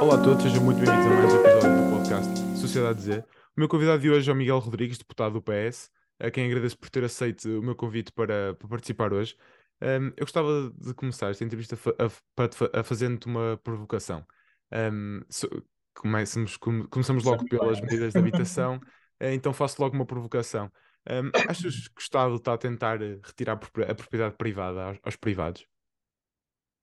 Olá 0.00 0.14
a 0.14 0.22
todos, 0.22 0.42
sejam 0.42 0.64
muito 0.64 0.78
bem-vindos 0.78 1.06
a 1.06 1.10
mais 1.10 1.34
um 1.34 1.44
episódio 1.44 1.84
do 1.84 1.90
podcast 1.90 2.58
Sociedade 2.58 3.02
Z. 3.02 3.18
O 3.54 3.60
meu 3.60 3.68
convidado 3.68 4.00
de 4.00 4.10
hoje 4.10 4.30
é 4.30 4.32
o 4.32 4.36
Miguel 4.36 4.58
Rodrigues, 4.58 4.96
deputado 4.96 5.34
do 5.34 5.42
PS, 5.42 5.90
a 6.18 6.30
quem 6.30 6.46
agradeço 6.46 6.78
por 6.78 6.88
ter 6.88 7.04
aceito 7.04 7.58
o 7.58 7.62
meu 7.62 7.76
convite 7.76 8.10
para, 8.10 8.54
para 8.54 8.66
participar 8.66 9.12
hoje. 9.12 9.36
Um, 9.82 10.06
eu 10.16 10.24
gostava 10.24 10.72
de 10.74 10.94
começar 10.94 11.30
esta 11.30 11.44
entrevista 11.44 11.78
a, 11.98 12.06
a, 12.06 12.80
a 12.80 12.82
fazendo-te 12.82 13.26
uma 13.26 13.60
provocação. 13.62 14.24
Um, 14.72 15.20
so, 15.28 15.46
começamos, 15.94 16.56
começamos 16.56 17.22
logo 17.22 17.44
pelas 17.44 17.78
medidas 17.82 18.14
de 18.14 18.18
habitação, 18.18 18.80
eh, 19.20 19.34
então 19.34 19.52
faço 19.52 19.82
logo 19.82 19.94
uma 19.94 20.06
provocação. 20.06 20.72
Um, 21.10 21.30
achas 21.46 21.88
que 21.88 22.00
o 22.00 22.02
Estado 22.02 22.36
está 22.36 22.54
a 22.54 22.58
tentar 22.58 22.98
retirar 23.00 23.52
a 23.52 23.94
propriedade 23.94 24.34
privada 24.38 24.82
aos, 24.82 24.98
aos 25.02 25.16
privados? 25.16 25.66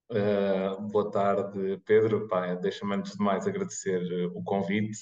Uh, 0.10 0.82
boa 0.90 1.12
tarde, 1.12 1.82
Pedro. 1.86 2.30
Deixa-me 2.62 2.96
antes 2.96 3.14
de 3.18 3.24
mais 3.24 3.46
agradecer 3.46 4.02
uh, 4.02 4.38
o 4.38 4.44
convite, 4.44 4.98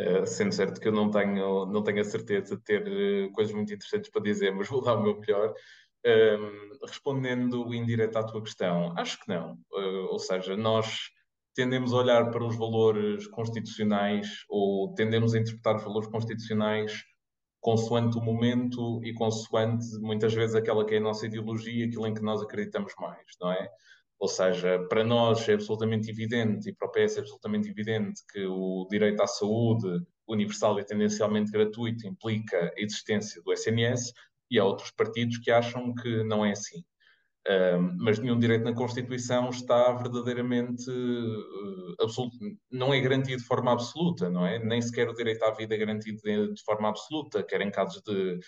uh, 0.00 0.26
sendo 0.26 0.52
certo 0.52 0.80
que 0.80 0.88
eu 0.88 0.92
não 0.92 1.10
tenho, 1.10 1.66
não 1.66 1.82
tenho 1.82 2.00
a 2.00 2.04
certeza 2.04 2.56
de 2.56 2.62
ter 2.62 3.30
coisas 3.32 3.54
muito 3.54 3.72
interessantes 3.72 4.10
para 4.10 4.22
dizer, 4.22 4.52
mas 4.52 4.66
vou 4.68 4.82
dar 4.82 4.96
o 4.96 5.02
meu 5.02 5.18
melhor. 5.18 5.54
Respondendo 6.84 7.72
indireto 7.72 8.16
à 8.16 8.24
tua 8.24 8.42
questão, 8.42 8.92
acho 8.98 9.20
que 9.20 9.28
não. 9.28 9.56
ou 10.10 10.18
seja, 10.18 10.56
nós 10.56 10.98
tendemos 11.54 11.92
a 11.92 11.98
olhar 11.98 12.30
para 12.32 12.44
os 12.44 12.56
valores 12.56 13.28
constitucionais 13.28 14.44
ou 14.48 14.92
tendemos 14.94 15.32
a 15.32 15.38
interpretar 15.38 15.76
os 15.76 15.84
valores 15.84 16.08
constitucionais 16.08 17.04
consoante 17.60 18.18
o 18.18 18.20
momento 18.20 19.00
e 19.04 19.14
consoante 19.14 19.86
muitas 20.00 20.34
vezes 20.34 20.56
aquela 20.56 20.84
que 20.84 20.96
é 20.96 20.98
a 20.98 21.00
nossa 21.00 21.26
ideologia, 21.26 21.86
aquilo 21.86 22.06
em 22.08 22.14
que 22.14 22.20
nós 22.20 22.42
acreditamos 22.42 22.92
mais, 22.98 23.24
não 23.40 23.52
é? 23.52 23.70
Ou 24.22 24.28
seja, 24.28 24.78
para 24.88 25.02
nós 25.02 25.48
é 25.48 25.54
absolutamente 25.54 26.08
evidente 26.08 26.70
e 26.70 26.72
para 26.72 26.86
o 26.86 26.92
PS 26.92 27.16
é 27.16 27.20
absolutamente 27.22 27.68
evidente 27.68 28.22
que 28.32 28.46
o 28.46 28.86
direito 28.88 29.20
à 29.20 29.26
saúde 29.26 30.00
universal 30.28 30.78
e 30.78 30.84
tendencialmente 30.84 31.50
gratuito 31.50 32.06
implica 32.06 32.72
a 32.72 32.80
existência 32.80 33.42
do 33.42 33.52
SNS 33.52 34.12
e 34.48 34.60
há 34.60 34.64
outros 34.64 34.92
partidos 34.92 35.38
que 35.38 35.50
acham 35.50 35.92
que 35.92 36.22
não 36.22 36.46
é 36.46 36.52
assim. 36.52 36.84
Mas 37.98 38.20
nenhum 38.20 38.38
direito 38.38 38.62
na 38.62 38.72
Constituição 38.72 39.50
está 39.50 39.90
verdadeiramente 39.90 40.88
uh, 40.88 42.04
absoluto, 42.04 42.36
não 42.70 42.94
é 42.94 43.00
garantido 43.00 43.38
de 43.38 43.48
forma 43.48 43.72
absoluta, 43.72 44.30
não 44.30 44.46
é? 44.46 44.56
Nem 44.60 44.80
sequer 44.80 45.08
o 45.08 45.14
direito 45.14 45.42
à 45.42 45.50
vida 45.50 45.74
é 45.74 45.78
garantido 45.78 46.20
de, 46.22 46.54
de 46.54 46.62
forma 46.62 46.88
absoluta, 46.88 47.42
quer 47.42 47.60
em 47.60 47.72
casos 47.72 48.00
de 48.02 48.38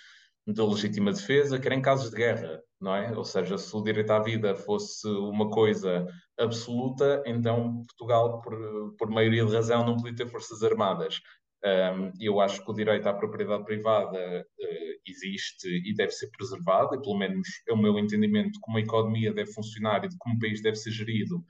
de 0.46 0.62
legítima 0.62 1.12
defesa, 1.12 1.58
quer 1.58 1.72
em 1.72 1.80
casos 1.80 2.10
de 2.10 2.16
guerra, 2.16 2.60
não 2.80 2.94
é? 2.94 3.16
Ou 3.16 3.24
seja, 3.24 3.56
se 3.56 3.74
o 3.74 3.82
direito 3.82 4.10
à 4.10 4.18
vida 4.20 4.54
fosse 4.54 5.08
uma 5.08 5.48
coisa 5.50 6.06
absoluta, 6.38 7.22
então 7.26 7.82
Portugal, 7.86 8.42
por, 8.42 8.94
por 8.98 9.10
maioria 9.10 9.44
de 9.44 9.54
razão, 9.54 9.86
não 9.86 9.96
podia 9.96 10.14
ter 10.14 10.28
forças 10.28 10.62
armadas. 10.62 11.20
Um, 11.64 12.12
eu 12.20 12.40
acho 12.40 12.62
que 12.62 12.70
o 12.70 12.74
direito 12.74 13.06
à 13.08 13.14
propriedade 13.14 13.64
privada 13.64 14.18
uh, 14.18 15.00
existe 15.06 15.66
e 15.66 15.94
deve 15.94 16.12
ser 16.12 16.28
preservado, 16.36 16.94
e 16.94 17.00
pelo 17.00 17.16
menos 17.16 17.48
é 17.66 17.72
o 17.72 17.78
meu 17.78 17.98
entendimento 17.98 18.58
como 18.60 18.76
a 18.76 18.82
economia 18.82 19.32
deve 19.32 19.50
funcionar 19.50 20.04
e 20.04 20.08
de 20.08 20.16
como 20.18 20.34
o 20.34 20.38
país 20.38 20.60
deve 20.60 20.76
ser 20.76 20.90
gerido. 20.90 21.42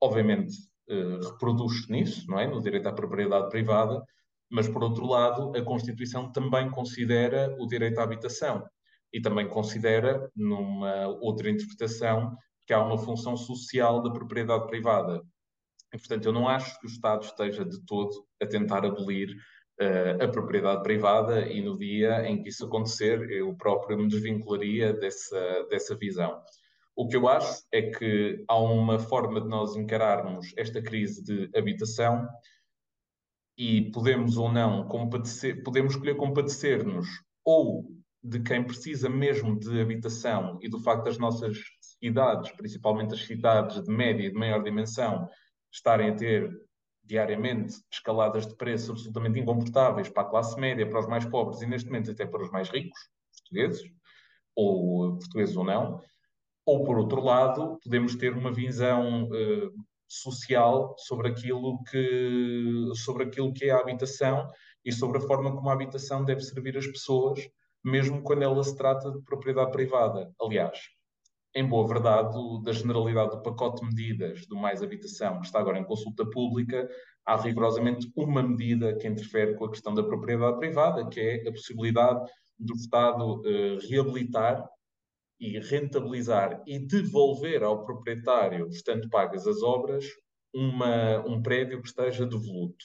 Obviamente, 0.00 0.54
uh, 0.88 1.32
reproduz 1.32 1.88
nisso, 1.88 2.30
não 2.30 2.38
é? 2.38 2.46
No 2.46 2.62
direito 2.62 2.86
à 2.86 2.92
propriedade 2.92 3.48
privada, 3.50 4.00
mas, 4.50 4.68
por 4.68 4.82
outro 4.82 5.06
lado, 5.06 5.52
a 5.56 5.62
Constituição 5.62 6.30
também 6.32 6.70
considera 6.70 7.54
o 7.58 7.66
direito 7.66 7.98
à 7.98 8.04
habitação 8.04 8.64
e 9.12 9.20
também 9.20 9.48
considera, 9.48 10.30
numa 10.34 11.08
outra 11.20 11.50
interpretação, 11.50 12.36
que 12.66 12.72
há 12.72 12.82
uma 12.82 12.98
função 12.98 13.36
social 13.36 14.02
da 14.02 14.10
propriedade 14.10 14.66
privada. 14.66 15.22
E, 15.94 15.98
portanto, 15.98 16.26
eu 16.26 16.32
não 16.32 16.48
acho 16.48 16.78
que 16.80 16.86
o 16.86 16.90
Estado 16.90 17.24
esteja 17.24 17.64
de 17.64 17.80
todo 17.86 18.26
a 18.42 18.46
tentar 18.46 18.84
abolir 18.84 19.30
uh, 19.80 20.24
a 20.24 20.28
propriedade 20.28 20.82
privada 20.82 21.46
e 21.46 21.62
no 21.62 21.78
dia 21.78 22.26
em 22.26 22.42
que 22.42 22.48
isso 22.48 22.66
acontecer, 22.66 23.30
eu 23.30 23.54
próprio 23.54 23.96
me 23.96 24.08
desvincularia 24.08 24.92
dessa, 24.92 25.66
dessa 25.70 25.96
visão. 25.96 26.40
O 26.94 27.06
que 27.08 27.16
eu 27.16 27.28
acho 27.28 27.62
é 27.72 27.82
que 27.82 28.44
há 28.48 28.58
uma 28.58 28.98
forma 28.98 29.40
de 29.40 29.48
nós 29.48 29.76
encararmos 29.76 30.52
esta 30.56 30.82
crise 30.82 31.22
de 31.22 31.50
habitação 31.56 32.26
e 33.56 33.90
podemos 33.90 34.36
ou 34.36 34.52
não 34.52 34.86
compadecer, 34.86 35.62
podemos 35.62 35.94
escolher 35.94 36.16
compadecer-nos 36.16 37.06
ou 37.44 37.86
de 38.22 38.40
quem 38.40 38.62
precisa 38.62 39.08
mesmo 39.08 39.58
de 39.58 39.80
habitação 39.80 40.58
e 40.60 40.68
do 40.68 40.80
facto 40.80 41.04
das 41.04 41.16
nossas 41.16 41.58
cidades, 41.80 42.50
principalmente 42.52 43.14
as 43.14 43.24
cidades 43.24 43.82
de 43.82 43.90
média 43.90 44.26
e 44.26 44.30
de 44.30 44.36
maior 44.36 44.62
dimensão, 44.62 45.28
estarem 45.72 46.10
a 46.10 46.14
ter 46.14 46.50
diariamente 47.04 47.76
escaladas 47.90 48.46
de 48.46 48.56
preços 48.56 48.90
absolutamente 48.90 49.38
incomportáveis 49.38 50.08
para 50.08 50.24
a 50.24 50.30
classe 50.30 50.58
média, 50.58 50.88
para 50.88 50.98
os 50.98 51.06
mais 51.06 51.24
pobres 51.24 51.62
e 51.62 51.66
neste 51.66 51.88
momento 51.88 52.10
até 52.10 52.26
para 52.26 52.42
os 52.42 52.50
mais 52.50 52.68
ricos, 52.68 52.98
portugueses, 53.32 53.88
ou 54.56 55.16
portugueses 55.18 55.56
ou 55.56 55.64
não, 55.64 56.00
ou 56.64 56.82
por 56.82 56.98
outro 56.98 57.22
lado, 57.22 57.78
podemos 57.82 58.16
ter 58.16 58.32
uma 58.32 58.52
visão 58.52 59.24
uh, 59.24 59.85
social 60.08 60.94
sobre 60.98 61.28
aquilo 61.28 61.82
que 61.84 62.90
sobre 62.94 63.24
aquilo 63.24 63.52
que 63.52 63.66
é 63.66 63.70
a 63.70 63.78
habitação 63.78 64.48
e 64.84 64.92
sobre 64.92 65.18
a 65.18 65.20
forma 65.22 65.54
como 65.54 65.68
a 65.68 65.72
habitação 65.72 66.24
deve 66.24 66.40
servir 66.42 66.76
as 66.76 66.86
pessoas, 66.86 67.40
mesmo 67.84 68.22
quando 68.22 68.42
ela 68.42 68.62
se 68.62 68.76
trata 68.76 69.10
de 69.10 69.20
propriedade 69.22 69.72
privada. 69.72 70.32
Aliás, 70.40 70.78
em 71.56 71.66
boa 71.66 71.88
verdade, 71.88 72.36
da 72.62 72.72
generalidade 72.72 73.30
do 73.30 73.42
pacote 73.42 73.80
de 73.80 73.86
medidas 73.86 74.46
do 74.46 74.56
Mais 74.56 74.82
Habitação, 74.82 75.40
que 75.40 75.46
está 75.46 75.58
agora 75.58 75.78
em 75.78 75.84
consulta 75.84 76.28
pública, 76.28 76.88
há 77.24 77.36
rigorosamente 77.36 78.12
uma 78.14 78.42
medida 78.42 78.94
que 78.94 79.08
interfere 79.08 79.54
com 79.54 79.64
a 79.64 79.70
questão 79.70 79.94
da 79.94 80.02
propriedade 80.02 80.58
privada, 80.58 81.08
que 81.08 81.18
é 81.18 81.48
a 81.48 81.52
possibilidade 81.52 82.30
do 82.58 82.74
Estado 82.74 83.42
eh, 83.46 83.78
reabilitar 83.88 84.68
e 85.38 85.58
rentabilizar 85.58 86.62
e 86.66 86.78
devolver 86.78 87.62
ao 87.62 87.84
proprietário, 87.84 88.68
estando 88.68 89.08
pagas 89.08 89.46
as 89.46 89.62
obras, 89.62 90.04
uma, 90.54 91.18
um 91.26 91.42
prédio 91.42 91.82
que 91.82 91.88
esteja 91.88 92.24
devoluto. 92.24 92.84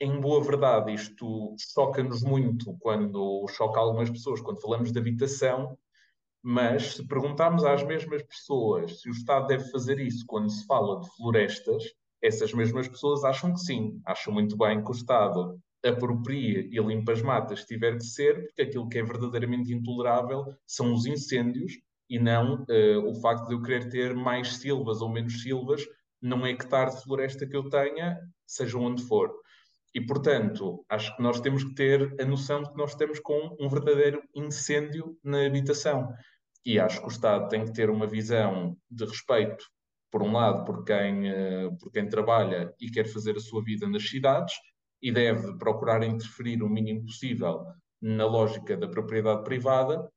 Em 0.00 0.20
boa 0.20 0.42
verdade, 0.42 0.94
isto 0.94 1.56
choca-nos 1.74 2.22
muito 2.22 2.76
quando 2.78 3.46
choca 3.48 3.80
algumas 3.80 4.08
pessoas 4.08 4.40
quando 4.40 4.60
falamos 4.60 4.92
de 4.92 4.98
habitação, 4.98 5.76
mas 6.40 6.94
se 6.94 7.06
perguntarmos 7.06 7.64
às 7.64 7.82
mesmas 7.82 8.22
pessoas 8.22 9.00
se 9.00 9.08
o 9.08 9.12
Estado 9.12 9.48
deve 9.48 9.68
fazer 9.70 9.98
isso 9.98 10.24
quando 10.26 10.50
se 10.50 10.64
fala 10.66 11.00
de 11.00 11.08
florestas, 11.16 11.82
essas 12.22 12.52
mesmas 12.52 12.88
pessoas 12.88 13.24
acham 13.24 13.52
que 13.52 13.60
sim, 13.60 14.00
acham 14.04 14.32
muito 14.32 14.56
bem 14.56 14.82
que 14.82 14.90
o 14.90 14.94
Estado 14.94 15.58
apropria 15.84 16.60
e 16.60 16.78
limpa 16.78 17.12
as 17.12 17.22
matas 17.22 17.60
se 17.60 17.66
tiver 17.66 17.96
que 17.96 18.04
ser, 18.04 18.46
porque 18.46 18.62
aquilo 18.62 18.88
que 18.88 18.98
é 18.98 19.02
verdadeiramente 19.02 19.72
intolerável 19.72 20.44
são 20.66 20.92
os 20.92 21.06
incêndios 21.06 21.72
e 22.10 22.18
não 22.18 22.64
uh, 22.64 23.08
o 23.08 23.14
facto 23.20 23.48
de 23.48 23.54
eu 23.54 23.62
querer 23.62 23.88
ter 23.88 24.14
mais 24.14 24.56
silvas 24.56 25.00
ou 25.00 25.10
menos 25.10 25.42
silvas 25.42 25.84
num 26.20 26.46
hectare 26.46 26.90
de 26.90 27.02
floresta 27.02 27.46
que 27.46 27.56
eu 27.56 27.68
tenha, 27.68 28.18
seja 28.46 28.78
onde 28.78 29.02
for. 29.02 29.32
E, 29.94 30.00
portanto, 30.00 30.84
acho 30.88 31.14
que 31.16 31.22
nós 31.22 31.40
temos 31.40 31.64
que 31.64 31.74
ter 31.74 32.14
a 32.20 32.24
noção 32.24 32.62
de 32.62 32.70
que 32.70 32.76
nós 32.76 32.90
estamos 32.90 33.20
com 33.20 33.56
um 33.58 33.68
verdadeiro 33.68 34.22
incêndio 34.34 35.16
na 35.22 35.46
habitação. 35.46 36.12
E 36.64 36.78
acho 36.78 37.00
que 37.00 37.06
o 37.06 37.10
Estado 37.10 37.48
tem 37.48 37.64
que 37.64 37.72
ter 37.72 37.88
uma 37.88 38.06
visão 38.06 38.76
de 38.90 39.04
respeito, 39.04 39.64
por 40.10 40.22
um 40.22 40.32
lado, 40.32 40.64
por 40.64 40.84
quem, 40.84 41.30
uh, 41.30 41.76
por 41.78 41.90
quem 41.90 42.08
trabalha 42.08 42.72
e 42.80 42.90
quer 42.90 43.06
fazer 43.06 43.36
a 43.36 43.40
sua 43.40 43.62
vida 43.62 43.88
nas 43.88 44.08
cidades, 44.08 44.54
e 45.02 45.12
deve 45.12 45.56
procurar 45.58 46.02
interferir 46.02 46.62
o 46.62 46.68
mínimo 46.68 47.04
possível 47.04 47.66
na 48.00 48.26
lógica 48.26 48.76
da 48.76 48.88
propriedade 48.88 49.44
privada, 49.44 50.08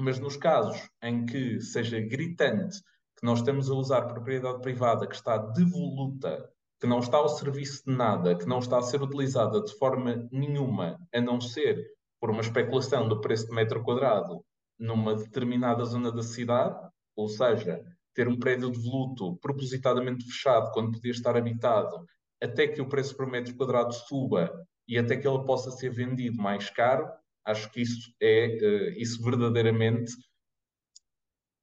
mas 0.00 0.18
nos 0.18 0.36
casos 0.36 0.88
em 1.02 1.24
que 1.24 1.60
seja 1.60 2.00
gritante 2.00 2.80
que 3.18 3.24
nós 3.24 3.38
estamos 3.38 3.70
a 3.70 3.74
usar 3.74 4.02
propriedade 4.02 4.60
privada 4.60 5.06
que 5.06 5.14
está 5.14 5.38
devoluta, 5.38 6.48
que 6.78 6.86
não 6.86 6.98
está 6.98 7.16
ao 7.16 7.28
serviço 7.28 7.82
de 7.86 7.96
nada, 7.96 8.36
que 8.36 8.46
não 8.46 8.58
está 8.58 8.78
a 8.78 8.82
ser 8.82 9.02
utilizada 9.02 9.62
de 9.62 9.74
forma 9.78 10.28
nenhuma, 10.30 10.98
a 11.14 11.20
não 11.20 11.40
ser 11.40 11.82
por 12.20 12.30
uma 12.30 12.42
especulação 12.42 13.08
do 13.08 13.20
preço 13.20 13.46
de 13.46 13.54
metro 13.54 13.82
quadrado 13.82 14.44
numa 14.78 15.14
determinada 15.14 15.84
zona 15.84 16.12
da 16.12 16.22
cidade, 16.22 16.78
ou 17.16 17.28
seja, 17.28 17.82
ter 18.14 18.28
um 18.28 18.38
prédio 18.38 18.70
devoluto 18.70 19.36
propositadamente 19.36 20.24
fechado 20.26 20.70
quando 20.72 20.92
podia 20.92 21.12
estar 21.12 21.36
habitado 21.36 22.04
até 22.42 22.68
que 22.68 22.80
o 22.80 22.88
preço 22.88 23.16
por 23.16 23.26
metro 23.26 23.56
quadrado 23.56 23.92
suba 23.92 24.52
e 24.88 24.98
até 24.98 25.16
que 25.16 25.26
ele 25.26 25.44
possa 25.44 25.70
ser 25.70 25.90
vendido 25.90 26.36
mais 26.36 26.70
caro, 26.70 27.08
acho 27.44 27.70
que 27.70 27.82
isso 27.82 28.12
é 28.20 28.58
uh, 28.62 29.00
isso 29.00 29.22
verdadeiramente 29.22 30.12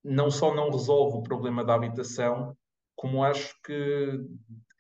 não 0.04 0.30
só 0.30 0.54
não 0.54 0.70
resolve 0.70 1.18
o 1.18 1.24
problema 1.24 1.64
da 1.64 1.76
habitação, 1.76 2.56
como 2.96 3.24
acho 3.24 3.56
que 3.64 4.20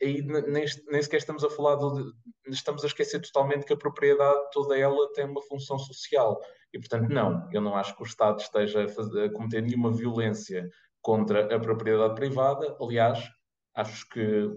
aí 0.01 0.21
nem, 0.21 0.65
nem 0.87 1.01
sequer 1.01 1.17
estamos 1.17 1.43
a 1.43 1.49
falar 1.49 1.77
de, 1.77 2.11
estamos 2.47 2.83
a 2.83 2.87
esquecer 2.87 3.21
totalmente 3.21 3.65
que 3.65 3.73
a 3.73 3.77
propriedade 3.77 4.49
toda 4.51 4.77
ela 4.77 5.11
tem 5.13 5.25
uma 5.25 5.41
função 5.43 5.79
social. 5.79 6.39
E 6.73 6.79
portanto 6.79 7.09
não, 7.09 7.47
eu 7.51 7.61
não 7.61 7.75
acho 7.75 7.95
que 7.95 8.03
o 8.03 8.05
Estado 8.05 8.39
esteja 8.39 8.83
a, 8.83 8.87
fazer, 8.87 9.25
a 9.25 9.31
cometer 9.31 9.61
nenhuma 9.61 9.91
violência 9.91 10.69
contra 11.01 11.55
a 11.55 11.59
propriedade 11.59 12.15
privada, 12.15 12.75
aliás 12.81 13.19
acho 13.75 14.07
que 14.09 14.49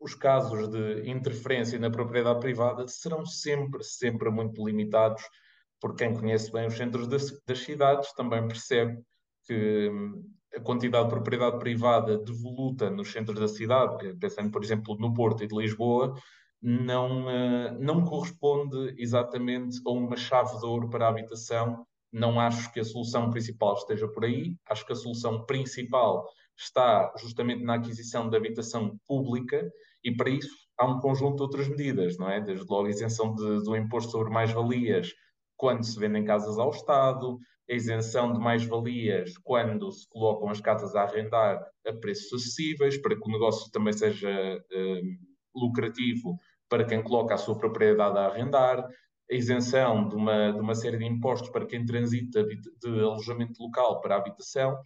os 0.00 0.14
casos 0.14 0.68
de 0.70 1.08
interferência 1.08 1.78
na 1.78 1.90
propriedade 1.90 2.40
privada 2.40 2.88
serão 2.88 3.24
sempre, 3.26 3.84
sempre 3.84 4.30
muito 4.30 4.66
limitados, 4.66 5.22
porque 5.78 6.04
quem 6.04 6.16
conhece 6.16 6.50
bem 6.50 6.66
os 6.66 6.76
centros 6.76 7.06
das, 7.06 7.30
das 7.46 7.58
cidades 7.58 8.12
também 8.14 8.46
percebe 8.48 8.98
que 9.46 9.90
hum, 9.90 10.24
a 10.56 10.60
quantidade 10.60 11.04
de 11.04 11.10
propriedade 11.10 11.58
privada 11.58 12.18
devoluta 12.18 12.90
nos 12.90 13.12
centros 13.12 13.38
da 13.38 13.46
cidade, 13.46 14.14
pensando, 14.18 14.50
por 14.50 14.64
exemplo, 14.64 14.96
no 14.98 15.14
Porto 15.14 15.44
e 15.44 15.46
de 15.46 15.56
Lisboa, 15.56 16.14
não, 16.62 17.26
uh, 17.26 17.78
não 17.78 18.04
corresponde 18.04 18.94
exatamente 18.98 19.80
a 19.86 19.90
uma 19.90 20.16
chave 20.16 20.58
de 20.58 20.66
ouro 20.66 20.88
para 20.88 21.06
a 21.06 21.08
habitação. 21.08 21.86
Não 22.12 22.40
acho 22.40 22.72
que 22.72 22.80
a 22.80 22.84
solução 22.84 23.30
principal 23.30 23.74
esteja 23.74 24.08
por 24.08 24.24
aí. 24.24 24.56
Acho 24.68 24.84
que 24.84 24.92
a 24.92 24.96
solução 24.96 25.46
principal 25.46 26.26
está 26.56 27.12
justamente 27.16 27.62
na 27.64 27.74
aquisição 27.74 28.28
de 28.28 28.36
habitação 28.36 28.98
pública 29.06 29.70
e 30.04 30.14
para 30.14 30.30
isso 30.30 30.54
há 30.78 30.86
um 30.86 30.98
conjunto 30.98 31.36
de 31.36 31.42
outras 31.42 31.68
medidas, 31.68 32.16
não 32.18 32.28
é? 32.28 32.40
Desde 32.40 32.66
logo 32.68 32.86
a 32.86 32.90
isenção 32.90 33.34
de, 33.34 33.62
do 33.64 33.76
imposto 33.76 34.12
sobre 34.12 34.32
mais-valias 34.32 35.12
quando 35.56 35.84
se 35.84 35.98
vendem 35.98 36.24
casas 36.24 36.58
ao 36.58 36.70
Estado, 36.70 37.38
a 37.70 37.74
isenção 37.74 38.32
de 38.32 38.40
mais-valias 38.40 39.36
quando 39.44 39.92
se 39.92 40.08
colocam 40.08 40.48
as 40.48 40.60
casas 40.60 40.94
a 40.96 41.02
arrendar 41.02 41.62
a 41.86 41.92
preços 41.92 42.32
acessíveis, 42.32 42.96
para 42.96 43.14
que 43.14 43.28
o 43.28 43.32
negócio 43.32 43.70
também 43.70 43.92
seja 43.92 44.30
eh, 44.30 45.00
lucrativo 45.54 46.38
para 46.68 46.84
quem 46.84 47.02
coloca 47.02 47.34
a 47.34 47.38
sua 47.38 47.58
propriedade 47.58 48.16
a 48.16 48.26
arrendar, 48.26 48.88
a 49.30 49.34
isenção 49.34 50.08
de 50.08 50.14
uma, 50.16 50.52
de 50.52 50.60
uma 50.60 50.74
série 50.74 50.98
de 50.98 51.04
impostos 51.04 51.50
para 51.50 51.66
quem 51.66 51.84
transita 51.84 52.42
de 52.44 53.00
alojamento 53.00 53.62
local 53.62 54.00
para 54.00 54.16
a 54.16 54.18
habitação, 54.18 54.76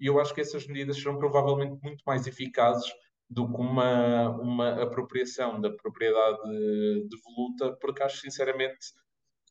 e 0.00 0.06
eu 0.06 0.20
acho 0.20 0.34
que 0.34 0.40
essas 0.40 0.66
medidas 0.66 0.96
serão 0.96 1.18
provavelmente 1.18 1.78
muito 1.82 2.02
mais 2.06 2.26
eficazes 2.26 2.90
do 3.28 3.50
que 3.50 3.60
uma, 3.60 4.28
uma 4.38 4.82
apropriação 4.82 5.60
da 5.60 5.70
propriedade 5.70 6.38
devoluta, 7.08 7.76
porque 7.80 8.02
acho 8.02 8.20
sinceramente 8.20 8.92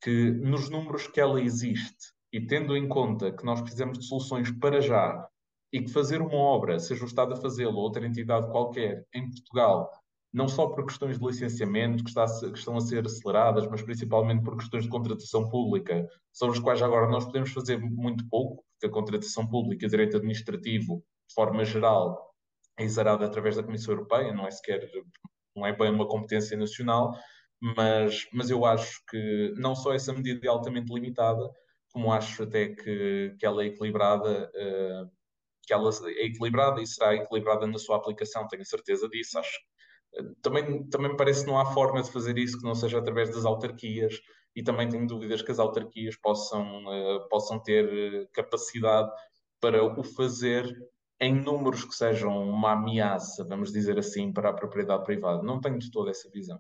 que 0.01 0.31
nos 0.31 0.69
números 0.69 1.07
que 1.07 1.19
ela 1.19 1.41
existe 1.41 2.13
e 2.31 2.45
tendo 2.45 2.75
em 2.75 2.87
conta 2.87 3.31
que 3.31 3.45
nós 3.45 3.61
precisamos 3.61 3.99
de 3.99 4.05
soluções 4.05 4.51
para 4.51 4.81
já 4.81 5.27
e 5.71 5.81
que 5.81 5.91
fazer 5.91 6.21
uma 6.21 6.35
obra, 6.35 6.79
seja 6.79 7.03
o 7.03 7.07
Estado 7.07 7.33
a 7.33 7.37
fazê-lo 7.37 7.77
ou 7.77 7.83
outra 7.83 8.05
entidade 8.05 8.49
qualquer 8.51 9.05
em 9.13 9.29
Portugal, 9.29 9.89
não 10.31 10.47
só 10.47 10.67
por 10.67 10.85
questões 10.85 11.19
de 11.19 11.25
licenciamento 11.25 12.03
que, 12.03 12.09
está, 12.09 12.25
que, 12.25 12.57
estão 12.57 12.75
a 12.75 12.81
ser 12.81 13.05
aceleradas, 13.05 13.67
mas 13.67 13.81
principalmente 13.81 14.43
por 14.43 14.57
questões 14.57 14.83
de 14.83 14.89
contratação 14.89 15.47
pública, 15.47 16.07
sobre 16.31 16.57
as 16.57 16.63
quais 16.63 16.81
agora 16.81 17.07
nós 17.07 17.25
podemos 17.25 17.51
fazer 17.51 17.77
muito 17.77 18.27
pouco, 18.27 18.63
porque 18.73 18.87
a 18.87 18.89
contratação 18.89 19.47
pública 19.47 19.85
e 19.85 19.89
direito 19.89 20.17
administrativo, 20.17 21.03
de 21.27 21.35
forma 21.35 21.63
geral, 21.63 22.32
é 22.77 22.83
exarada 22.83 23.25
através 23.25 23.55
da 23.55 23.63
Comissão 23.63 23.93
Europeia, 23.93 24.33
não 24.33 24.47
é 24.47 24.51
sequer, 24.51 24.89
não 25.55 25.65
é 25.65 25.73
bem 25.75 25.91
uma 25.91 26.07
competência 26.07 26.57
nacional, 26.57 27.13
mas, 27.61 28.27
mas 28.33 28.49
eu 28.49 28.65
acho 28.65 29.01
que 29.09 29.53
não 29.57 29.75
só 29.75 29.93
essa 29.93 30.13
medida 30.13 30.45
é 30.45 30.49
altamente 30.49 30.93
limitada, 30.93 31.49
como 31.91 32.11
acho 32.11 32.43
até 32.43 32.69
que, 32.69 33.35
que 33.39 33.45
ela 33.45 33.63
é 33.63 33.67
equilibrada, 33.67 34.49
uh, 34.49 35.11
que 35.65 35.73
ela 35.73 35.89
é 36.07 36.25
equilibrada 36.25 36.81
e 36.81 36.87
será 36.87 37.15
equilibrada 37.15 37.67
na 37.67 37.77
sua 37.77 37.97
aplicação, 37.97 38.47
tenho 38.47 38.65
certeza 38.65 39.07
disso. 39.07 39.37
Acho 39.37 39.59
também, 40.41 40.87
também 40.89 41.11
me 41.11 41.17
parece 41.17 41.43
que 41.43 41.49
não 41.49 41.59
há 41.59 41.65
forma 41.73 42.01
de 42.01 42.11
fazer 42.11 42.37
isso 42.37 42.59
que 42.59 42.65
não 42.65 42.75
seja 42.75 42.99
através 42.99 43.29
das 43.33 43.45
autarquias 43.45 44.19
e 44.55 44.63
também 44.63 44.87
tenho 44.87 45.07
dúvidas 45.07 45.41
que 45.41 45.51
as 45.51 45.59
autarquias 45.59 46.15
possam, 46.17 46.85
uh, 46.85 47.27
possam 47.29 47.59
ter 47.59 47.85
eh, 47.91 48.27
capacidade 48.33 49.09
para 49.59 49.83
o 49.83 50.03
fazer 50.03 50.65
em 51.23 51.33
números 51.33 51.85
que 51.85 51.95
sejam 51.95 52.49
uma 52.49 52.73
ameaça, 52.73 53.43
vamos 53.43 53.71
dizer 53.71 53.97
assim, 53.97 54.31
para 54.31 54.49
a 54.49 54.53
propriedade 54.53 55.03
privada. 55.03 55.41
Não 55.41 55.59
tenho 55.61 55.79
de 55.79 55.89
toda 55.89 56.11
essa 56.11 56.29
visão. 56.29 56.57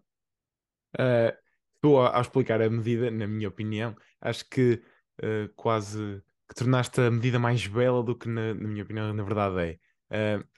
Uh, 0.95 1.35
estou 1.75 2.01
a, 2.01 2.17
a, 2.17 2.21
explicar 2.21 2.61
a 2.61 2.69
medida, 2.69 3.11
na 3.11 3.27
minha 3.27 3.49
opinião, 3.49 3.95
acho 4.21 4.47
que 4.49 4.81
uh, 5.21 5.51
quase 5.55 6.21
que 6.47 6.55
tornaste 6.55 7.01
a 7.01 7.11
medida 7.11 7.39
mais 7.39 7.65
bela 7.67 8.03
do 8.03 8.15
que, 8.15 8.27
na, 8.27 8.53
na 8.53 8.67
minha 8.67 8.83
opinião, 8.83 9.13
na 9.13 9.23
verdade 9.23 9.79
é. 10.11 10.37
Uh, 10.37 10.53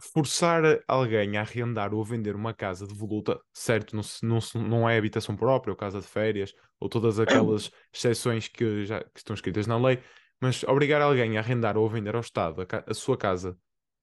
forçar 0.00 0.62
alguém 0.86 1.36
a 1.36 1.40
arrendar 1.40 1.92
ou 1.92 2.00
a 2.00 2.04
vender 2.04 2.36
uma 2.36 2.54
casa 2.54 2.86
de 2.86 2.94
voluta, 2.94 3.40
certo, 3.52 3.96
não, 3.96 4.02
não, 4.22 4.38
não 4.62 4.88
é 4.88 4.96
habitação 4.96 5.36
própria 5.36 5.72
ou 5.72 5.76
casa 5.76 6.00
de 6.00 6.06
férias 6.06 6.54
ou 6.78 6.88
todas 6.88 7.18
aquelas 7.18 7.70
exceções 7.92 8.46
que 8.48 8.84
já 8.84 9.02
que 9.02 9.18
estão 9.18 9.34
escritas 9.34 9.66
na 9.66 9.76
lei, 9.76 10.00
mas 10.40 10.62
obrigar 10.64 11.00
alguém 11.00 11.36
a 11.36 11.40
arrendar 11.40 11.76
ou 11.76 11.86
a 11.86 11.90
vender 11.90 12.14
ao 12.14 12.20
Estado 12.20 12.62
a, 12.62 12.90
a 12.90 12.94
sua 12.94 13.16
casa, 13.16 13.56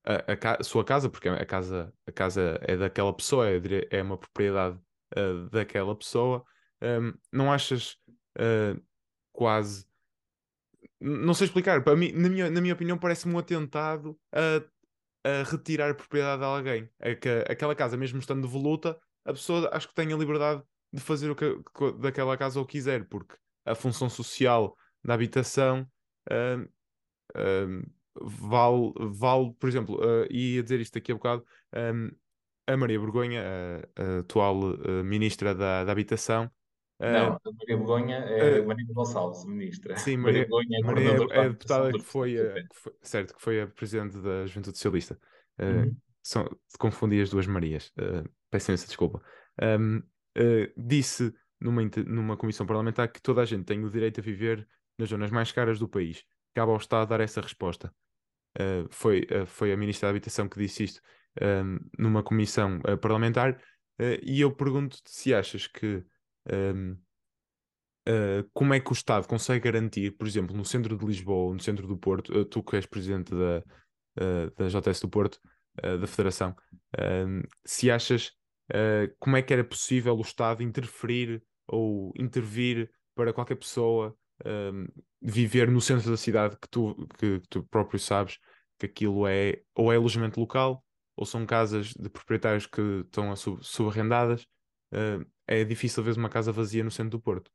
a, 0.06 0.14
a, 0.14 0.58
a, 0.60 0.64
sua 0.64 0.84
casa, 0.84 1.10
porque 1.10 1.30
a 1.30 1.46
casa, 1.46 1.94
a 2.08 2.12
casa 2.12 2.60
é 2.62 2.76
daquela 2.76 3.14
pessoa, 3.14 3.50
é, 3.50 3.60
é 3.90 4.02
uma 4.02 4.18
propriedade 4.18 4.78
uh, 5.18 5.50
daquela 5.50 5.96
pessoa, 5.96 6.44
um, 6.82 7.14
não 7.32 7.52
achas 7.52 7.98
uh, 8.38 8.82
quase 9.32 9.86
não 11.04 11.34
sei 11.34 11.48
explicar, 11.48 11.84
para 11.84 11.96
mim, 11.96 12.12
na 12.12 12.30
minha, 12.30 12.50
na 12.52 12.62
minha 12.62 12.76
opinião, 12.76 12.96
parece-me 12.96 13.34
um 13.34 13.40
atentado 13.40 14.16
a 14.32 14.62
a 15.24 15.44
retirar 15.44 15.92
a 15.92 15.96
propriedade 15.96 16.44
a 16.44 16.48
alguém. 16.48 16.90
É 17.00 17.16
que 17.16 17.30
aquela 17.50 17.76
casa, 17.76 17.98
mesmo 17.98 18.20
estando 18.20 18.42
devoluta, 18.42 19.00
a 19.26 19.32
pessoa 19.32 19.70
acho 19.72 19.88
que 19.88 19.96
tem 19.96 20.12
a 20.12 20.18
liberdade 20.18 20.64
de 20.92 21.02
fazer 21.02 21.30
o 21.30 21.36
que, 21.36 21.56
daquela 22.00 22.36
casa 22.38 22.60
o 22.60 22.66
quiser, 22.66 23.08
porque 23.08 23.36
a 23.66 23.76
função 23.76 24.10
social 24.10 24.76
da 25.04 25.14
habitação 25.14 25.88
uh, 26.30 26.62
uh, 27.36 27.92
vale, 28.22 28.94
vale, 29.18 29.54
por 29.60 29.70
exemplo, 29.70 29.96
uh, 29.96 30.28
ia 30.30 30.62
dizer 30.62 30.80
isto 30.80 30.98
aqui 30.98 31.12
a 31.12 31.16
bocado, 31.16 31.46
um, 31.76 32.12
a 32.68 32.78
Maria 32.78 33.00
Borgonha, 33.00 33.44
a, 33.98 34.02
a 34.02 34.20
atual 34.20 34.58
uh, 34.60 35.04
ministra 35.04 35.56
da, 35.56 35.84
da 35.84 35.92
Habitação, 35.92 36.50
não, 37.02 37.34
a 37.34 37.52
Maria 37.58 37.78
Begonha 37.78 38.16
é 38.18 38.62
uh, 38.62 38.68
Maria 38.68 38.86
Gonçalves, 38.94 39.44
ministra. 39.46 39.98
Sim, 39.98 40.18
Maria, 40.22 40.48
Maria 40.48 40.78
é, 40.78 40.84
Maria 40.84 41.28
é 41.32 41.40
a 41.40 41.48
deputada 41.48 41.92
que 41.92 42.04
foi, 42.04 42.40
a, 42.40 42.54
que 42.54 42.76
foi, 42.76 42.94
certo, 43.02 43.34
que 43.34 43.42
foi 43.42 43.62
a 43.62 43.68
presidente 43.68 44.20
da 44.20 44.46
Juventude 44.46 44.78
Socialista. 44.78 45.20
Uh, 45.60 45.66
uhum. 45.66 45.96
são, 46.22 46.58
confundi 46.78 47.20
as 47.20 47.32
duas 47.32 47.48
Marias, 47.48 47.92
uh, 48.00 48.30
peço 48.52 48.70
imensa 48.70 48.86
desculpa. 48.86 49.20
Um, 49.60 49.98
uh, 49.98 50.72
disse 50.78 51.34
numa, 51.60 51.82
numa 52.06 52.38
comissão 52.38 52.68
parlamentar 52.68 53.12
que 53.12 53.22
toda 53.22 53.42
a 53.42 53.46
gente 53.46 53.66
tem 53.66 53.84
o 53.84 53.90
direito 53.90 54.20
a 54.20 54.24
viver 54.24 54.68
nas 55.02 55.10
zonas 55.10 55.32
mais 55.32 55.52
caras 55.52 55.80
do 55.80 55.90
país. 55.90 56.24
Cabe 56.54 56.72
ao 56.72 56.78
Estado 56.78 57.10
dar 57.10 57.20
essa 57.20 57.42
resposta. 57.42 57.94
Uh, 58.58 58.88
foi, 58.90 59.28
uh, 59.32 59.46
foi 59.46 59.74
a 59.74 59.78
Ministra 59.78 60.08
da 60.08 60.12
Habitação 60.12 60.48
que 60.48 60.60
disse 60.60 60.84
isto 60.86 61.02
numa 61.98 62.22
comissão 62.22 62.82
parlamentar. 63.02 63.58
e 64.22 64.42
eu 64.42 64.54
pergunto-te 64.54 65.10
se 65.10 65.34
achas 65.34 65.66
que 65.66 66.04
um, 66.52 66.98
uh, 68.08 68.50
como 68.54 68.74
é 68.74 68.80
que 68.80 68.92
o 68.92 68.94
Estado 68.94 69.28
consegue 69.28 69.66
garantir, 69.66 70.12
por 70.12 70.28
exemplo, 70.28 70.56
no 70.56 70.66
centro 70.66 70.98
de 70.98 71.06
Lisboa 71.06 71.48
ou 71.48 71.54
no 71.54 71.60
centro 71.60 71.88
do 71.88 71.98
Porto, 71.98 72.38
uh, 72.38 72.46
tu 72.46 72.64
que 72.64 72.76
és 72.76 72.86
presidente 72.86 73.32
da, 73.32 73.64
uh, 74.20 74.52
da 74.56 74.68
JS 74.68 75.02
do 75.02 75.10
Porto, 75.10 75.40
da 75.74 76.06
Federação, 76.06 76.54
se 77.66 77.90
achas 77.90 78.34
como 79.20 79.38
é 79.38 79.42
que 79.42 79.54
era 79.54 79.64
possível 79.64 80.14
o 80.18 80.22
Estado 80.22 80.62
interferir 80.62 81.42
ou 81.66 82.12
intervir 82.18 82.92
para 83.16 83.32
qualquer 83.32 83.56
pessoa 83.56 84.14
viver 85.22 85.70
no 85.70 85.82
centro 85.82 86.10
da 86.10 86.18
cidade 86.18 86.58
que 86.60 86.68
tu, 86.70 87.08
que, 87.18 87.40
que 87.40 87.48
tu 87.48 87.64
próprio 87.64 88.00
sabes 88.00 88.40
que 88.80 88.86
aquilo 88.86 89.28
é 89.28 89.62
ou 89.76 89.92
é 89.92 89.96
alojamento 89.96 90.40
local 90.40 90.84
ou 91.16 91.26
são 91.26 91.46
casas 91.46 91.94
de 91.94 92.10
proprietários 92.10 92.66
que 92.66 92.82
estão 93.06 93.36
sub 93.36 93.64
subarrendadas 93.64 94.44
uh, 94.94 95.26
é 95.48 95.64
difícil 95.64 96.04
ver 96.04 96.18
uma 96.18 96.30
casa 96.30 96.52
vazia 96.52 96.84
no 96.84 96.92
centro 96.92 97.12
do 97.12 97.22
Porto. 97.22 97.52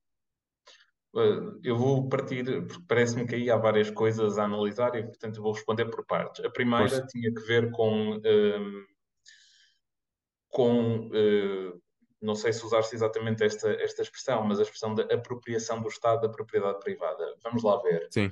Eu 1.65 1.79
vou 1.79 2.07
partir, 2.11 2.45
porque 2.67 2.85
parece-me 2.87 3.27
que 3.27 3.35
aí 3.35 3.51
há 3.51 3.57
várias 3.57 3.91
coisas 3.91 4.37
a 4.37 4.45
analisar 4.45 4.95
e, 4.97 5.03
portanto, 5.03 5.41
vou 5.41 5.53
responder 5.53 5.87
por 5.87 6.05
partes. 6.05 6.45
A 6.45 6.51
primeira 6.51 6.85
Poxa. 6.85 7.07
tinha 7.07 7.33
que 7.33 7.41
ver 7.41 7.71
com. 7.71 8.17
Um, 8.17 8.85
com 10.51 11.07
uh, 11.07 11.83
não 12.27 12.35
sei 12.35 12.53
se 12.53 12.65
usaste 12.65 12.95
exatamente 12.95 13.45
esta, 13.45 13.71
esta 13.71 14.03
expressão, 14.03 14.45
mas 14.45 14.59
a 14.59 14.63
expressão 14.63 14.95
da 14.95 15.05
apropriação 15.05 15.81
do 15.81 15.89
Estado 15.89 16.23
da 16.23 16.29
propriedade 16.29 16.79
privada. 16.81 17.35
Vamos 17.43 17.63
lá 17.63 17.81
ver. 17.81 18.07
Sim. 18.11 18.31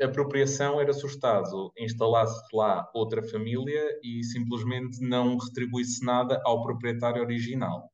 A 0.00 0.06
apropriação 0.06 0.80
era 0.80 0.92
se 0.92 1.04
o 1.04 1.08
Estado 1.08 1.72
instalasse 1.76 2.40
lá 2.54 2.88
outra 2.94 3.22
família 3.22 3.98
e 4.02 4.22
simplesmente 4.24 5.00
não 5.00 5.36
retribuísse 5.36 6.04
nada 6.04 6.40
ao 6.44 6.62
proprietário 6.62 7.20
original 7.20 7.90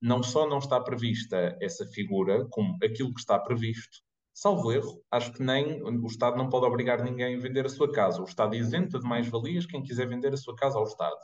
não 0.00 0.22
só 0.22 0.48
não 0.48 0.58
está 0.58 0.80
prevista 0.80 1.56
essa 1.60 1.84
figura, 1.86 2.46
como 2.50 2.76
aquilo 2.82 3.12
que 3.12 3.20
está 3.20 3.38
previsto, 3.38 3.98
salvo 4.32 4.72
erro, 4.72 5.02
acho 5.10 5.32
que 5.32 5.42
nem 5.42 5.82
o 5.82 6.06
Estado 6.06 6.36
não 6.36 6.48
pode 6.48 6.66
obrigar 6.66 7.02
ninguém 7.02 7.36
a 7.36 7.40
vender 7.40 7.66
a 7.66 7.68
sua 7.68 7.90
casa. 7.90 8.20
O 8.20 8.24
Estado 8.24 8.54
isenta 8.54 8.98
de 8.98 9.06
mais-valias 9.06 9.66
quem 9.66 9.82
quiser 9.82 10.08
vender 10.08 10.32
a 10.32 10.36
sua 10.36 10.54
casa 10.54 10.78
ao 10.78 10.84
Estado. 10.84 11.18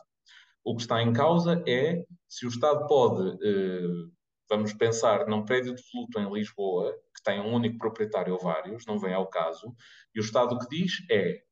O 0.65 0.75
que 0.75 0.83
está 0.83 1.03
em 1.03 1.13
causa 1.13 1.63
é 1.67 2.03
se 2.29 2.47
o 2.47 2.49
Estado 2.49 2.87
pode, 2.87 3.39
eh, 3.47 4.09
vamos 4.49 4.73
pensar 4.73 5.27
num 5.27 5.45
prédio 5.45 5.75
de 5.75 5.83
fluto 5.91 6.19
em 6.19 6.33
Lisboa, 6.33 6.93
que 7.15 7.23
tem 7.23 7.41
um 7.41 7.53
único 7.53 7.79
proprietário 7.79 8.33
ou 8.33 8.41
vários, 8.41 8.87
não 8.87 8.99
vem 8.99 9.13
ao 9.13 9.27
caso, 9.27 9.75
e 10.15 10.21
o 10.21 10.23
Estado 10.23 10.55
o 10.55 10.59
que 10.59 10.69
diz 10.69 11.05
é 11.11 11.43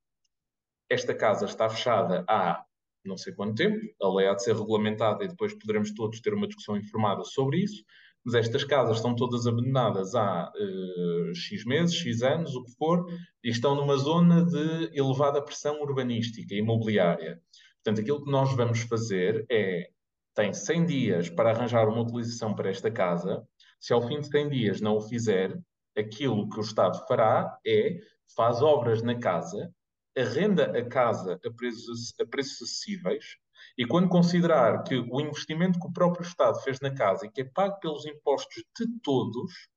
esta 0.91 1.15
casa 1.15 1.47
está 1.47 1.69
fechada 1.69 2.25
há 2.29 2.65
não 3.05 3.17
sei 3.17 3.33
quanto 3.33 3.57
tempo, 3.57 3.79
a 4.01 4.15
lei 4.15 4.29
há 4.29 4.35
de 4.35 4.45
ser 4.45 4.55
regulamentada 4.57 5.25
e 5.25 5.29
depois 5.29 5.53
poderemos 5.55 5.93
todos 5.93 6.21
ter 6.21 6.33
uma 6.35 6.47
discussão 6.47 6.77
informada 6.77 7.25
sobre 7.25 7.59
isso, 7.59 7.85
mas 8.25 8.35
estas 8.35 8.63
casas 8.63 8.99
estão 8.99 9.17
todas 9.17 9.47
abandonadas 9.47 10.15
há 10.15 10.51
uh, 10.51 11.35
X 11.35 11.65
meses, 11.65 11.95
X 11.95 12.23
anos, 12.23 12.55
o 12.55 12.63
que 12.63 12.71
for, 12.73 13.05
e 13.43 13.51
estão 13.51 13.75
numa 13.75 13.97
zona 13.97 14.45
de 14.45 14.97
elevada 14.97 15.43
pressão 15.43 15.81
urbanística 15.83 16.55
e 16.55 16.59
imobiliária. 16.59 17.43
Portanto, 17.85 18.01
aquilo 18.01 18.25
que 18.25 18.31
nós 18.31 18.55
vamos 18.55 18.81
fazer 18.83 19.45
é, 19.51 19.91
tem 20.35 20.53
100 20.53 20.87
dias 20.87 21.29
para 21.29 21.51
arranjar 21.51 21.89
uma 21.89 22.03
utilização 22.03 22.55
para 22.55 22.71
esta 22.71 22.91
casa, 22.91 23.47
se 23.81 23.93
ao 23.93 24.07
fim 24.07 24.21
de 24.21 24.29
100 24.29 24.49
dias 24.49 24.81
não 24.81 24.97
o 24.97 25.01
fizer, 25.01 25.61
aquilo 25.97 26.49
que 26.49 26.59
o 26.59 26.63
Estado 26.63 27.05
fará 27.07 27.59
é, 27.67 27.99
faz 28.37 28.63
obras 28.63 29.03
na 29.03 29.19
casa, 29.19 29.75
arrenda 30.17 30.79
a 30.79 30.85
casa 30.85 31.41
a 31.45 31.51
preços, 31.51 32.15
a 32.21 32.27
preços 32.27 32.63
acessíveis, 32.63 33.37
e 33.77 33.87
quando 33.87 34.09
considerar 34.09 34.83
que 34.85 34.97
o 34.97 35.21
investimento 35.21 35.79
que 35.79 35.87
o 35.87 35.93
próprio 35.93 36.25
Estado 36.25 36.61
fez 36.61 36.81
na 36.81 36.95
casa 36.95 37.27
e 37.27 37.31
que 37.31 37.43
é 37.43 37.45
pago 37.45 37.79
pelos 37.81 38.07
impostos 38.07 38.63
de 38.79 38.87
todos 39.03 39.69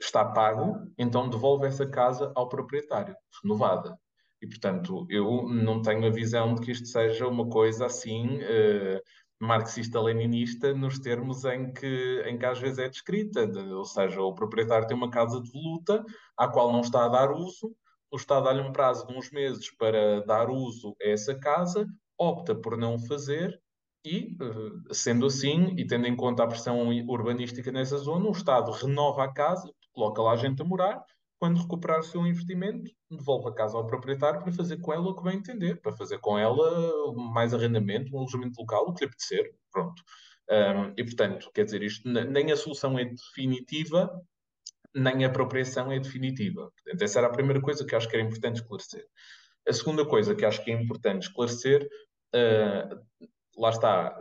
está 0.00 0.24
pago, 0.24 0.92
então 0.98 1.28
devolve 1.28 1.66
essa 1.66 1.88
casa 1.88 2.32
ao 2.34 2.48
proprietário, 2.48 3.16
renovada. 3.42 3.98
E, 4.44 4.46
portanto, 4.46 5.06
eu 5.08 5.48
não 5.48 5.80
tenho 5.80 6.06
a 6.06 6.10
visão 6.10 6.54
de 6.54 6.60
que 6.60 6.70
isto 6.70 6.86
seja 6.86 7.26
uma 7.26 7.48
coisa 7.48 7.86
assim 7.86 8.36
uh, 8.36 9.00
marxista-leninista 9.40 10.74
nos 10.74 10.98
termos 10.98 11.46
em 11.46 11.72
que, 11.72 12.22
em 12.26 12.36
que 12.36 12.44
às 12.44 12.58
vezes 12.58 12.78
é 12.78 12.86
descrita. 12.86 13.46
De, 13.46 13.58
ou 13.72 13.86
seja, 13.86 14.20
o 14.20 14.34
proprietário 14.34 14.86
tem 14.86 14.94
uma 14.94 15.10
casa 15.10 15.40
de 15.40 15.50
luta 15.54 16.04
à 16.36 16.46
qual 16.46 16.70
não 16.70 16.82
está 16.82 17.06
a 17.06 17.08
dar 17.08 17.32
uso, 17.32 17.74
o 18.10 18.16
Estado 18.16 18.44
dá-lhe 18.44 18.60
um 18.60 18.70
prazo 18.70 19.06
de 19.06 19.16
uns 19.16 19.30
meses 19.30 19.74
para 19.78 20.20
dar 20.26 20.50
uso 20.50 20.94
a 21.02 21.08
essa 21.08 21.34
casa, 21.34 21.86
opta 22.18 22.54
por 22.54 22.76
não 22.76 22.98
fazer 22.98 23.58
e, 24.04 24.36
eh, 24.38 24.92
sendo 24.92 25.24
assim, 25.24 25.74
e 25.78 25.86
tendo 25.86 26.06
em 26.06 26.14
conta 26.14 26.44
a 26.44 26.46
pressão 26.46 26.90
urbanística 27.08 27.72
nessa 27.72 27.96
zona, 27.96 28.28
o 28.28 28.32
Estado 28.32 28.70
renova 28.70 29.24
a 29.24 29.32
casa, 29.32 29.72
coloca 29.90 30.20
lá 30.20 30.32
a 30.32 30.36
gente 30.36 30.60
a 30.60 30.64
morar, 30.66 31.02
quando 31.44 31.60
recuperar 31.60 32.00
o 32.00 32.02
seu 32.02 32.26
investimento, 32.26 32.90
devolve 33.10 33.50
a 33.50 33.52
casa 33.52 33.76
ao 33.76 33.86
proprietário 33.86 34.42
para 34.42 34.50
fazer 34.50 34.78
com 34.78 34.94
ela 34.94 35.10
o 35.10 35.14
que 35.14 35.22
bem 35.22 35.36
entender, 35.36 35.78
para 35.78 35.92
fazer 35.92 36.18
com 36.18 36.38
ela 36.38 37.12
mais 37.12 37.52
arrendamento, 37.52 38.14
um 38.14 38.20
alojamento 38.20 38.58
local, 38.58 38.88
o 38.88 38.94
que 38.94 39.04
lhe 39.04 39.10
apetecer, 39.10 39.54
pronto. 39.70 40.02
Um, 40.48 40.94
e, 40.96 41.04
portanto, 41.04 41.50
quer 41.52 41.66
dizer, 41.66 41.82
isto 41.82 42.08
nem 42.08 42.50
a 42.50 42.56
solução 42.56 42.98
é 42.98 43.04
definitiva, 43.04 44.10
nem 44.94 45.22
a 45.22 45.28
apropriação 45.28 45.92
é 45.92 46.00
definitiva. 46.00 46.72
Portanto, 46.82 47.02
essa 47.02 47.18
era 47.18 47.28
a 47.28 47.32
primeira 47.32 47.60
coisa 47.60 47.84
que 47.84 47.94
acho 47.94 48.08
que 48.08 48.16
era 48.16 48.24
importante 48.24 48.62
esclarecer. 48.62 49.06
A 49.68 49.72
segunda 49.74 50.06
coisa 50.06 50.34
que 50.34 50.46
acho 50.46 50.64
que 50.64 50.70
é 50.70 50.74
importante 50.80 51.24
esclarecer, 51.24 51.86
uh, 52.34 53.20
lá 53.58 53.68
está, 53.68 54.18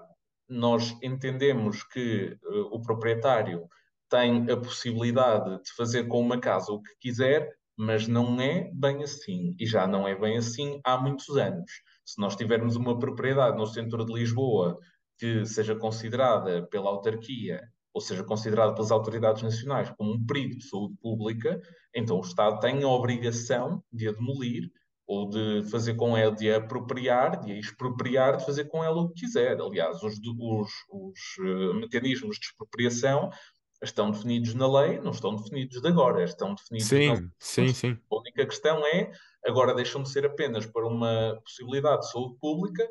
nós 0.49 0.93
entendemos 1.01 1.83
que 1.83 2.37
uh, 2.43 2.75
o 2.75 2.81
proprietário 2.81 3.65
tem 4.13 4.47
a 4.51 4.55
possibilidade 4.55 5.59
de 5.63 5.73
fazer 5.75 6.07
com 6.07 6.19
uma 6.19 6.39
casa 6.39 6.71
o 6.71 6.79
que 6.79 6.91
quiser, 6.99 7.49
mas 7.75 8.07
não 8.07 8.39
é 8.39 8.69
bem 8.71 9.01
assim. 9.01 9.55
E 9.59 9.65
já 9.65 9.87
não 9.87 10.07
é 10.07 10.15
bem 10.15 10.37
assim 10.37 10.79
há 10.83 10.95
muitos 10.95 11.35
anos. 11.35 11.71
Se 12.05 12.21
nós 12.21 12.35
tivermos 12.35 12.75
uma 12.75 12.99
propriedade 12.99 13.57
no 13.57 13.65
centro 13.65 14.05
de 14.05 14.13
Lisboa 14.13 14.77
que 15.17 15.43
seja 15.47 15.75
considerada 15.75 16.67
pela 16.67 16.91
autarquia 16.91 17.59
ou 17.91 18.01
seja 18.01 18.23
considerada 18.23 18.73
pelas 18.73 18.91
autoridades 18.91 19.41
nacionais 19.41 19.89
como 19.97 20.13
um 20.13 20.23
perigo 20.23 20.57
de 20.57 20.67
saúde 20.67 20.95
pública, 21.01 21.59
então 21.95 22.17
o 22.17 22.21
Estado 22.21 22.59
tem 22.59 22.83
a 22.83 22.87
obrigação 22.87 23.83
de 23.91 24.07
a 24.07 24.11
demolir 24.11 24.69
ou 25.07 25.29
de 25.29 25.63
fazer 25.69 25.95
com 25.95 26.15
ela, 26.15 26.33
de 26.33 26.51
a 26.51 26.57
apropriar, 26.57 27.39
de 27.41 27.51
a 27.51 27.59
expropriar, 27.59 28.37
de 28.37 28.45
fazer 28.45 28.65
com 28.65 28.83
ela 28.83 29.01
o 29.01 29.09
que 29.09 29.21
quiser. 29.21 29.59
Aliás, 29.59 30.01
os, 30.01 30.17
os, 30.17 30.71
os 30.89 31.19
uh, 31.39 31.73
mecanismos 31.75 32.37
de 32.39 32.45
expropriação 32.45 33.29
estão 33.83 34.11
definidos 34.11 34.53
na 34.53 34.81
lei, 34.81 34.99
não 34.99 35.11
estão 35.11 35.35
definidos 35.35 35.81
de 35.81 35.87
agora, 35.87 36.23
estão 36.23 36.55
definidos 36.55 36.87
sim, 36.87 37.09
na 37.09 37.29
Sim, 37.39 37.73
sim. 37.73 37.97
A 38.09 38.15
única 38.15 38.45
questão 38.45 38.85
é, 38.85 39.11
agora 39.45 39.73
deixam 39.73 40.01
de 40.01 40.09
ser 40.09 40.25
apenas 40.25 40.65
para 40.65 40.87
uma 40.87 41.39
possibilidade 41.43 42.01
de 42.01 42.11
saúde 42.11 42.37
pública 42.39 42.87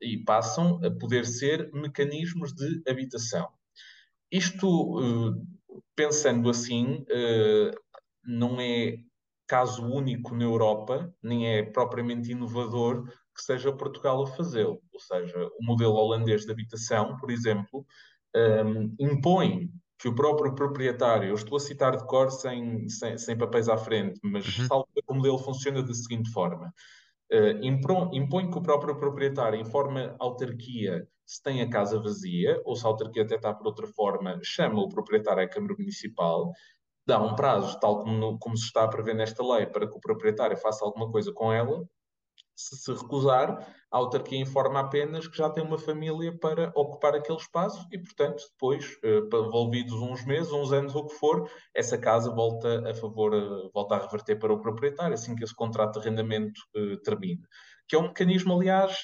e 0.00 0.18
passam 0.24 0.80
a 0.84 0.90
poder 0.90 1.24
ser 1.24 1.70
mecanismos 1.72 2.52
de 2.52 2.82
habitação. 2.88 3.48
Isto, 4.30 5.00
eh, 5.00 5.78
pensando 5.94 6.50
assim, 6.50 7.04
eh, 7.08 7.70
não 8.24 8.60
é 8.60 8.96
caso 9.46 9.84
único 9.84 10.34
na 10.34 10.44
Europa, 10.44 11.14
nem 11.22 11.46
é 11.46 11.62
propriamente 11.62 12.32
inovador 12.32 13.04
que 13.34 13.42
seja 13.42 13.72
Portugal 13.72 14.22
a 14.22 14.26
fazê-lo. 14.26 14.80
Ou 14.92 15.00
seja, 15.00 15.48
o 15.60 15.64
modelo 15.64 15.94
holandês 15.94 16.44
de 16.44 16.52
habitação, 16.52 17.16
por 17.18 17.30
exemplo, 17.30 17.86
eh, 18.34 18.64
impõe 18.98 19.70
que 20.02 20.08
o 20.08 20.14
próprio 20.16 20.52
proprietário, 20.52 21.28
eu 21.28 21.34
estou 21.36 21.56
a 21.56 21.60
citar 21.60 21.96
de 21.96 22.04
cor 22.04 22.28
sem, 22.28 22.88
sem, 22.88 23.16
sem 23.16 23.38
papéis 23.38 23.68
à 23.68 23.76
frente, 23.76 24.18
mas 24.20 24.44
uhum. 24.58 24.66
salvo 24.66 24.88
o 25.06 25.14
modelo 25.14 25.38
funciona 25.38 25.80
da 25.80 25.94
seguinte 25.94 26.28
forma. 26.32 26.74
Uh, 27.32 27.64
impõe 28.12 28.50
que 28.50 28.58
o 28.58 28.62
próprio 28.62 28.96
proprietário 28.96 29.60
informa 29.60 30.16
a 30.18 30.24
autarquia 30.24 31.06
se 31.24 31.40
tem 31.40 31.62
a 31.62 31.70
casa 31.70 32.02
vazia, 32.02 32.60
ou 32.64 32.74
se 32.74 32.84
a 32.84 32.88
autarquia 32.88 33.22
até 33.22 33.36
está 33.36 33.54
por 33.54 33.64
outra 33.64 33.86
forma, 33.86 34.40
chama 34.42 34.82
o 34.82 34.88
proprietário 34.88 35.44
à 35.44 35.48
Câmara 35.48 35.76
Municipal, 35.78 36.50
dá 37.06 37.22
um 37.22 37.36
prazo, 37.36 37.78
tal 37.78 38.00
como, 38.00 38.36
como 38.40 38.56
se 38.56 38.64
está 38.64 38.82
a 38.82 38.88
prever 38.88 39.14
nesta 39.14 39.40
lei, 39.46 39.66
para 39.66 39.86
que 39.86 39.96
o 39.96 40.00
proprietário 40.00 40.56
faça 40.56 40.84
alguma 40.84 41.12
coisa 41.12 41.32
com 41.32 41.52
ela. 41.52 41.86
Se 42.54 42.76
se 42.76 42.92
recusar, 42.92 43.66
a 43.90 43.96
autarquia 43.96 44.38
informa 44.38 44.80
apenas 44.80 45.26
que 45.26 45.36
já 45.36 45.48
tem 45.50 45.64
uma 45.64 45.78
família 45.78 46.36
para 46.38 46.70
ocupar 46.74 47.14
aquele 47.14 47.38
espaço 47.38 47.86
e, 47.90 47.98
portanto, 47.98 48.42
depois, 48.52 48.98
eh, 49.02 49.20
envolvidos 49.32 49.94
uns 49.94 50.24
meses, 50.24 50.52
uns 50.52 50.72
anos, 50.72 50.94
o 50.94 51.06
que 51.06 51.14
for, 51.14 51.50
essa 51.74 51.96
casa 51.98 52.30
volta 52.30 52.88
a 52.88 52.94
favor, 52.94 53.34
eh, 53.34 53.70
volta 53.72 53.96
a 53.96 53.98
reverter 53.98 54.38
para 54.38 54.52
o 54.52 54.60
proprietário, 54.60 55.14
assim 55.14 55.34
que 55.34 55.44
esse 55.44 55.54
contrato 55.54 55.94
de 55.94 56.06
arrendamento 56.06 56.60
uh, 56.76 56.96
termine. 56.98 57.40
Que 57.88 57.96
é 57.96 57.98
um 57.98 58.08
mecanismo, 58.08 58.54
aliás, 58.54 58.96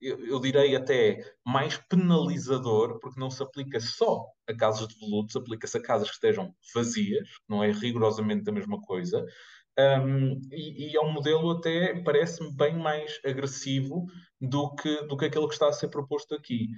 eu, 0.00 0.38
direi 0.40 0.76
até 0.76 1.20
mais 1.44 1.76
penalizador, 1.88 2.98
porque 3.00 3.18
não 3.18 3.30
se 3.30 3.42
aplica 3.42 3.80
só 3.80 4.26
a 4.46 4.54
casas 4.54 4.88
de 4.88 4.98
volutos, 5.00 5.36
aplica-se 5.36 5.78
a 5.78 5.82
casas 5.82 6.08
que 6.08 6.14
estejam 6.14 6.54
vazias, 6.74 7.28
não 7.48 7.64
é 7.64 7.70
rigorosamente 7.72 8.48
a 8.48 8.52
mesma 8.52 8.80
coisa, 8.82 9.24
um, 9.78 10.40
e, 10.50 10.90
e, 10.90 10.96
é 10.96 11.00
um 11.00 11.12
modelo 11.12 11.50
até, 11.50 12.00
parece-me, 12.02 12.54
bem 12.54 12.76
mais 12.76 13.20
agressivo 13.24 14.06
do 14.40 14.74
que, 14.74 15.02
do 15.06 15.16
que 15.16 15.26
aquele 15.26 15.46
que 15.46 15.52
está 15.52 15.68
a 15.68 15.72
ser 15.72 15.88
proposto 15.88 16.34
aqui. 16.34 16.68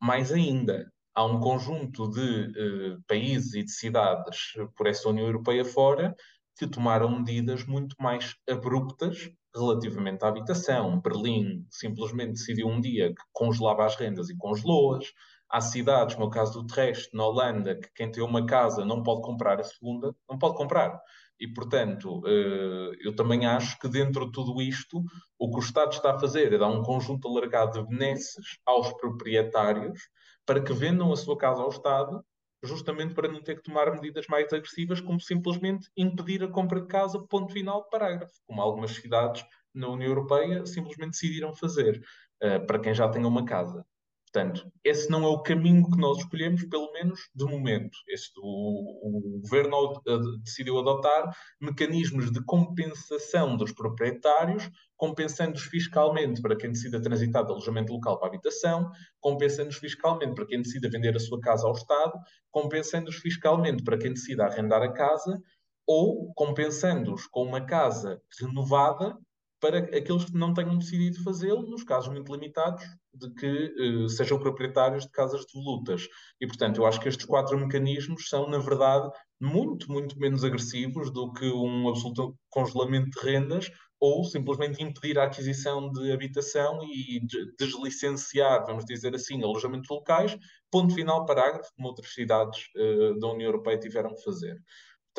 Mais 0.00 0.30
ainda, 0.30 0.90
há 1.14 1.24
um 1.24 1.40
conjunto 1.40 2.08
de 2.10 2.20
uh, 2.20 3.02
países 3.06 3.54
e 3.54 3.64
de 3.64 3.72
cidades 3.72 4.52
por 4.76 4.86
essa 4.86 5.08
União 5.08 5.26
Europeia 5.26 5.64
fora 5.64 6.14
que 6.56 6.66
tomaram 6.66 7.18
medidas 7.18 7.64
muito 7.64 7.96
mais 7.98 8.34
abruptas 8.48 9.30
relativamente 9.54 10.24
à 10.24 10.28
habitação. 10.28 11.00
Berlim 11.00 11.66
simplesmente 11.70 12.32
decidiu 12.32 12.68
um 12.68 12.80
dia 12.80 13.08
que 13.08 13.22
congelava 13.32 13.84
as 13.84 13.96
rendas 13.96 14.28
e 14.28 14.36
congelou-as. 14.36 15.06
Há 15.48 15.60
cidades, 15.60 16.16
no 16.16 16.30
caso 16.30 16.60
do 16.60 16.66
Treste, 16.66 17.16
na 17.16 17.26
Holanda, 17.26 17.74
que 17.74 17.88
quem 17.94 18.10
tem 18.10 18.22
uma 18.22 18.46
casa 18.46 18.84
não 18.84 19.02
pode 19.02 19.22
comprar 19.22 19.58
a 19.58 19.64
segunda, 19.64 20.14
não 20.28 20.38
pode 20.38 20.56
comprar. 20.56 21.00
E, 21.40 21.48
portanto, 21.48 22.22
eh, 22.26 22.90
eu 23.00 23.14
também 23.16 23.46
acho 23.46 23.78
que 23.78 23.88
dentro 23.88 24.26
de 24.26 24.32
tudo 24.32 24.60
isto, 24.60 25.02
o 25.38 25.50
que 25.50 25.56
o 25.56 25.60
Estado 25.60 25.92
está 25.92 26.12
a 26.14 26.18
fazer 26.18 26.52
é 26.52 26.58
dar 26.58 26.68
um 26.68 26.82
conjunto 26.82 27.26
alargado 27.26 27.80
de 27.80 27.88
benesses 27.88 28.58
aos 28.66 28.92
proprietários 28.94 29.98
para 30.44 30.62
que 30.62 30.72
vendam 30.72 31.12
a 31.12 31.16
sua 31.16 31.38
casa 31.38 31.62
ao 31.62 31.70
Estado 31.70 32.22
justamente 32.62 33.14
para 33.14 33.28
não 33.28 33.42
ter 33.42 33.56
que 33.56 33.62
tomar 33.62 33.90
medidas 33.92 34.26
mais 34.28 34.52
agressivas, 34.52 35.00
como 35.00 35.20
simplesmente 35.20 35.90
impedir 35.96 36.42
a 36.44 36.48
compra 36.48 36.80
de 36.80 36.86
casa, 36.86 37.18
ponto 37.18 37.52
final, 37.52 37.88
parágrafo, 37.88 38.34
como 38.46 38.60
algumas 38.60 38.92
cidades 38.92 39.44
na 39.72 39.88
União 39.88 40.08
Europeia 40.08 40.66
simplesmente 40.66 41.12
decidiram 41.12 41.54
fazer, 41.54 42.02
uh, 42.42 42.66
para 42.66 42.78
quem 42.78 42.92
já 42.92 43.08
tem 43.08 43.24
uma 43.24 43.44
casa. 43.44 43.84
Portanto, 44.32 44.70
esse 44.84 45.10
não 45.10 45.24
é 45.24 45.26
o 45.26 45.42
caminho 45.42 45.90
que 45.90 45.98
nós 45.98 46.18
escolhemos, 46.18 46.64
pelo 46.66 46.92
menos 46.92 47.28
de 47.34 47.44
momento. 47.44 47.98
O, 48.38 49.08
o 49.08 49.40
governo 49.40 50.00
decidiu 50.44 50.78
adotar 50.78 51.34
mecanismos 51.60 52.30
de 52.30 52.40
compensação 52.44 53.56
dos 53.56 53.72
proprietários, 53.72 54.70
compensando-os 54.96 55.64
fiscalmente 55.64 56.40
para 56.40 56.56
quem 56.56 56.70
decida 56.70 57.02
transitar 57.02 57.44
de 57.44 57.50
alojamento 57.50 57.92
local 57.92 58.20
para 58.20 58.28
habitação, 58.28 58.88
compensando-os 59.18 59.78
fiscalmente 59.78 60.34
para 60.34 60.46
quem 60.46 60.62
decida 60.62 60.88
vender 60.88 61.16
a 61.16 61.20
sua 61.20 61.40
casa 61.40 61.66
ao 61.66 61.72
Estado, 61.72 62.12
compensando-os 62.52 63.16
fiscalmente 63.16 63.82
para 63.82 63.98
quem 63.98 64.12
decida 64.12 64.44
arrendar 64.44 64.82
a 64.82 64.92
casa, 64.92 65.42
ou 65.84 66.32
compensando-os 66.34 67.26
com 67.26 67.42
uma 67.42 67.66
casa 67.66 68.22
renovada 68.40 69.18
para 69.60 69.78
aqueles 69.78 70.24
que 70.24 70.36
não 70.36 70.54
tenham 70.54 70.78
decidido 70.78 71.22
fazê-lo, 71.22 71.68
nos 71.68 71.84
casos 71.84 72.12
muito 72.12 72.32
limitados, 72.32 72.82
de 73.14 73.32
que 73.34 73.74
uh, 73.78 74.08
sejam 74.08 74.38
proprietários 74.38 75.04
de 75.04 75.10
casas 75.10 75.42
de 75.42 75.52
volutas. 75.52 76.08
E, 76.40 76.46
portanto, 76.46 76.78
eu 76.78 76.86
acho 76.86 77.00
que 77.00 77.08
estes 77.08 77.26
quatro 77.26 77.58
mecanismos 77.58 78.28
são, 78.28 78.48
na 78.48 78.58
verdade, 78.58 79.10
muito, 79.40 79.90
muito 79.90 80.18
menos 80.18 80.44
agressivos 80.44 81.12
do 81.12 81.32
que 81.32 81.46
um 81.46 81.88
absoluto 81.88 82.34
congelamento 82.48 83.10
de 83.10 83.26
rendas, 83.26 83.70
ou 84.00 84.24
simplesmente 84.24 84.82
impedir 84.82 85.18
a 85.18 85.24
aquisição 85.24 85.92
de 85.92 86.10
habitação 86.10 86.80
e 86.84 87.20
deslicenciar, 87.58 88.64
vamos 88.64 88.86
dizer 88.86 89.14
assim, 89.14 89.42
alojamentos 89.42 89.90
locais, 89.90 90.36
ponto 90.70 90.94
final, 90.94 91.26
parágrafo, 91.26 91.70
como 91.76 91.88
outras 91.88 92.14
cidades 92.14 92.64
uh, 92.76 93.18
da 93.18 93.28
União 93.28 93.48
Europeia 93.48 93.78
tiveram 93.78 94.14
que 94.14 94.24
fazer. 94.24 94.56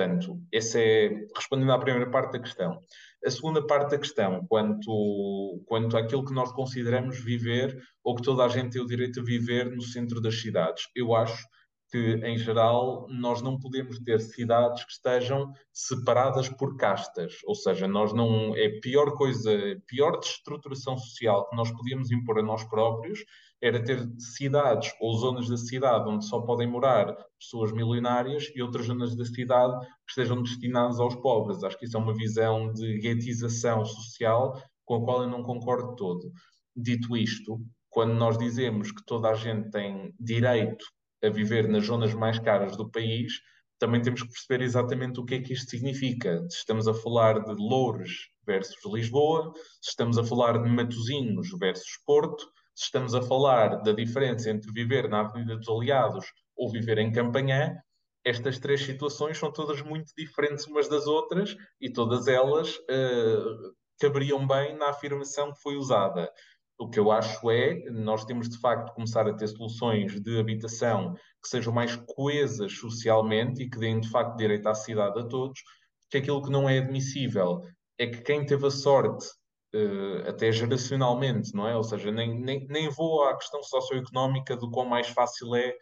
Portanto, 0.02 0.42
esse 0.52 0.80
é 0.80 1.28
respondendo 1.36 1.72
à 1.72 1.78
primeira 1.78 2.10
parte 2.10 2.34
da 2.34 2.40
questão. 2.40 2.80
A 3.24 3.30
segunda 3.30 3.66
parte 3.66 3.92
da 3.92 4.00
questão, 4.00 4.44
quanto, 4.48 5.64
quanto 5.68 5.96
àquilo 5.96 6.26
que 6.26 6.34
nós 6.34 6.52
consideramos 6.52 7.24
viver 7.24 7.80
ou 8.04 8.16
que 8.16 8.24
toda 8.24 8.44
a 8.44 8.48
gente 8.48 8.72
tem 8.72 8.82
o 8.82 8.88
direito 8.88 9.20
a 9.20 9.24
viver 9.24 9.70
no 9.70 9.82
centro 9.84 10.20
das 10.20 10.42
cidades. 10.42 10.88
Eu 10.96 11.14
acho 11.14 11.46
que, 11.92 12.16
em 12.24 12.36
geral, 12.36 13.06
nós 13.10 13.44
não 13.44 13.60
podemos 13.60 14.00
ter 14.00 14.20
cidades 14.20 14.84
que 14.86 14.92
estejam 14.92 15.52
separadas 15.72 16.50
por 16.50 16.78
castas, 16.78 17.36
ou 17.46 17.54
seja, 17.54 17.88
nós 17.88 18.12
não 18.12 18.56
é 18.56 18.70
pior 18.80 19.12
coisa, 19.12 19.52
pior 19.86 20.18
destruturação 20.20 20.98
social 20.98 21.48
que 21.48 21.56
nós 21.56 21.70
podíamos 21.70 22.10
impor 22.10 22.40
a 22.40 22.42
nós 22.42 22.64
próprios 22.64 23.20
era 23.62 23.84
ter 23.84 24.08
cidades 24.18 24.92
ou 25.00 25.14
zonas 25.14 25.48
da 25.48 25.58
cidade 25.58 26.10
onde 26.10 26.26
só 26.26 26.42
podem 26.42 26.68
morar 26.68 27.16
pessoas 27.40 27.72
milionárias 27.72 28.52
e 28.56 28.62
outras 28.62 28.88
zonas 28.88 29.16
da 29.16 29.24
cidade 29.24 29.80
que 29.86 30.10
estejam 30.10 30.42
destinadas 30.42 31.00
aos 31.00 31.16
pobres. 31.16 31.64
Acho 31.64 31.78
que 31.78 31.86
isso 31.86 31.96
é 31.96 32.00
uma 32.00 32.16
visão 32.16 32.74
de 32.74 33.00
guetização 33.00 33.86
social 33.86 34.60
com 34.84 34.96
a 34.96 35.06
qual 35.06 35.22
eu 35.24 35.30
não 35.30 35.44
concordo 35.44 35.96
todo. 35.96 36.32
Dito 36.76 37.16
isto, 37.16 37.62
quando 37.90 38.14
nós 38.14 38.38
dizemos 38.38 38.92
que 38.92 39.06
toda 39.06 39.30
a 39.30 39.36
gente 39.36 39.70
tem 39.70 40.14
direito 40.20 40.84
a 41.24 41.30
viver 41.30 41.68
nas 41.70 41.86
zonas 41.86 42.14
mais 42.16 42.40
caras 42.40 42.76
do 42.76 42.90
país, 42.90 43.34
também 43.78 44.02
temos 44.02 44.22
que 44.22 44.30
perceber 44.30 44.64
exatamente 44.64 45.20
o 45.20 45.26
que 45.26 45.36
é 45.36 45.42
que 45.42 45.54
isto 45.54 45.70
significa. 45.70 46.40
Se 46.50 46.58
estamos 46.58 46.88
a 46.88 46.94
falar 46.94 47.44
de 47.44 47.54
Loures 47.54 48.12
versus 48.46 48.78
Lisboa, 48.86 49.52
se 49.82 49.90
estamos 49.90 50.18
a 50.18 50.24
falar 50.24 50.62
de 50.62 50.70
Matosinhos 50.70 51.50
versus 51.60 52.00
Porto, 52.06 52.44
se 52.76 52.86
estamos 52.86 53.14
a 53.14 53.22
falar 53.22 53.82
da 53.82 53.92
diferença 53.92 54.50
entre 54.50 54.72
viver 54.72 55.10
na 55.10 55.22
Avenida 55.22 55.58
dos 55.58 55.70
Aliados 55.70 56.26
ou 56.56 56.72
viver 56.72 56.98
em 56.98 57.12
Campanhã, 57.12 57.76
estas 58.24 58.60
três 58.60 58.84
situações 58.84 59.38
são 59.38 59.52
todas 59.52 59.82
muito 59.82 60.12
diferentes 60.18 60.68
umas 60.68 60.88
das 60.88 61.08
outras 61.08 61.56
e 61.80 61.92
todas 61.92 62.28
elas 62.28 62.76
uh, 62.76 63.74
caberiam 64.00 64.48
bem 64.48 64.78
na 64.78 64.90
afirmação 64.90 65.52
que 65.52 65.62
foi 65.62 65.76
usada. 65.76 66.32
O 66.78 66.90
que 66.90 67.00
eu 67.00 67.12
acho 67.12 67.52
é, 67.52 67.90
nós 67.92 68.26
temos 68.26 68.50
de 68.50 68.60
facto 68.60 68.94
começar 68.94 69.28
a 69.28 69.34
ter 69.34 69.48
soluções 69.48 70.20
de 70.20 70.40
habitação 70.40 71.14
que 71.42 71.50
sejam 71.50 71.74
mais 71.74 71.96
coesas 71.96 72.74
socialmente 72.74 73.64
e 73.64 73.70
que 73.70 73.78
deem 73.78 74.00
de 74.00 74.10
facto 74.10 74.38
direito 74.38 74.68
à 74.68 74.74
cidade 74.74 75.20
a 75.20 75.24
todos, 75.24 75.62
que 76.10 76.18
aquilo 76.18 76.42
que 76.42 76.50
não 76.50 76.68
é 76.68 76.80
admissível 76.80 77.62
é 77.98 78.08
que 78.08 78.22
quem 78.22 78.46
teve 78.46 78.66
a 78.66 78.72
sorte, 78.72 79.28
uh, 79.76 80.30
até 80.30 80.52
geracionalmente, 80.52 81.54
não 81.54 81.68
é? 81.68 81.76
Ou 81.76 81.84
seja, 81.84 82.12
nem, 82.12 82.40
nem, 82.40 82.66
nem 82.68 82.90
vou 82.90 83.24
à 83.24 83.36
questão 83.38 83.62
socioeconómica 83.64 84.56
do 84.56 84.70
quão 84.70 84.86
mais 84.86 85.08
fácil 85.08 85.56
é 85.56 85.76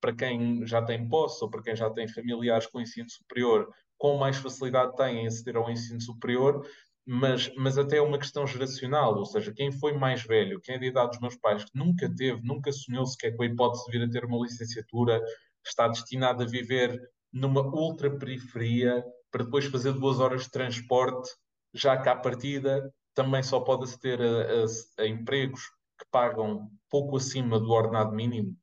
para 0.00 0.14
quem 0.14 0.66
já 0.66 0.82
tem 0.82 1.08
posse 1.08 1.42
ou 1.42 1.50
para 1.50 1.62
quem 1.62 1.74
já 1.74 1.90
tem 1.90 2.06
familiares 2.06 2.66
com 2.66 2.80
ensino 2.80 3.10
superior, 3.10 3.68
com 3.98 4.16
mais 4.18 4.36
facilidade 4.36 4.94
tem 4.96 5.22
em 5.22 5.26
aceder 5.26 5.56
ao 5.56 5.70
ensino 5.70 6.00
superior, 6.00 6.66
mas, 7.06 7.52
mas 7.56 7.78
até 7.78 7.98
é 7.98 8.02
uma 8.02 8.18
questão 8.18 8.46
geracional, 8.46 9.16
ou 9.16 9.24
seja, 9.24 9.52
quem 9.52 9.70
foi 9.70 9.92
mais 9.92 10.22
velho, 10.24 10.60
quem 10.60 10.74
é 10.74 10.78
de 10.78 10.86
idade 10.86 11.10
dos 11.10 11.20
meus 11.20 11.36
pais, 11.36 11.64
que 11.64 11.70
nunca 11.78 12.12
teve, 12.12 12.42
nunca 12.42 12.72
sonhou 12.72 13.06
sequer 13.06 13.34
com 13.36 13.44
a 13.44 13.46
hipótese 13.46 13.84
de 13.86 13.98
vir 13.98 14.04
a 14.04 14.10
ter 14.10 14.24
uma 14.24 14.42
licenciatura, 14.42 15.22
está 15.64 15.86
destinado 15.86 16.42
a 16.42 16.46
viver 16.46 17.00
numa 17.32 17.62
ultra 17.62 18.10
periferia 18.10 19.04
para 19.30 19.44
depois 19.44 19.66
fazer 19.66 19.92
duas 19.92 20.18
horas 20.18 20.42
de 20.42 20.50
transporte, 20.50 21.30
já 21.72 21.96
cá 21.96 22.12
à 22.12 22.16
partida, 22.16 22.92
também 23.16 23.42
só 23.42 23.58
pode 23.58 23.84
aceder 23.84 24.20
a, 24.20 25.02
a, 25.02 25.02
a 25.02 25.06
empregos 25.08 25.62
que 25.98 26.06
pagam 26.12 26.70
pouco 26.88 27.16
acima 27.16 27.58
do 27.58 27.70
ordenado 27.70 28.14
mínimo, 28.14 28.54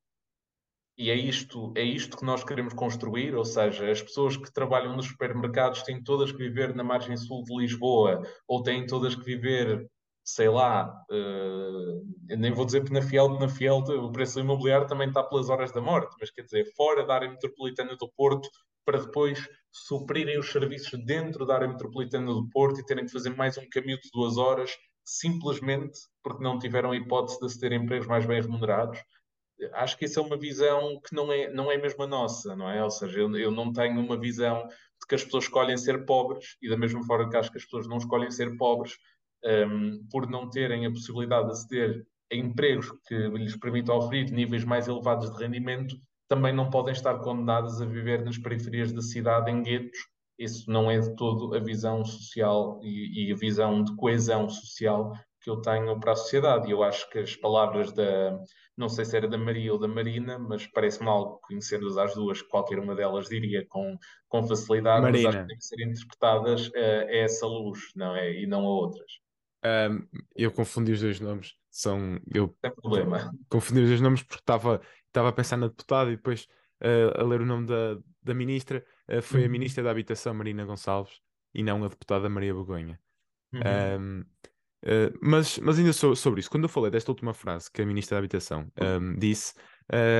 e 0.95 1.09
é 1.09 1.15
isto, 1.15 1.73
é 1.75 1.81
isto 1.81 2.15
que 2.15 2.23
nós 2.23 2.43
queremos 2.43 2.73
construir, 2.73 3.35
ou 3.35 3.43
seja, 3.43 3.89
as 3.89 4.01
pessoas 4.01 4.37
que 4.37 4.53
trabalham 4.53 4.95
nos 4.95 5.07
supermercados 5.07 5.81
têm 5.81 6.03
todas 6.03 6.31
que 6.31 6.37
viver 6.37 6.75
na 6.75 6.83
margem 6.83 7.17
sul 7.17 7.43
de 7.43 7.55
Lisboa, 7.55 8.21
ou 8.47 8.61
têm 8.61 8.85
todas 8.85 9.15
que 9.15 9.23
viver, 9.23 9.89
sei 10.23 10.49
lá, 10.49 10.93
uh, 11.09 12.37
nem 12.37 12.51
vou 12.51 12.63
dizer 12.63 12.83
que 12.83 12.93
na 12.93 13.01
Fiel, 13.01 13.39
na 13.39 13.49
Fiel 13.49 13.77
o 13.77 14.11
preço 14.11 14.39
imobiliário 14.39 14.85
também 14.85 15.07
está 15.07 15.23
pelas 15.23 15.49
horas 15.49 15.71
da 15.71 15.81
morte, 15.81 16.15
mas 16.19 16.29
quer 16.29 16.43
dizer, 16.43 16.71
fora 16.75 17.03
da 17.03 17.15
área 17.15 17.29
metropolitana 17.29 17.95
do 17.95 18.07
Porto, 18.15 18.47
para 18.85 18.99
depois 18.99 19.43
suprirem 19.73 20.39
os 20.39 20.51
serviços 20.51 21.03
dentro 21.03 21.45
da 21.45 21.55
área 21.55 21.67
metropolitana 21.67 22.27
do 22.27 22.47
Porto 22.49 22.79
e 22.79 22.85
terem 22.85 23.05
que 23.05 23.11
fazer 23.11 23.35
mais 23.35 23.57
um 23.57 23.67
caminho 23.69 23.99
de 23.99 24.09
duas 24.13 24.37
horas, 24.37 24.71
simplesmente 25.03 25.99
porque 26.23 26.43
não 26.43 26.59
tiveram 26.59 26.91
a 26.91 26.95
hipótese 26.95 27.39
de 27.39 27.45
aceder 27.45 27.73
a 27.73 27.83
empregos 27.83 28.07
mais 28.07 28.25
bem 28.25 28.41
remunerados 28.41 28.99
acho 29.73 29.97
que 29.97 30.05
isso 30.05 30.19
é 30.19 30.23
uma 30.23 30.37
visão 30.37 30.99
que 30.99 31.15
não 31.15 31.31
é, 31.31 31.51
não 31.51 31.71
é 31.71 31.77
mesmo 31.77 32.03
a 32.03 32.07
nossa, 32.07 32.55
não 32.55 32.69
é? 32.69 32.83
Ou 32.83 32.91
seja, 32.91 33.19
eu, 33.19 33.35
eu 33.37 33.51
não 33.51 33.71
tenho 33.71 33.99
uma 33.99 34.19
visão 34.19 34.67
de 34.67 35.07
que 35.07 35.15
as 35.15 35.23
pessoas 35.23 35.45
escolhem 35.45 35.77
ser 35.77 36.05
pobres 36.05 36.57
e 36.61 36.69
da 36.69 36.77
mesma 36.77 37.03
forma 37.05 37.29
que 37.29 37.37
acho 37.37 37.51
que 37.51 37.57
as 37.57 37.63
pessoas 37.63 37.87
não 37.87 37.97
escolhem 37.97 38.31
ser 38.31 38.57
pobres 38.57 38.97
um, 39.43 40.05
por 40.09 40.29
não 40.29 40.49
terem 40.49 40.85
a 40.85 40.91
possibilidade 40.91 41.47
de 41.47 41.51
aceder 41.51 42.05
a 42.31 42.35
empregos 42.35 42.91
que 43.05 43.15
lhes 43.15 43.55
permitam 43.57 43.97
oferir 43.97 44.31
níveis 44.31 44.63
mais 44.63 44.87
elevados 44.87 45.31
de 45.31 45.43
rendimento, 45.43 45.95
também 46.33 46.51
não 46.51 46.69
podem 46.69 46.93
estar 46.93 47.19
condenadas 47.19 47.79
a 47.79 47.85
viver 47.85 48.25
nas 48.25 48.39
periferias 48.39 48.91
da 48.91 49.01
cidade 49.01 49.51
em 49.51 49.61
guetos. 49.61 49.99
Isso 50.39 50.69
não 50.69 50.89
é 50.89 50.99
de 50.99 51.15
todo 51.15 51.55
a 51.55 51.59
visão 51.59 52.03
social 52.03 52.79
e, 52.81 53.27
e 53.27 53.31
a 53.31 53.35
visão 53.35 53.83
de 53.83 53.95
coesão 53.95 54.49
social 54.49 55.13
que 55.41 55.49
eu 55.49 55.61
tenho 55.61 55.99
para 55.99 56.13
a 56.13 56.15
sociedade. 56.15 56.67
E 56.67 56.71
eu 56.71 56.81
acho 56.81 57.07
que 57.11 57.19
as 57.19 57.35
palavras 57.35 57.91
da, 57.91 58.35
não 58.75 58.89
sei 58.89 59.05
se 59.05 59.15
era 59.15 59.27
da 59.27 59.37
Maria 59.37 59.71
ou 59.71 59.77
da 59.77 59.87
Marina, 59.87 60.39
mas 60.39 60.65
parece-me 60.65 61.07
algo, 61.07 61.39
conhecendo-as 61.43 61.97
as 61.97 62.15
duas, 62.15 62.41
qualquer 62.41 62.79
uma 62.79 62.95
delas 62.95 63.29
diria 63.29 63.63
com, 63.67 63.95
com 64.27 64.43
facilidade, 64.47 65.03
Marina. 65.03 65.27
mas 65.27 65.35
acho 65.35 65.43
que 65.43 65.49
tem 65.49 65.57
que 65.57 65.65
ser 65.65 65.81
interpretadas 65.83 66.67
uh, 66.69 67.07
a 67.07 67.15
essa 67.15 67.45
luz, 67.45 67.79
não 67.95 68.15
é? 68.15 68.41
E 68.41 68.47
não 68.47 68.61
a 68.61 68.69
outras. 68.69 69.11
Um, 69.63 70.07
eu 70.35 70.51
confundi 70.51 70.93
os 70.93 71.01
dois 71.01 71.19
nomes. 71.19 71.53
São, 71.69 72.19
eu 72.33 72.55
Sem 72.59 72.73
problema. 72.73 73.31
Confundi 73.49 73.81
os 73.81 73.89
dois 73.89 74.01
nomes 74.01 74.23
porque 74.23 74.41
estava, 74.41 74.81
estava 75.13 75.29
a 75.29 75.31
pensar 75.31 75.57
na 75.57 75.67
deputada 75.67 76.11
e 76.11 76.15
depois 76.15 76.47
uh, 76.81 77.21
a 77.21 77.23
ler 77.23 77.41
o 77.41 77.45
nome 77.45 77.67
da, 77.67 77.97
da 78.21 78.33
ministra. 78.33 78.83
Uh, 79.07 79.21
foi 79.21 79.41
uhum. 79.41 79.45
a 79.45 79.49
ministra 79.49 79.83
da 79.83 79.91
Habitação, 79.91 80.33
Marina 80.33 80.65
Gonçalves, 80.65 81.21
e 81.53 81.61
não 81.61 81.83
a 81.83 81.87
deputada 81.87 82.27
Maria 82.27 82.53
Begonha. 82.53 82.99
Uhum. 83.53 83.61
Um, 83.99 84.25
Uh, 84.85 85.17
mas, 85.21 85.57
mas 85.59 85.79
ainda 85.79 85.93
so, 85.93 86.13
sobre 86.13 86.41
isso, 86.41 86.49
quando 86.49 86.65
eu 86.65 86.69
falei 86.69 86.91
desta 86.91 87.09
última 87.09 87.33
frase 87.33 87.71
que 87.71 87.81
a 87.81 87.85
Ministra 87.85 88.15
da 88.15 88.19
Habitação 88.19 88.69
um, 88.81 89.17
disse, 89.17 89.53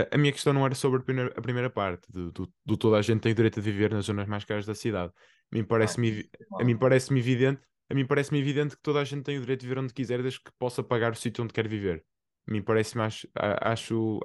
a 0.09 0.17
minha 0.17 0.31
questão 0.31 0.53
não 0.53 0.65
era 0.65 0.73
sobre 0.73 1.01
a 1.01 1.03
primeira, 1.03 1.33
a 1.35 1.41
primeira 1.41 1.69
parte, 1.69 2.09
do, 2.09 2.31
do, 2.31 2.53
do, 2.65 2.77
toda 2.77 2.95
a 2.95 3.01
gente 3.01 3.19
tem 3.19 3.33
o 3.33 3.35
direito 3.35 3.59
a 3.59 3.61
viver 3.61 3.91
nas 3.91 4.05
zonas 4.05 4.25
mais 4.25 4.45
caras 4.45 4.65
da 4.65 4.73
cidade. 4.73 5.11
A 5.51 5.55
mim 5.57 5.65
parece-me 5.65 6.29
a 6.61 6.63
mim 6.63 6.77
parece 6.77 7.13
evidente, 7.13 7.61
a 7.89 7.93
mim 7.93 8.05
parece-me 8.05 8.39
evidente 8.39 8.77
que 8.77 8.81
toda 8.81 9.01
a 9.01 9.03
gente 9.03 9.23
tem 9.23 9.37
o 9.37 9.41
direito 9.41 9.59
de 9.59 9.67
viver 9.67 9.81
onde 9.81 9.93
quiser, 9.93 10.21
desde 10.21 10.41
que 10.41 10.51
possa 10.57 10.81
pagar 10.81 11.11
o 11.11 11.15
sítio 11.15 11.43
onde 11.43 11.51
quer 11.51 11.67
viver. 11.67 12.01
A 12.47 12.51
mim 12.51 12.61
parece-me, 12.61 13.03
acho, 13.03 13.27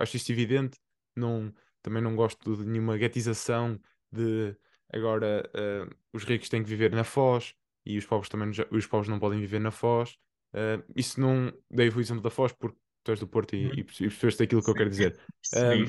acho, 0.00 0.16
isto 0.16 0.32
evidente, 0.32 0.78
não, 1.16 1.52
também 1.82 2.02
não 2.02 2.16
gosto 2.16 2.56
de 2.56 2.64
nenhuma 2.64 2.96
guetização 2.96 3.80
de 4.12 4.56
agora 4.92 5.48
uh, 5.54 5.94
os 6.12 6.24
ricos 6.24 6.48
têm 6.48 6.62
que 6.62 6.68
viver 6.68 6.90
na 6.90 7.04
Foz 7.04 7.54
e 7.84 7.96
os 7.96 8.06
pobres 8.06 8.28
também 8.28 8.50
os 8.70 8.86
pobres 8.86 9.08
não 9.08 9.18
podem 9.18 9.40
viver 9.40 9.60
na 9.60 9.70
Foz. 9.70 10.16
Uh, 10.52 10.82
isso 10.96 11.20
não. 11.20 11.52
Dei 11.70 11.88
o 11.88 12.00
exemplo 12.00 12.22
da 12.22 12.30
Foz 12.30 12.52
porque 12.52 12.78
tu 13.04 13.10
és 13.10 13.20
do 13.20 13.26
Porto 13.26 13.54
e, 13.54 13.66
uhum. 13.66 13.72
e 13.74 13.84
percebeste 13.84 14.42
aquilo 14.42 14.62
que 14.62 14.70
eu 14.70 14.74
quero 14.74 14.90
dizer. 14.90 15.18
Uh, 15.54 15.86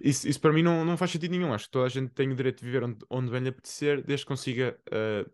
isso, 0.00 0.28
isso 0.28 0.40
para 0.40 0.52
mim 0.52 0.62
não, 0.62 0.84
não 0.84 0.96
faz 0.96 1.10
sentido 1.10 1.32
nenhum. 1.32 1.52
Acho 1.52 1.66
que 1.66 1.72
toda 1.72 1.86
a 1.86 1.88
gente 1.88 2.12
tem 2.12 2.30
o 2.30 2.36
direito 2.36 2.60
de 2.60 2.64
viver 2.64 2.84
onde, 2.84 2.98
onde 3.10 3.30
bem 3.30 3.40
lhe 3.40 3.48
apetecer, 3.48 4.02
desde 4.02 4.24
que 4.24 4.28
consiga 4.28 4.78
uh, 4.88 5.30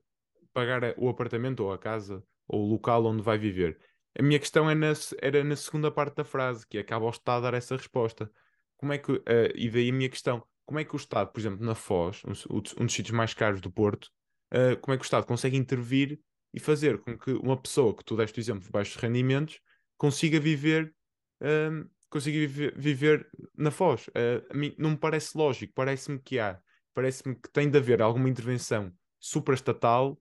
pagar 0.52 0.94
o 0.96 1.08
apartamento 1.08 1.60
ou 1.60 1.72
a 1.72 1.78
casa 1.78 2.24
ou 2.48 2.64
o 2.64 2.70
local 2.70 3.04
onde 3.04 3.22
vai 3.22 3.38
viver. 3.38 3.78
A 4.18 4.22
minha 4.22 4.38
questão 4.38 4.68
é 4.68 4.74
na, 4.74 4.92
era 5.20 5.42
na 5.42 5.56
segunda 5.56 5.90
parte 5.90 6.16
da 6.16 6.24
frase, 6.24 6.66
que 6.66 6.78
acaba 6.78 7.06
o 7.06 7.10
Estado 7.10 7.46
a 7.46 7.50
dar 7.50 7.56
essa 7.56 7.76
resposta. 7.76 8.30
Como 8.76 8.92
é 8.92 8.98
que, 8.98 9.12
uh, 9.12 9.22
e 9.54 9.70
daí 9.70 9.90
a 9.90 9.92
minha 9.92 10.08
questão, 10.08 10.44
como 10.66 10.78
é 10.78 10.84
que 10.84 10.94
o 10.94 10.96
Estado, 10.96 11.32
por 11.32 11.40
exemplo, 11.40 11.64
na 11.64 11.74
Foz, 11.74 12.22
um, 12.24 12.56
um 12.80 12.86
dos 12.86 12.92
sítios 12.92 13.16
mais 13.16 13.32
caros 13.32 13.60
do 13.60 13.70
Porto, 13.70 14.10
uh, 14.52 14.76
como 14.80 14.94
é 14.94 14.98
que 14.98 15.02
o 15.02 15.06
Estado 15.06 15.26
consegue 15.26 15.56
intervir 15.56 16.20
e 16.52 16.60
fazer 16.60 16.98
com 16.98 17.16
que 17.16 17.32
uma 17.32 17.60
pessoa 17.60 17.96
que 17.96 18.04
tu 18.04 18.16
deste 18.16 18.38
o 18.38 18.40
exemplo 18.40 18.64
de 18.64 18.70
baixos 18.70 18.96
rendimentos 18.96 19.58
consiga 19.96 20.38
viver 20.38 20.94
um, 21.40 21.88
consiga 22.12 22.38
viver, 22.38 22.74
viver 22.76 23.30
na 23.56 23.70
Foz. 23.70 24.06
Uh, 24.08 24.44
a 24.50 24.54
mim 24.54 24.74
não 24.78 24.90
me 24.90 24.96
parece 24.96 25.36
lógico, 25.36 25.72
parece-me 25.74 26.18
que 26.18 26.38
há, 26.38 26.60
parece-me 26.92 27.34
que 27.34 27.50
tem 27.50 27.70
de 27.70 27.78
haver 27.78 28.02
alguma 28.02 28.28
intervenção 28.28 28.92
supraestatal, 29.18 30.20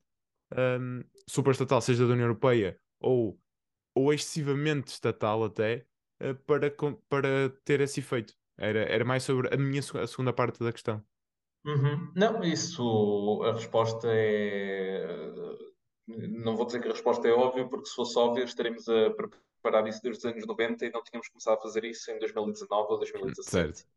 um, 0.57 1.03
supraestatal, 1.27 1.81
seja 1.81 2.07
da 2.07 2.13
União 2.13 2.27
Europeia 2.27 2.79
ou, 2.99 3.37
ou 3.95 4.13
excessivamente 4.13 4.91
estatal 4.91 5.43
até, 5.43 5.85
uh, 6.21 6.35
para, 6.45 6.73
para 7.09 7.49
ter 7.63 7.81
esse 7.81 7.99
efeito. 7.99 8.33
Era, 8.57 8.79
era 8.79 9.05
mais 9.05 9.23
sobre 9.23 9.53
a 9.53 9.57
minha 9.57 9.81
a 9.81 10.07
segunda 10.07 10.31
parte 10.31 10.63
da 10.63 10.71
questão. 10.71 11.03
Uhum. 11.65 12.11
Não, 12.15 12.43
isso 12.43 13.41
a 13.43 13.53
resposta 13.53 14.07
é 14.09 15.07
não 16.07 16.55
vou 16.55 16.65
dizer 16.65 16.81
que 16.81 16.87
a 16.87 16.91
resposta 16.91 17.27
é 17.27 17.31
óbvia, 17.31 17.67
porque 17.67 17.85
se 17.85 17.95
fosse 17.95 18.17
óbvia, 18.17 18.43
estaremos 18.43 18.87
a 18.89 19.11
preparar 19.11 19.87
isso 19.87 20.01
desde 20.01 20.19
os 20.19 20.33
anos 20.33 20.45
90 20.45 20.85
e 20.85 20.91
não 20.91 21.03
tínhamos 21.03 21.29
começado 21.29 21.57
a 21.57 21.61
fazer 21.61 21.85
isso 21.85 22.11
em 22.11 22.19
2019 22.19 22.91
ou 22.91 22.97
2017. 22.97 23.49
Certo. 23.49 23.89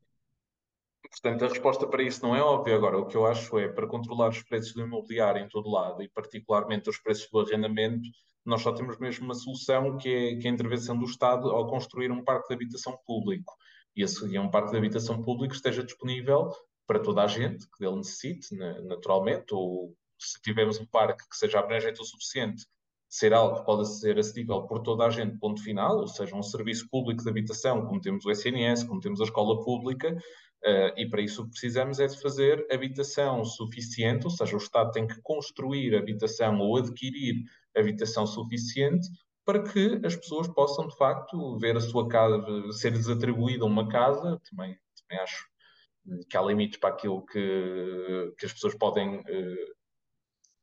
Portanto, 1.14 1.44
a 1.44 1.48
resposta 1.48 1.87
para 1.87 2.03
isso 2.03 2.20
não 2.22 2.35
é 2.35 2.42
óbvia. 2.42 2.74
Agora, 2.74 2.98
o 2.98 3.07
que 3.07 3.16
eu 3.16 3.24
acho 3.24 3.57
é, 3.57 3.68
para 3.68 3.87
controlar 3.87 4.31
os 4.31 4.42
preços 4.42 4.74
do 4.74 4.83
imobiliário 4.83 5.40
em 5.40 5.48
todo 5.48 5.70
lado, 5.70 6.03
e 6.03 6.09
particularmente 6.09 6.90
os 6.90 6.98
preços 6.98 7.31
do 7.31 7.38
arrendamento, 7.38 8.09
nós 8.44 8.62
só 8.62 8.72
temos 8.72 8.98
mesmo 8.98 9.24
uma 9.24 9.35
solução 9.35 9.96
que 9.96 10.09
é, 10.09 10.37
que 10.37 10.48
é 10.48 10.50
a 10.50 10.55
intervenção 10.55 10.98
do 10.98 11.05
Estado 11.05 11.50
ao 11.50 11.68
construir 11.68 12.11
um 12.11 12.24
parque 12.24 12.48
de 12.48 12.55
habitação 12.55 12.98
público. 13.07 13.55
E 13.94 14.03
esse 14.03 14.38
um 14.38 14.50
parque 14.50 14.72
de 14.72 14.77
habitação 14.77 15.22
público 15.22 15.55
esteja 15.55 15.85
disponível 15.85 16.50
para 16.85 16.98
toda 16.98 17.22
a 17.22 17.29
gente 17.29 17.64
que 17.70 17.79
dele 17.79 17.96
necessite, 17.96 18.55
naturalmente, 18.57 19.55
ou 19.55 19.94
se 20.18 20.42
tivermos 20.42 20.81
um 20.81 20.87
parque 20.87 21.29
que 21.29 21.37
seja 21.37 21.61
abrangente 21.61 22.00
o 22.00 22.05
suficiente, 22.05 22.66
ser 23.09 23.33
algo 23.33 23.61
que 23.61 23.64
pode 23.64 23.88
ser 24.00 24.18
acessível 24.18 24.62
por 24.62 24.81
toda 24.81 25.07
a 25.07 25.11
gente, 25.11 25.38
ponto 25.38 25.62
final, 25.62 25.98
ou 25.98 26.09
seja, 26.09 26.35
um 26.35 26.42
serviço 26.42 26.88
público 26.90 27.22
de 27.22 27.31
habitação, 27.31 27.87
como 27.87 28.00
temos 28.00 28.27
o 28.27 28.31
SNS, 28.31 28.83
como 28.83 29.00
temos 29.00 29.20
a 29.20 29.24
escola 29.24 29.62
pública, 29.62 30.16
uh, 30.64 30.92
e 30.96 31.09
para 31.09 31.20
isso 31.20 31.42
o 31.42 31.44
que 31.44 31.50
precisamos 31.50 32.00
é 32.00 32.07
de 32.07 32.20
fazer 32.20 32.66
habitação 32.70 33.44
suficiente, 33.44 34.24
ou 34.24 34.31
seja, 34.31 34.55
o 34.55 34.59
Estado 34.59 34.92
tem 34.92 35.07
que 35.07 35.20
construir 35.22 35.94
habitação 35.96 36.59
ou 36.59 36.77
adquirir 36.77 37.44
habitação 37.77 38.27
suficiente 38.27 39.07
para 39.44 39.62
que 39.62 40.00
as 40.05 40.16
pessoas 40.16 40.48
possam, 40.48 40.87
de 40.87 40.96
facto, 40.96 41.59
ver 41.59 41.77
a 41.77 41.81
sua 41.81 42.09
casa, 42.09 42.42
ser-lhes 42.72 43.09
atribuída 43.09 43.64
uma 43.64 43.88
casa, 43.88 44.40
também, 44.50 44.79
também 45.00 45.22
acho 45.22 45.46
que 46.29 46.37
há 46.37 46.42
limites 46.42 46.79
para 46.79 46.90
aquilo 46.90 47.24
que, 47.27 48.33
que 48.38 48.46
as 48.46 48.53
pessoas 48.53 48.74
podem 48.74 49.20
uh, 49.20 49.74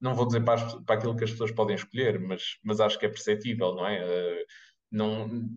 não 0.02 0.16
vou 0.16 0.26
dizer 0.26 0.44
para, 0.44 0.56
as, 0.56 0.76
para, 0.84 0.96
aquilo 0.96 1.16
que 1.16 1.24
as 1.24 1.32
pessoas 1.32 1.52
podem 1.52 1.76
escolher, 1.76 2.20
mas, 2.20 2.58
mas 2.64 2.80
acho 2.80 2.98
que 2.98 3.06
é 3.06 3.10
perceptível, 3.10 3.76
não 3.76 3.86
é? 3.86 4.04
Uh, 4.04 4.46
não, 4.92 5.48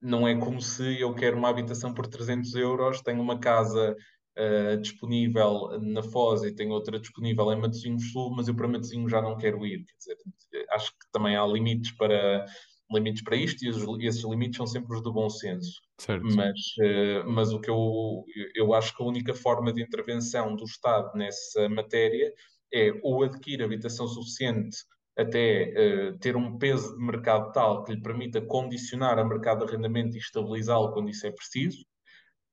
não 0.00 0.26
é 0.26 0.34
como 0.36 0.60
se 0.60 1.00
eu 1.00 1.14
quero 1.14 1.36
uma 1.36 1.48
habitação 1.48 1.92
por 1.92 2.06
300 2.06 2.54
euros, 2.54 3.02
tenho 3.02 3.20
uma 3.20 3.38
casa 3.38 3.96
uh, 4.38 4.80
disponível 4.80 5.78
na 5.80 6.02
Foz 6.02 6.42
e 6.42 6.54
tenho 6.54 6.72
outra 6.72 6.98
disponível 6.98 7.52
em 7.52 7.60
Matosinhos 7.60 8.10
Sul, 8.10 8.34
mas 8.34 8.48
eu 8.48 8.54
para 8.54 8.68
Matosinhos 8.68 9.10
já 9.10 9.20
não 9.20 9.36
quero 9.36 9.64
ir. 9.66 9.84
Quer 9.84 9.96
dizer, 9.98 10.66
acho 10.70 10.90
que 10.92 11.10
também 11.12 11.36
há 11.36 11.46
limites 11.46 11.92
para, 11.92 12.46
limites 12.90 13.22
para 13.22 13.36
isto 13.36 13.64
e 13.64 13.68
os, 13.68 13.82
esses 14.00 14.24
limites 14.24 14.56
são 14.56 14.66
sempre 14.66 14.96
os 14.96 15.02
do 15.02 15.12
bom 15.12 15.28
senso. 15.28 15.80
Certo. 15.98 16.24
Mas, 16.34 16.58
uh, 16.80 17.30
mas 17.30 17.52
o 17.52 17.60
que 17.60 17.70
eu, 17.70 18.24
eu 18.54 18.72
acho 18.72 18.96
que 18.96 19.02
a 19.02 19.06
única 19.06 19.34
forma 19.34 19.72
de 19.72 19.82
intervenção 19.82 20.56
do 20.56 20.64
Estado 20.64 21.16
nessa 21.16 21.68
matéria 21.68 22.32
é 22.72 22.92
ou 23.02 23.22
adquirir 23.22 23.62
habitação 23.62 24.06
suficiente 24.06 24.78
até 25.20 25.74
uh, 26.12 26.18
ter 26.18 26.36
um 26.36 26.58
peso 26.58 26.96
de 26.96 27.04
mercado 27.04 27.52
tal 27.52 27.84
que 27.84 27.92
lhe 27.92 28.00
permita 28.00 28.40
condicionar 28.40 29.18
a 29.18 29.24
mercado 29.24 29.64
de 29.64 29.70
arrendamento 29.72 30.16
e 30.16 30.18
estabilizá-lo 30.18 30.92
quando 30.92 31.10
isso 31.10 31.26
é 31.26 31.30
preciso. 31.30 31.84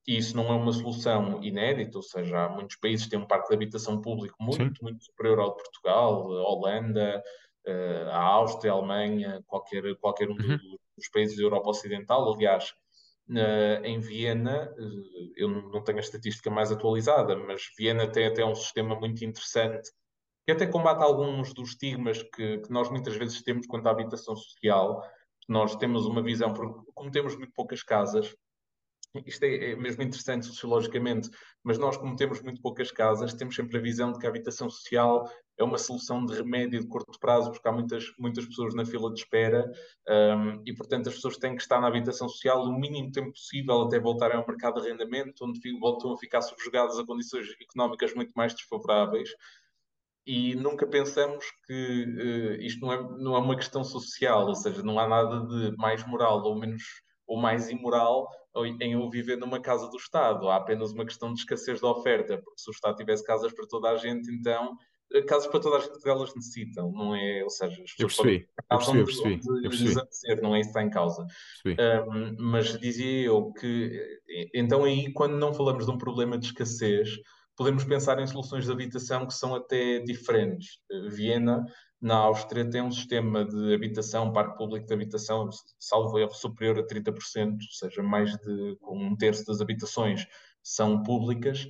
E 0.06 0.16
isso 0.16 0.36
não 0.36 0.46
é 0.46 0.54
uma 0.54 0.72
solução 0.72 1.42
inédita, 1.42 1.98
ou 1.98 2.02
seja, 2.02 2.44
há 2.44 2.48
muitos 2.48 2.76
países 2.76 3.04
que 3.04 3.10
têm 3.10 3.20
um 3.20 3.26
parque 3.26 3.48
de 3.48 3.54
habitação 3.54 4.00
público 4.00 4.36
muito, 4.40 4.78
Sim. 4.78 4.82
muito 4.82 5.04
superior 5.04 5.38
ao 5.38 5.50
de 5.50 5.62
Portugal, 5.62 6.32
a 6.32 6.50
Holanda, 6.50 7.22
uh, 7.66 8.08
a 8.10 8.22
Áustria, 8.22 8.72
a 8.72 8.76
Alemanha, 8.76 9.42
qualquer, 9.46 9.82
qualquer 9.96 10.30
um 10.30 10.32
uhum. 10.32 10.78
dos 10.96 11.08
países 11.12 11.36
da 11.36 11.42
Europa 11.42 11.70
Ocidental. 11.70 12.32
Aliás, 12.32 12.72
Uh, 13.30 13.84
em 13.84 14.00
Viena, 14.00 14.72
uh, 14.78 15.32
eu 15.36 15.50
não 15.50 15.84
tenho 15.84 15.98
a 15.98 16.00
estatística 16.00 16.50
mais 16.50 16.72
atualizada, 16.72 17.36
mas 17.36 17.60
Viena 17.76 18.10
tem 18.10 18.26
até 18.26 18.42
um 18.42 18.54
sistema 18.54 18.98
muito 18.98 19.22
interessante 19.22 19.90
que 20.48 20.52
até 20.52 20.66
combate 20.66 21.02
alguns 21.02 21.52
dos 21.52 21.72
estigmas 21.72 22.22
que, 22.22 22.56
que, 22.60 22.72
nós 22.72 22.90
muitas 22.90 23.14
vezes 23.14 23.42
temos 23.42 23.66
quanto 23.66 23.86
à 23.86 23.90
habitação 23.90 24.34
social. 24.34 25.06
Nós 25.46 25.76
temos 25.76 26.06
uma 26.06 26.22
visão, 26.22 26.54
porque 26.54 26.90
como 26.94 27.10
temos 27.10 27.36
muito 27.36 27.52
poucas 27.52 27.82
casas, 27.82 28.34
isto 29.26 29.42
é, 29.42 29.72
é, 29.72 29.76
mesmo 29.76 30.02
interessante 30.02 30.46
sociologicamente, 30.46 31.28
mas 31.62 31.76
nós, 31.76 31.98
como 31.98 32.16
temos 32.16 32.40
muito 32.40 32.62
poucas 32.62 32.90
casas, 32.90 33.34
temos 33.34 33.54
sempre 33.54 33.76
a 33.76 33.80
visão 33.80 34.10
de 34.10 34.18
que 34.18 34.24
a 34.24 34.30
habitação 34.30 34.70
social 34.70 35.30
é 35.58 35.62
uma 35.62 35.76
solução 35.76 36.24
de 36.24 36.34
remédio 36.34 36.80
de 36.80 36.86
curto 36.86 37.18
prazo, 37.20 37.50
porque 37.50 37.68
há 37.68 37.72
muitas, 37.72 38.06
muitas 38.18 38.46
pessoas 38.46 38.74
na 38.74 38.86
fila 38.86 39.12
de 39.12 39.20
espera 39.20 39.70
um, 40.08 40.62
e, 40.64 40.74
portanto, 40.74 41.10
as 41.10 41.14
pessoas 41.14 41.36
têm 41.36 41.56
que 41.56 41.62
estar 41.62 41.78
na 41.78 41.88
habitação 41.88 42.26
social 42.26 42.62
o 42.62 42.72
mínimo 42.72 43.12
tempo 43.12 43.32
possível 43.32 43.82
até 43.82 44.00
voltarem 44.00 44.38
ao 44.38 44.46
mercado 44.46 44.80
de 44.80 44.88
arrendamento, 44.88 45.44
onde 45.44 45.60
voltam 45.78 46.14
a 46.14 46.16
ficar 46.16 46.40
subjugadas 46.40 46.98
a 46.98 47.04
condições 47.04 47.48
económicas 47.60 48.14
muito 48.14 48.32
mais 48.32 48.54
desfavoráveis 48.54 49.28
e 50.28 50.54
nunca 50.54 50.86
pensamos 50.86 51.42
que 51.66 52.04
uh, 52.04 52.62
isto 52.62 52.84
não 52.84 52.92
é, 52.92 53.02
não 53.18 53.34
é 53.34 53.38
uma 53.38 53.56
questão 53.56 53.82
social, 53.82 54.46
ou 54.46 54.54
seja, 54.54 54.82
não 54.82 54.98
há 54.98 55.08
nada 55.08 55.40
de 55.46 55.74
mais 55.78 56.06
moral 56.06 56.42
ou 56.42 56.54
menos 56.54 56.82
ou 57.26 57.40
mais 57.40 57.70
imoral 57.70 58.28
em 58.80 58.92
eu 58.92 59.08
viver 59.08 59.36
numa 59.36 59.60
casa 59.60 59.88
do 59.88 59.96
Estado. 59.96 60.48
Há 60.48 60.56
apenas 60.56 60.92
uma 60.92 61.04
questão 61.04 61.32
de 61.32 61.40
escassez 61.40 61.78
de 61.78 61.86
oferta, 61.86 62.38
porque 62.38 62.60
se 62.60 62.70
o 62.70 62.72
Estado 62.72 62.96
tivesse 62.96 63.24
casas 63.24 63.52
para 63.52 63.66
toda 63.66 63.90
a 63.90 63.96
gente, 63.96 64.30
então 64.32 64.76
eh, 65.12 65.22
casas 65.22 65.46
para 65.46 65.60
toda 65.60 65.76
a 65.76 65.80
gente 65.80 65.98
que 65.98 66.08
elas 66.08 66.34
necessitam, 66.34 66.90
não 66.92 67.14
é? 67.14 67.42
Ou 67.44 67.50
seja, 67.50 67.82
as 67.82 67.92
pessoas 67.92 68.18
eu 68.18 68.24
percebi, 68.24 68.48
eu 68.70 68.78
percebi, 68.78 68.98
eu 68.98 69.04
percebi, 69.04 69.94
eu 69.94 70.06
percebi. 70.06 70.42
não 70.42 70.54
é 70.54 70.60
isso 70.60 70.72
que 70.72 70.78
está 70.78 70.82
em 70.82 70.90
causa. 70.90 71.26
Um, 71.66 72.36
mas 72.38 72.78
dizia 72.78 73.26
eu 73.26 73.52
que 73.52 74.20
eh, 74.28 74.50
então 74.54 74.84
aí, 74.84 75.10
quando 75.12 75.36
não 75.36 75.54
falamos 75.54 75.86
de 75.86 75.90
um 75.90 75.98
problema 75.98 76.36
de 76.36 76.46
escassez, 76.46 77.18
podemos 77.58 77.82
pensar 77.82 78.20
em 78.20 78.26
soluções 78.26 78.64
de 78.64 78.70
habitação 78.70 79.26
que 79.26 79.34
são 79.34 79.52
até 79.52 79.98
diferentes. 79.98 80.78
Viena, 81.10 81.66
na 82.00 82.14
Áustria, 82.14 82.70
tem 82.70 82.80
um 82.80 82.92
sistema 82.92 83.44
de 83.44 83.74
habitação, 83.74 84.32
parque 84.32 84.56
público 84.56 84.86
de 84.86 84.94
habitação, 84.94 85.50
salvo 85.76 86.20
erro, 86.20 86.32
superior 86.32 86.78
a 86.78 86.86
30%, 86.86 87.54
ou 87.54 87.58
seja, 87.72 88.00
mais 88.00 88.30
de 88.30 88.78
um 88.80 89.16
terço 89.16 89.44
das 89.44 89.60
habitações 89.60 90.24
são 90.62 91.02
públicas. 91.02 91.66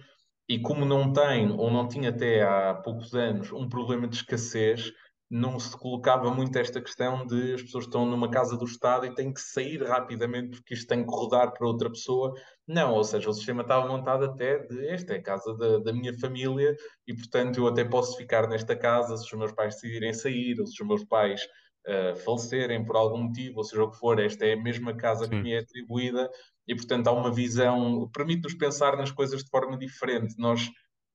E 0.46 0.58
como 0.58 0.84
não 0.84 1.10
tem, 1.10 1.50
ou 1.50 1.70
não 1.70 1.88
tinha 1.88 2.10
até 2.10 2.42
há 2.42 2.74
poucos 2.74 3.14
anos, 3.14 3.50
um 3.50 3.66
problema 3.66 4.06
de 4.06 4.16
escassez, 4.16 4.92
não 5.30 5.60
se 5.60 5.76
colocava 5.76 6.30
muito 6.30 6.58
esta 6.58 6.80
questão 6.80 7.26
de 7.26 7.54
as 7.54 7.62
pessoas 7.62 7.84
estão 7.84 8.06
numa 8.06 8.30
casa 8.30 8.56
do 8.56 8.64
Estado 8.64 9.04
e 9.04 9.14
têm 9.14 9.32
que 9.32 9.40
sair 9.40 9.82
rapidamente 9.82 10.56
porque 10.56 10.72
isto 10.72 10.86
tem 10.86 11.04
que 11.04 11.10
rodar 11.10 11.52
para 11.52 11.66
outra 11.66 11.90
pessoa. 11.90 12.32
Não, 12.66 12.94
ou 12.94 13.04
seja, 13.04 13.28
o 13.28 13.34
sistema 13.34 13.62
estava 13.62 13.86
montado 13.86 14.24
até 14.24 14.58
de 14.58 14.88
esta 14.88 15.14
é 15.14 15.18
a 15.18 15.22
casa 15.22 15.54
da, 15.54 15.78
da 15.80 15.92
minha 15.92 16.18
família 16.18 16.74
e, 17.06 17.14
portanto, 17.14 17.58
eu 17.58 17.66
até 17.66 17.84
posso 17.84 18.16
ficar 18.16 18.48
nesta 18.48 18.74
casa 18.74 19.16
se 19.18 19.24
os 19.24 19.38
meus 19.38 19.52
pais 19.52 19.74
decidirem 19.74 20.14
sair 20.14 20.58
ou 20.60 20.66
se 20.66 20.80
os 20.80 20.88
meus 20.88 21.04
pais 21.04 21.42
uh, 21.86 22.16
falecerem 22.16 22.84
por 22.84 22.96
algum 22.96 23.24
motivo, 23.24 23.58
ou 23.58 23.64
seja 23.64 23.84
o 23.84 23.90
que 23.90 23.98
for, 23.98 24.18
esta 24.18 24.46
é 24.46 24.54
a 24.54 24.62
mesma 24.62 24.96
casa 24.96 25.24
Sim. 25.24 25.30
que 25.30 25.36
me 25.36 25.52
é 25.52 25.58
atribuída 25.58 26.30
e, 26.66 26.74
portanto, 26.74 27.06
há 27.06 27.12
uma 27.12 27.32
visão, 27.32 28.08
permite-nos 28.14 28.54
pensar 28.54 28.96
nas 28.96 29.10
coisas 29.10 29.44
de 29.44 29.50
forma 29.50 29.76
diferente. 29.76 30.34
Nós, 30.38 30.68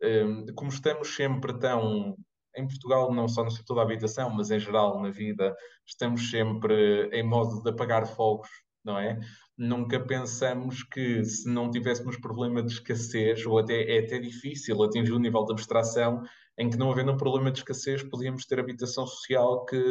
uh, 0.04 0.54
como 0.56 0.70
estamos 0.70 1.16
sempre 1.16 1.58
tão 1.58 2.16
em 2.56 2.68
Portugal, 2.68 3.14
não 3.14 3.28
só 3.28 3.44
no 3.44 3.52
setor 3.52 3.76
da 3.76 3.82
habitação, 3.82 4.30
mas 4.30 4.52
em 4.52 4.60
geral 4.60 5.02
na 5.02 5.10
vida, 5.10 5.56
estamos 5.86 6.30
sempre 6.30 7.10
em 7.12 7.24
modo 7.24 7.62
de 7.62 7.70
apagar 7.70 8.06
fogos, 8.08 8.50
não 8.84 8.98
é? 8.98 9.20
Nunca 9.58 10.00
pensamos 10.00 10.84
que 10.84 11.24
se 11.24 11.48
não 11.50 11.70
tivéssemos 11.70 12.18
problema 12.18 12.62
de 12.62 12.74
escassez, 12.74 13.46
ou 13.46 13.60
até 13.60 13.98
é 13.98 14.00
até 14.00 14.20
difícil 14.20 14.82
atingir 14.84 15.14
o 15.14 15.18
um 15.18 15.20
nível 15.20 15.46
de 15.46 15.54
abstração 15.54 16.24
em 16.58 16.70
que 16.70 16.78
não 16.78 16.92
havendo 16.92 17.12
um 17.12 17.18
problema 17.18 17.52
de 17.52 17.60
escassez 17.60 18.04
podíamos 18.04 18.46
ter 18.46 18.60
habitação 18.60 19.08
social 19.08 19.66
que 19.66 19.84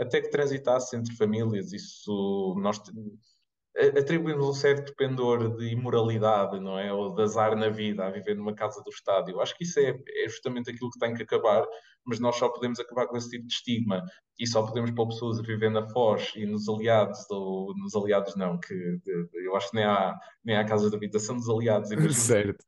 até 0.00 0.20
que 0.20 0.30
transitasse 0.30 0.96
entre 0.96 1.14
famílias. 1.14 1.72
Isso 1.72 2.56
nós 2.60 2.80
atribuímos 3.76 4.46
um 4.46 4.52
certo 4.52 4.94
pendor 4.96 5.56
de 5.56 5.68
imoralidade, 5.68 6.60
não 6.60 6.78
é? 6.78 6.92
Ou 6.92 7.14
de 7.14 7.22
azar 7.22 7.56
na 7.56 7.70
vida 7.70 8.04
a 8.04 8.10
viver 8.10 8.36
numa 8.36 8.54
casa 8.54 8.82
do 8.82 8.90
Estado. 8.90 9.30
Eu 9.30 9.40
acho 9.40 9.56
que 9.56 9.64
isso 9.64 9.80
é, 9.80 9.90
é, 9.90 10.28
justamente 10.28 10.70
aquilo 10.70 10.90
que 10.90 10.98
tem 10.98 11.14
que 11.14 11.22
acabar, 11.22 11.66
mas 12.04 12.20
nós 12.20 12.36
só 12.36 12.48
podemos 12.50 12.78
acabar 12.78 13.06
com 13.06 13.16
esse 13.16 13.30
tipo 13.30 13.46
de 13.46 13.52
estigma 13.52 14.02
e 14.38 14.46
só 14.46 14.62
podemos 14.66 14.90
pôr 14.90 15.08
pessoas 15.08 15.38
a 15.38 15.42
viver 15.42 15.70
na 15.70 15.88
Foz 15.88 16.32
e 16.36 16.44
nos 16.44 16.68
aliados, 16.68 17.18
ou 17.30 17.74
nos 17.76 17.94
aliados 17.94 18.36
não, 18.36 18.58
que 18.60 18.74
de, 18.74 19.28
eu 19.46 19.56
acho 19.56 19.70
que 19.70 19.76
nem 19.76 19.84
há, 19.84 20.18
nem 20.44 20.56
há 20.56 20.64
casa 20.64 20.90
de 20.90 20.96
habitação 20.96 21.36
dos 21.36 21.48
aliados. 21.48 21.88
certo. 22.14 22.64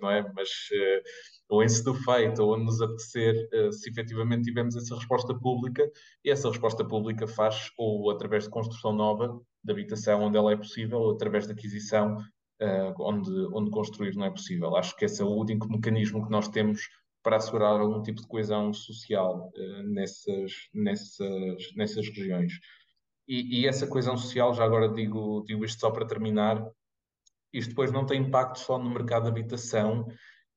Não 0.00 0.10
é? 0.10 0.22
Mas... 0.34 0.48
Uh, 0.72 1.38
ou 1.50 1.62
em 1.62 1.68
se 1.68 1.82
do 1.82 1.94
feito, 1.94 2.42
ou 2.42 2.54
onde 2.54 2.64
nos 2.64 2.80
apetecer, 2.80 3.48
uh, 3.54 3.72
se 3.72 3.88
efetivamente 3.88 4.44
tivermos 4.44 4.76
essa 4.76 4.94
resposta 4.94 5.34
pública, 5.34 5.90
e 6.22 6.30
essa 6.30 6.48
resposta 6.48 6.86
pública 6.86 7.26
faz 7.26 7.70
ou 7.78 8.10
através 8.10 8.44
de 8.44 8.50
construção 8.50 8.92
nova 8.92 9.40
de 9.62 9.72
habitação 9.72 10.22
onde 10.22 10.36
ela 10.36 10.52
é 10.52 10.56
possível, 10.56 11.10
através 11.10 11.46
de 11.46 11.52
aquisição 11.52 12.16
uh, 12.16 12.94
onde, 13.00 13.30
onde 13.52 13.70
construir 13.70 14.14
não 14.14 14.26
é 14.26 14.30
possível. 14.30 14.76
Acho 14.76 14.96
que 14.96 15.04
esse 15.04 15.20
é 15.20 15.24
o 15.24 15.34
único 15.34 15.68
mecanismo 15.70 16.24
que 16.24 16.30
nós 16.30 16.48
temos 16.48 16.88
para 17.22 17.36
assegurar 17.36 17.80
algum 17.80 18.02
tipo 18.02 18.20
de 18.20 18.28
coesão 18.28 18.72
social 18.72 19.50
uh, 19.54 19.82
nessas, 19.84 20.52
nessas, 20.72 21.74
nessas 21.76 22.08
regiões. 22.08 22.52
E, 23.26 23.60
e, 23.60 23.66
essa 23.66 23.86
coesão 23.86 24.16
social, 24.16 24.54
já 24.54 24.64
agora 24.64 24.88
digo, 24.88 25.44
digo 25.46 25.64
isto 25.64 25.80
só 25.80 25.90
para 25.90 26.06
terminar, 26.06 26.64
isto 27.52 27.70
depois 27.70 27.92
não 27.92 28.06
tem 28.06 28.22
impacto 28.22 28.58
só 28.58 28.78
no 28.78 28.88
mercado 28.90 29.24
de 29.24 29.28
habitação, 29.28 30.06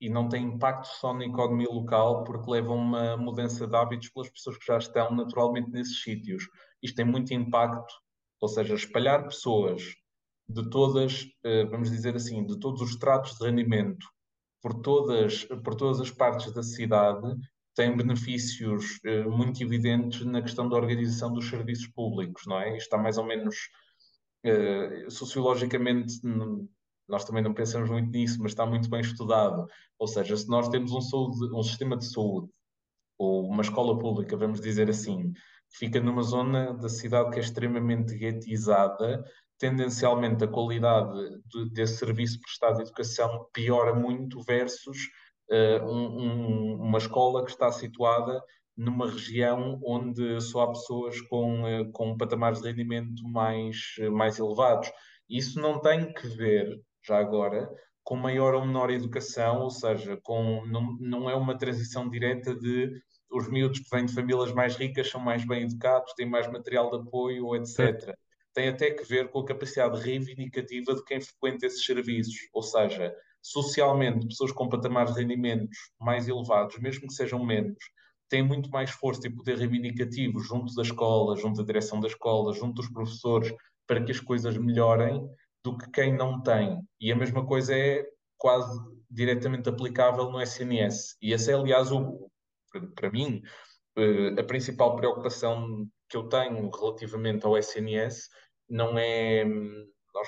e 0.01 0.09
não 0.09 0.27
tem 0.27 0.43
impacto 0.43 0.87
só 0.87 1.13
na 1.13 1.25
economia 1.25 1.69
local, 1.69 2.23
porque 2.23 2.49
levam 2.49 2.75
uma 2.75 3.15
mudança 3.15 3.67
de 3.67 3.75
hábitos 3.75 4.09
pelas 4.09 4.31
pessoas 4.31 4.57
que 4.57 4.65
já 4.65 4.77
estão 4.79 5.11
naturalmente 5.11 5.69
nesses 5.69 6.01
sítios. 6.01 6.43
Isto 6.81 6.95
tem 6.95 7.05
muito 7.05 7.31
impacto, 7.35 7.93
ou 8.41 8.49
seja, 8.49 8.75
espalhar 8.75 9.23
pessoas 9.23 9.83
de 10.49 10.69
todas, 10.69 11.25
eh, 11.43 11.65
vamos 11.65 11.89
dizer 11.91 12.15
assim, 12.15 12.45
de 12.45 12.59
todos 12.59 12.81
os 12.81 12.95
tratos 12.97 13.37
de 13.37 13.45
rendimento 13.45 14.05
por 14.61 14.81
todas, 14.81 15.45
por 15.45 15.75
todas 15.75 16.01
as 16.01 16.11
partes 16.11 16.51
da 16.53 16.63
cidade, 16.63 17.35
tem 17.75 17.95
benefícios 17.95 18.99
eh, 19.05 19.23
muito 19.23 19.63
evidentes 19.63 20.25
na 20.25 20.41
questão 20.41 20.67
da 20.67 20.75
organização 20.75 21.31
dos 21.31 21.47
serviços 21.47 21.87
públicos, 21.87 22.43
não 22.45 22.59
é? 22.59 22.75
Está 22.77 22.97
mais 22.97 23.17
ou 23.17 23.25
menos 23.25 23.55
eh, 24.43 25.05
sociologicamente 25.09 26.19
nós 27.11 27.25
também 27.25 27.43
não 27.43 27.53
pensamos 27.53 27.89
muito 27.89 28.09
nisso, 28.09 28.41
mas 28.41 28.53
está 28.53 28.65
muito 28.65 28.89
bem 28.89 29.01
estudado. 29.01 29.67
Ou 29.99 30.07
seja, 30.07 30.35
se 30.37 30.47
nós 30.47 30.69
temos 30.69 30.93
um, 30.93 31.01
saúde, 31.01 31.53
um 31.53 31.61
sistema 31.61 31.97
de 31.97 32.05
saúde 32.09 32.49
ou 33.17 33.47
uma 33.49 33.61
escola 33.61 33.99
pública, 33.99 34.37
vamos 34.37 34.61
dizer 34.61 34.89
assim, 34.89 35.33
fica 35.71 35.99
numa 35.99 36.23
zona 36.23 36.73
da 36.73 36.89
cidade 36.89 37.31
que 37.31 37.37
é 37.37 37.41
extremamente 37.41 38.15
guetizada, 38.15 39.23
tendencialmente 39.57 40.43
a 40.43 40.47
qualidade 40.47 41.13
de, 41.47 41.69
desse 41.71 41.97
serviço 41.97 42.39
prestado 42.41 42.77
de 42.77 42.83
educação 42.83 43.47
piora 43.53 43.93
muito 43.93 44.41
versus 44.41 44.97
uh, 45.49 45.85
um, 45.85 46.19
um, 46.19 46.75
uma 46.81 46.97
escola 46.97 47.45
que 47.45 47.51
está 47.51 47.71
situada 47.71 48.41
numa 48.75 49.09
região 49.09 49.79
onde 49.85 50.41
só 50.41 50.63
há 50.63 50.67
pessoas 50.69 51.21
com, 51.21 51.63
uh, 51.63 51.91
com 51.91 52.17
patamares 52.17 52.61
de 52.61 52.69
rendimento 52.69 53.23
mais, 53.27 53.77
mais 54.11 54.39
elevados. 54.39 54.91
Isso 55.29 55.61
não 55.61 55.79
tem 55.79 56.11
que 56.11 56.27
ver 56.27 56.81
já 57.05 57.19
agora, 57.19 57.69
com 58.03 58.15
maior 58.15 58.53
ou 58.53 58.65
menor 58.65 58.89
educação, 58.89 59.61
ou 59.61 59.69
seja, 59.69 60.17
com, 60.23 60.65
não, 60.65 60.97
não 60.99 61.29
é 61.29 61.35
uma 61.35 61.57
transição 61.57 62.09
direta 62.09 62.55
de 62.55 62.91
os 63.31 63.49
miúdos 63.49 63.79
que 63.79 63.89
vêm 63.89 64.05
de 64.05 64.13
famílias 64.13 64.51
mais 64.53 64.75
ricas 64.75 65.09
são 65.09 65.21
mais 65.21 65.45
bem 65.45 65.63
educados, 65.63 66.13
têm 66.13 66.29
mais 66.29 66.47
material 66.51 66.89
de 66.89 66.97
apoio, 66.97 67.55
etc. 67.55 68.13
Tem 68.53 68.67
até 68.67 68.91
que 68.91 69.03
ver 69.03 69.29
com 69.29 69.39
a 69.39 69.45
capacidade 69.45 70.01
reivindicativa 70.01 70.93
de 70.93 71.03
quem 71.05 71.21
frequenta 71.21 71.65
esses 71.65 71.85
serviços, 71.85 72.35
ou 72.53 72.61
seja, 72.61 73.15
socialmente, 73.41 74.27
pessoas 74.27 74.51
com 74.51 74.67
patamares 74.67 75.13
de 75.13 75.21
rendimentos 75.21 75.77
mais 75.99 76.27
elevados, 76.27 76.77
mesmo 76.79 77.07
que 77.07 77.13
sejam 77.13 77.43
menos, 77.43 77.77
têm 78.29 78.43
muito 78.43 78.69
mais 78.69 78.91
força 78.91 79.27
e 79.27 79.35
poder 79.35 79.57
reivindicativo 79.57 80.39
junto 80.39 80.73
da 80.75 80.81
escola, 80.81 81.35
junto 81.35 81.57
da 81.57 81.65
direção 81.65 81.99
da 81.99 82.07
escola, 82.07 82.53
junto 82.53 82.75
dos 82.75 82.89
professores, 82.89 83.53
para 83.87 84.03
que 84.03 84.11
as 84.11 84.19
coisas 84.19 84.57
melhorem, 84.57 85.27
do 85.63 85.77
que 85.77 85.89
quem 85.91 86.15
não 86.15 86.41
tem. 86.41 86.79
E 86.99 87.11
a 87.11 87.15
mesma 87.15 87.45
coisa 87.45 87.75
é 87.75 88.05
quase 88.37 88.79
diretamente 89.09 89.69
aplicável 89.69 90.31
no 90.31 90.41
SNS. 90.41 91.17
E 91.21 91.33
esse 91.33 91.51
é, 91.51 91.53
aliás, 91.53 91.91
o, 91.91 92.30
para 92.95 93.11
mim, 93.11 93.41
eh, 93.97 94.39
a 94.39 94.43
principal 94.43 94.95
preocupação 94.95 95.87
que 96.09 96.17
eu 96.17 96.27
tenho 96.29 96.69
relativamente 96.69 97.45
ao 97.45 97.57
SNS 97.57 98.29
não 98.69 98.97
é. 98.97 99.45
Nós 99.45 100.27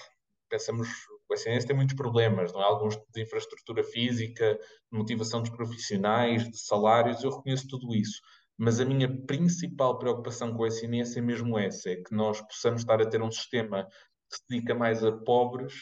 pensamos. 0.50 0.88
O 1.30 1.34
SNS 1.34 1.66
tem 1.66 1.76
muitos 1.76 1.96
problemas, 1.96 2.54
não 2.54 2.62
é? 2.62 2.66
Alguns 2.66 2.96
de 3.14 3.24
infraestrutura 3.24 3.84
física, 3.84 4.60
de 4.92 4.98
motivação 4.98 5.42
dos 5.42 5.50
profissionais, 5.50 6.50
de 6.50 6.58
salários, 6.58 7.24
eu 7.24 7.32
reconheço 7.32 7.68
tudo 7.68 7.96
isso. 7.96 8.22
Mas 8.58 8.80
a 8.80 8.86
minha 8.86 9.10
principal 9.26 9.98
preocupação 9.98 10.54
com 10.54 10.64
o 10.64 10.68
SNS 10.68 11.18
é 11.18 11.22
mesmo 11.22 11.58
essa: 11.58 11.90
é 11.90 11.96
que 11.96 12.14
nós 12.14 12.42
possamos 12.42 12.82
estar 12.82 13.02
a 13.02 13.10
ter 13.10 13.22
um 13.22 13.32
sistema 13.32 13.88
que 14.30 14.38
se 14.38 14.44
dedica 14.50 14.76
mais 14.76 15.04
a 15.04 15.12
pobres 15.12 15.74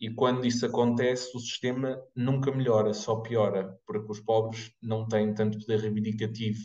e 0.00 0.10
quando 0.10 0.46
isso 0.46 0.64
acontece 0.64 1.36
o 1.36 1.40
sistema 1.40 2.00
nunca 2.14 2.52
melhora, 2.52 2.94
só 2.94 3.16
piora, 3.16 3.76
porque 3.86 4.10
os 4.10 4.20
pobres 4.20 4.72
não 4.80 5.06
têm 5.06 5.34
tanto 5.34 5.58
poder 5.58 5.80
reivindicativo 5.80 6.60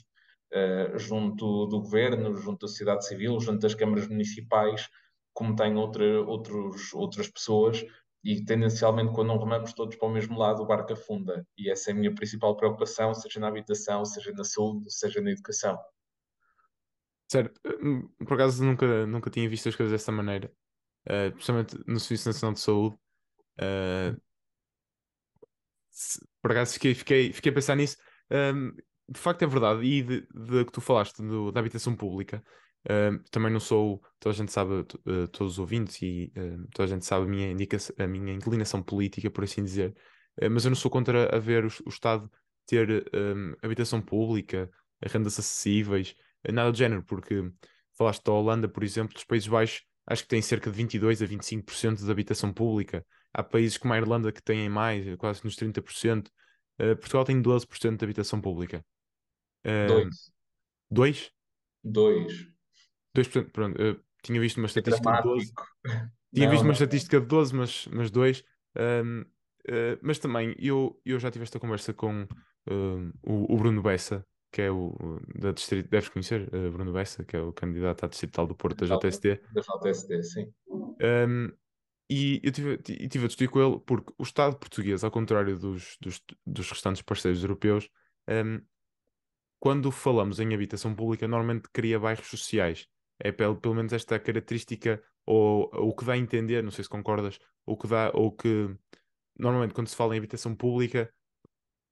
uh, 0.54 0.98
junto 1.00 1.66
do 1.68 1.82
governo, 1.82 2.36
junto 2.36 2.62
da 2.62 2.68
sociedade 2.68 3.08
civil, 3.08 3.40
junto 3.40 3.60
das 3.60 3.74
câmaras 3.74 4.08
municipais, 4.08 4.88
como 5.34 5.56
têm 5.56 5.76
outra, 5.76 6.22
outros, 6.22 6.94
outras 6.94 7.28
pessoas 7.28 7.84
e 8.24 8.44
tendencialmente 8.46 9.14
quando 9.14 9.30
não 9.30 9.40
remamos 9.40 9.74
todos 9.74 9.96
para 9.96 10.08
o 10.08 10.12
mesmo 10.12 10.38
lado 10.38 10.62
o 10.62 10.66
barco 10.66 10.94
afunda 10.94 11.46
e 11.58 11.70
essa 11.70 11.90
é 11.90 11.94
a 11.94 11.96
minha 11.96 12.14
principal 12.14 12.56
preocupação, 12.56 13.14
seja 13.14 13.40
na 13.40 13.48
habitação, 13.48 14.06
seja 14.06 14.32
na 14.32 14.44
saúde, 14.44 14.94
seja 14.94 15.20
na 15.22 15.32
educação. 15.32 15.78
Certo, 17.30 17.60
hum, 17.82 18.08
por 18.20 18.36
acaso 18.36 18.64
nunca, 18.64 19.08
nunca 19.08 19.30
tinha 19.30 19.50
visto 19.50 19.68
as 19.68 19.76
coisas 19.76 19.92
dessa 19.92 20.12
maneira 20.12 20.54
uh, 21.08 21.32
principalmente 21.32 21.78
no 21.88 22.00
Serviço 22.00 22.30
Nacional 22.30 22.54
de 22.54 22.60
Saúde. 22.60 22.98
Uh, 23.60 24.20
por 26.42 26.52
acaso 26.52 26.74
fiquei, 26.74 26.94
fiquei, 26.94 27.34
fiquei 27.34 27.52
a 27.52 27.56
pensar 27.56 27.76
nisso. 27.76 27.98
Um, 28.32 28.72
de 29.08 29.20
facto 29.20 29.44
é 29.44 29.48
verdade, 29.48 29.84
e 29.84 30.02
de, 30.02 30.22
de 30.22 30.66
que 30.66 30.72
tu 30.72 30.82
falaste 30.82 31.22
do, 31.22 31.52
da 31.52 31.60
habitação 31.60 31.96
pública, 31.96 32.44
uh, 32.86 33.20
também 33.30 33.52
não 33.52 33.60
sou, 33.60 34.02
toda 34.20 34.34
a 34.34 34.38
gente 34.38 34.52
sabe, 34.52 34.72
uh, 34.72 35.28
todos 35.30 35.54
os 35.54 35.60
ouvintes 35.60 36.02
e 36.02 36.32
uh, 36.38 36.68
toda 36.74 36.86
a 36.86 36.88
gente 36.88 37.06
sabe 37.06 37.26
a 37.26 37.30
minha, 37.30 37.52
indicação, 37.52 37.96
a 38.00 38.08
minha 38.08 38.34
inclinação 38.34 38.82
política, 38.82 39.30
por 39.30 39.44
assim 39.44 39.64
dizer, 39.64 39.96
mas 40.52 40.66
eu 40.66 40.72
não 40.72 40.76
sou 40.76 40.90
contra 40.90 41.36
haver 41.36 41.64
o, 41.64 41.68
o 41.86 41.90
Estado 41.90 42.30
ter 42.66 43.06
um, 43.14 43.54
habitação 43.62 44.02
pública, 44.02 44.70
rendas 45.06 45.38
acessíveis, 45.38 46.16
nada 46.52 46.72
do 46.72 46.78
género, 46.78 47.04
porque 47.04 47.52
falaste 47.96 48.24
da 48.24 48.32
Holanda, 48.32 48.68
por 48.68 48.84
exemplo, 48.84 49.14
dos 49.14 49.24
Países 49.24 49.48
Baixos, 49.48 49.84
acho 50.08 50.24
que 50.24 50.30
tem 50.30 50.42
cerca 50.42 50.72
de 50.72 50.78
22 50.78 51.22
a 51.22 51.26
25% 51.26 52.04
de 52.04 52.12
habitação 52.12 52.52
pública. 52.52 53.06
Há 53.34 53.44
países 53.44 53.78
como 53.78 53.94
a 53.94 53.98
Irlanda 53.98 54.32
que 54.32 54.42
têm 54.42 54.70
mais, 54.70 55.16
quase 55.18 55.44
nos 55.44 55.56
30%. 55.56 56.28
Uh, 56.28 56.32
eh, 56.80 56.96
Portugal 56.96 57.26
tem 57.26 57.42
12% 57.42 57.98
de 57.98 58.04
habitação 58.06 58.40
pública. 58.40 58.86
Uh, 59.66 59.88
dois. 59.88 60.32
Dois? 60.92 61.32
Dois. 61.84 62.48
2%, 63.16 63.52
pronto. 63.52 63.82
Uh, 63.82 64.00
tinha 64.24 64.40
visto 64.40 64.58
uma 64.58 64.66
é 64.66 64.68
estatística 64.68 65.10
é 65.10 65.18
de 65.18 65.24
12. 65.24 65.54
Tinha 66.34 66.46
não, 66.46 66.52
visto 66.52 66.62
uma 66.62 66.68
não. 66.68 66.74
estatística 66.74 67.20
de 67.20 67.26
12, 67.26 67.56
mas, 67.56 67.88
mas 67.88 68.12
dois. 68.12 68.44
Um, 68.76 69.22
uh, 69.22 70.00
mas 70.02 70.20
também, 70.20 70.56
eu, 70.60 71.00
eu 71.06 71.20
já 71.20 71.30
tive 71.30 71.44
esta 71.44 71.60
conversa 71.60 71.94
com 71.94 72.28
o, 72.66 73.54
o 73.54 73.58
Bruno 73.58 73.82
Bessa, 73.82 74.26
que 74.52 74.62
é 74.62 74.72
o 74.72 75.20
da 75.36 75.52
distrito, 75.52 75.90
deves 75.90 76.10
conhecer, 76.10 76.48
uh, 76.54 76.72
Bruno 76.72 76.94
Bessa, 76.94 77.24
que 77.24 77.36
é 77.36 77.42
o 77.42 77.52
candidato 77.52 78.06
à 78.06 78.08
distrital 78.08 78.48
do 78.48 78.56
Porto 78.56 78.86
da 78.86 78.98
JSD. 78.98 79.42
Da 79.52 79.62
JSD, 79.62 80.24
sim. 80.24 80.54
Um, 80.70 81.52
e 82.14 82.42
eu 82.44 82.52
tive, 82.52 82.78
tive 82.78 83.26
a 83.26 83.28
discutir 83.28 83.50
com 83.50 83.60
ele 83.60 83.80
porque 83.86 84.14
o 84.18 84.24
Estado 84.24 84.56
português, 84.58 85.04
ao 85.04 85.12
contrário 85.12 85.58
dos, 85.58 85.98
dos, 86.00 86.22
dos 86.46 86.70
restantes 86.70 87.02
parceiros 87.02 87.42
europeus, 87.42 87.90
um, 88.28 88.62
quando 89.60 89.92
falamos 89.92 90.40
em 90.40 90.54
habitação 90.54 90.94
pública, 90.94 91.28
normalmente 91.28 91.70
cria 91.72 92.00
bairros 92.00 92.28
sociais. 92.28 92.88
É 93.20 93.32
pelo, 93.32 93.56
pelo 93.56 93.76
menos 93.76 93.94
esta 93.94 94.20
característica, 94.20 95.02
ou 95.26 95.70
o 95.74 95.96
que 95.96 96.06
dá 96.06 96.14
a 96.14 96.18
entender, 96.18 96.62
não 96.62 96.72
sei 96.72 96.84
se 96.84 96.90
concordas, 96.90 97.40
ou 97.66 97.78
que 97.78 97.88
dá, 97.88 98.12
ou 98.14 98.32
que 98.32 98.76
normalmente 99.40 99.74
quando 99.74 99.88
se 99.88 99.96
fala 99.96 100.16
em 100.16 100.18
habitação 100.20 100.56
pública, 100.56 101.12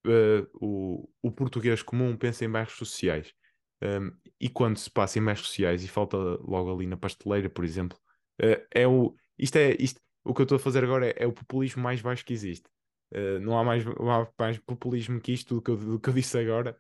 uh, 0.06 0.48
o, 0.60 1.10
o 1.22 1.32
português 1.32 1.82
comum 1.82 2.16
pensa 2.18 2.46
em 2.46 2.50
bairros 2.50 2.74
sociais. 2.74 3.34
Um, 3.82 4.12
e 4.40 4.50
quando 4.50 4.78
se 4.78 4.92
passa 4.92 5.18
em 5.18 5.24
bairros 5.24 5.48
sociais 5.48 5.84
e 5.84 5.88
falta 5.88 6.18
logo 6.18 6.72
ali 6.74 6.86
na 6.86 6.98
pasteleira, 6.98 7.50
por 7.50 7.66
exemplo, 7.66 7.98
uh, 8.44 8.62
é 8.70 8.88
o. 8.88 9.16
Isto 9.38 9.56
é. 9.58 9.76
Isto, 9.80 10.00
o 10.24 10.34
que 10.34 10.42
eu 10.42 10.44
estou 10.44 10.56
a 10.56 10.60
fazer 10.60 10.84
agora 10.84 11.08
é, 11.08 11.24
é 11.24 11.28
o 11.28 11.34
populismo 11.34 11.82
mais 11.82 12.02
baixo 12.02 12.26
que 12.26 12.34
existe. 12.34 12.68
Uh, 13.14 13.40
não, 13.42 13.58
há 13.58 13.64
mais, 13.64 13.84
não 13.84 14.12
há 14.12 14.28
mais 14.40 14.58
populismo 14.60 15.20
que 15.20 15.34
isto 15.34 15.56
do 15.56 15.62
que 15.62 15.72
eu, 15.72 15.78
do 15.78 16.00
que 16.00 16.10
eu 16.10 16.14
disse 16.14 16.38
agora, 16.38 16.78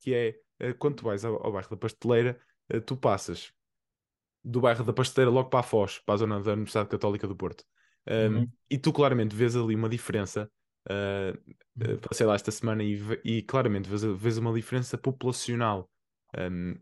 que 0.00 0.14
é 0.14 0.38
uh, 0.62 0.74
quando 0.78 0.96
tu 0.96 1.04
vais 1.04 1.24
ao, 1.24 1.44
ao 1.44 1.52
bairro 1.52 1.70
da 1.70 1.76
pasteleira, 1.76 2.38
uh, 2.72 2.80
tu 2.80 2.96
passas 2.96 3.52
do 4.44 4.60
bairro 4.60 4.84
da 4.84 4.92
pasteleira 4.92 5.30
logo 5.30 5.48
para 5.48 5.60
a 5.60 5.64
Foz, 5.64 5.98
para 6.00 6.14
a 6.14 6.18
zona 6.18 6.40
da 6.40 6.52
Universidade 6.52 6.88
Católica 6.88 7.26
do 7.26 7.36
Porto. 7.36 7.64
Um, 8.06 8.38
uhum. 8.38 8.52
E 8.68 8.78
tu 8.78 8.92
claramente 8.92 9.34
vês 9.34 9.54
ali 9.54 9.76
uma 9.76 9.88
diferença 9.88 10.50
uh, 10.88 11.98
passei 12.00 12.26
lá 12.26 12.34
esta 12.34 12.50
semana 12.50 12.82
e, 12.82 13.00
e 13.24 13.42
claramente 13.42 13.88
vês, 13.88 14.02
vês, 14.02 14.38
uma 14.38 14.52
diferença 14.52 14.96
populacional. 14.98 15.90
Um, 16.36 16.76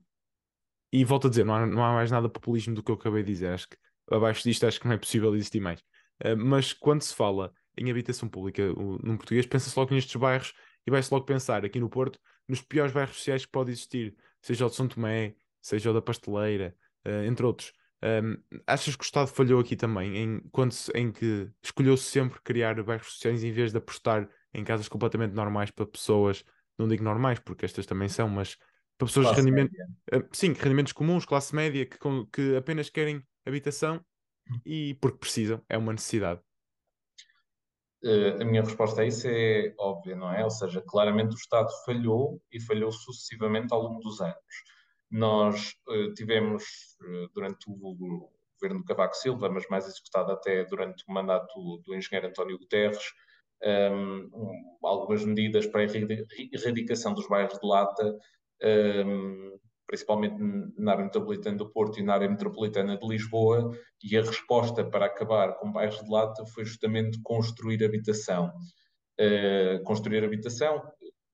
e 0.92 1.04
volto 1.04 1.26
a 1.26 1.30
dizer, 1.30 1.44
não 1.44 1.54
há, 1.54 1.66
não 1.66 1.84
há 1.84 1.92
mais 1.92 2.10
nada 2.10 2.28
populismo 2.28 2.74
do 2.74 2.82
que 2.82 2.90
eu 2.90 2.96
acabei 2.96 3.22
de 3.22 3.32
dizer. 3.32 3.52
Acho 3.52 3.68
que 3.68 3.76
abaixo 4.10 4.42
disto 4.42 4.66
acho 4.66 4.80
que 4.80 4.86
não 4.86 4.94
é 4.94 4.98
possível 4.98 5.34
existir 5.34 5.60
mais. 5.60 5.82
Uh, 6.24 6.36
mas 6.36 6.72
quando 6.72 7.02
se 7.02 7.14
fala 7.14 7.52
em 7.76 7.90
habitação 7.90 8.28
pública 8.28 8.62
num 9.02 9.16
português, 9.16 9.46
pensa-se 9.46 9.78
logo 9.78 9.94
nestes 9.94 10.14
bairros 10.16 10.52
e 10.86 10.90
vai-se 10.90 11.12
logo 11.12 11.24
pensar 11.24 11.64
aqui 11.64 11.80
no 11.80 11.88
Porto 11.88 12.18
nos 12.48 12.60
piores 12.60 12.92
bairros 12.92 13.16
sociais 13.16 13.44
que 13.44 13.52
pode 13.52 13.70
existir, 13.70 14.14
seja 14.42 14.66
o 14.66 14.68
de 14.68 14.74
São 14.74 14.88
Tomé, 14.88 15.34
seja 15.60 15.90
o 15.90 15.94
da 15.94 16.02
Pasteleira, 16.02 16.74
uh, 17.06 17.24
entre 17.24 17.46
outros. 17.46 17.72
Achas 18.66 18.96
que 18.96 19.02
o 19.02 19.04
Estado 19.04 19.26
falhou 19.26 19.60
aqui 19.60 19.76
também, 19.76 20.16
em, 20.16 20.40
quando 20.50 20.74
em 20.94 21.12
que 21.12 21.50
escolheu-se 21.62 22.04
sempre 22.04 22.40
criar 22.42 22.82
bairros 22.82 23.12
sociais 23.12 23.44
em 23.44 23.52
vez 23.52 23.72
de 23.72 23.76
apostar 23.76 24.26
em 24.54 24.64
casas 24.64 24.88
completamente 24.88 25.34
normais 25.34 25.70
para 25.70 25.84
pessoas, 25.84 26.42
não 26.78 26.88
digo 26.88 27.04
normais, 27.04 27.38
porque 27.38 27.66
estas 27.66 27.84
também 27.84 28.08
são, 28.08 28.26
mas 28.26 28.56
para 28.96 29.06
pessoas 29.06 29.26
classe 29.26 29.42
de 29.42 29.50
rendimento, 29.50 29.74
uh, 30.14 30.26
sim, 30.32 30.54
rendimentos 30.54 30.94
comuns, 30.94 31.26
classe 31.26 31.54
média, 31.54 31.84
que, 31.84 31.98
que 32.32 32.56
apenas 32.56 32.88
querem 32.88 33.22
habitação 33.46 34.02
e 34.64 34.94
porque 34.94 35.18
precisam, 35.18 35.62
é 35.68 35.76
uma 35.76 35.92
necessidade. 35.92 36.40
Uh, 38.02 38.40
a 38.40 38.44
minha 38.44 38.62
resposta 38.62 39.02
a 39.02 39.06
isso 39.06 39.28
é 39.28 39.74
óbvia, 39.78 40.16
não 40.16 40.32
é? 40.32 40.42
Ou 40.42 40.50
seja, 40.50 40.80
claramente 40.80 41.34
o 41.34 41.38
Estado 41.38 41.68
falhou 41.84 42.40
e 42.50 42.58
falhou 42.58 42.90
sucessivamente 42.90 43.72
ao 43.72 43.82
longo 43.82 44.00
dos 44.00 44.20
anos. 44.20 44.36
Nós 45.10 45.74
uh, 45.88 46.14
tivemos, 46.14 46.64
uh, 47.02 47.28
durante 47.34 47.68
o 47.68 47.74
governo 47.74 48.80
de 48.80 48.86
Cavaco 48.86 49.14
Silva, 49.16 49.50
mas 49.50 49.68
mais 49.68 49.86
executado 49.86 50.32
até 50.32 50.64
durante 50.64 51.04
o 51.06 51.12
mandato 51.12 51.52
do, 51.54 51.82
do 51.84 51.94
engenheiro 51.94 52.28
António 52.28 52.58
Guterres, 52.58 53.02
um, 53.62 54.30
um, 54.32 54.78
algumas 54.82 55.24
medidas 55.24 55.66
para 55.66 55.82
a 55.82 55.84
erradicação 55.84 57.12
dos 57.12 57.28
bairros 57.28 57.58
de 57.58 57.66
lata, 57.66 58.18
um, 58.62 59.58
principalmente 59.90 60.36
na 60.78 60.92
área 60.92 61.04
metropolitana 61.04 61.56
do 61.56 61.68
Porto 61.68 61.98
e 61.98 62.02
na 62.02 62.14
área 62.14 62.28
metropolitana 62.28 62.96
de 62.96 63.08
Lisboa, 63.08 63.76
e 64.00 64.16
a 64.16 64.22
resposta 64.22 64.84
para 64.84 65.06
acabar 65.06 65.54
com 65.58 65.72
bairros 65.72 66.00
de 66.00 66.08
lata 66.08 66.46
foi 66.54 66.64
justamente 66.64 67.20
construir 67.22 67.84
habitação. 67.84 68.52
Uh, 69.20 69.82
construir 69.82 70.24
habitação, 70.24 70.80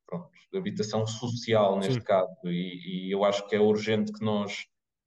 pronto, 0.07 0.31
habitação 0.55 1.07
social 1.07 1.77
neste 1.79 2.01
Sim. 2.01 2.01
caso, 2.01 2.35
e, 2.47 3.09
e, 3.09 3.15
eu 3.15 3.25
acho 3.25 3.47
que 3.47 3.55
é 3.55 3.61
urgente 3.61 4.11
que 4.11 4.25
nós, 4.25 4.65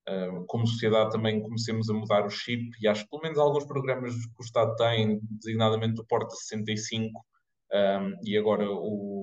uh, 0.07 0.45
como 0.45 0.67
sociedade, 0.67 1.11
também 1.11 1.41
comecemos 1.41 1.89
a 1.89 1.93
mudar 1.93 2.27
o 2.27 2.29
chip, 2.29 2.69
e 2.79 2.87
acho 2.87 3.03
que 3.03 3.09
pelo 3.09 3.23
menos 3.23 3.39
alguns 3.39 3.65
programas 3.65 4.13
que 4.13 4.41
o 4.41 4.45
Estado 4.45 4.75
tem, 4.75 5.19
designadamente 5.23 5.99
o 5.99 6.05
Porta 6.05 6.35
65, 6.35 7.19
um, 7.73 8.13
e, 8.23 8.37
agora 8.37 8.69
o, 8.69 9.18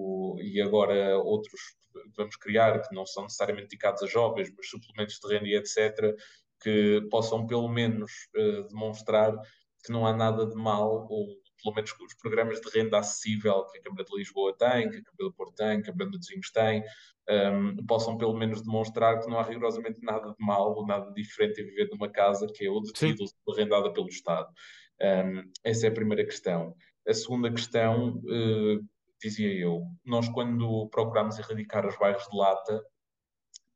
e 0.46 0.60
agora 0.60 1.18
outros 1.18 1.60
vamos 2.16 2.36
criar, 2.36 2.80
que 2.82 2.94
não 2.94 3.06
são 3.06 3.24
necessariamente 3.24 3.68
dedicados 3.68 4.02
a 4.02 4.06
jovens, 4.06 4.52
mas 4.56 4.68
suplementos 4.68 5.18
de 5.18 5.28
renda 5.28 5.48
e 5.48 5.56
etc., 5.56 6.14
que 6.60 7.06
possam 7.10 7.46
pelo 7.46 7.68
menos 7.68 8.10
uh, 8.36 8.66
demonstrar 8.68 9.34
que 9.84 9.92
não 9.92 10.06
há 10.06 10.12
nada 10.12 10.46
de 10.46 10.54
mal, 10.54 11.06
ou 11.08 11.28
pelo 11.62 11.74
menos 11.74 11.92
os 11.92 12.14
programas 12.14 12.60
de 12.60 12.68
renda 12.70 12.98
acessível 12.98 13.64
que 13.66 13.78
a 13.78 13.82
Câmara 13.82 14.04
de 14.04 14.16
Lisboa 14.16 14.56
tem, 14.56 14.90
que 14.90 14.96
a 14.98 15.02
Câmara 15.02 15.30
do 15.30 15.32
Porto 15.32 15.54
tem, 15.54 15.82
que 15.82 15.90
a 15.90 15.92
Câmara 15.92 16.18
de 16.18 16.28
Vinhos 16.28 16.50
tem, 16.50 16.82
um, 17.28 17.86
possam 17.86 18.16
pelo 18.16 18.34
menos 18.34 18.62
demonstrar 18.62 19.20
que 19.20 19.28
não 19.28 19.38
há 19.38 19.42
rigorosamente 19.42 19.98
nada 20.02 20.28
de 20.28 20.44
mal 20.44 20.74
ou 20.76 20.86
nada 20.86 21.12
diferente 21.12 21.60
em 21.60 21.64
viver 21.64 21.88
numa 21.90 22.08
casa 22.10 22.46
que 22.46 22.66
é 22.66 22.70
ou 22.70 22.82
detida 22.82 23.24
ou 23.44 23.54
arrendada 23.54 23.92
pelo 23.92 24.08
Estado. 24.08 24.48
Um, 25.00 25.50
essa 25.64 25.86
é 25.86 25.90
a 25.90 25.94
primeira 25.94 26.24
questão. 26.24 26.74
A 27.06 27.14
segunda 27.14 27.50
questão, 27.50 28.16
uh, 28.18 28.84
dizia 29.28 29.52
eu, 29.52 29.82
nós 30.04 30.28
quando 30.28 30.88
procurámos 30.88 31.38
erradicar 31.38 31.86
os 31.86 31.96
bairros 31.98 32.26
de 32.28 32.36
lata, 32.36 32.82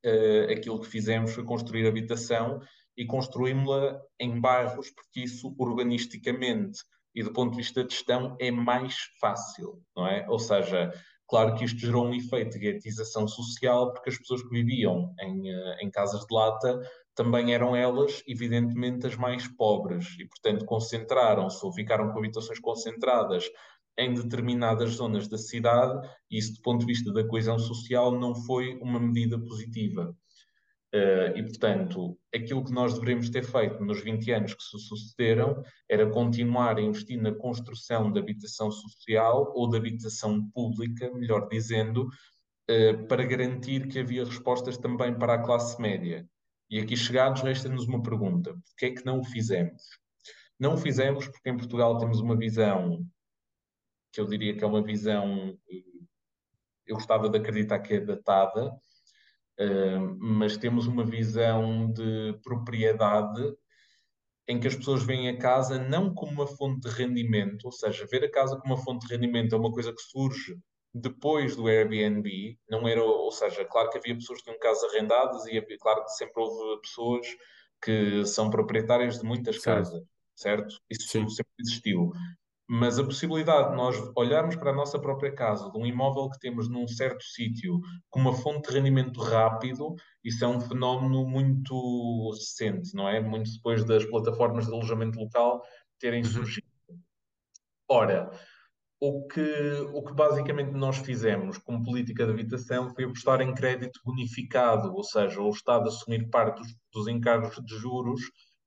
uh, 0.05 0.53
aquilo 0.53 0.81
que 0.81 0.87
fizemos 0.87 1.33
foi 1.33 1.45
construir 1.45 1.87
habitação 1.87 2.61
e 2.97 3.07
construímos-la 3.07 4.01
em 4.19 4.41
bairros, 4.41 4.91
porque 4.91 5.21
isso 5.21 5.55
urbanisticamente 5.59 6.81
e 7.15 7.23
do 7.23 7.33
ponto 7.33 7.53
de 7.53 7.57
vista 7.57 7.83
de 7.83 7.93
gestão 7.93 8.37
é 8.39 8.51
mais 8.51 8.95
fácil, 9.21 9.83
não 9.97 10.07
é? 10.07 10.29
Ou 10.29 10.39
seja, 10.39 10.93
claro 11.29 11.55
que 11.55 11.65
isto 11.65 11.79
gerou 11.79 12.07
um 12.07 12.15
efeito 12.15 12.53
de 12.53 12.61
guetização 12.61 13.27
social, 13.27 13.93
porque 13.93 14.11
as 14.11 14.19
pessoas 14.19 14.43
que 14.43 14.51
viviam 14.51 15.13
em, 15.21 15.53
uh, 15.53 15.77
em 15.81 15.91
casas 15.91 16.25
de 16.25 16.35
lata 16.35 16.81
também 17.15 17.53
eram 17.53 17.75
elas, 17.75 18.23
evidentemente, 18.27 19.07
as 19.07 19.17
mais 19.17 19.47
pobres 19.49 20.07
e, 20.19 20.27
portanto, 20.27 20.65
concentraram-se 20.65 21.65
ou 21.65 21.73
ficaram 21.73 22.13
com 22.13 22.19
habitações 22.19 22.61
concentradas 22.61 23.51
em 24.01 24.15
determinadas 24.15 24.93
zonas 24.93 25.29
da 25.29 25.37
cidade, 25.37 26.09
e 26.31 26.39
isso, 26.39 26.55
do 26.55 26.63
ponto 26.63 26.81
de 26.81 26.87
vista 26.87 27.13
da 27.13 27.23
coesão 27.23 27.59
social, 27.59 28.19
não 28.19 28.35
foi 28.35 28.79
uma 28.81 28.99
medida 28.99 29.39
positiva. 29.39 30.17
Uh, 30.93 31.37
e, 31.37 31.43
portanto, 31.45 32.19
aquilo 32.35 32.65
que 32.65 32.73
nós 32.73 32.95
deveríamos 32.95 33.31
ter 33.31 33.45
feito 33.45 33.85
nos 33.85 34.03
20 34.03 34.33
anos 34.33 34.55
que 34.55 34.63
se 34.63 34.77
sucederam 34.79 35.63
era 35.89 36.11
continuar 36.11 36.79
a 36.79 36.83
investir 36.83 37.21
na 37.21 37.33
construção 37.33 38.11
de 38.11 38.19
habitação 38.19 38.73
social 38.73 39.53
ou 39.55 39.71
de 39.71 39.77
habitação 39.77 40.51
pública, 40.51 41.13
melhor 41.15 41.47
dizendo, 41.49 42.09
uh, 42.09 43.07
para 43.07 43.25
garantir 43.25 43.87
que 43.87 44.01
havia 44.01 44.25
respostas 44.25 44.79
também 44.79 45.17
para 45.17 45.35
a 45.35 45.43
classe 45.43 45.81
média. 45.81 46.27
E 46.69 46.81
aqui 46.81 46.97
chegados, 46.97 47.43
resta-nos 47.43 47.87
uma 47.87 48.03
pergunta: 48.03 48.55
por 48.55 48.77
que 48.79 48.87
é 48.87 48.91
que 48.91 49.05
não 49.05 49.21
o 49.21 49.25
fizemos? 49.25 49.83
Não 50.59 50.75
o 50.75 50.79
fizemos 50.79 51.27
porque 51.29 51.51
em 51.51 51.57
Portugal 51.57 51.99
temos 51.99 52.21
uma 52.21 52.37
visão 52.37 53.05
que 54.13 54.21
eu 54.21 54.27
diria 54.27 54.57
que 54.57 54.65
é 54.65 54.67
uma 54.67 54.83
visão, 54.83 55.57
eu 56.87 56.97
gostava 56.97 57.29
de 57.29 57.39
acreditar 57.39 57.79
que 57.81 57.95
é 57.95 58.01
datada, 58.01 58.73
mas 60.19 60.57
temos 60.57 60.87
uma 60.87 61.05
visão 61.05 61.93
de 61.93 62.39
propriedade 62.43 63.55
em 64.49 64.59
que 64.59 64.67
as 64.67 64.75
pessoas 64.75 65.05
veem 65.05 65.29
a 65.29 65.39
casa 65.39 65.79
não 65.79 66.13
como 66.13 66.33
uma 66.33 66.47
fonte 66.47 66.81
de 66.81 66.95
rendimento, 66.95 67.65
ou 67.67 67.73
seja, 67.73 68.07
ver 68.11 68.25
a 68.25 68.31
casa 68.31 68.59
como 68.59 68.75
uma 68.75 68.83
fonte 68.83 69.07
de 69.07 69.15
rendimento 69.15 69.55
é 69.55 69.59
uma 69.59 69.71
coisa 69.71 69.93
que 69.93 70.03
surge 70.03 70.59
depois 70.93 71.55
do 71.55 71.69
Airbnb, 71.69 72.59
não 72.69 72.89
era, 72.89 73.01
ou 73.01 73.31
seja, 73.31 73.65
claro 73.65 73.91
que 73.91 73.99
havia 73.99 74.15
pessoas 74.15 74.41
que 74.41 74.47
tinham 74.47 74.59
casas 74.59 74.91
arrendadas 74.91 75.47
e 75.47 75.57
havia, 75.57 75.79
claro 75.79 76.03
que 76.03 76.11
sempre 76.11 76.43
houve 76.43 76.81
pessoas 76.81 77.27
que 77.81 78.27
são 78.27 78.51
proprietárias 78.51 79.21
de 79.21 79.25
muitas 79.25 79.59
casas, 79.59 80.03
certo? 80.35 80.75
Isso 80.91 81.07
Sim. 81.07 81.29
sempre 81.29 81.53
existiu. 81.61 82.11
Mas 82.73 83.01
a 83.01 83.05
possibilidade 83.05 83.71
de 83.71 83.77
nós 83.77 83.97
olharmos 84.15 84.55
para 84.55 84.71
a 84.71 84.73
nossa 84.73 84.97
própria 84.97 85.35
casa, 85.35 85.69
de 85.73 85.77
um 85.77 85.85
imóvel 85.85 86.31
que 86.31 86.39
temos 86.39 86.69
num 86.69 86.87
certo 86.87 87.25
sítio, 87.25 87.81
com 88.09 88.21
uma 88.21 88.33
fonte 88.33 88.69
de 88.69 88.77
rendimento 88.77 89.21
rápido, 89.21 89.97
isso 90.23 90.45
é 90.45 90.47
um 90.47 90.61
fenómeno 90.61 91.27
muito 91.27 92.31
recente, 92.31 92.95
não 92.95 93.09
é? 93.09 93.21
Muito 93.21 93.51
depois 93.51 93.85
das 93.85 94.05
plataformas 94.05 94.67
de 94.67 94.73
alojamento 94.73 95.19
local 95.19 95.61
terem 95.99 96.23
uhum. 96.23 96.31
surgido. 96.31 96.69
Ora, 97.89 98.31
o 99.01 99.27
que, 99.27 99.73
o 99.93 100.05
que 100.05 100.13
basicamente 100.13 100.71
nós 100.71 100.99
fizemos 100.99 101.59
como 101.59 101.83
política 101.83 102.25
de 102.25 102.31
habitação 102.31 102.95
foi 102.95 103.03
apostar 103.03 103.41
em 103.41 103.53
crédito 103.53 103.99
bonificado, 104.05 104.95
ou 104.95 105.03
seja, 105.03 105.41
o 105.41 105.51
Estado 105.51 105.89
assumir 105.89 106.31
parte 106.31 106.61
dos, 106.61 106.77
dos 106.93 107.09
encargos 107.09 107.57
de 107.65 107.77
juros 107.79 108.21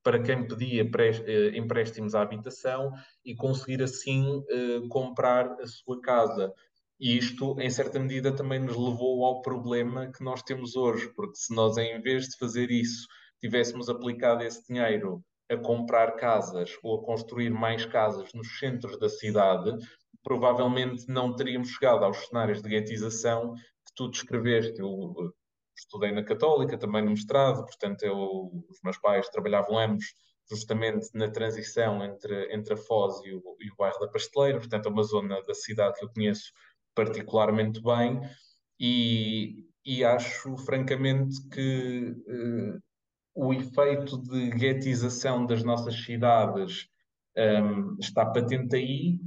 para 0.04 0.22
quem 0.22 0.46
pedia 0.46 0.84
eh, 0.84 1.58
empréstimos 1.58 2.14
à 2.14 2.22
habitação 2.22 2.92
e 3.24 3.34
conseguir 3.36 3.82
assim 3.82 4.44
eh, 4.50 4.82
comprar 4.90 5.50
a 5.62 5.66
sua 5.66 6.00
casa. 6.02 6.54
E 7.00 7.18
isto, 7.18 7.60
em 7.60 7.70
certa 7.70 8.00
medida, 8.00 8.36
também 8.36 8.60
nos 8.60 8.76
levou 8.78 9.26
ao 9.26 9.42
problema 9.42 10.12
que 10.12 10.24
nós 10.24 10.44
temos 10.44 10.76
hoje, 10.76 11.12
porque 11.16 11.36
se 11.36 11.56
nós, 11.56 11.78
em 11.78 12.02
vez 12.02 12.28
de 12.28 12.38
fazer 12.38 12.70
isso, 12.70 13.08
tivéssemos 13.40 13.90
aplicado 13.90 14.44
esse 14.44 14.66
dinheiro 14.68 15.24
a 15.50 15.58
comprar 15.58 16.16
casas 16.16 16.78
ou 16.84 17.00
a 17.00 17.06
construir 17.06 17.50
mais 17.50 17.86
casas 17.86 18.34
nos 18.34 18.60
centros 18.60 18.98
da 19.00 19.10
cidade, 19.10 19.72
provavelmente 20.24 21.06
não 21.08 21.36
teríamos 21.36 21.70
chegado 21.70 22.06
aos 22.06 22.28
cenários 22.28 22.62
de 22.62 22.70
guetização 22.70 23.54
que 23.54 23.94
tu 23.96 24.10
descreveste. 24.10 24.80
Eu 24.80 25.14
eh, 25.20 25.43
estudei 25.76 26.12
na 26.12 26.24
Católica, 26.24 26.78
também 26.78 27.04
no 27.04 27.12
mestrado, 27.12 27.66
portanto, 27.66 28.04
eu, 28.04 28.18
os 28.70 28.80
meus 28.84 28.98
pais 28.98 29.30
trabalhavam 29.30 29.78
ambos 29.78 30.06
justamente 30.50 31.08
na 31.14 31.30
transição 31.30 32.04
entre, 32.04 32.54
entre 32.54 32.74
a 32.74 32.78
Foz 32.78 33.16
e 33.26 33.34
o, 33.34 33.42
e 33.60 33.70
o 33.72 33.76
bairro 33.78 34.00
da 34.00 34.08
Pasteleira, 34.08 34.60
portanto, 34.60 34.88
é 34.88 34.92
uma 34.92 35.04
zona 35.04 35.42
da 35.42 35.54
cidade 35.54 35.98
que 35.98 36.06
eu 36.06 36.14
conheço 36.14 36.52
particularmente 36.94 37.82
bem, 37.82 38.22
e, 38.80 39.66
e 39.86 40.04
acho, 40.04 40.56
francamente, 40.58 41.48
que 41.50 42.16
uh, 42.28 42.82
o 43.34 43.54
efeito 43.54 44.22
de 44.22 44.50
guetização 44.52 45.46
das 45.46 45.64
nossas 45.64 45.96
cidades 46.04 46.88
um, 47.36 47.42
ehm, 47.42 47.98
está 48.00 48.26
patente 48.26 48.76
aí, 48.76 49.20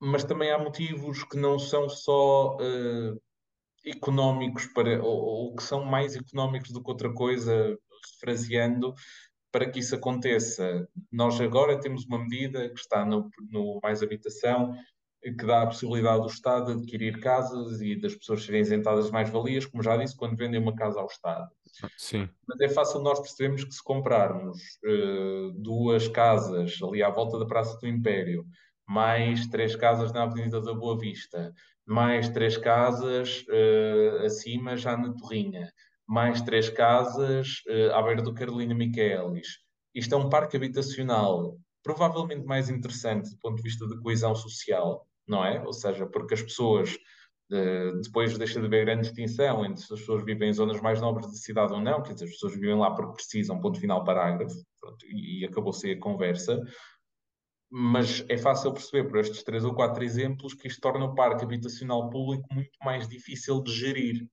mas 0.00 0.24
também 0.24 0.50
há 0.50 0.58
motivos 0.58 1.22
que 1.24 1.36
não 1.36 1.58
são 1.58 1.88
só 1.88 2.56
uh, 2.56 3.20
económicos 3.84 4.66
para, 4.66 5.02
ou, 5.02 5.18
ou, 5.18 5.56
que 5.56 5.62
são 5.62 5.84
mais 5.84 6.16
económicos 6.16 6.70
do 6.70 6.82
que 6.82 6.90
outra 6.90 7.12
coisa, 7.12 7.76
refraseando, 8.14 8.94
para 9.50 9.70
que 9.70 9.80
isso 9.80 9.94
aconteça. 9.94 10.88
Nós 11.10 11.40
agora 11.40 11.80
temos 11.80 12.04
uma 12.06 12.18
medida 12.18 12.68
que 12.70 12.80
está 12.80 13.04
no, 13.04 13.28
no 13.50 13.78
Mais 13.82 14.02
Habitação, 14.02 14.74
que 15.22 15.46
dá 15.46 15.62
a 15.62 15.66
possibilidade 15.66 16.22
do 16.22 16.26
Estado 16.26 16.66
de 16.66 16.80
adquirir 16.80 17.20
casas 17.20 17.80
e 17.80 17.94
das 17.94 18.14
pessoas 18.14 18.44
serem 18.44 18.60
isentadas 18.60 19.06
de 19.06 19.12
mais-valias, 19.12 19.66
como 19.66 19.82
já 19.82 19.96
disse, 19.96 20.16
quando 20.16 20.36
vendem 20.36 20.60
uma 20.60 20.74
casa 20.74 20.98
ao 20.98 21.06
Estado. 21.06 21.48
Sim. 21.96 22.28
Mas 22.48 22.60
é 22.60 22.68
fácil 22.68 23.00
nós 23.00 23.20
percebermos 23.20 23.62
que 23.62 23.72
se 23.72 23.84
comprarmos 23.84 24.58
uh, 24.84 25.52
duas 25.62 26.08
casas 26.08 26.76
ali 26.82 27.02
à 27.02 27.10
volta 27.10 27.38
da 27.38 27.46
Praça 27.46 27.78
do 27.78 27.86
Império, 27.86 28.44
mais 28.86 29.46
três 29.46 29.76
casas 29.76 30.12
na 30.12 30.24
Avenida 30.24 30.60
da 30.60 30.74
Boa 30.74 30.98
Vista, 30.98 31.54
mais 31.86 32.28
três 32.28 32.56
casas 32.56 33.44
uh, 33.48 34.24
acima 34.24 34.76
já 34.76 34.96
na 34.96 35.12
Torrinha, 35.12 35.70
mais 36.06 36.40
três 36.42 36.68
casas 36.68 37.62
uh, 37.68 37.94
à 37.94 38.02
beira 38.02 38.22
do 38.22 38.34
Carolina 38.34 38.74
Michaelis. 38.74 39.58
Isto 39.94 40.14
é 40.14 40.18
um 40.18 40.28
parque 40.28 40.56
habitacional 40.56 41.58
provavelmente 41.82 42.46
mais 42.46 42.70
interessante 42.70 43.30
do 43.30 43.38
ponto 43.38 43.56
de 43.56 43.62
vista 43.62 43.86
de 43.86 43.98
coesão 44.00 44.34
social, 44.34 45.06
não 45.26 45.44
é? 45.44 45.60
Ou 45.64 45.72
seja, 45.72 46.06
porque 46.06 46.34
as 46.34 46.42
pessoas 46.42 46.94
uh, 47.50 48.00
depois 48.00 48.36
deixa 48.38 48.60
de 48.60 48.66
haver 48.66 48.84
grande 48.84 49.02
distinção 49.02 49.64
entre 49.64 49.82
se 49.82 49.92
as 49.92 50.00
pessoas 50.00 50.24
vivem 50.24 50.50
em 50.50 50.52
zonas 50.52 50.80
mais 50.80 51.00
nobres 51.00 51.26
da 51.26 51.34
cidade 51.34 51.72
ou 51.72 51.80
não, 51.80 52.02
quer 52.02 52.14
dizer, 52.14 52.26
as 52.26 52.32
pessoas 52.32 52.54
vivem 52.54 52.78
lá 52.78 52.92
porque 52.92 53.14
precisam, 53.14 53.60
ponto 53.60 53.80
final, 53.80 54.04
parágrafo, 54.04 54.54
pronto, 54.80 55.04
e, 55.06 55.40
e 55.40 55.44
acabou-se 55.44 55.90
a 55.90 55.98
conversa 55.98 56.62
mas 57.74 58.22
é 58.28 58.36
fácil 58.36 58.70
perceber 58.70 59.08
por 59.08 59.18
estes 59.18 59.42
três 59.42 59.64
ou 59.64 59.74
quatro 59.74 60.04
exemplos 60.04 60.52
que 60.52 60.68
isto 60.68 60.78
torna 60.78 61.06
o 61.06 61.14
parque 61.14 61.42
habitacional 61.42 62.10
público 62.10 62.46
muito 62.52 62.78
mais 62.84 63.08
difícil 63.08 63.62
de 63.62 63.72
gerir, 63.72 64.28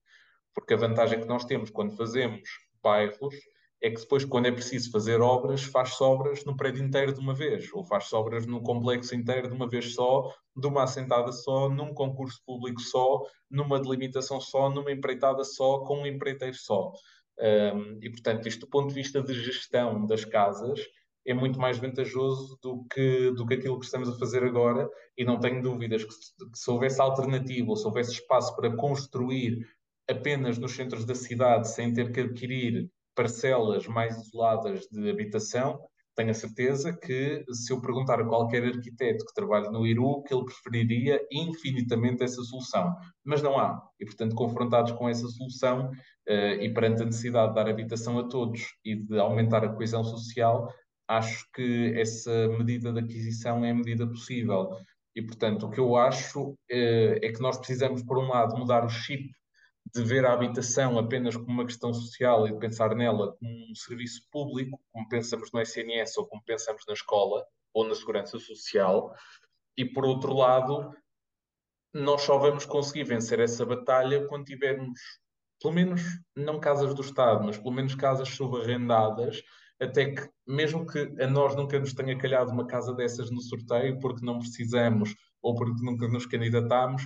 porque 0.54 0.74
a 0.74 0.76
vantagem 0.76 1.18
que 1.18 1.26
nós 1.26 1.46
temos 1.46 1.70
quando 1.70 1.96
fazemos 1.96 2.42
bairros 2.82 3.34
é 3.82 3.88
que 3.88 3.98
depois, 3.98 4.26
quando 4.26 4.44
é 4.44 4.52
preciso 4.52 4.90
fazer 4.90 5.22
obras, 5.22 5.62
faz-se 5.62 6.02
obras 6.02 6.44
no 6.44 6.54
prédio 6.54 6.84
inteiro 6.84 7.14
de 7.14 7.20
uma 7.20 7.32
vez, 7.32 7.72
ou 7.72 7.82
faz-se 7.82 8.14
obras 8.14 8.44
no 8.46 8.62
complexo 8.62 9.14
inteiro 9.14 9.48
de 9.48 9.54
uma 9.54 9.66
vez 9.66 9.94
só, 9.94 10.30
de 10.54 10.66
uma 10.66 10.82
assentada 10.82 11.32
só, 11.32 11.70
num 11.70 11.94
concurso 11.94 12.42
público 12.44 12.78
só, 12.78 13.22
numa 13.50 13.80
delimitação 13.80 14.38
só, 14.38 14.68
numa 14.68 14.92
empreitada 14.92 15.44
só, 15.44 15.78
com 15.78 16.02
um 16.02 16.06
empreiteiro 16.06 16.56
só. 16.56 16.92
Um, 17.38 17.98
e, 18.02 18.10
portanto, 18.10 18.46
isto 18.46 18.66
do 18.66 18.70
ponto 18.70 18.88
de 18.88 18.94
vista 18.94 19.22
de 19.22 19.32
gestão 19.32 20.04
das 20.04 20.26
casas 20.26 20.78
é 21.26 21.34
muito 21.34 21.58
mais 21.58 21.78
vantajoso 21.78 22.58
do 22.62 22.84
que, 22.92 23.30
do 23.32 23.46
que 23.46 23.54
aquilo 23.54 23.78
que 23.78 23.84
estamos 23.84 24.08
a 24.08 24.18
fazer 24.18 24.42
agora, 24.44 24.88
e 25.16 25.24
não 25.24 25.38
tenho 25.38 25.62
dúvidas 25.62 26.04
que 26.04 26.12
se, 26.12 26.50
que 26.50 26.58
se 26.58 26.70
houvesse 26.70 27.00
alternativa, 27.00 27.68
ou 27.68 27.76
se 27.76 27.86
houvesse 27.86 28.12
espaço 28.12 28.54
para 28.56 28.74
construir 28.76 29.66
apenas 30.08 30.58
nos 30.58 30.72
centros 30.72 31.04
da 31.04 31.14
cidade, 31.14 31.68
sem 31.68 31.92
ter 31.92 32.10
que 32.12 32.20
adquirir 32.20 32.90
parcelas 33.14 33.86
mais 33.86 34.16
isoladas 34.16 34.86
de 34.90 35.10
habitação, 35.10 35.80
tenho 36.16 36.30
a 36.30 36.34
certeza 36.34 36.92
que 36.92 37.44
se 37.50 37.72
eu 37.72 37.80
perguntar 37.80 38.20
a 38.20 38.26
qualquer 38.26 38.64
arquiteto 38.64 39.24
que 39.24 39.34
trabalhe 39.34 39.70
no 39.70 39.86
Iru, 39.86 40.22
que 40.22 40.34
ele 40.34 40.44
preferiria 40.44 41.20
infinitamente 41.30 42.22
essa 42.22 42.42
solução. 42.42 42.94
Mas 43.24 43.42
não 43.42 43.58
há. 43.58 43.80
E, 43.98 44.04
portanto, 44.04 44.34
confrontados 44.34 44.92
com 44.92 45.08
essa 45.08 45.26
solução 45.28 45.90
uh, 45.90 46.60
e 46.60 46.72
perante 46.74 47.02
a 47.02 47.06
necessidade 47.06 47.50
de 47.50 47.54
dar 47.54 47.68
habitação 47.68 48.18
a 48.18 48.28
todos 48.28 48.74
e 48.84 48.96
de 48.96 49.18
aumentar 49.18 49.64
a 49.64 49.72
coesão 49.72 50.04
social, 50.04 50.68
acho 51.10 51.44
que 51.52 51.92
essa 51.96 52.30
medida 52.48 52.92
de 52.92 53.00
aquisição 53.00 53.64
é 53.64 53.70
a 53.72 53.74
medida 53.74 54.06
possível. 54.06 54.76
E, 55.14 55.20
portanto, 55.20 55.66
o 55.66 55.70
que 55.70 55.80
eu 55.80 55.96
acho 55.96 56.50
uh, 56.50 56.56
é 56.70 57.32
que 57.32 57.40
nós 57.40 57.58
precisamos, 57.58 58.00
por 58.04 58.16
um 58.16 58.28
lado, 58.28 58.56
mudar 58.56 58.84
o 58.84 58.88
chip 58.88 59.28
de 59.92 60.04
ver 60.04 60.24
a 60.24 60.32
habitação 60.32 60.98
apenas 60.98 61.34
como 61.34 61.48
uma 61.48 61.66
questão 61.66 61.92
social 61.92 62.46
e 62.46 62.52
de 62.52 62.58
pensar 62.60 62.94
nela 62.94 63.32
como 63.32 63.50
um 63.50 63.74
serviço 63.74 64.22
público, 64.30 64.80
como 64.92 65.08
pensamos 65.08 65.50
no 65.52 65.60
SNS 65.60 66.16
ou 66.18 66.26
como 66.28 66.44
pensamos 66.44 66.84
na 66.86 66.94
escola 66.94 67.44
ou 67.74 67.88
na 67.88 67.94
segurança 67.94 68.38
social, 68.38 69.12
e 69.76 69.84
por 69.84 70.04
outro 70.04 70.32
lado, 70.32 70.94
nós 71.92 72.22
só 72.22 72.38
vamos 72.38 72.64
conseguir 72.64 73.04
vencer 73.04 73.40
essa 73.40 73.64
batalha 73.66 74.28
quando 74.28 74.44
tivermos, 74.44 75.00
pelo 75.60 75.74
menos, 75.74 76.02
não 76.36 76.60
casas 76.60 76.94
do 76.94 77.02
Estado, 77.02 77.44
mas 77.44 77.56
pelo 77.56 77.72
menos 77.72 77.94
casas 77.96 78.28
subarrendadas, 78.28 79.42
até 79.80 80.10
que, 80.12 80.28
mesmo 80.46 80.86
que 80.86 80.98
a 81.20 81.26
nós 81.26 81.56
nunca 81.56 81.78
nos 81.78 81.94
tenha 81.94 82.16
calhado 82.16 82.50
uma 82.50 82.66
casa 82.66 82.92
dessas 82.94 83.30
no 83.30 83.40
sorteio, 83.40 83.98
porque 83.98 84.24
não 84.24 84.38
precisamos 84.38 85.14
ou 85.42 85.54
porque 85.54 85.82
nunca 85.82 86.06
nos 86.06 86.26
candidatámos, 86.26 87.02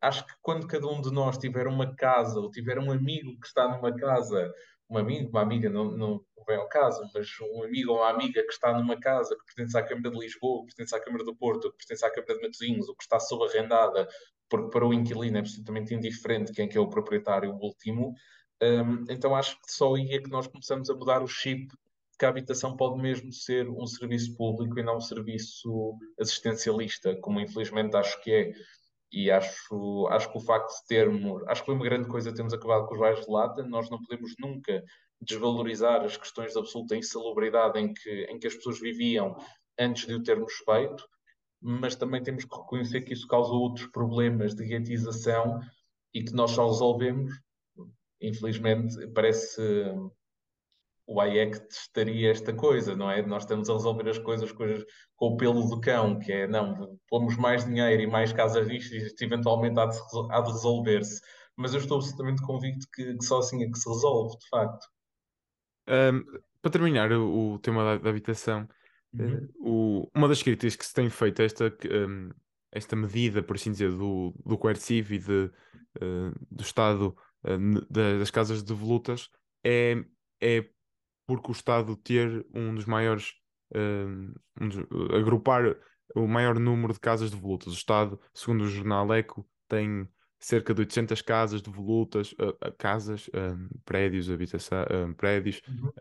acho 0.00 0.26
que 0.26 0.32
quando 0.42 0.66
cada 0.66 0.86
um 0.88 1.00
de 1.00 1.12
nós 1.12 1.38
tiver 1.38 1.66
uma 1.68 1.94
casa 1.94 2.40
ou 2.40 2.50
tiver 2.50 2.78
um 2.78 2.90
amigo 2.90 3.38
que 3.40 3.46
está 3.46 3.68
numa 3.68 3.94
casa, 3.94 4.52
um 4.90 4.98
amigo, 4.98 5.30
uma 5.30 5.42
amiga, 5.42 5.70
não, 5.70 5.92
não 5.92 6.20
vem 6.46 6.56
ao 6.56 6.68
caso, 6.68 7.00
mas 7.14 7.28
um 7.40 7.62
amigo 7.62 7.92
ou 7.92 7.98
uma 7.98 8.10
amiga 8.10 8.42
que 8.42 8.52
está 8.52 8.76
numa 8.76 8.98
casa 8.98 9.36
que 9.36 9.54
pertence 9.54 9.78
à 9.78 9.82
Câmara 9.82 10.10
de 10.10 10.18
Lisboa, 10.18 10.62
que 10.62 10.74
pertence 10.74 10.96
à 10.96 11.00
Câmara 11.00 11.24
do 11.24 11.36
Porto, 11.36 11.70
que 11.70 11.78
pertence 11.78 12.04
à 12.04 12.10
Câmara 12.10 12.34
de 12.34 12.42
Matosinhos, 12.42 12.88
ou 12.88 12.96
que 12.96 13.04
está 13.04 13.20
subarrendada, 13.20 14.08
porque 14.48 14.70
para 14.70 14.86
o 14.86 14.92
inquilino 14.92 15.36
é 15.36 15.40
absolutamente 15.40 15.94
indiferente 15.94 16.52
quem 16.52 16.66
é 16.66 16.68
que 16.68 16.76
é 16.76 16.80
o 16.80 16.90
proprietário 16.90 17.54
último, 17.54 18.12
um, 18.62 19.04
então 19.08 19.34
acho 19.34 19.56
que 19.60 19.72
só 19.72 19.94
aí 19.94 20.14
é 20.14 20.20
que 20.20 20.30
nós 20.30 20.46
começamos 20.46 20.88
a 20.88 20.94
mudar 20.94 21.22
o 21.22 21.26
chip 21.26 21.68
que 22.22 22.26
a 22.26 22.28
habitação 22.28 22.76
pode 22.76 23.02
mesmo 23.02 23.32
ser 23.32 23.68
um 23.68 23.84
serviço 23.84 24.36
público 24.36 24.78
e 24.78 24.82
não 24.84 24.98
um 24.98 25.00
serviço 25.00 25.98
assistencialista, 26.20 27.16
como 27.16 27.40
infelizmente 27.40 27.96
acho 27.96 28.22
que 28.22 28.30
é. 28.30 28.52
E 29.10 29.28
acho, 29.28 30.06
acho 30.08 30.30
que 30.30 30.38
o 30.38 30.40
facto 30.40 30.70
de 30.70 30.86
termos, 30.86 31.42
acho 31.48 31.62
que 31.62 31.66
foi 31.66 31.74
uma 31.74 31.84
grande 31.84 32.08
coisa 32.08 32.32
termos 32.32 32.54
acabado 32.54 32.86
com 32.86 32.94
os 32.94 33.00
bairros 33.00 33.26
de 33.26 33.32
lata, 33.32 33.64
nós 33.64 33.90
não 33.90 34.00
podemos 34.00 34.36
nunca 34.38 34.84
desvalorizar 35.20 36.04
as 36.04 36.16
questões 36.16 36.52
de 36.52 36.60
absoluta 36.60 36.94
insalubridade 36.94 37.76
em 37.80 37.92
que, 37.92 38.24
em 38.30 38.38
que 38.38 38.46
as 38.46 38.54
pessoas 38.54 38.78
viviam 38.78 39.36
antes 39.76 40.06
de 40.06 40.14
o 40.14 40.22
termos 40.22 40.52
feito, 40.64 41.04
mas 41.60 41.96
também 41.96 42.22
temos 42.22 42.44
que 42.44 42.56
reconhecer 42.56 43.00
que 43.00 43.14
isso 43.14 43.26
causou 43.26 43.62
outros 43.62 43.88
problemas 43.88 44.54
de 44.54 44.64
guetização 44.64 45.58
e 46.14 46.22
que 46.22 46.32
nós 46.32 46.52
só 46.52 46.68
resolvemos, 46.68 47.32
infelizmente, 48.20 49.08
parece 49.08 49.60
o 51.06 51.20
AIEC 51.20 51.60
testaria 51.68 52.30
esta 52.30 52.52
coisa, 52.52 52.94
não 52.94 53.10
é? 53.10 53.22
Nós 53.22 53.42
estamos 53.42 53.68
a 53.68 53.72
resolver 53.72 54.08
as 54.08 54.18
coisas, 54.18 54.52
coisas 54.52 54.84
com 55.16 55.28
o 55.28 55.36
pelo 55.36 55.68
do 55.68 55.80
cão, 55.80 56.18
que 56.18 56.32
é, 56.32 56.46
não, 56.46 56.98
pomos 57.08 57.36
mais 57.36 57.64
dinheiro 57.64 58.02
e 58.02 58.06
mais 58.06 58.32
casas 58.32 58.68
disto 58.68 58.94
e 58.94 58.98
isto 58.98 59.22
eventualmente 59.22 59.78
há 59.78 59.86
de, 59.86 59.98
há 60.30 60.40
de 60.40 60.52
resolver-se. 60.52 61.20
Mas 61.56 61.74
eu 61.74 61.80
estou 61.80 61.98
absolutamente 61.98 62.42
convicto 62.42 62.86
que, 62.94 63.14
que, 63.14 63.24
só 63.24 63.38
assim 63.38 63.62
é 63.62 63.70
que 63.70 63.78
se 63.78 63.88
resolve, 63.88 64.38
de 64.38 64.48
facto. 64.48 64.86
Um, 65.88 66.24
para 66.62 66.70
terminar 66.70 67.12
o, 67.12 67.54
o 67.54 67.58
tema 67.58 67.84
da, 67.84 67.98
da 67.98 68.10
habitação, 68.10 68.68
uhum. 69.12 69.48
uh, 69.60 69.68
o, 69.68 70.10
uma 70.14 70.28
das 70.28 70.42
críticas 70.42 70.76
que 70.76 70.86
se 70.86 70.94
tem 70.94 71.10
feito 71.10 71.42
a 71.42 71.44
esta, 71.44 71.76
um, 71.90 72.30
esta 72.70 72.96
medida, 72.96 73.42
por 73.42 73.56
assim 73.56 73.72
dizer, 73.72 73.90
do, 73.90 74.32
do 74.46 74.56
coercivo 74.56 75.12
e 75.14 75.18
de, 75.18 75.50
uh, 76.00 76.32
do 76.50 76.62
Estado 76.62 77.14
uh, 77.44 77.92
das 77.92 78.30
casas 78.30 78.62
devolutas 78.62 79.28
é, 79.64 80.02
é 80.40 80.64
porque 81.26 81.50
o 81.50 81.52
Estado 81.52 81.96
ter 81.96 82.44
um 82.54 82.74
dos 82.74 82.84
maiores, 82.84 83.32
uh, 83.74 84.40
um 84.60 84.68
dos, 84.68 84.78
agrupar 85.16 85.76
o 86.14 86.26
maior 86.26 86.58
número 86.58 86.92
de 86.92 87.00
casas 87.00 87.30
devolutas. 87.30 87.72
O 87.72 87.76
Estado, 87.76 88.20
segundo 88.34 88.64
o 88.64 88.68
jornal 88.68 89.12
Eco, 89.12 89.48
tem 89.68 90.08
cerca 90.38 90.74
de 90.74 90.80
800 90.80 91.22
casas 91.22 91.62
devolutas, 91.62 92.32
uh, 92.32 92.72
casas, 92.76 93.28
uh, 93.28 93.80
prédios, 93.84 94.30
habitação, 94.30 94.84
prédios, 95.16 95.62
uhum. 95.68 95.92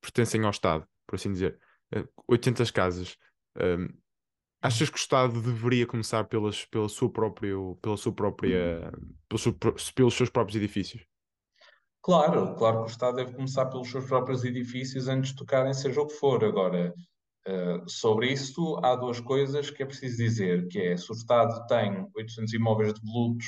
pertencem 0.00 0.44
ao 0.44 0.50
Estado, 0.50 0.86
por 1.06 1.16
assim 1.16 1.32
dizer. 1.32 1.58
800 2.28 2.70
casas. 2.70 3.16
Achas 4.62 4.90
que 4.90 4.96
o 4.96 5.00
Estado 5.00 5.40
deveria 5.40 5.86
começar 5.86 6.24
pelas, 6.24 6.64
pela 6.66 6.88
sua 6.88 7.10
própria, 7.10 7.54
pela 7.82 7.96
sua 7.96 8.12
própria, 8.12 8.92
pelos, 9.28 9.92
pelos 9.92 10.14
seus 10.14 10.30
próprios 10.30 10.56
edifícios? 10.56 11.02
Claro, 12.02 12.54
claro 12.54 12.78
que 12.78 12.84
o 12.84 12.86
Estado 12.90 13.16
deve 13.16 13.34
começar 13.34 13.66
pelos 13.66 13.90
seus 13.90 14.06
próprios 14.06 14.42
edifícios 14.42 15.06
antes 15.06 15.30
de 15.30 15.36
tocarem 15.36 15.74
seja 15.74 16.00
o 16.00 16.06
que 16.06 16.14
for. 16.14 16.42
Agora, 16.42 16.94
uh, 17.46 17.88
sobre 17.88 18.32
isso, 18.32 18.78
há 18.82 18.96
duas 18.96 19.20
coisas 19.20 19.70
que 19.70 19.82
é 19.82 19.86
preciso 19.86 20.16
dizer, 20.16 20.66
que 20.68 20.80
é, 20.80 20.96
se 20.96 21.10
o 21.10 21.14
Estado 21.14 21.66
tem 21.66 22.08
800 22.16 22.52
imóveis 22.54 22.94
devolutos, 22.94 23.46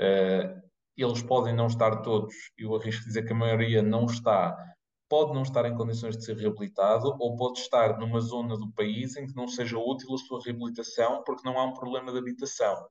uh, 0.00 0.62
eles 0.96 1.22
podem 1.22 1.54
não 1.54 1.66
estar 1.66 2.02
todos, 2.02 2.34
e 2.58 2.62
eu 2.62 2.74
arrisco 2.74 3.04
dizer 3.04 3.24
que 3.24 3.32
a 3.32 3.36
maioria 3.36 3.82
não 3.82 4.06
está, 4.06 4.56
pode 5.08 5.34
não 5.34 5.42
estar 5.42 5.66
em 5.66 5.76
condições 5.76 6.16
de 6.16 6.24
ser 6.24 6.36
reabilitado, 6.38 7.14
ou 7.18 7.36
pode 7.36 7.58
estar 7.58 7.98
numa 7.98 8.20
zona 8.20 8.56
do 8.56 8.72
país 8.72 9.16
em 9.16 9.26
que 9.26 9.36
não 9.36 9.46
seja 9.46 9.78
útil 9.78 10.14
a 10.14 10.18
sua 10.18 10.40
reabilitação, 10.42 11.22
porque 11.24 11.46
não 11.46 11.58
há 11.58 11.64
um 11.64 11.74
problema 11.74 12.10
de 12.10 12.18
habitação. 12.18 12.86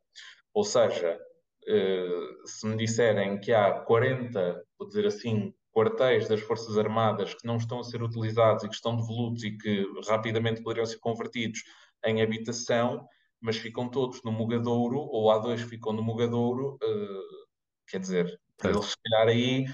Ou 0.53 0.63
seja, 0.63 1.19
eh, 1.67 2.29
se 2.45 2.65
me 2.65 2.75
disserem 2.75 3.39
que 3.39 3.53
há 3.53 3.71
40, 3.71 4.63
vou 4.77 4.87
dizer 4.87 5.05
assim, 5.05 5.53
quartéis 5.71 6.27
das 6.27 6.41
Forças 6.41 6.77
Armadas 6.77 7.33
que 7.33 7.45
não 7.45 7.57
estão 7.57 7.79
a 7.79 7.83
ser 7.83 8.01
utilizados 8.03 8.63
e 8.63 8.67
que 8.67 8.75
estão 8.75 8.95
devolutos 8.95 9.43
e 9.43 9.57
que 9.57 9.85
rapidamente 10.07 10.61
poderiam 10.61 10.85
ser 10.85 10.99
convertidos 10.99 11.63
em 12.05 12.21
habitação, 12.21 13.05
mas 13.39 13.57
ficam 13.57 13.89
todos 13.89 14.21
no 14.23 14.31
Mugadouro, 14.31 14.99
ou 14.99 15.31
há 15.31 15.37
dois 15.39 15.63
que 15.63 15.69
ficam 15.69 15.93
no 15.93 16.03
Mugadouro, 16.03 16.77
uh, 16.83 17.47
quer 17.87 17.99
dizer, 17.99 18.39
eles 18.63 18.85
se 18.85 18.95
calhar 19.03 19.27
aí 19.27 19.65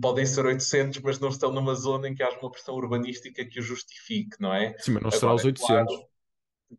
podem 0.00 0.26
ser 0.26 0.44
800, 0.44 1.00
mas 1.00 1.18
não 1.18 1.28
estão 1.28 1.52
numa 1.52 1.74
zona 1.74 2.08
em 2.08 2.14
que 2.14 2.22
haja 2.22 2.38
uma 2.38 2.50
pressão 2.50 2.74
urbanística 2.74 3.44
que 3.44 3.60
o 3.60 3.62
justifique, 3.62 4.36
não 4.38 4.54
é? 4.54 4.76
Sim, 4.78 4.92
mas 4.92 5.02
não 5.02 5.10
será 5.10 5.34
os 5.34 5.44
800. 5.44 5.66
Claro, 5.66 6.09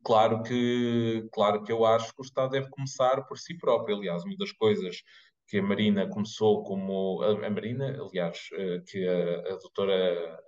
Claro 0.03 0.41
que, 0.43 1.27
claro 1.33 1.63
que 1.63 1.71
eu 1.71 1.85
acho 1.85 2.13
que 2.13 2.21
o 2.21 2.23
Estado 2.23 2.51
deve 2.51 2.69
começar 2.69 3.23
por 3.27 3.37
si 3.37 3.57
próprio. 3.57 3.97
Aliás, 3.97 4.23
uma 4.23 4.37
das 4.37 4.51
coisas 4.53 4.97
que 5.47 5.57
a 5.59 5.63
Marina 5.63 6.07
começou 6.07 6.63
como. 6.63 7.21
A, 7.21 7.45
a 7.47 7.49
Marina, 7.49 7.97
aliás, 8.01 8.49
eh, 8.53 8.81
que 8.87 9.05
a, 9.07 9.53
a 9.53 9.57
doutora 9.57 10.39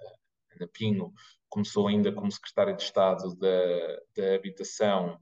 Ana 0.55 0.69
Pinho 0.71 1.11
começou 1.49 1.87
ainda 1.87 2.11
como 2.11 2.31
secretária 2.31 2.73
de 2.73 2.83
Estado 2.83 3.35
da, 3.35 3.99
da 4.15 4.35
Habitação, 4.35 5.19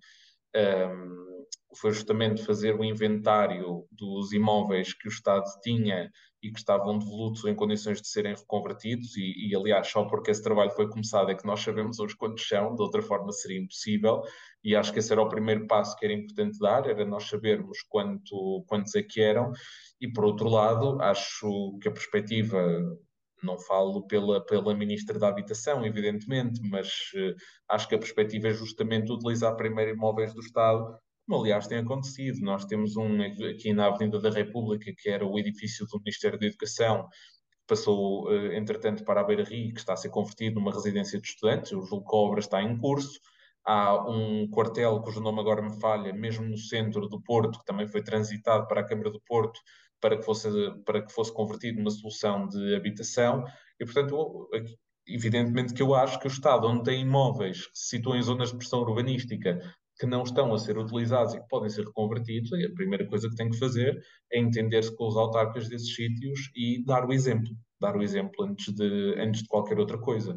um, 0.56 0.60
ehm, 0.60 1.41
foi 1.76 1.92
justamente 1.92 2.44
fazer 2.44 2.76
o 2.76 2.84
inventário 2.84 3.86
dos 3.92 4.34
imóveis 4.34 4.94
que 4.94 5.08
o 5.08 5.12
Estado 5.12 5.46
tinha 5.64 6.12
e 6.44 6.52
que 6.52 6.60
estavam 6.60 6.98
devolutos 6.98 7.44
ou 7.44 7.50
em 7.50 7.56
condições 7.56 8.02
de 8.02 8.08
serem 8.08 8.34
reconvertidos, 8.34 9.16
e, 9.16 9.50
e, 9.50 9.56
aliás, 9.56 9.88
só 9.88 10.06
porque 10.06 10.32
esse 10.32 10.42
trabalho 10.42 10.72
foi 10.72 10.90
começado 10.90 11.30
é 11.30 11.36
que 11.36 11.46
nós 11.46 11.62
sabemos 11.62 12.00
hoje 12.00 12.16
quantos 12.16 12.48
são, 12.48 12.76
de 12.76 12.82
outra 12.82 13.02
forma 13.02 13.32
seria 13.32 13.60
impossível, 13.60 14.22
e 14.64 14.76
acho 14.76 14.92
que 14.92 15.00
esse 15.00 15.12
era 15.12 15.22
o 15.22 15.30
primeiro 15.30 15.68
passo 15.68 15.96
que 15.98 16.06
era 16.06 16.14
importante 16.14 16.58
dar, 16.60 16.90
era 16.90 17.06
nós 17.06 17.26
sabermos 17.26 17.84
quanto, 17.88 18.64
quantos 18.68 18.96
é 18.96 19.04
que 19.04 19.22
eram, 19.22 19.52
e 20.00 20.12
por 20.12 20.26
outro 20.26 20.50
lado, 20.50 21.00
acho 21.02 21.78
que 21.80 21.88
a 21.88 21.92
perspectiva 21.92 22.60
não 23.44 23.58
falo 23.60 24.06
pela, 24.08 24.44
pela 24.44 24.74
Ministra 24.74 25.18
da 25.20 25.28
Habitação, 25.28 25.86
evidentemente, 25.86 26.60
mas 26.70 26.88
uh, 27.16 27.36
acho 27.70 27.88
que 27.88 27.96
a 27.96 28.00
perspectiva 28.00 28.48
é 28.48 28.54
justamente 28.54 29.12
utilizar 29.12 29.56
primeiro 29.56 29.92
imóveis 29.92 30.34
do 30.34 30.42
Estado, 30.42 30.96
como 31.28 31.42
aliás 31.42 31.68
tem 31.68 31.80
acontecido. 31.80 32.40
Nós 32.42 32.66
temos 32.66 32.96
um 32.98 33.22
aqui 33.22 33.74
na 33.74 33.88
Avenida 33.88 34.20
da 34.20 34.30
República, 34.30 34.92
que 34.98 35.10
era 35.10 35.26
o 35.26 35.38
edifício 35.40 35.86
do 35.88 36.00
Ministério 36.00 36.40
da 36.40 36.46
Educação, 36.46 37.08
passou, 37.68 38.28
uh, 38.28 38.54
entretanto, 38.54 39.06
para 39.06 39.22
a 39.22 39.24
Beira 39.24 39.44
Rio, 39.44 39.74
que 39.74 39.80
está 39.80 39.94
a 39.94 39.98
ser 39.98 40.10
convertido 40.10 40.60
numa 40.60 40.74
residência 40.74 41.20
de 41.20 41.28
estudantes, 41.28 41.72
o 41.72 41.82
julgo 41.84 42.04
Cobra 42.04 42.40
está 42.40 42.62
em 42.62 42.78
curso. 42.78 43.20
Há 43.64 44.10
um 44.10 44.50
quartel 44.50 45.02
cujo 45.02 45.22
nome 45.22 45.40
agora 45.40 45.62
me 45.62 45.80
falha, 45.80 46.12
mesmo 46.12 46.46
no 46.46 46.58
centro 46.58 47.08
do 47.08 47.22
Porto, 47.22 47.60
que 47.60 47.66
também 47.66 47.88
foi 47.88 48.04
transitado 48.04 48.68
para 48.68 48.82
a 48.82 48.84
Câmara 48.84 49.12
do 49.12 49.22
Porto, 49.22 49.60
para 50.02 50.18
que 50.18 50.24
fosse, 50.24 50.50
para 50.84 51.02
que 51.06 51.14
fosse 51.14 51.32
convertido 51.34 51.78
numa 51.78 51.92
solução 51.92 52.48
de 52.48 52.76
habitação. 52.76 53.46
E, 53.80 53.86
portanto, 53.86 54.50
evidentemente 55.08 55.74
que 55.74 55.82
eu 55.82 55.94
acho 55.94 56.20
que 56.20 56.28
o 56.28 56.32
Estado, 56.32 56.68
onde 56.68 56.84
tem 56.84 57.02
imóveis 57.02 57.68
que 57.68 57.78
se 57.78 57.90
situam 57.98 58.18
em 58.18 58.22
zonas 58.22 58.52
de 58.52 58.58
pressão 58.58 58.82
urbanística 58.82 59.60
que 60.02 60.08
não 60.08 60.24
estão 60.24 60.52
a 60.52 60.58
ser 60.58 60.80
utilizados 60.80 61.36
e 61.36 61.40
que 61.40 61.48
podem 61.48 61.70
ser 61.70 61.86
reconvertidos, 61.86 62.52
a 62.52 62.74
primeira 62.74 63.08
coisa 63.08 63.30
que 63.30 63.36
tem 63.36 63.52
que 63.52 63.60
fazer 63.60 64.04
é 64.34 64.40
entender-se 64.40 64.96
com 64.96 65.08
os 65.08 65.16
autarcas 65.16 65.70
desses 65.70 65.94
sítios 65.94 66.50
e 66.56 66.84
dar 66.84 67.08
o 67.08 67.14
exemplo. 67.14 67.52
Dar 67.80 67.96
o 67.96 68.02
exemplo 68.02 68.44
antes 68.44 68.74
de, 68.74 69.14
antes 69.20 69.44
de 69.44 69.48
qualquer 69.48 69.78
outra 69.78 70.00
coisa. 70.00 70.36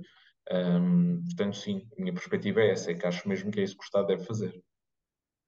Um, 0.53 1.23
portanto, 1.25 1.57
sim, 1.57 1.89
a 1.97 2.03
minha 2.03 2.13
perspectiva 2.13 2.61
é 2.61 2.73
essa, 2.73 2.91
é 2.91 2.95
que 2.95 3.07
acho 3.07 3.27
mesmo 3.27 3.51
que 3.51 3.59
é 3.61 3.63
isso 3.63 3.75
que 3.75 3.83
o 3.83 3.87
Estado 3.87 4.07
deve 4.09 4.27
fazer. 4.27 4.63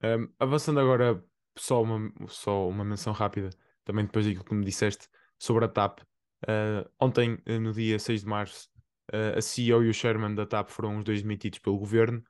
Um, 0.03 0.33
avançando 0.39 0.81
agora, 0.81 1.23
só 1.59 1.83
uma, 1.83 2.11
só 2.29 2.67
uma 2.67 2.87
menção 2.87 3.13
rápida 3.13 3.51
também 3.85 4.07
depois 4.07 4.25
daquilo 4.25 4.45
que 4.45 4.55
me 4.55 4.65
disseste 4.65 5.09
sobre 5.39 5.67
a 5.67 5.69
TAP. 5.69 6.01
Uh, 6.43 6.89
ontem, 6.99 7.39
eh, 7.45 7.59
no 7.59 7.75
dia 7.75 7.99
6 7.99 8.23
de 8.23 8.27
março, 8.27 8.71
uh, 9.13 9.37
a 9.37 9.43
CEO 9.43 9.85
e 9.85 9.91
o 9.91 9.95
chairman 9.95 10.35
da 10.35 10.47
TAP 10.47 10.71
foram 10.71 10.97
os 10.97 11.05
dois 11.05 11.21
demitidos 11.21 11.59
pelo 11.59 11.77
governo. 11.77 12.25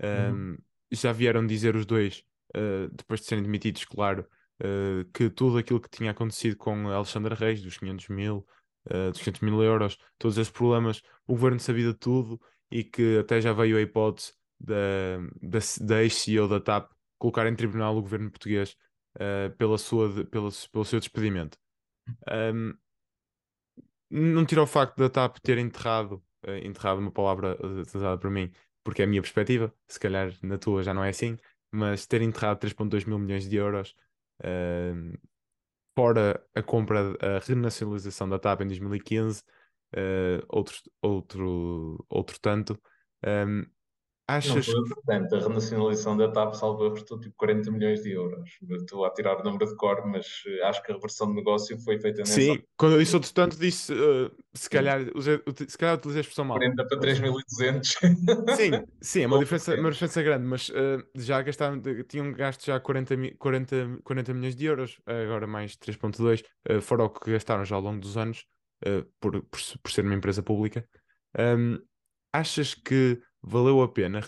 Uhum. 0.00 0.56
Já 0.92 1.12
vieram 1.12 1.46
dizer 1.46 1.74
os 1.74 1.86
dois, 1.86 2.22
depois 2.92 3.20
de 3.20 3.26
serem 3.26 3.42
demitidos, 3.42 3.84
claro, 3.84 4.26
que 5.14 5.30
tudo 5.30 5.58
aquilo 5.58 5.80
que 5.80 5.88
tinha 5.88 6.10
acontecido 6.10 6.56
com 6.56 6.88
Alexandre 6.88 7.34
Reis, 7.34 7.62
dos 7.62 7.78
500 7.78 8.08
mil, 8.08 8.46
dos 9.10 9.20
500 9.20 9.40
mil 9.40 9.62
euros, 9.62 9.96
todos 10.18 10.36
esses 10.36 10.52
problemas, 10.52 11.00
o 11.26 11.32
governo 11.32 11.58
sabia 11.58 11.86
de 11.88 11.94
tudo 11.94 12.40
e 12.70 12.84
que 12.84 13.18
até 13.18 13.40
já 13.40 13.52
veio 13.52 13.76
a 13.76 13.80
hipótese 13.80 14.32
da, 14.60 15.18
da, 15.40 15.58
da 15.80 16.02
ex-CEO 16.02 16.46
da 16.46 16.60
TAP 16.60 16.90
colocar 17.22 17.46
em 17.46 17.54
tribunal 17.54 17.96
o 17.96 18.02
governo 18.02 18.30
português 18.30 18.76
uh, 19.16 19.54
pela 19.56 19.78
sua, 19.78 20.24
pela, 20.26 20.48
pelo 20.72 20.84
seu 20.84 20.98
despedimento. 20.98 21.56
Um, 22.28 22.74
não 24.10 24.44
tira 24.44 24.62
o 24.62 24.66
facto 24.66 24.96
da 24.96 25.08
TAP 25.08 25.38
ter 25.40 25.56
enterrado, 25.58 26.22
uh, 26.44 26.50
enterrado 26.64 26.98
uma 26.98 27.12
palavra 27.12 27.56
utilizada 27.64 28.18
para 28.18 28.28
mim, 28.28 28.50
porque 28.84 29.02
é 29.02 29.04
a 29.04 29.08
minha 29.08 29.22
perspectiva, 29.22 29.74
se 29.88 29.98
calhar 30.00 30.32
na 30.42 30.58
tua 30.58 30.82
já 30.82 30.92
não 30.94 31.04
é 31.04 31.10
assim, 31.10 31.36
mas 31.70 32.06
ter 32.06 32.22
enterrado 32.22 32.60
3,2 32.60 33.06
mil 33.06 33.18
milhões 33.18 33.48
de 33.48 33.56
euros, 33.56 33.94
uh, 34.40 35.18
fora 35.96 36.44
a 36.54 36.62
compra, 36.62 37.16
a 37.20 37.38
renacionalização 37.40 38.28
da 38.28 38.38
TAP 38.38 38.62
em 38.62 38.66
2015, 38.66 39.42
uh, 39.94 40.44
outro, 40.48 40.76
outro, 41.00 42.06
outro 42.08 42.40
tanto. 42.40 42.80
Um, 43.24 43.64
Achas 44.26 44.68
não, 44.68 44.84
portanto, 44.84 45.34
a 45.34 45.40
renacionalização 45.40 46.16
da 46.16 46.30
TAP 46.30 46.54
salvou 46.54 46.90
custou 46.92 47.18
tipo 47.18 47.34
40 47.36 47.70
milhões 47.72 48.02
de 48.02 48.12
euros. 48.12 48.50
Estou 48.70 49.04
a 49.04 49.10
tirar 49.10 49.40
o 49.40 49.42
número 49.42 49.66
de 49.66 49.76
cor, 49.76 50.06
mas 50.06 50.44
eh, 50.46 50.62
acho 50.62 50.80
que 50.82 50.92
a 50.92 50.94
reversão 50.94 51.26
de 51.26 51.34
negócio 51.34 51.76
foi 51.80 51.98
feita 51.98 52.18
nessa. 52.18 52.34
Sim, 52.34 52.62
quando 52.76 52.92
eu 52.92 53.00
disse 53.00 53.16
outro 53.16 53.34
tanto, 53.34 53.58
disse 53.58 53.92
uh, 53.92 54.30
se, 54.54 54.70
calhar, 54.70 55.00
se 55.66 55.76
calhar 55.76 55.96
utilizei 55.96 56.20
a 56.20 56.22
expressão 56.22 56.44
mal. 56.44 56.56
40 56.56 56.86
para 56.86 57.00
3.200. 57.00 58.56
Sim, 58.56 58.70
sim, 59.00 59.22
é 59.22 59.26
uma 59.26 59.38
diferença, 59.40 59.74
uma 59.74 59.90
diferença 59.90 60.22
grande, 60.22 60.44
mas 60.46 60.68
uh, 60.68 61.04
já 61.16 61.42
gastaram, 61.42 61.82
tinham 62.08 62.32
gasto 62.32 62.64
já 62.64 62.78
40, 62.78 63.16
40, 63.38 63.98
40 64.04 64.34
milhões 64.34 64.54
de 64.54 64.64
euros, 64.64 65.00
agora 65.04 65.48
mais 65.48 65.76
3,2, 65.76 66.44
uh, 66.70 66.80
fora 66.80 67.04
o 67.04 67.10
que 67.10 67.32
gastaram 67.32 67.64
já 67.64 67.74
ao 67.74 67.82
longo 67.82 68.00
dos 68.00 68.16
anos, 68.16 68.46
por, 69.20 69.42
por, 69.42 69.60
por, 69.82 69.90
ser 69.90 70.04
uma 70.04 70.14
empresa 70.14 70.42
pública. 70.42 70.84
Um, 71.38 71.78
achas 72.32 72.74
que 72.74 73.20
valeu 73.42 73.82
a 73.82 73.88
pena 73.88 74.20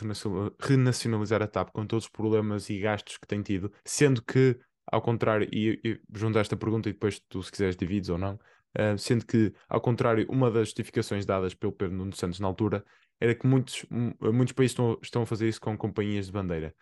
renacionalizar 0.61 1.41
a 1.43 1.47
TAP 1.47 1.71
com 1.71 1.87
todos 1.87 2.05
os 2.05 2.11
problemas 2.11 2.69
e 2.69 2.79
gastos 2.79 3.17
que 3.17 3.27
tem 3.27 3.43
tido, 3.43 3.73
sendo 3.85 4.21
que, 4.21 4.59
ao 4.87 5.01
contrário, 5.01 5.49
e, 5.53 5.81
e 5.85 6.01
junto 6.13 6.37
a 6.37 6.41
esta 6.41 6.57
pergunta, 6.57 6.89
e 6.89 6.93
depois 6.93 7.21
tu, 7.29 7.43
se 7.43 7.51
quiseres, 7.51 7.77
divides 7.77 8.09
ou 8.11 8.19
não, 8.19 8.35
uh, 8.35 8.99
sendo 8.99 9.25
que, 9.25 9.53
ao 9.69 9.81
contrário, 9.81 10.27
uma 10.29 10.51
das 10.51 10.69
justificações 10.69 11.25
dadas 11.25 11.55
pelo 11.55 11.73
Pedro 11.73 11.97
Nuno 11.97 12.15
Santos 12.15 12.41
na 12.41 12.49
altura 12.49 12.85
era 13.21 13.35
que 13.35 13.47
muitos, 13.47 13.87
muitos 14.21 14.53
países 14.53 14.73
estão, 14.73 14.99
estão 15.01 15.23
a 15.23 15.27
fazer 15.27 15.49
isso 15.49 15.61
com 15.61 15.79
companhias 15.79 16.27
de 16.27 16.33
bandeira. 16.33 16.75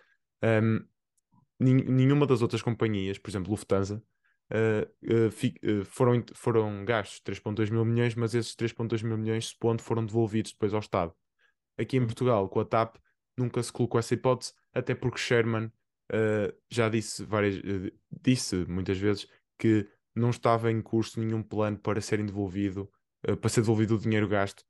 Um, 0.43 0.85
nenhuma 1.61 2.27
das 2.27 2.41
outras 2.43 2.63
companhias, 2.63 3.19
por 3.19 3.31
exemplo, 3.31 3.51
Lufthansa, 3.51 4.03
uh, 4.51 5.27
uh, 5.27 5.31
fi, 5.31 5.55
foram, 5.85 6.25
foram 6.35 6.85
gastos 6.87 7.21
3,2 7.21 7.71
mil 7.71 7.85
milhões, 7.85 8.15
mas 8.15 8.35
esses 8.35 8.57
3,2 8.57 9.05
mil 9.05 9.19
milhões, 9.19 9.49
supondo, 9.49 9.83
foram 9.83 10.05
devolvidos 10.05 10.53
depois 10.53 10.73
ao 10.73 10.81
Estado. 10.81 11.15
Aqui 11.79 11.97
em 11.97 12.05
Portugal, 12.05 12.49
com 12.49 12.61
a 12.61 12.65
TAP, 12.65 12.97
nunca 13.37 13.63
se 13.63 13.73
colocou 13.73 13.99
essa 13.99 14.15
hipótese, 14.15 14.53
até 14.75 14.95
porque 14.95 15.19
Sherman 15.19 15.67
uh, 15.67 16.53
já 16.71 16.89
disse 16.89 17.25
várias, 17.25 17.57
uh, 17.57 17.93
disse 18.11 18.57
muitas 18.67 18.99
vezes 18.99 19.29
que 19.59 19.89
não 20.15 20.31
estava 20.31 20.71
em 20.71 20.83
curso 20.83 21.21
nenhum 21.21 21.43
plano 21.43 21.79
para 21.79 22.01
serem 22.01 22.27
devolvido, 22.27 22.91
uh, 23.29 23.37
para 23.37 23.51
ser 23.51 23.61
devolvido 23.61 23.95
o 23.95 23.99
dinheiro 23.99 24.29
gasto 24.29 24.65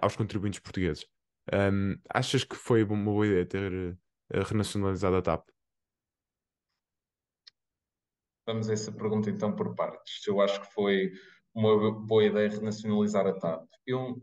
aos 0.00 0.14
contribuintes 0.14 0.60
portugueses. 0.60 1.04
Um, 1.52 1.98
achas 2.08 2.44
que 2.44 2.54
foi 2.54 2.84
uma 2.84 3.12
boa 3.12 3.26
ideia 3.26 3.44
ter 3.44 3.98
renacionalizado 4.46 5.16
a 5.16 5.22
TAP? 5.22 5.48
Vamos 8.46 8.70
a 8.70 8.72
essa 8.72 8.92
pergunta 8.92 9.28
então 9.28 9.54
por 9.54 9.74
partes. 9.74 10.24
Eu 10.26 10.40
acho 10.40 10.60
que 10.60 10.72
foi 10.72 11.10
uma 11.52 11.90
boa 11.92 12.24
ideia 12.24 12.48
renacionalizar 12.48 13.26
a 13.26 13.32
TAP. 13.32 13.66
Eu, 13.84 14.16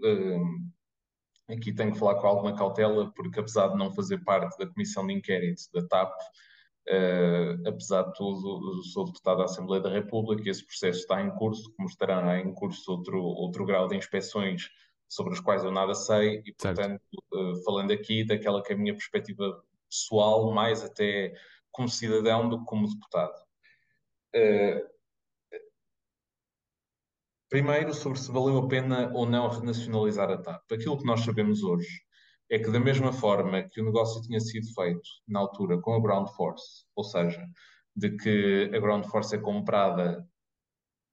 Aqui 1.50 1.74
tenho 1.74 1.92
que 1.92 2.00
falar 2.00 2.16
com 2.16 2.28
alguma 2.28 2.56
cautela, 2.56 3.12
porque 3.16 3.40
apesar 3.40 3.68
de 3.68 3.78
não 3.78 3.94
fazer 3.94 4.24
parte 4.24 4.58
da 4.58 4.68
comissão 4.68 5.06
de 5.06 5.14
inquérito 5.14 5.62
da 5.74 5.86
TAP, 5.88 6.12
uh, 6.90 7.68
apesar 7.68 8.04
de 8.04 8.14
tudo, 8.14 8.84
sou 8.86 9.06
deputado 9.06 9.38
da 9.38 9.44
Assembleia 9.46 9.82
da 9.82 9.90
República 9.90 10.44
e 10.46 10.50
esse 10.50 10.66
processo 10.66 11.00
está 11.00 11.22
em 11.22 11.30
curso, 11.36 11.72
como 11.76 11.88
estará 11.88 12.40
em 12.40 12.54
curso 12.54 12.92
outro, 12.92 13.22
outro 13.22 13.66
grau 13.66 13.88
de 13.88 13.96
inspeções 13.96 14.70
sobre 15.08 15.34
os 15.34 15.40
quais 15.40 15.64
eu 15.64 15.72
nada 15.72 15.94
sei, 15.94 16.42
e 16.46 16.54
portanto, 16.54 17.02
uh, 17.32 17.64
falando 17.64 17.92
aqui 17.92 18.26
daquela 18.26 18.64
que 18.64 18.74
é 18.74 18.76
a 18.76 18.80
minha 18.80 18.94
perspectiva 18.94 19.64
pessoal, 19.88 20.52
mais 20.52 20.84
até 20.84 21.34
como 21.72 21.88
cidadão 21.88 22.50
do 22.50 22.60
que 22.60 22.66
como 22.66 22.90
deputado. 22.90 23.36
Uh, 24.36 24.95
Primeiro, 27.56 27.94
sobre 27.94 28.20
se 28.20 28.30
valeu 28.30 28.58
a 28.58 28.68
pena 28.68 29.10
ou 29.14 29.26
não 29.26 29.48
renacionalizar 29.48 30.30
a 30.30 30.38
TAP. 30.38 30.70
Aquilo 30.74 30.98
que 30.98 31.06
nós 31.06 31.22
sabemos 31.22 31.64
hoje 31.64 32.02
é 32.52 32.60
que, 32.60 32.70
da 32.70 32.82
mesma 32.82 33.14
forma 33.14 33.64
que 33.64 33.80
o 33.80 33.86
negócio 33.86 34.22
tinha 34.24 34.42
sido 34.42 34.68
feito 34.74 35.00
na 35.26 35.40
altura 35.40 35.80
com 35.80 35.94
a 35.94 36.02
Ground 36.02 36.28
Force, 36.32 36.84
ou 36.94 37.06
seja, 37.06 37.48
de 37.96 38.10
que 38.18 38.70
a 38.76 38.80
Ground 38.82 39.06
Force 39.06 39.34
é 39.34 39.38
comprada 39.38 40.28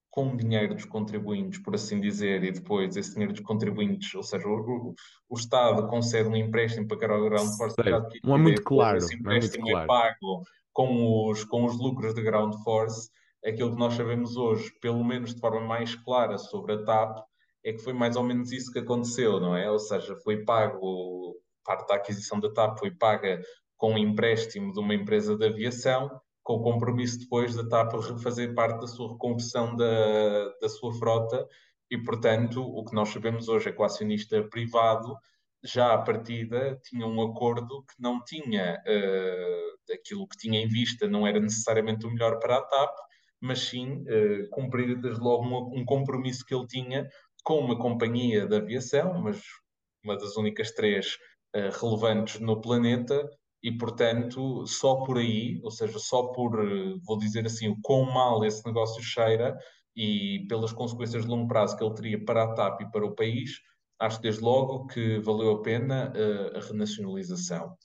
com 0.09 0.35
dinheiro 0.35 0.75
dos 0.75 0.83
contribuintes, 0.83 1.59
por 1.59 1.75
assim 1.75 2.01
dizer, 2.01 2.43
e 2.43 2.51
depois 2.51 2.97
esse 2.97 3.13
dinheiro 3.13 3.31
dos 3.31 3.41
contribuintes, 3.41 4.13
ou 4.13 4.21
seja, 4.21 4.45
o, 4.45 4.93
o 5.29 5.35
Estado 5.37 5.87
concede 5.87 6.27
um 6.27 6.35
empréstimo 6.35 6.85
para 6.89 7.05
a 7.05 7.19
Ground 7.21 7.55
Force. 7.55 7.77
Não 8.21 8.35
é 8.35 8.37
muito 8.37 8.61
claro. 8.63 8.97
Esse 8.97 9.15
empréstimo 9.15 9.69
é, 9.69 9.71
muito 9.71 9.87
claro. 9.87 10.09
é 10.09 10.09
pago 10.09 10.43
com 10.73 11.29
os, 11.29 11.45
com 11.45 11.63
os 11.63 11.79
lucros 11.79 12.13
da 12.13 12.21
Ground 12.21 12.53
Force 12.65 13.09
aquilo 13.45 13.71
que 13.71 13.79
nós 13.79 13.93
sabemos 13.93 14.35
hoje, 14.37 14.71
pelo 14.81 15.03
menos 15.03 15.33
de 15.33 15.41
forma 15.41 15.61
mais 15.61 15.95
clara 15.95 16.37
sobre 16.37 16.73
a 16.73 16.83
TAP, 16.83 17.19
é 17.63 17.73
que 17.73 17.79
foi 17.79 17.93
mais 17.93 18.15
ou 18.15 18.23
menos 18.23 18.51
isso 18.51 18.71
que 18.71 18.79
aconteceu, 18.79 19.39
não 19.39 19.55
é? 19.55 19.69
Ou 19.69 19.79
seja, 19.79 20.15
foi 20.17 20.43
pago, 20.43 21.35
parte 21.63 21.87
da 21.87 21.95
aquisição 21.95 22.39
da 22.39 22.51
TAP 22.51 22.79
foi 22.79 22.91
paga 22.91 23.41
com 23.77 23.93
um 23.93 23.97
empréstimo 23.97 24.71
de 24.73 24.79
uma 24.79 24.93
empresa 24.93 25.37
de 25.37 25.45
aviação, 25.45 26.09
com 26.41 26.55
o 26.55 26.61
compromisso 26.61 27.19
depois 27.19 27.55
da 27.55 27.67
TAP 27.67 27.93
refazer 27.93 28.53
parte 28.53 28.81
da 28.81 28.87
sua 28.87 29.13
reconversão 29.13 29.75
da, 29.75 30.49
da 30.61 30.69
sua 30.69 30.93
frota, 30.93 31.47
e 31.89 31.97
portanto, 31.97 32.61
o 32.61 32.83
que 32.83 32.95
nós 32.95 33.09
sabemos 33.09 33.47
hoje 33.47 33.69
é 33.69 33.71
que 33.71 33.81
o 33.81 33.83
acionista 33.83 34.43
privado 34.49 35.15
já 35.63 35.93
à 35.93 35.97
partida 35.97 36.77
tinha 36.83 37.07
um 37.07 37.21
acordo 37.21 37.83
que 37.83 37.93
não 37.99 38.21
tinha 38.23 38.81
uh, 38.85 39.93
aquilo 39.93 40.27
que 40.27 40.37
tinha 40.37 40.59
em 40.59 40.67
vista, 40.67 41.07
não 41.07 41.25
era 41.25 41.39
necessariamente 41.39 42.05
o 42.05 42.11
melhor 42.11 42.39
para 42.39 42.57
a 42.57 42.61
TAP, 42.61 42.93
mas 43.43 43.59
sim 43.59 44.03
uh, 44.03 44.49
cumprir 44.51 44.99
desde 45.01 45.19
logo 45.19 45.43
um, 45.43 45.81
um, 45.81 45.85
compromisso 45.85 46.45
que 46.45 46.55
ele 46.55 46.65
tinha 46.65 47.05
com 47.43 47.59
uma 47.59 47.77
companhia 47.77 48.47
de 48.47 48.55
aviação, 48.55 49.21
mas 49.21 49.41
uma 50.01 50.15
das 50.15 50.37
únicas 50.37 50.71
três 50.71 51.17
uh, 51.53 51.77
relevantes 51.77 52.39
no 52.39 52.61
planeta, 52.61 53.29
e 53.61 53.69
portanto, 53.77 54.65
só 54.65 55.03
por 55.03 55.17
aí, 55.17 55.59
ou 55.61 55.71
seja, 55.71 55.99
só 55.99 56.27
por, 56.27 56.57
uh, 56.57 56.97
vou 57.05 57.17
dizer 57.17 57.45
assim, 57.45 57.67
o 57.67 57.77
quão 57.81 58.05
mal 58.05 58.45
esse 58.45 58.65
negócio 58.65 59.03
cheira, 59.03 59.57
e 59.93 60.45
pelas 60.47 60.71
consequências 60.71 61.23
de 61.23 61.29
longo 61.29 61.47
prazo 61.49 61.75
que 61.77 61.83
ele 61.83 61.93
teria 61.93 62.25
para 62.25 62.43
a 62.45 62.53
TAP 62.53 62.81
e 62.81 62.91
para 62.91 63.05
o 63.05 63.13
país, 63.13 63.59
acho 63.99 64.21
desde 64.21 64.41
logo 64.41 64.87
que 64.87 65.19
valeu 65.19 65.51
a 65.51 65.61
pena 65.61 66.13
uh, 66.15 66.57
a 66.57 66.61
renacionalização. 66.61 67.75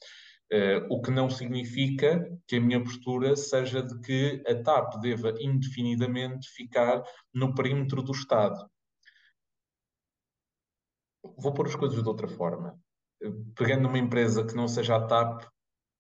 Uh, 0.51 0.81
o 0.89 1.03
que 1.03 1.11
não 1.11 1.29
significa 1.29 2.27
que 2.47 2.57
a 2.57 2.61
minha 2.61 2.83
postura 2.83 3.37
seja 3.37 3.83
de 3.83 4.01
que 4.01 4.43
a 4.47 4.55
TAP 4.63 4.99
deva 4.99 5.35
indefinidamente 5.39 6.49
ficar 6.49 7.03
no 7.35 7.55
perímetro 7.55 8.03
do 8.03 8.13
Estado. 8.13 8.67
Vou 11.37 11.53
pôr 11.53 11.67
as 11.67 11.77
coisas 11.77 12.03
de 12.03 12.09
outra 12.09 12.27
forma. 12.27 12.81
Pegando 13.55 13.83
numa 13.83 13.99
empresa 13.99 14.47
que 14.47 14.55
não 14.55 14.67
seja 14.67 14.97
a 14.97 15.07
TAP, 15.07 15.45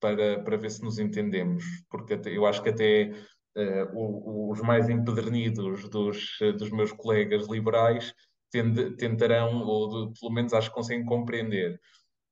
para, 0.00 0.42
para 0.42 0.56
ver 0.56 0.70
se 0.70 0.82
nos 0.82 0.98
entendemos, 0.98 1.64
porque 1.90 2.14
até, 2.14 2.36
eu 2.36 2.46
acho 2.46 2.62
que 2.62 2.68
até 2.68 3.12
uh, 3.56 4.50
os 4.50 4.60
mais 4.60 4.88
empedernidos 4.88 5.88
dos, 5.88 6.38
dos 6.56 6.70
meus 6.70 6.92
colegas 6.92 7.48
liberais 7.48 8.14
tende, 8.50 8.96
tentarão, 8.96 9.62
ou 9.62 10.08
de, 10.08 10.20
pelo 10.20 10.32
menos 10.32 10.52
acho 10.52 10.68
que 10.68 10.74
conseguem 10.74 11.04
compreender. 11.04 11.80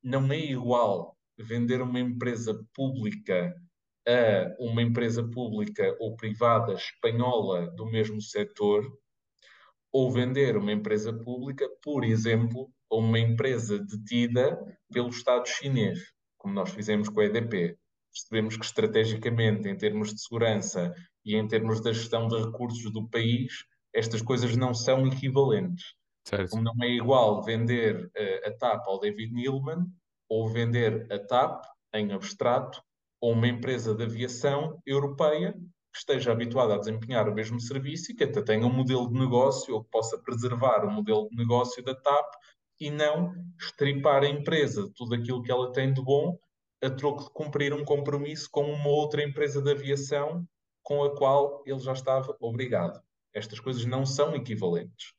Não 0.03 0.31
é 0.33 0.39
igual 0.39 1.16
vender 1.39 1.80
uma 1.82 2.01
empresa 2.01 2.55
pública 2.74 3.55
a 4.07 4.55
uma 4.61 4.82
empresa 4.82 5.22
pública 5.24 5.97
ou 5.99 6.14
privada 6.14 6.74
espanhola 6.74 7.68
do 7.72 7.87
mesmo 7.87 8.22
setor, 8.22 8.87
ou 9.93 10.12
vender 10.12 10.57
uma 10.57 10.72
empresa 10.72 11.12
pública, 11.12 11.68
por 11.82 12.05
exemplo, 12.05 12.70
a 12.91 12.97
uma 12.97 13.18
empresa 13.18 13.78
detida 13.78 14.57
pelo 14.93 15.09
Estado 15.09 15.49
chinês, 15.49 15.99
como 16.37 16.55
nós 16.55 16.70
fizemos 16.70 17.09
com 17.09 17.20
a 17.20 17.24
EDP. 17.24 17.76
Percebemos 18.12 18.57
que 18.57 18.64
estrategicamente, 18.64 19.68
em 19.68 19.76
termos 19.76 20.14
de 20.14 20.20
segurança 20.20 20.95
e 21.24 21.34
em 21.34 21.47
termos 21.49 21.80
da 21.80 21.93
gestão 21.93 22.28
de 22.28 22.37
recursos 22.37 22.93
do 22.93 23.09
país, 23.09 23.53
estas 23.93 24.22
coisas 24.22 24.57
não 24.57 24.72
são 24.72 25.07
equivalentes. 25.07 25.95
Certo. 26.26 26.51
Como 26.51 26.62
não 26.62 26.74
é 26.82 26.89
igual 26.89 27.43
vender 27.43 28.07
uh, 28.07 28.49
a 28.49 28.51
TAP 28.53 28.87
ao 28.87 29.01
David 29.01 29.32
Neilman 29.32 29.87
ou 30.29 30.49
vender 30.49 31.07
a 31.12 31.18
TAP 31.18 31.64
em 31.95 32.12
abstrato 32.12 32.83
a 33.22 33.27
uma 33.27 33.49
empresa 33.49 33.95
de 33.95 34.05
aviação 34.05 34.81
europeia 34.87 35.53
que 35.53 35.99
esteja 35.99 36.33
habituada 36.33 36.74
a 36.74 36.79
desempenhar 36.79 37.29
o 37.29 37.35
mesmo 37.35 37.59
serviço 37.59 38.12
e 38.12 38.14
que 38.14 38.24
até 38.24 38.43
tenha 38.43 38.66
um 38.66 38.72
modelo 38.72 39.09
de 39.09 39.18
negócio 39.18 39.74
ou 39.74 39.83
que 39.83 39.91
possa 39.91 40.18
preservar 40.18 40.85
o 40.85 40.91
modelo 40.91 41.29
de 41.31 41.37
negócio 41.37 41.83
da 41.83 41.95
TAP 41.95 42.35
e 42.79 42.91
não 42.91 43.33
estripar 43.59 44.22
a 44.22 44.29
empresa 44.29 44.91
tudo 44.95 45.14
aquilo 45.14 45.43
que 45.43 45.51
ela 45.51 45.72
tem 45.72 45.93
de 45.93 46.03
bom 46.03 46.39
a 46.83 46.91
troco 46.91 47.24
de 47.24 47.31
cumprir 47.31 47.72
um 47.72 47.85
compromisso 47.85 48.49
com 48.51 48.70
uma 48.70 48.89
outra 48.89 49.22
empresa 49.22 49.62
de 49.62 49.70
aviação 49.70 50.47
com 50.83 51.03
a 51.03 51.16
qual 51.16 51.62
ele 51.66 51.79
já 51.81 51.93
estava 51.93 52.37
obrigado. 52.41 53.01
Estas 53.35 53.59
coisas 53.59 53.85
não 53.85 54.05
são 54.05 54.37
equivalentes. 54.37 55.14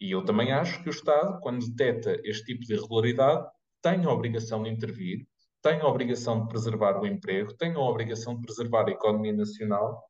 E 0.00 0.12
eu 0.12 0.24
também 0.24 0.52
acho 0.52 0.82
que 0.82 0.88
o 0.88 0.90
Estado, 0.90 1.40
quando 1.40 1.68
detecta 1.68 2.20
este 2.22 2.44
tipo 2.44 2.64
de 2.64 2.74
irregularidade, 2.74 3.48
tem 3.82 4.04
a 4.04 4.10
obrigação 4.10 4.62
de 4.62 4.70
intervir, 4.70 5.26
tem 5.62 5.80
a 5.80 5.86
obrigação 5.86 6.42
de 6.42 6.48
preservar 6.48 7.00
o 7.00 7.06
emprego, 7.06 7.54
tem 7.54 7.74
a 7.74 7.80
obrigação 7.80 8.34
de 8.36 8.42
preservar 8.42 8.86
a 8.86 8.92
economia 8.92 9.32
nacional. 9.32 10.02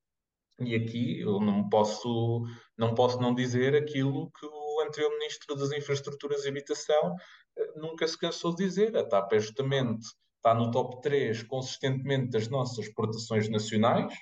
E 0.61 0.75
aqui 0.75 1.21
eu 1.21 1.41
não 1.41 1.69
posso 1.69 2.45
não, 2.77 2.95
posso 2.95 3.21
não 3.21 3.35
dizer 3.35 3.75
aquilo 3.77 4.31
que 4.33 4.47
o 4.47 4.81
anterior 4.87 5.11
Ministro 5.19 5.55
das 5.55 5.73
Infraestruturas 5.73 6.45
e 6.45 6.49
Habitação 6.49 7.15
eh, 7.57 7.73
nunca 7.77 8.07
se 8.07 8.19
cansou 8.19 8.55
de 8.55 8.65
dizer. 8.65 8.97
A 8.97 9.05
TAP 9.05 9.33
é 9.33 9.39
justamente, 9.39 10.07
está 10.37 10.55
no 10.55 10.71
top 10.71 11.01
3 11.01 11.43
consistentemente 11.45 12.31
das 12.31 12.49
nossas 12.49 12.87
exportações 12.87 13.49
nacionais, 13.49 14.13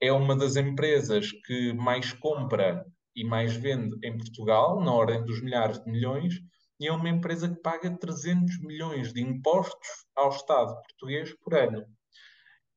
é 0.00 0.12
uma 0.12 0.36
das 0.36 0.56
empresas 0.56 1.30
que 1.46 1.72
mais 1.72 2.12
compra 2.12 2.84
e 3.16 3.24
mais 3.24 3.54
vende 3.54 3.96
em 4.06 4.16
Portugal, 4.16 4.80
na 4.80 4.92
ordem 4.92 5.24
dos 5.24 5.40
milhares 5.40 5.82
de 5.82 5.90
milhões, 5.90 6.34
e 6.80 6.86
é 6.86 6.92
uma 6.92 7.08
empresa 7.08 7.48
que 7.48 7.60
paga 7.60 7.90
300 7.96 8.60
milhões 8.60 9.12
de 9.12 9.22
impostos 9.22 9.88
ao 10.14 10.30
Estado 10.30 10.74
português 10.82 11.32
por 11.40 11.54
ano. 11.54 11.84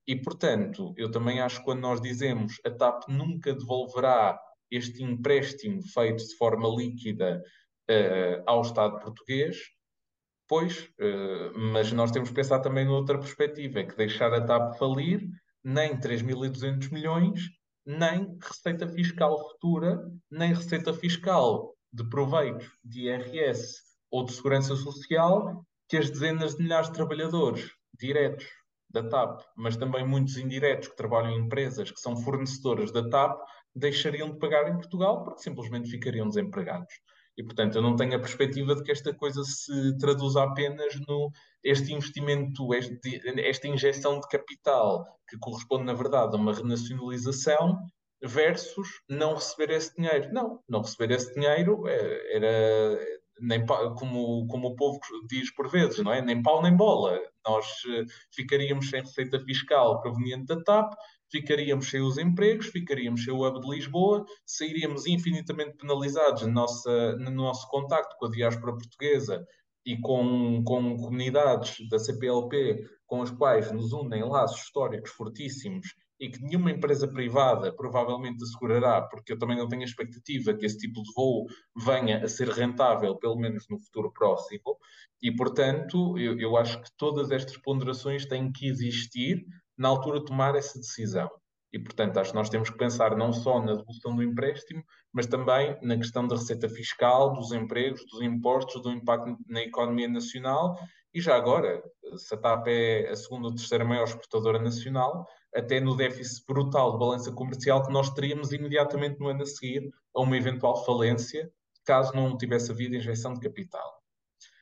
E, 0.08 0.16
portanto, 0.16 0.93
eu 0.98 1.12
também 1.12 1.41
acho 1.41 1.60
que 1.60 1.66
quando 1.66 1.82
nós 1.82 2.00
dizemos 2.00 2.60
a 2.66 2.72
TAP 2.72 3.10
nunca 3.10 3.54
devolverá 3.54 4.39
este 4.72 5.04
empréstimo 5.04 5.82
feito 5.93 6.26
de 6.26 6.36
forma 6.38 6.68
líquida 6.70 7.43
uh, 7.89 8.43
ao 8.45 8.62
Estado 8.62 9.00
português, 9.00 9.58
pois, 10.48 10.89
uh, 11.00 11.58
mas 11.74 11.91
nós 11.91 12.12
temos 12.12 12.30
que 12.30 12.36
pensar 12.36 12.60
também 12.60 12.86
noutra 12.86 13.20
perspectiva, 13.20 13.80
é 13.80 13.84
que 13.84 13.98
deixar 13.98 14.34
a 14.34 14.45
TAP 14.45 14.78
falir, 14.78 15.28
nem 15.64 16.00
3.200 16.00 16.91
milhões, 16.91 17.41
nem 17.86 18.38
receita 18.41 18.88
fiscal 18.88 19.38
futura, 19.50 20.00
nem 20.32 20.54
receita 20.54 20.93
fiscal 20.93 21.76
de 21.91 22.08
proveitos 22.10 22.70
de 22.84 23.08
IRS 23.08 23.87
ou 24.12 24.26
de 24.26 24.34
segurança 24.34 24.76
social 24.76 25.66
que 25.89 25.97
as 25.97 26.10
dezenas 26.10 26.55
de 26.55 26.64
milhares 26.64 26.88
de 26.88 26.93
trabalhadores 26.93 27.70
diretos 27.99 28.45
da 28.89 29.03
TAP, 29.08 29.41
mas 29.55 29.76
também 29.76 30.05
muitos 30.05 30.38
indiretos 30.38 30.88
que 30.88 30.95
trabalham 30.95 31.32
em 31.32 31.45
empresas 31.45 31.91
que 31.91 31.99
são 31.99 32.16
fornecedoras 32.16 32.91
da 32.91 33.08
TAP, 33.10 33.39
deixariam 33.76 34.32
de 34.32 34.39
pagar 34.39 34.70
em 34.70 34.76
Portugal 34.76 35.24
porque 35.24 35.41
simplesmente 35.41 35.89
ficariam 35.89 36.28
desempregados. 36.28 36.93
E, 37.38 37.43
portanto, 37.43 37.76
eu 37.76 37.84
não 37.84 37.95
tenho 37.95 38.16
a 38.16 38.20
perspectiva 38.20 38.74
de 38.76 38.82
que 38.82 38.91
esta 38.91 39.14
coisa 39.14 39.43
se 39.43 39.95
traduza 39.99 40.41
apenas 40.41 40.95
no 41.08 41.32
este 41.64 41.93
investimento, 41.93 42.74
este, 42.74 43.22
esta 43.39 43.68
injeção 43.68 44.20
de 44.20 44.28
capital, 44.28 45.05
que 45.30 45.38
corresponde, 45.38 45.84
na 45.84 45.93
verdade, 45.93 46.36
a 46.36 46.39
uma 46.39 46.53
renacionalização, 46.53 47.78
versus 48.24 48.88
não 49.08 49.36
receber 49.36 49.70
esse 49.70 49.95
dinheiro. 49.95 50.34
Não, 50.34 50.60
não 50.68 50.82
receber 50.82 51.14
esse 51.14 51.32
dinheiro 51.36 51.88
é, 51.88 52.36
era 52.36 52.99
nem 53.40 53.66
como, 53.66 54.48
como 54.48 54.70
o 54.70 54.76
povo 54.76 55.00
diz 55.28 55.54
por 55.54 55.70
vezes, 55.70 56.04
não 56.04 56.14
é? 56.14 56.22
Nem 56.22 56.42
pau 56.42 56.62
nem 56.62 56.76
bola. 56.76 57.20
Nós 57.46 57.66
eh, 57.88 58.06
ficaríamos 58.34 58.90
sem 58.90 59.02
receita 59.02 59.40
fiscal 59.40 60.02
proveniente 60.02 60.46
da 60.46 60.62
TAP, 60.64 60.94
ficaríamos 61.32 61.90
sem 61.90 62.02
os 62.02 62.18
empregos, 62.18 62.68
ficaríamos 62.68 63.24
sem 63.24 63.34
o 63.34 63.46
Hub 63.46 63.60
de 63.62 63.70
Lisboa, 63.70 64.26
sairíamos 64.46 65.06
infinitamente 65.06 65.78
penalizados 65.78 66.44
no 66.44 66.52
nosso, 66.54 66.90
no 67.18 67.32
nosso 67.32 67.68
contacto 67.70 68.16
com 68.18 68.28
a 68.28 68.32
diáspora 68.32 68.74
portuguesa 68.74 69.46
e 69.86 69.98
com, 70.00 70.64
com 70.66 70.98
comunidades 70.98 71.78
da 71.90 71.98
CPLP 72.00 72.86
com 73.06 73.22
as 73.22 73.32
quais 73.32 73.72
nos 73.72 73.94
unem 73.94 74.24
laços 74.24 74.62
históricos 74.64 75.12
fortíssimos 75.12 75.88
e 76.20 76.30
que 76.30 76.41
nenhuma 76.41 76.72
empresa 76.72 77.07
privada 77.07 77.72
provavelmente 77.72 78.43
assegurará, 78.43 79.01
porque 79.01 79.34
eu 79.34 79.39
também 79.39 79.57
não 79.57 79.68
tenho 79.68 79.84
a 79.84 79.86
expectativa 79.86 80.53
que 80.53 80.65
esse 80.65 80.78
tipo 80.78 81.01
de 81.03 81.13
voo 81.15 81.45
venha 81.86 82.24
a 82.24 82.28
ser 82.28 82.49
rentável, 82.49 83.15
pelo 83.15 83.36
menos 83.38 83.65
no 83.70 83.80
futuro 83.80 84.11
próximo, 84.11 84.78
e 85.22 85.36
portanto 85.36 86.18
eu, 86.18 86.39
eu 86.39 86.57
acho 86.57 86.82
que 86.82 86.89
todas 86.97 87.32
estas 87.32 87.57
ponderações 87.57 88.26
têm 88.26 88.51
que 88.51 88.68
existir 88.68 89.45
na 89.78 89.89
altura 89.89 90.20
de 90.20 90.26
tomar 90.26 90.55
essa 90.55 90.80
decisão. 90.80 91.30
E, 91.72 91.78
portanto, 91.78 92.18
acho 92.18 92.32
que 92.32 92.38
nós 92.38 92.49
temos 92.49 92.70
que 92.70 92.78
pensar 92.78 93.15
não 93.15 93.34
só 93.34 93.59
na 93.59 93.76
devolução 93.76 94.15
do 94.15 94.24
empréstimo, 94.24 94.84
mas 95.11 95.28
também 95.28 95.78
na 95.82 95.97
questão 95.97 96.26
da 96.26 96.36
receita 96.36 96.70
fiscal, 96.70 97.34
dos 97.34 97.51
empregos, 97.51 98.05
dos 98.09 98.22
impostos, 98.22 98.82
do 98.82 98.89
impacto 98.89 99.38
na 99.47 99.61
economia 99.61 100.07
nacional. 100.07 100.80
E 101.13 101.20
já 101.20 101.36
agora, 101.36 101.84
se 102.15 102.34
a 102.34 102.38
TAP 102.38 102.68
é 102.68 103.09
a 103.09 103.15
segunda 103.15 103.47
ou 103.47 103.55
terceira 103.55 103.84
maior 103.84 104.05
exportadora 104.05 104.59
nacional, 104.59 105.28
até 105.58 105.80
no 105.80 105.97
déficit 105.97 106.45
brutal 106.45 106.91
de 106.91 106.99
balança 106.99 107.32
comercial 107.32 107.84
que 107.84 107.91
nós 107.91 108.12
teríamos 108.12 108.51
imediatamente 108.51 109.20
no 109.20 109.28
ano 109.28 109.41
a 109.41 109.45
seguir 109.45 109.91
a 110.16 110.22
uma 110.22 110.38
eventual 110.38 110.86
falência, 110.86 111.51
caso 111.84 112.14
não 112.14 112.38
tivesse 112.38 112.72
havido 112.72 112.95
injeção 112.95 113.34
de 113.34 113.39
capital. 113.39 113.97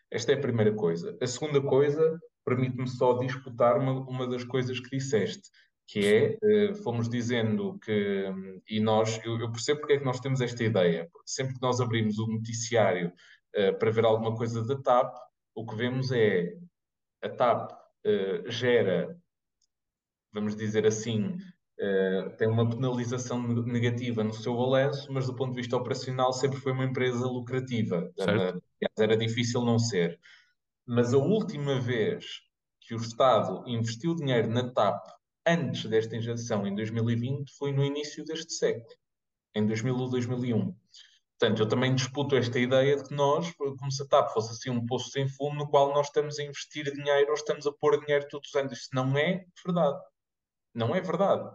Esta 0.10 0.32
é 0.32 0.36
a 0.36 0.42
primeira 0.42 0.74
coisa. 0.74 1.18
A 1.22 1.28
segunda 1.28 1.60
coisa, 1.62 2.18
permite-me 2.46 2.88
só 2.88 3.14
disputar 3.18 3.78
uma, 3.78 3.92
uma 4.08 4.26
das 4.26 4.46
coisas 4.46 4.80
que 4.80 4.98
disseste, 4.98 5.50
que 5.88 6.00
é, 6.00 6.70
uh, 6.72 6.76
fomos 6.76 7.10
dizendo 7.10 7.78
que, 7.80 8.32
e 8.70 8.80
nós, 8.80 9.20
eu, 9.26 9.52
percebo 9.52 9.82
porque 9.82 9.94
é 9.94 9.98
que 10.00 10.06
nós 10.06 10.20
temos 10.20 10.40
esta 10.40 10.64
ideia, 10.64 11.10
porque 11.12 11.28
sempre 11.30 11.56
que 11.56 11.62
nós 11.62 11.82
abrimos 11.82 12.18
o 12.18 12.28
noticiário 12.28 13.12
uh, 13.58 13.78
para 13.78 13.92
ver 13.92 14.06
alguma 14.06 14.36
coisa 14.36 14.64
da 14.64 14.82
TAP, 14.82 15.14
o 15.54 15.66
que 15.66 15.76
vemos 15.76 16.12
é 16.12 16.56
a 17.22 17.30
TAP 17.30 17.72
uh, 17.72 18.50
gera, 18.50 19.18
vamos 20.36 20.56
dizer 20.56 20.86
assim, 20.86 21.38
tem 22.38 22.48
uma 22.48 22.70
penalização 22.70 23.42
negativa 23.64 24.24
no 24.24 24.34
seu 24.34 24.56
balanço, 24.56 25.12
mas 25.12 25.26
do 25.26 25.36
ponto 25.36 25.52
de 25.52 25.62
vista 25.62 25.76
operacional 25.76 26.32
sempre 26.34 26.60
foi 26.60 26.74
uma 26.74 26.86
empresa 26.86 27.26
lucrativa. 27.26 28.12
Era, 28.20 28.62
era 29.00 29.18
difícil 29.18 29.62
não 29.64 29.80
ser. 29.80 30.20
Mas 30.86 31.14
a 31.14 31.18
última 31.18 31.80
vez 31.80 32.42
que 32.82 32.94
o 32.94 32.98
Estado 32.98 33.64
investiu 33.68 34.14
dinheiro 34.14 34.50
na 34.50 34.72
TAP 34.72 35.04
antes 35.48 35.86
desta 35.86 36.16
injeção, 36.16 36.68
em 36.68 36.76
2020, 36.76 37.52
foi 37.58 37.72
no 37.72 37.84
início 37.84 38.24
deste 38.26 38.54
século, 38.54 38.94
em 39.56 39.66
2000 39.66 39.96
ou 39.96 40.10
2001. 40.10 40.76
Portanto, 41.38 41.60
eu 41.62 41.68
também 41.68 41.94
disputo 41.94 42.36
esta 42.36 42.60
ideia 42.60 42.96
de 42.96 43.04
que 43.04 43.14
nós, 43.14 43.52
como 43.54 43.92
se 43.92 44.04
a 44.04 44.08
TAP 44.08 44.32
fosse 44.32 44.52
assim 44.52 44.70
um 44.70 44.86
poço 44.86 45.10
sem 45.10 45.28
fundo 45.28 45.56
no 45.56 45.68
qual 45.68 45.94
nós 45.94 46.08
estamos 46.08 46.40
a 46.40 46.44
investir 46.44 46.92
dinheiro 46.94 47.30
ou 47.30 47.34
estamos 47.34 47.68
a 47.68 47.72
pôr 47.72 48.00
dinheiro 48.00 48.28
todos 48.30 48.50
os 48.50 48.56
anos. 48.56 48.74
Isso 48.74 48.90
não 48.94 49.18
é 49.18 49.46
verdade. 49.66 50.00
Não 50.76 50.94
é 50.94 51.00
verdade. 51.02 51.50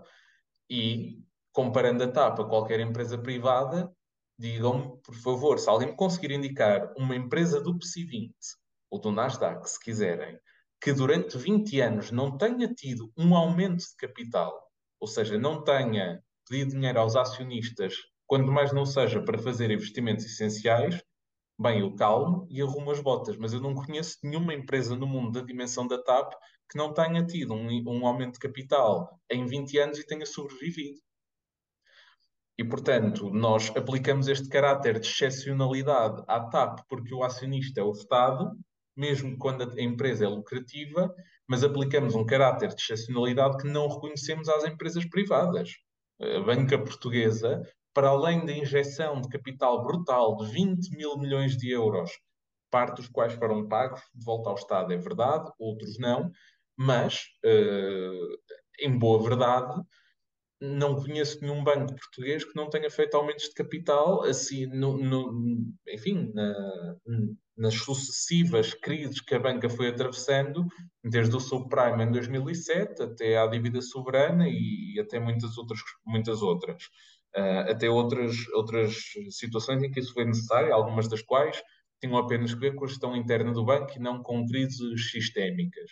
E 0.69 1.23
comparando 1.53 2.03
a 2.03 2.09
TAP 2.09 2.41
a 2.41 2.45
qualquer 2.45 2.81
empresa 2.81 3.19
privada, 3.19 3.93
digam-me, 4.39 5.01
por 5.03 5.15
favor, 5.15 5.59
se 5.59 5.69
alguém 5.69 5.89
me 5.89 5.97
conseguir 5.97 6.33
indicar 6.33 6.93
uma 6.97 7.15
empresa 7.15 7.61
do 7.61 7.79
PSI 7.79 8.05
20 8.05 8.35
ou 8.91 8.99
do 8.99 9.13
Nasdaq, 9.13 9.69
se 9.69 9.79
quiserem, 9.79 10.39
que 10.81 10.93
durante 10.93 11.37
20 11.37 11.81
anos 11.81 12.11
não 12.11 12.39
tenha 12.39 12.73
tido 12.73 13.13
um 13.17 13.37
aumento 13.37 13.81
de 13.81 13.97
capital, 13.99 14.59
ou 14.99 15.07
seja, 15.07 15.39
não 15.39 15.63
tenha 15.63 16.23
pedido 16.49 16.71
dinheiro 16.73 16.99
aos 16.99 17.15
acionistas, 17.15 17.95
quando 18.27 18.51
mais 18.51 18.73
não 18.73 18.87
seja 18.87 19.23
para 19.23 19.39
fazer 19.39 19.71
investimentos 19.71 20.25
essenciais, 20.25 21.03
bem, 21.59 21.81
eu 21.81 21.95
calmo 21.95 22.47
e 22.49 22.63
arrumo 22.63 22.91
as 22.91 23.01
botas. 23.01 23.37
Mas 23.37 23.53
eu 23.53 23.61
não 23.61 23.75
conheço 23.75 24.17
nenhuma 24.23 24.55
empresa 24.55 24.97
no 24.97 25.07
mundo 25.07 25.33
da 25.33 25.45
dimensão 25.47 25.87
da 25.87 26.03
TAP 26.03 26.33
que 26.71 26.79
não 26.79 26.95
tenha 26.95 27.27
tido 27.27 27.53
um, 27.53 27.69
um 27.87 28.07
aumento 28.07 28.35
de 28.35 28.41
capital 28.41 29.19
em 29.29 29.45
20 29.45 29.79
anos 29.79 29.99
e 29.99 30.07
tenha 30.07 30.25
sobrevivido. 30.25 31.01
E, 32.57 32.65
portanto, 32.65 33.31
nós 33.31 33.73
aplicamos 33.75 34.29
este 34.29 34.49
caráter 34.49 35.01
de 35.01 35.07
excepcionalidade 35.07 36.23
à 36.29 36.41
TAP 36.41 36.81
porque 36.89 37.13
o 37.13 37.25
acionista 37.25 37.81
é 37.81 37.83
o 37.83 37.91
Estado, 37.91 38.53
mesmo 38.97 39.37
quando 39.39 39.63
a 39.63 39.83
empresa 39.83 40.27
é 40.27 40.29
lucrativa, 40.29 41.13
mas 41.49 41.65
aplicamos 41.65 42.15
um 42.15 42.25
caráter 42.25 42.69
de 42.69 42.81
excepcionalidade 42.81 43.57
que 43.57 43.67
não 43.67 43.89
reconhecemos 43.89 44.49
às 44.49 44.65
empresas 44.65 45.05
privadas. 45.07 45.71
A 46.21 46.41
banca 46.41 46.79
portuguesa, 46.79 47.63
para 47.95 48.11
além 48.11 48.45
da 48.45 48.53
injeção 48.53 49.21
de 49.21 49.29
capital 49.29 49.83
brutal 49.83 50.37
de 50.37 50.53
20 50.53 50.97
mil 50.97 51.19
milhões 51.19 51.57
de 51.57 51.71
euros, 51.71 52.11
parte 52.71 52.97
dos 52.97 53.09
quais 53.09 53.33
foram 53.33 53.67
pagos 53.67 54.01
de 54.15 54.25
volta 54.25 54.51
ao 54.51 54.55
Estado, 54.55 54.93
é 54.93 54.97
verdade, 54.97 55.51
outros 55.59 55.99
não, 55.99 56.31
mas, 56.81 57.25
uh, 57.45 58.39
em 58.81 58.99
boa 58.99 59.23
verdade, 59.23 59.83
não 60.59 60.95
conheço 60.95 61.39
nenhum 61.43 61.63
banco 61.63 61.95
português 61.95 62.43
que 62.43 62.57
não 62.57 62.71
tenha 62.71 62.91
feito 62.91 63.15
aumentos 63.17 63.51
de 63.51 63.55
capital, 63.55 64.23
assim, 64.25 64.65
no, 64.65 64.97
no, 64.97 65.75
enfim, 65.89 66.33
na, 66.35 66.97
nas 67.55 67.75
sucessivas 67.75 68.73
crises 68.73 69.21
que 69.21 69.35
a 69.35 69.39
banca 69.39 69.69
foi 69.69 69.89
atravessando, 69.89 70.67
desde 71.05 71.37
o 71.37 71.41
subprime 71.41 72.03
em 72.03 72.13
2007 72.13 73.03
até 73.03 73.37
à 73.37 73.47
dívida 73.47 73.83
soberana 73.83 74.49
e, 74.49 74.95
e 74.95 75.01
até 75.01 75.21
muitas 75.21 75.59
outras, 75.59 75.81
muitas 76.07 76.41
outras. 76.41 76.85
Uh, 77.37 77.71
até 77.71 77.91
outras, 77.91 78.37
outras 78.55 78.97
situações 79.29 79.83
em 79.83 79.91
que 79.91 80.01
isso 80.01 80.15
foi 80.15 80.25
necessário, 80.25 80.73
algumas 80.73 81.09
das 81.09 81.21
quais 81.21 81.63
tinham 82.01 82.17
apenas 82.17 82.55
que 82.55 82.61
ver 82.61 82.75
com 82.75 82.87
a 82.87 82.89
gestão 82.89 83.15
interna 83.15 83.53
do 83.53 83.65
banco 83.67 83.93
e 83.95 84.01
não 84.01 84.23
com 84.23 84.47
crises 84.47 85.11
sistémicas. 85.11 85.91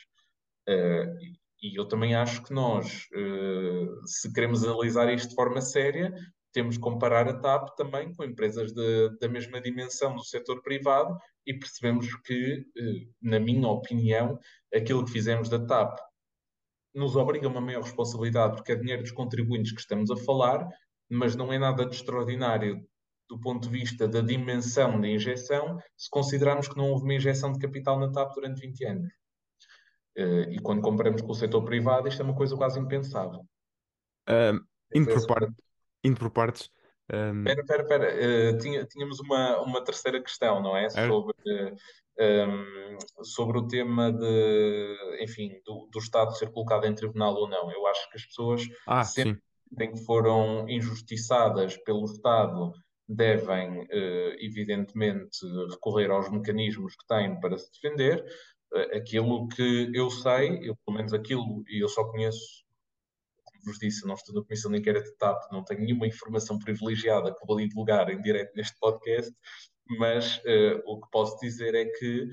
Uh, 0.68 1.16
e 1.62 1.78
eu 1.78 1.86
também 1.86 2.14
acho 2.14 2.42
que 2.44 2.52
nós, 2.52 3.06
uh, 3.14 4.06
se 4.06 4.32
queremos 4.32 4.62
analisar 4.64 5.12
isto 5.12 5.30
de 5.30 5.34
forma 5.34 5.60
séria, 5.60 6.14
temos 6.52 6.76
que 6.76 6.82
comparar 6.82 7.28
a 7.28 7.38
TAP 7.38 7.74
também 7.76 8.14
com 8.14 8.24
empresas 8.24 8.72
de, 8.72 9.18
da 9.18 9.28
mesma 9.28 9.60
dimensão 9.60 10.14
do 10.14 10.24
setor 10.24 10.62
privado 10.62 11.16
e 11.46 11.54
percebemos 11.54 12.14
que, 12.22 12.60
uh, 12.60 13.12
na 13.22 13.40
minha 13.40 13.66
opinião, 13.68 14.38
aquilo 14.72 15.04
que 15.04 15.12
fizemos 15.12 15.48
da 15.48 15.58
TAP 15.58 15.98
nos 16.94 17.16
obriga 17.16 17.46
a 17.46 17.50
uma 17.50 17.60
maior 17.60 17.82
responsabilidade, 17.82 18.56
porque 18.56 18.72
é 18.72 18.76
dinheiro 18.76 19.02
dos 19.02 19.12
contribuintes 19.12 19.72
que 19.72 19.80
estamos 19.80 20.10
a 20.10 20.16
falar, 20.16 20.68
mas 21.08 21.34
não 21.34 21.52
é 21.52 21.58
nada 21.58 21.86
de 21.86 21.94
extraordinário 21.94 22.84
do 23.28 23.38
ponto 23.38 23.68
de 23.68 23.78
vista 23.78 24.08
da 24.08 24.20
dimensão 24.20 25.00
da 25.00 25.06
injeção, 25.06 25.78
se 25.96 26.08
considerarmos 26.08 26.66
que 26.66 26.76
não 26.76 26.90
houve 26.90 27.04
uma 27.04 27.14
injeção 27.14 27.52
de 27.52 27.58
capital 27.58 27.98
na 27.98 28.10
TAP 28.10 28.34
durante 28.34 28.60
20 28.60 28.84
anos. 28.86 29.12
Uh, 30.18 30.50
e 30.50 30.58
quando 30.58 30.82
comparamos 30.82 31.22
com 31.22 31.30
o 31.30 31.34
setor 31.34 31.64
privado, 31.64 32.08
isto 32.08 32.20
é 32.20 32.24
uma 32.24 32.34
coisa 32.34 32.56
quase 32.56 32.80
impensável. 32.80 33.46
Uh, 34.28 34.58
indo, 34.92 35.14
por 35.14 35.26
parte, 35.26 35.52
indo 36.02 36.18
por 36.18 36.30
partes. 36.30 36.68
Um... 37.12 37.38
Espera, 37.38 37.60
espera, 37.60 37.82
espera. 37.82 38.54
Uh, 38.54 38.58
tinha, 38.58 38.84
tínhamos 38.84 39.20
uma, 39.20 39.60
uma 39.60 39.84
terceira 39.84 40.20
questão, 40.20 40.60
não 40.60 40.76
é? 40.76 40.90
Sobre, 40.90 41.36
um, 42.18 43.24
sobre 43.24 43.58
o 43.58 43.68
tema 43.68 44.12
de, 44.12 45.18
enfim, 45.20 45.60
do, 45.64 45.88
do 45.92 46.00
Estado 46.00 46.36
ser 46.36 46.50
colocado 46.50 46.84
em 46.84 46.94
tribunal 46.94 47.34
ou 47.34 47.48
não. 47.48 47.70
Eu 47.70 47.86
acho 47.86 48.10
que 48.10 48.16
as 48.16 48.26
pessoas 48.26 48.62
ah, 48.88 49.04
sempre 49.04 49.40
que 49.76 50.04
foram 50.04 50.68
injustiçadas 50.68 51.76
pelo 51.84 52.04
Estado 52.04 52.72
devem, 53.08 53.82
uh, 53.82 54.36
evidentemente, 54.38 55.38
recorrer 55.70 56.10
aos 56.10 56.30
mecanismos 56.30 56.94
que 56.94 57.06
têm 57.06 57.38
para 57.40 57.56
se 57.56 57.70
defender. 57.72 58.24
Aquilo 58.94 59.48
que 59.48 59.90
eu 59.94 60.10
sei, 60.10 60.58
eu, 60.68 60.76
pelo 60.84 60.96
menos 60.96 61.12
aquilo, 61.14 61.64
e 61.68 61.82
eu 61.82 61.88
só 61.88 62.04
conheço, 62.04 62.64
como 63.44 63.64
vos 63.64 63.78
disse, 63.78 64.06
não 64.06 64.14
estou 64.14 64.34
na 64.34 64.42
Comissão 64.42 64.70
de 64.70 64.78
Inquérito 64.78 65.10
de 65.10 65.16
TAP, 65.16 65.50
não 65.50 65.64
tenho 65.64 65.80
nenhuma 65.80 66.06
informação 66.06 66.58
privilegiada 66.58 67.34
que 67.34 67.46
vou 67.46 67.56
divulgar 67.56 68.10
em 68.10 68.20
direto 68.20 68.54
neste 68.54 68.78
podcast, 68.78 69.32
mas 69.98 70.36
uh, 70.38 70.82
o 70.86 71.00
que 71.00 71.10
posso 71.10 71.38
dizer 71.40 71.74
é 71.74 71.86
que 71.86 72.24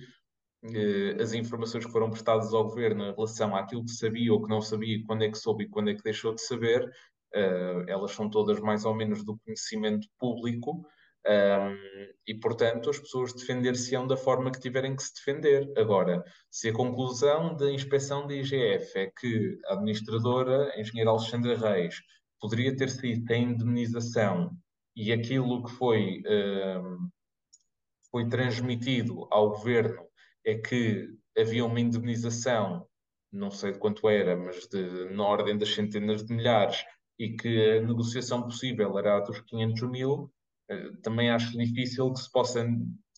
uh, 0.65 1.21
as 1.21 1.33
informações 1.33 1.85
que 1.85 1.91
foram 1.91 2.09
prestadas 2.09 2.53
ao 2.53 2.65
Governo 2.65 3.05
em 3.05 3.13
relação 3.13 3.55
àquilo 3.55 3.85
que 3.85 3.91
sabia 3.91 4.33
ou 4.33 4.43
que 4.43 4.49
não 4.49 4.61
sabia, 4.61 5.01
quando 5.05 5.23
é 5.23 5.31
que 5.31 5.37
soube 5.37 5.63
e 5.63 5.69
quando 5.69 5.89
é 5.89 5.95
que 5.95 6.03
deixou 6.03 6.35
de 6.35 6.41
saber, 6.41 6.83
uh, 6.85 7.85
elas 7.87 8.11
são 8.11 8.29
todas 8.29 8.59
mais 8.59 8.83
ou 8.83 8.93
menos 8.93 9.23
do 9.23 9.37
conhecimento 9.37 10.07
público, 10.19 10.85
um, 11.27 11.77
e, 12.27 12.35
portanto, 12.35 12.89
as 12.89 12.99
pessoas 12.99 13.33
defender-se-ão 13.33 14.07
da 14.07 14.17
forma 14.17 14.51
que 14.51 14.59
tiverem 14.59 14.95
que 14.95 15.03
se 15.03 15.13
defender. 15.13 15.71
Agora, 15.77 16.23
se 16.49 16.69
a 16.69 16.73
conclusão 16.73 17.55
da 17.55 17.71
inspeção 17.71 18.27
da 18.27 18.33
IGF 18.33 18.97
é 18.97 19.11
que 19.19 19.59
a 19.65 19.73
administradora, 19.73 20.71
a 20.73 20.79
engenheira 20.79 21.09
Alexandra 21.09 21.57
Reis, 21.57 22.01
poderia 22.39 22.75
ter 22.75 22.89
sido 22.89 23.31
a 23.31 23.37
indemnização 23.37 24.51
e 24.95 25.11
aquilo 25.11 25.63
que 25.63 25.71
foi, 25.71 26.23
um, 26.25 27.09
foi 28.11 28.27
transmitido 28.29 29.27
ao 29.31 29.49
governo 29.49 30.05
é 30.45 30.55
que 30.55 31.09
havia 31.37 31.65
uma 31.65 31.79
indemnização, 31.79 32.87
não 33.31 33.51
sei 33.51 33.73
de 33.73 33.79
quanto 33.79 34.07
era, 34.07 34.37
mas 34.37 34.67
de, 34.67 35.09
na 35.13 35.23
ordem 35.23 35.57
das 35.57 35.73
centenas 35.73 36.23
de 36.23 36.33
milhares, 36.33 36.85
e 37.19 37.35
que 37.35 37.77
a 37.77 37.81
negociação 37.81 38.43
possível 38.43 38.97
era 38.97 39.17
a 39.17 39.19
dos 39.21 39.41
500 39.41 39.89
mil, 39.89 40.31
também 41.01 41.29
acho 41.29 41.57
difícil 41.57 42.11
que 42.13 42.19
se 42.19 42.31
possa 42.31 42.65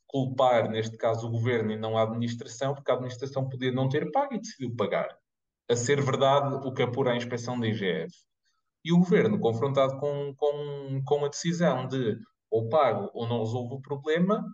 culpar, 0.08 0.70
neste 0.70 0.98
caso, 0.98 1.28
o 1.28 1.32
governo 1.32 1.72
e 1.72 1.78
não 1.78 1.98
a 1.98 2.04
administração, 2.04 2.74
porque 2.74 2.90
a 2.92 2.96
administração 2.96 3.48
podia 3.48 3.72
não 3.72 3.90
ter 3.90 4.12
pago 4.12 4.34
e 4.34 4.40
decidiu 4.40 4.76
pagar. 4.76 5.10
A 5.70 5.76
ser 5.76 6.02
verdade 6.02 6.56
o 6.66 6.74
que 6.74 6.82
apura 6.82 7.12
a 7.12 7.18
inspeção 7.18 7.60
da 7.60 7.68
IGF. 7.68 8.14
E 8.86 8.94
o 8.94 9.00
governo, 9.00 9.40
confrontado 9.40 10.00
com, 10.00 10.34
com, 10.36 11.02
com 11.06 11.26
a 11.26 11.30
decisão 11.30 11.88
de 11.88 12.18
ou 12.50 12.70
pago 12.70 13.12
ou 13.14 13.28
não 13.28 13.40
resolvo 13.40 13.76
o 13.76 13.82
problema, 13.82 14.46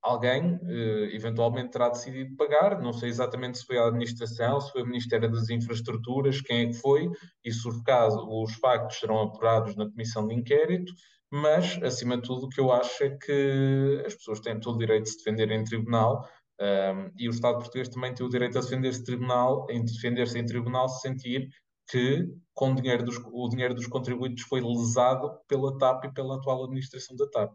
alguém 0.00 0.60
eh, 0.62 1.10
eventualmente 1.12 1.70
terá 1.70 1.88
decidido 1.88 2.36
pagar. 2.36 2.80
Não 2.80 2.92
sei 2.92 3.08
exatamente 3.08 3.58
se 3.58 3.66
foi 3.66 3.78
a 3.78 3.88
administração, 3.88 4.60
se 4.60 4.70
foi 4.70 4.82
o 4.82 4.86
Ministério 4.86 5.30
das 5.30 5.50
Infraestruturas, 5.50 6.40
quem 6.40 6.60
é 6.60 6.66
que 6.66 6.74
foi, 6.74 7.10
se 7.44 7.68
os, 7.68 7.82
casos, 7.82 8.22
os 8.28 8.54
factos 8.54 8.98
serão 8.98 9.20
apurados 9.20 9.74
na 9.74 9.90
comissão 9.90 10.28
de 10.28 10.34
inquérito 10.34 10.92
mas, 11.30 11.82
acima 11.82 12.16
de 12.16 12.22
tudo, 12.22 12.46
o 12.46 12.48
que 12.48 12.60
eu 12.60 12.72
acho 12.72 13.02
é 13.04 13.10
que 13.10 14.02
as 14.06 14.14
pessoas 14.14 14.40
têm 14.40 14.60
todo 14.60 14.76
o 14.76 14.78
direito 14.78 15.04
de 15.04 15.10
se 15.10 15.18
defender 15.18 15.50
em 15.50 15.64
tribunal 15.64 16.28
um, 16.60 17.10
e 17.18 17.28
o 17.28 17.30
Estado 17.30 17.58
português 17.58 17.88
também 17.88 18.14
tem 18.14 18.24
o 18.24 18.30
direito 18.30 18.56
a 18.58 18.60
defender-se 18.60 19.04
tribunal, 19.04 19.66
em 19.70 19.84
defender-se 19.84 20.38
em 20.38 20.46
tribunal 20.46 20.88
se 20.88 21.02
sentir 21.02 21.48
que 21.88 22.26
com 22.54 22.72
o 22.72 22.74
dinheiro, 22.74 23.04
dos, 23.04 23.18
o 23.24 23.48
dinheiro 23.48 23.74
dos 23.74 23.86
contribuintes 23.86 24.44
foi 24.46 24.60
lesado 24.60 25.30
pela 25.46 25.76
TAP 25.78 26.06
e 26.06 26.12
pela 26.12 26.36
atual 26.36 26.64
administração 26.64 27.14
da 27.16 27.28
TAP. 27.28 27.54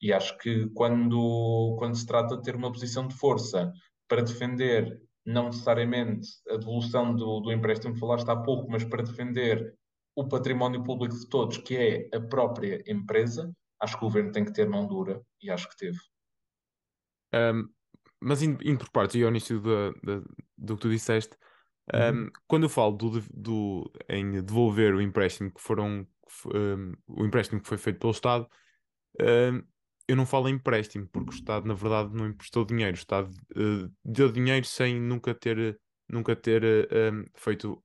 E 0.00 0.12
acho 0.12 0.36
que 0.38 0.68
quando, 0.74 1.74
quando 1.78 1.96
se 1.96 2.06
trata 2.06 2.36
de 2.36 2.42
ter 2.42 2.54
uma 2.54 2.70
posição 2.70 3.08
de 3.08 3.14
força 3.14 3.72
para 4.06 4.22
defender 4.22 5.00
não 5.24 5.46
necessariamente 5.46 6.28
a 6.48 6.56
devolução 6.56 7.14
do, 7.14 7.40
do 7.40 7.52
empréstimo 7.52 7.94
que 7.94 8.00
falaste 8.00 8.28
há 8.28 8.36
pouco, 8.36 8.70
mas 8.70 8.84
para 8.84 9.02
defender 9.02 9.74
o 10.16 10.26
património 10.26 10.82
público 10.82 11.14
de 11.14 11.28
todos, 11.28 11.58
que 11.58 11.76
é 11.76 12.16
a 12.16 12.20
própria 12.20 12.82
empresa, 12.86 13.54
acho 13.80 13.98
que 13.98 14.04
o 14.04 14.08
governo 14.08 14.32
tem 14.32 14.44
que 14.44 14.52
ter 14.52 14.66
mão 14.68 14.86
dura 14.86 15.22
e 15.42 15.50
acho 15.50 15.68
que 15.68 15.76
teve. 15.76 15.98
Um, 17.34 17.68
mas 18.20 18.42
indo, 18.42 18.66
indo, 18.66 18.78
por 18.78 18.90
partes, 18.90 19.14
e 19.16 19.22
ao 19.22 19.28
início 19.28 19.60
do, 19.60 19.92
do, 20.02 20.34
do 20.56 20.74
que 20.74 20.80
tu 20.80 20.88
disseste, 20.88 21.36
um, 21.94 21.98
uhum. 21.98 22.30
quando 22.48 22.62
eu 22.62 22.70
falo 22.70 22.92
do, 22.96 23.20
do, 23.30 23.92
em 24.08 24.42
devolver 24.42 24.94
o 24.94 25.02
empréstimo 25.02 25.52
que 25.52 25.60
foram 25.60 26.06
um, 26.46 26.92
o 27.06 27.24
empréstimo 27.26 27.60
que 27.60 27.68
foi 27.68 27.78
feito 27.78 28.00
pelo 28.00 28.12
Estado, 28.12 28.48
eu 30.08 30.16
não 30.16 30.24
falo 30.24 30.48
em 30.48 30.54
empréstimo, 30.54 31.06
porque 31.08 31.30
o 31.30 31.34
Estado, 31.34 31.66
na 31.66 31.74
verdade, 31.74 32.14
não 32.14 32.26
emprestou 32.26 32.64
dinheiro. 32.64 32.92
O 32.92 32.98
Estado 32.98 33.30
uh, 33.56 33.92
deu 34.04 34.30
dinheiro 34.30 34.64
sem 34.64 35.00
nunca 35.00 35.34
ter, 35.34 35.78
nunca 36.08 36.36
ter 36.36 36.62
uh, 36.64 37.30
feito 37.34 37.82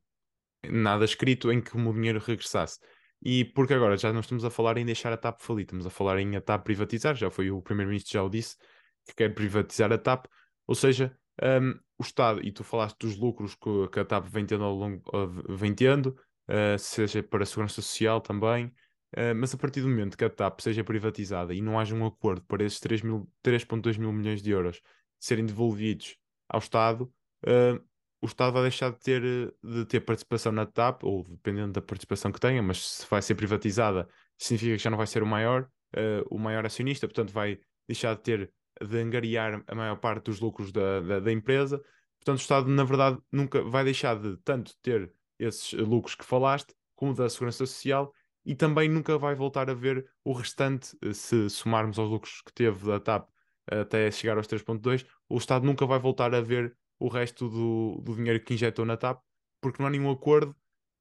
nada 0.69 1.05
escrito 1.05 1.51
em 1.51 1.61
que 1.61 1.75
o 1.77 1.93
dinheiro 1.93 2.19
regressasse. 2.19 2.79
E 3.21 3.45
porque 3.45 3.73
agora 3.73 3.97
já 3.97 4.11
não 4.11 4.21
estamos 4.21 4.43
a 4.43 4.49
falar 4.49 4.77
em 4.77 4.85
deixar 4.85 5.13
a 5.13 5.17
TAP 5.17 5.41
falir, 5.41 5.63
estamos 5.63 5.85
a 5.85 5.89
falar 5.89 6.19
em 6.19 6.35
a 6.35 6.41
TAP 6.41 6.63
privatizar, 6.63 7.15
já 7.15 7.29
foi 7.29 7.51
o 7.51 7.61
Primeiro-Ministro 7.61 8.13
já 8.13 8.23
o 8.23 8.29
disse, 8.29 8.57
que 9.05 9.13
quer 9.15 9.33
privatizar 9.33 9.91
a 9.91 9.97
TAP, 9.97 10.25
ou 10.65 10.73
seja, 10.73 11.15
um, 11.41 11.71
o 11.99 12.03
Estado, 12.03 12.43
e 12.43 12.51
tu 12.51 12.63
falaste 12.63 12.97
dos 12.99 13.17
lucros 13.17 13.55
que, 13.55 13.87
que 13.91 13.99
a 13.99 14.05
TAP 14.05 14.25
vem 14.27 14.45
tendo 14.45 14.63
ao 14.63 14.73
longo, 14.73 15.03
vem 15.49 15.73
tendo, 15.73 16.17
uh, 16.49 16.77
seja 16.79 17.21
para 17.21 17.43
a 17.43 17.45
Segurança 17.45 17.75
Social 17.75 18.19
também. 18.21 18.67
Uh, 19.15 19.35
mas 19.35 19.53
a 19.53 19.57
partir 19.57 19.81
do 19.81 19.89
momento 19.89 20.17
que 20.17 20.23
a 20.23 20.29
TAP 20.29 20.61
seja 20.61 20.83
privatizada 20.83 21.53
e 21.53 21.61
não 21.61 21.77
haja 21.77 21.93
um 21.93 22.05
acordo 22.05 22.43
para 22.45 22.63
esses 22.63 22.79
3,2 22.79 23.97
mil 23.99 24.13
milhões 24.13 24.41
de 24.41 24.51
euros 24.51 24.81
serem 25.19 25.45
devolvidos 25.45 26.17
ao 26.47 26.59
Estado, 26.59 27.11
uh, 27.45 27.83
o 28.21 28.27
Estado 28.27 28.53
vai 28.53 28.61
deixar 28.61 28.91
de 28.91 28.99
ter, 28.99 29.21
de 29.63 29.85
ter 29.85 29.99
participação 30.01 30.51
na 30.51 30.65
TAP, 30.65 31.03
ou 31.03 31.23
dependendo 31.23 31.73
da 31.73 31.81
participação 31.81 32.31
que 32.31 32.39
tenha, 32.39 32.61
mas 32.61 32.87
se 32.87 33.07
vai 33.09 33.21
ser 33.21 33.35
privatizada, 33.35 34.07
significa 34.37 34.77
que 34.77 34.83
já 34.83 34.89
não 34.89 34.97
vai 34.97 35.07
ser 35.07 35.23
o 35.23 35.27
maior, 35.27 35.63
uh, 35.95 36.27
o 36.29 36.37
maior 36.37 36.65
acionista, 36.65 37.07
portanto 37.07 37.33
vai 37.33 37.59
deixar 37.87 38.15
de 38.15 38.21
ter 38.21 38.53
de 38.79 38.97
angariar 38.99 39.63
a 39.67 39.75
maior 39.75 39.97
parte 39.97 40.25
dos 40.25 40.39
lucros 40.39 40.71
da, 40.71 41.01
da, 41.01 41.19
da, 41.19 41.31
empresa. 41.31 41.77
Portanto, 42.17 42.37
o 42.37 42.41
Estado, 42.41 42.67
na 42.69 42.83
verdade, 42.83 43.17
nunca 43.31 43.61
vai 43.63 43.83
deixar 43.83 44.19
de 44.19 44.37
tanto 44.37 44.73
ter 44.81 45.11
esses 45.37 45.73
lucros 45.73 46.15
que 46.15 46.23
falaste, 46.23 46.73
como 46.95 47.13
da 47.13 47.29
Segurança 47.29 47.65
Social, 47.65 48.13
e 48.45 48.55
também 48.55 48.87
nunca 48.89 49.17
vai 49.17 49.35
voltar 49.35 49.69
a 49.69 49.73
ver 49.73 50.07
o 50.23 50.33
restante, 50.33 50.95
eh, 51.01 51.13
se 51.13 51.49
somarmos 51.49 51.99
aos 51.99 52.09
lucros 52.09 52.41
que 52.43 52.53
teve 52.53 52.85
da 52.87 52.99
TAP 52.99 53.29
até 53.67 54.09
chegar 54.09 54.37
aos 54.37 54.47
3.2, 54.47 55.05
o 55.29 55.37
Estado 55.37 55.65
nunca 55.65 55.85
vai 55.85 55.99
voltar 55.99 56.33
a 56.33 56.41
ver 56.41 56.75
o 57.01 57.07
resto 57.07 57.49
do, 57.49 57.99
do 58.03 58.15
dinheiro 58.15 58.39
que 58.39 58.53
injetou 58.53 58.85
na 58.85 58.95
TAP, 58.95 59.19
porque 59.59 59.81
não 59.81 59.87
há 59.87 59.89
nenhum 59.89 60.11
acordo 60.11 60.55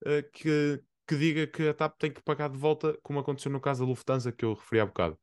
uh, 0.07 0.23
que, 0.33 0.83
que 1.07 1.17
diga 1.17 1.47
que 1.47 1.69
a 1.69 1.75
TAP 1.75 1.99
tem 1.99 2.11
que 2.11 2.23
pagar 2.23 2.49
de 2.49 2.57
volta, 2.57 2.99
como 3.03 3.21
aconteceu 3.21 3.53
no 3.53 3.61
caso 3.61 3.85
da 3.85 3.87
Lufthansa, 3.87 4.33
que 4.33 4.43
eu 4.43 4.55
referi 4.55 4.81
há 4.81 4.87
bocado. 4.87 5.19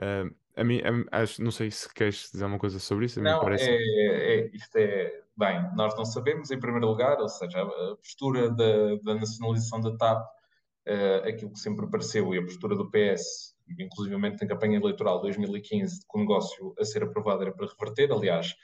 Uh, 0.00 0.34
a 0.56 0.64
mim, 0.64 0.80
a, 0.82 1.40
não 1.40 1.52
sei 1.52 1.70
se 1.70 1.92
queres 1.94 2.30
dizer 2.32 2.44
uma 2.44 2.58
coisa 2.58 2.80
sobre 2.80 3.06
isso. 3.06 3.20
A 3.20 3.22
não, 3.22 3.40
parece... 3.40 3.70
é, 3.70 3.76
é, 3.76 4.50
isto 4.52 4.76
é. 4.76 5.22
Bem, 5.36 5.70
nós 5.76 5.96
não 5.96 6.04
sabemos, 6.04 6.50
em 6.50 6.58
primeiro 6.58 6.88
lugar, 6.88 7.20
ou 7.20 7.28
seja, 7.28 7.62
a 7.62 7.96
postura 7.96 8.50
da, 8.50 8.96
da 9.04 9.14
nacionalização 9.14 9.80
da 9.80 9.96
TAP, 9.96 10.26
uh, 10.26 11.28
aquilo 11.28 11.52
que 11.52 11.60
sempre 11.60 11.86
apareceu, 11.86 12.34
e 12.34 12.38
a 12.38 12.42
postura 12.42 12.74
do 12.74 12.90
PS, 12.90 13.54
inclusive 13.78 14.16
na 14.16 14.48
campanha 14.48 14.78
eleitoral 14.78 15.18
de 15.18 15.28
2015, 15.28 16.00
que 16.00 16.18
o 16.18 16.18
negócio 16.18 16.74
a 16.76 16.84
ser 16.84 17.04
aprovado 17.04 17.42
era 17.42 17.52
para 17.52 17.68
reverter. 17.68 18.10
Aliás, 18.10 18.56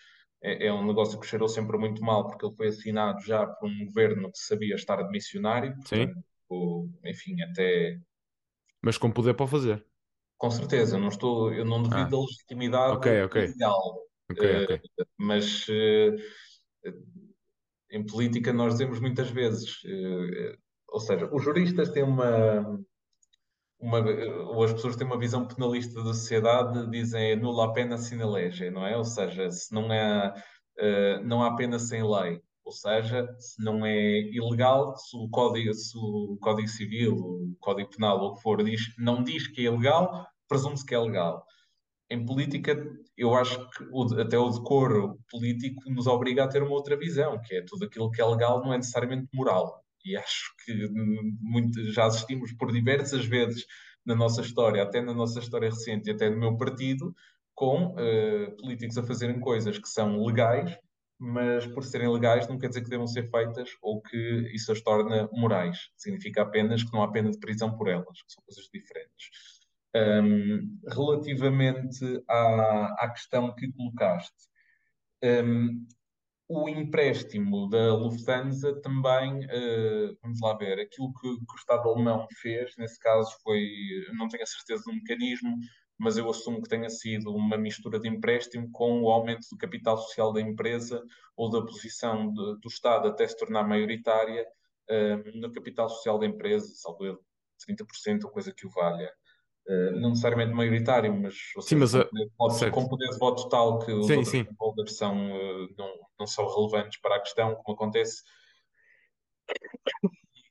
é, 0.45 0.66
é, 0.66 0.72
um 0.72 0.86
negócio 0.86 1.18
que 1.18 1.26
cheirou 1.26 1.49
sempre 1.49 1.78
muito 1.78 2.03
mal, 2.03 2.26
porque 2.26 2.45
ele 2.45 2.55
foi 2.55 2.68
assinado 2.68 3.18
já 3.24 3.47
por 3.47 3.66
um 3.66 3.86
governo 3.86 4.30
que 4.30 4.38
sabia 4.38 4.74
estar 4.74 5.03
de 5.03 5.11
missionário. 5.11 5.74
Portanto, 5.74 6.14
Sim. 6.14 6.92
enfim, 7.07 7.42
até. 7.42 7.99
Mas 8.82 8.99
com 8.99 9.11
poder 9.11 9.32
para 9.32 9.47
fazer. 9.47 9.84
Com 10.36 10.51
certeza, 10.51 10.99
não 10.99 11.09
estou, 11.09 11.51
eu 11.55 11.64
não 11.64 11.82
duvido 11.82 12.03
ah. 12.03 12.11
da 12.11 12.20
legitimidade 12.20 12.97
okay, 12.97 13.22
okay. 13.22 13.47
legal. 13.47 14.05
Okay, 14.30 14.64
okay. 14.64 14.76
Uh, 14.76 15.05
mas 15.16 15.66
uh, 15.68 16.92
em 17.90 18.05
política 18.05 18.53
nós 18.53 18.74
dizemos 18.74 19.01
muitas 19.01 19.30
vezes, 19.30 19.82
uh, 19.84 20.59
ou 20.88 21.01
seja, 21.01 21.30
os 21.32 21.42
juristas 21.42 21.88
têm 21.90 22.03
uma, 22.03 22.84
uma, 23.85 23.99
ou 24.01 24.64
as 24.64 24.72
pessoas 24.72 24.97
têm 24.97 25.07
uma 25.07 25.18
visão 25.18 25.47
penalista 25.47 26.03
da 26.03 26.14
sociedade, 26.14 26.91
dizem 26.91 27.37
nula 27.37 27.66
a 27.66 27.72
pena 27.72 27.99
sine 27.99 28.24
lege, 28.24 28.70
não 28.70 28.87
é? 28.87 28.97
Ou 28.97 29.05
seja, 29.05 29.51
se 29.51 29.74
não 29.74 29.93
há, 29.93 30.35
não 31.22 31.43
há 31.43 31.55
pena 31.55 31.78
sem 31.78 32.03
lei. 32.03 32.41
Ou 32.64 32.72
seja, 32.72 33.28
se 33.39 33.62
não 33.62 33.85
é 33.85 34.20
ilegal, 34.32 34.97
se 34.97 35.14
o 35.16 35.28
Código, 35.28 35.74
se 35.74 35.99
o 35.99 36.39
código 36.41 36.66
Civil, 36.66 37.14
o 37.14 37.57
Código 37.61 37.91
Penal 37.91 38.18
ou 38.20 38.30
o 38.30 38.35
que 38.37 38.43
for, 38.43 38.64
diz, 38.64 38.80
não 38.99 39.22
diz 39.22 39.47
que 39.49 39.61
é 39.61 39.64
ilegal, 39.64 40.26
presume-se 40.49 40.87
que 40.87 40.95
é 40.95 40.99
legal. 40.99 41.45
Em 42.11 42.24
política, 42.24 42.74
eu 43.18 43.35
acho 43.35 43.59
que 43.70 43.85
o, 43.93 44.18
até 44.18 44.39
o 44.39 44.49
decoro 44.49 45.18
político 45.30 45.82
nos 45.91 46.07
obriga 46.07 46.45
a 46.45 46.49
ter 46.49 46.62
uma 46.62 46.72
outra 46.72 46.97
visão, 46.97 47.39
que 47.43 47.57
é 47.57 47.62
tudo 47.62 47.85
aquilo 47.85 48.11
que 48.11 48.22
é 48.22 48.24
legal 48.24 48.62
não 48.62 48.72
é 48.72 48.78
necessariamente 48.78 49.28
moral. 49.35 49.84
E 50.05 50.17
acho 50.17 50.55
que 50.65 50.89
muito, 51.41 51.93
já 51.93 52.07
assistimos 52.07 52.53
por 52.53 52.71
diversas 52.73 53.25
vezes 53.25 53.65
na 54.05 54.15
nossa 54.15 54.43
história, 54.43 54.83
até 54.83 55.01
na 55.01 55.15
nossa 55.15 55.39
história 55.39 55.71
recente 55.71 56.09
e 56.09 56.13
até 56.13 56.29
no 56.29 56.39
meu 56.39 56.57
partido, 56.57 57.15
com 57.55 57.93
uh, 57.93 58.57
políticos 58.59 58.99
a 58.99 59.03
fazerem 59.03 59.41
coisas 59.41 59.79
que 59.79 59.89
são 59.89 60.23
legais, 60.25 60.77
mas 61.19 61.67
por 61.69 61.85
serem 61.85 62.09
legais 62.09 62.47
não 62.49 62.59
quer 62.59 62.69
dizer 62.69 62.83
que 62.83 62.91
devam 62.91 63.07
ser 63.07 63.31
feitas 63.31 63.71
ou 63.81 64.03
que 64.03 64.51
isso 64.53 64.73
as 64.73 64.81
torna 64.81 65.29
morais. 65.33 65.79
Significa 65.97 66.43
apenas 66.43 66.83
que 66.83 66.93
não 66.93 67.03
há 67.03 67.11
pena 67.11 67.31
de 67.31 67.39
prisão 67.39 67.77
por 67.77 67.89
elas, 67.89 68.23
que 68.23 68.33
são 68.33 68.43
coisas 68.45 68.69
diferentes. 68.73 69.31
Um, 69.97 70.81
relativamente 70.89 72.05
à, 72.29 72.95
à, 72.99 73.11
questão 73.11 73.55
que 73.55 73.73
colocaste, 73.73 74.35
um, 75.23 75.87
o 76.49 76.68
empréstimo 76.68 77.68
da 77.68 77.95
Lufthansa 77.95 78.80
também, 78.82 79.45
uh, 79.47 80.18
vamos 80.22 80.40
lá 80.40 80.55
ver, 80.57 80.78
aquilo 80.78 81.12
que, 81.14 81.20
que, 81.20 81.55
o 81.55 81.59
Estado 81.59 81.88
alemão 81.88 82.26
fez, 82.40 82.74
nesse 82.76 82.99
caso 82.99 83.34
foi, 83.42 83.66
não 84.12 84.28
tenho 84.28 84.42
a 84.42 84.47
certeza 84.47 84.82
do 84.84 84.95
mecanismo, 84.95 85.57
mas 85.99 86.16
eu 86.18 86.28
assumo 86.28 86.61
que 86.61 86.68
tenha 86.68 86.90
sido 86.90 87.34
uma 87.34 87.57
mistura 87.57 87.99
de 87.99 88.09
empréstimo 88.09 88.70
com 88.72 89.03
o 89.03 89.11
aumento 89.11 89.47
do 89.51 89.57
capital 89.57 89.97
social 89.97 90.32
da 90.32 90.40
empresa 90.40 91.03
ou 91.36 91.51
da 91.51 91.64
posição 91.64 92.32
de, 92.32 92.61
do 92.61 92.68
Estado 92.68 93.09
até 93.09 93.26
se 93.26 93.36
tornar 93.36 93.64
maioritária 93.66 94.45
uh, 94.90 95.40
no 95.40 95.51
capital 95.51 95.88
social 95.88 96.18
da 96.18 96.26
empresa, 96.26 96.66
salvo 96.74 97.18
30% 97.68 98.24
ou 98.24 98.30
coisa 98.30 98.53
que 98.53 98.66
o 98.66 98.70
valha. 98.70 99.11
Uh, 99.67 99.99
não 99.99 100.11
necessariamente 100.11 100.53
maioritário, 100.53 101.15
mas, 101.15 101.35
sim, 101.62 101.77
mas 101.77 101.93
com, 101.93 102.05
poder, 102.05 102.31
voto, 102.37 102.71
com 102.71 102.89
poder 102.89 103.09
de 103.09 103.19
voto 103.19 103.49
tal 103.49 103.79
que 103.79 103.93
os 103.93 104.07
sim, 104.07 104.17
outros 104.17 104.29
sim. 104.29 104.47
são, 104.89 105.33
uh, 105.33 105.75
não, 105.79 105.91
não 106.21 106.27
são 106.27 106.47
relevantes 106.47 107.01
para 107.01 107.17
a 107.17 107.21
questão, 107.21 107.55
como 107.55 107.75
acontece 107.75 108.23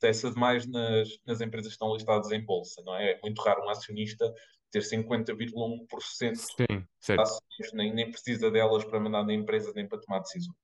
acontece 0.04 0.30
demais 0.32 0.66
nas, 0.68 1.10
nas 1.26 1.42
empresas 1.42 1.68
que 1.68 1.76
estão 1.76 1.94
listadas 1.94 2.32
em 2.32 2.44
bolsa, 2.44 2.82
não 2.86 2.96
é? 2.96 3.12
É 3.12 3.20
muito 3.22 3.42
raro 3.42 3.64
um 3.64 3.70
acionista 3.70 4.34
ter 4.72 4.82
50,1% 4.82 6.34
de 6.58 7.14
ações, 7.20 7.74
nem, 7.74 7.94
nem 7.94 8.12
precisa 8.12 8.50
delas 8.52 8.84
para 8.84 9.00
mandar 9.00 9.24
na 9.24 9.34
empresa 9.34 9.72
nem 9.76 9.88
para 9.88 10.00
tomar 10.00 10.20
decisões. 10.20 10.58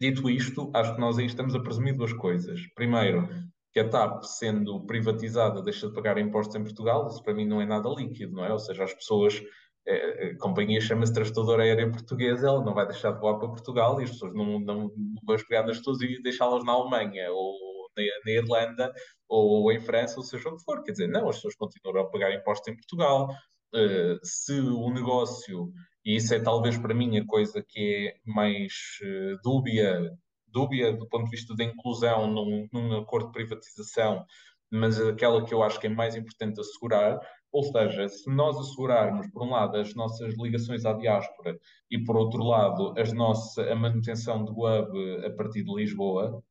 Dito 0.00 0.28
isto, 0.28 0.70
acho 0.74 0.94
que 0.94 1.00
nós 1.00 1.18
aí 1.18 1.26
estamos 1.26 1.54
a 1.54 1.60
presumir 1.60 1.94
duas 1.94 2.12
coisas. 2.12 2.60
Primeiro, 2.74 3.28
que 3.74 3.80
a 3.80 3.88
TAP, 3.88 4.22
sendo 4.22 4.86
privatizada, 4.86 5.60
deixa 5.60 5.88
de 5.88 5.94
pagar 5.94 6.16
impostos 6.16 6.54
em 6.54 6.62
Portugal, 6.62 7.08
isso 7.08 7.20
para 7.24 7.34
mim 7.34 7.44
não 7.44 7.60
é 7.60 7.66
nada 7.66 7.88
líquido, 7.88 8.32
não 8.32 8.44
é? 8.44 8.52
Ou 8.52 8.58
seja, 8.58 8.84
as 8.84 8.94
pessoas, 8.94 9.42
é, 9.84 10.28
a 10.28 10.38
companhia 10.38 10.80
chama-se 10.80 11.12
Transportadora 11.12 11.64
Aérea 11.64 11.90
Portuguesa, 11.90 12.46
ela 12.46 12.64
não 12.64 12.72
vai 12.72 12.86
deixar 12.86 13.10
de 13.10 13.20
voar 13.20 13.36
para 13.36 13.48
Portugal 13.48 14.00
e 14.00 14.04
as 14.04 14.10
pessoas 14.10 14.32
não, 14.32 14.60
não, 14.60 14.76
não 14.96 15.20
vão 15.26 15.36
pegar 15.48 15.66
nas 15.66 15.78
pessoas 15.78 16.00
e 16.02 16.22
deixá-las 16.22 16.64
na 16.64 16.70
Alemanha 16.70 17.32
ou 17.32 17.52
na, 17.96 18.02
na, 18.24 18.32
Irlanda 18.32 18.92
ou 19.28 19.72
em 19.72 19.80
França, 19.80 20.18
ou 20.18 20.22
seja 20.22 20.48
o 20.50 20.56
que 20.56 20.62
for. 20.62 20.84
Quer 20.84 20.92
dizer, 20.92 21.08
não, 21.08 21.28
as 21.28 21.36
pessoas 21.36 21.56
continuarão 21.56 22.02
a 22.02 22.10
pagar 22.10 22.32
impostos 22.32 22.68
em 22.68 22.76
Portugal. 22.76 23.28
Uh, 23.74 24.20
se 24.22 24.52
o 24.52 24.88
negócio, 24.90 25.72
e 26.04 26.14
isso 26.14 26.32
é 26.32 26.38
talvez 26.38 26.78
para 26.78 26.94
mim 26.94 27.18
a 27.18 27.26
coisa 27.26 27.60
que 27.68 28.06
é 28.06 28.30
mais 28.30 28.72
uh, 29.02 29.36
dúbia 29.42 30.12
dúbia 30.54 30.92
do 30.92 31.06
ponto 31.08 31.24
de 31.24 31.30
vista 31.32 31.54
da 31.54 31.64
inclusão 31.64 32.28
num, 32.28 32.68
num 32.72 32.96
acordo 32.98 33.26
de 33.26 33.32
privatização, 33.32 34.24
mas 34.70 35.00
aquela 35.00 35.44
que 35.44 35.52
eu 35.52 35.62
acho 35.62 35.78
que 35.80 35.86
é 35.86 35.90
mais 35.90 36.16
importante 36.16 36.60
assegurar, 36.60 37.18
ou 37.52 37.62
seja, 37.64 38.08
se 38.08 38.28
nós 38.30 38.56
assegurarmos, 38.56 39.28
por 39.30 39.42
um 39.44 39.50
lado, 39.50 39.76
as 39.76 39.94
nossas 39.94 40.34
ligações 40.36 40.84
à 40.84 40.92
diáspora 40.92 41.58
e, 41.90 42.02
por 42.02 42.16
outro 42.16 42.42
lado, 42.42 42.94
as 42.98 43.12
nossa, 43.12 43.62
a 43.70 43.76
manutenção 43.76 44.44
do 44.44 44.52
hub 44.52 45.26
a 45.26 45.30
partir 45.36 45.62
de 45.62 45.74
Lisboa, 45.74 46.42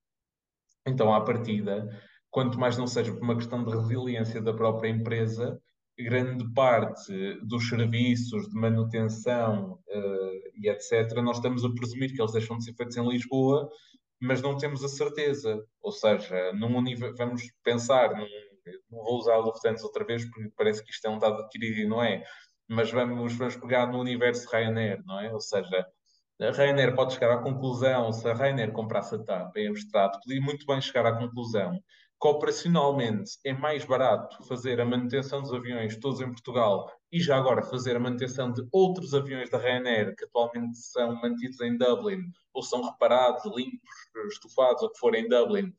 então, 0.86 1.14
à 1.14 1.22
partida, 1.22 1.89
quanto 2.30 2.60
mais 2.60 2.78
não 2.78 2.88
seja 2.88 3.14
por 3.14 3.22
uma 3.22 3.36
questão 3.36 3.64
de 3.64 3.72
resiliência 3.72 4.41
da 4.41 4.54
própria 4.54 4.89
empresa, 4.89 5.60
grande 5.98 6.52
parte 6.54 7.14
dos 7.44 7.70
serviços 7.70 8.50
de 8.50 8.56
manutenção 8.56 9.80
uh, 9.88 10.52
e 10.56 10.70
etc., 10.70 11.14
nós 11.24 11.38
estamos 11.38 11.64
a 11.64 11.74
presumir 11.74 12.14
que 12.14 12.22
eles 12.22 12.32
deixam 12.32 12.58
de 12.58 12.66
ser 12.66 12.74
feitos 12.74 12.98
em 12.98 13.08
Lisboa 13.08 13.70
mas 14.24 14.41
não 14.41 14.58
temos 14.58 14.84
a 14.84 14.88
certeza. 14.88 15.62
Ou 15.82 15.91
seja, 15.91 16.54
num 16.54 16.72
vamos 17.18 17.44
pensar, 17.62 18.16
num, 18.16 18.26
não 18.89 19.04
vou 19.04 19.18
usar 19.18 19.34
a 19.34 19.39
Lufthansa 19.39 19.86
outra 19.86 20.06
vez 20.06 20.24
porque 20.26 20.50
parece 20.56 20.84
que 20.84 20.91
isto 20.91 21.06
é 21.06 21.10
um 21.10 21.20
dado 21.20 21.41
adquirido 21.41 21.80
e 21.80 21.86
não 21.86 22.02
é, 22.02 22.24
mas 22.68 22.89
vamos, 22.89 23.34
vamos 23.34 23.58
pegar 23.58 23.88
no 23.88 24.00
universo 24.00 24.50
Ryanair, 24.50 25.04
não 25.06 25.20
é? 25.20 25.32
Ou 25.34 25.41
seja, 25.41 25.86
a 26.41 26.52
Ryanair 26.52 26.96
pode 26.96 27.14
chegar 27.14 27.34
à 27.34 27.38
conclusão, 27.41 28.14
se 28.14 28.28
a 28.28 28.34
Ryanair 28.34 28.72
comprasse 28.72 29.14
a 29.16 29.20
TAP 29.20 29.58
em 29.58 29.68
abstrato, 29.68 30.20
podia 30.22 30.41
muito 30.41 30.66
bem 30.66 30.80
chegar 30.80 31.06
à 31.06 31.18
conclusão 31.18 31.78
que 32.24 32.28
operacionalmente 32.30 33.32
é 33.43 33.51
mais 33.51 33.84
barato 33.84 34.41
fazer 34.47 34.80
a 34.80 34.86
manutenção 34.86 35.41
dos 35.41 35.51
aviões 35.53 35.97
todos 35.97 36.21
em 36.21 36.32
Portugal 36.32 36.89
e 37.11 37.19
já 37.19 37.36
agora 37.36 37.61
fazer 37.61 37.97
a 37.97 37.99
manutenção 37.99 38.49
de 38.49 38.65
outros 38.71 39.13
aviões 39.13 39.49
da 39.49 39.57
Ryanair 39.57 40.15
que 40.15 40.24
atualmente 40.24 40.78
são 40.78 41.19
mantidos 41.21 41.59
em 41.59 41.78
Dublin 41.78 42.21
ou 42.53 42.63
são 42.63 42.82
reparados, 42.82 43.43
limpos, 43.53 43.89
estufados, 44.32 44.82
ou 44.84 44.89
que 44.89 44.99
for 44.99 45.13
em 45.15 45.28
Dublin, 45.28 45.74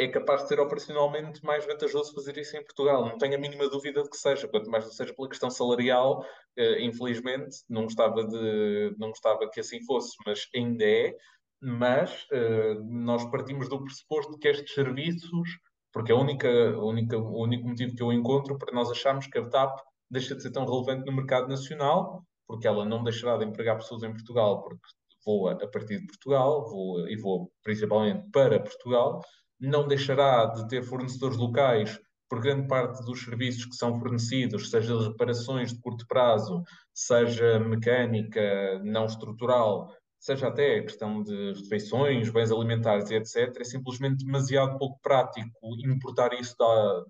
é 0.00 0.08
capaz 0.08 0.42
de 0.42 0.48
ser 0.48 0.58
operacionalmente 0.58 1.44
mais 1.44 1.64
vantajoso 1.64 2.12
fazer 2.12 2.36
isso 2.38 2.56
em 2.56 2.64
Portugal. 2.64 3.06
Não 3.06 3.16
tenho 3.16 3.36
a 3.36 3.38
mínima 3.38 3.68
dúvida 3.68 4.02
de 4.02 4.10
que 4.10 4.16
seja, 4.16 4.48
quanto 4.48 4.68
mais 4.68 4.84
não 4.84 4.90
seja 4.90 5.14
pela 5.14 5.28
questão 5.28 5.48
salarial, 5.48 6.26
eh, 6.56 6.82
infelizmente, 6.82 7.58
não 7.68 7.84
gostava, 7.84 8.24
de, 8.24 8.96
não 8.98 9.10
gostava 9.10 9.48
que 9.48 9.60
assim 9.60 9.80
fosse, 9.84 10.16
mas 10.26 10.48
ainda 10.52 10.84
é. 10.84 11.16
mas 11.60 12.24
uh, 12.32 12.82
nós 12.84 13.24
partimos 13.30 13.68
do 13.68 13.84
pressuposto 13.84 14.38
que 14.38 14.48
estes 14.48 14.74
serviços, 14.74 15.48
porque 15.92 16.12
a 16.12 16.16
única, 16.16 16.48
a 16.48 16.84
única, 16.84 17.18
o 17.18 17.42
único 17.42 17.68
motivo 17.68 17.94
que 17.94 18.02
eu 18.02 18.12
encontro 18.12 18.58
para 18.58 18.74
nós 18.74 18.90
acharmos 18.90 19.26
que 19.26 19.38
a 19.38 19.48
TAP 19.48 19.80
deixa 20.10 20.34
de 20.34 20.42
ser 20.42 20.50
tão 20.50 20.64
relevante 20.64 21.06
no 21.06 21.16
mercado 21.16 21.48
nacional, 21.48 22.22
porque 22.46 22.66
ela 22.66 22.84
não 22.84 23.04
deixará 23.04 23.36
de 23.36 23.44
empregar 23.44 23.76
pessoas 23.76 24.02
em 24.02 24.12
Portugal, 24.12 24.62
porque 24.62 24.80
voa 25.24 25.52
a 25.52 25.68
partir 25.68 26.00
de 26.00 26.06
Portugal, 26.06 26.68
voa, 26.68 27.10
e 27.10 27.16
voa 27.16 27.46
principalmente 27.62 28.26
para 28.32 28.60
Portugal, 28.60 29.20
não 29.60 29.86
deixará 29.86 30.46
de 30.46 30.66
ter 30.68 30.82
fornecedores 30.82 31.36
locais 31.36 32.00
por 32.28 32.40
grande 32.40 32.68
parte 32.68 33.04
dos 33.04 33.24
serviços 33.24 33.64
que 33.64 33.74
são 33.74 33.98
fornecidos, 33.98 34.70
seja 34.70 35.00
reparações 35.00 35.72
de 35.72 35.80
curto 35.80 36.06
prazo, 36.06 36.62
seja 36.92 37.58
mecânica 37.58 38.78
não 38.84 39.06
estrutural, 39.06 39.90
seja 40.18 40.48
até 40.48 40.82
questão 40.82 41.22
de 41.22 41.52
refeições, 41.52 42.30
bens 42.30 42.50
alimentares 42.50 43.10
e 43.10 43.14
etc., 43.14 43.56
é 43.60 43.64
simplesmente 43.64 44.24
demasiado 44.24 44.78
pouco 44.78 44.98
prático 45.00 45.50
importar 45.84 46.32
isso 46.34 46.56
da, 46.58 47.04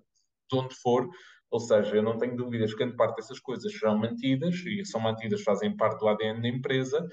de 0.51 0.57
onde 0.57 0.75
for. 0.75 1.09
Ou 1.51 1.59
seja, 1.59 1.95
eu 1.95 2.03
não 2.03 2.17
tenho 2.17 2.35
dúvidas 2.35 2.71
que 2.71 2.77
grande 2.77 2.95
parte 2.95 3.15
dessas 3.15 3.39
coisas 3.39 3.71
serão 3.73 3.97
mantidas 3.97 4.55
e 4.65 4.85
são 4.85 5.01
mantidas, 5.01 5.41
fazem 5.41 5.75
parte 5.75 5.99
do 5.99 6.07
ADN 6.07 6.41
da 6.41 6.47
empresa, 6.47 7.03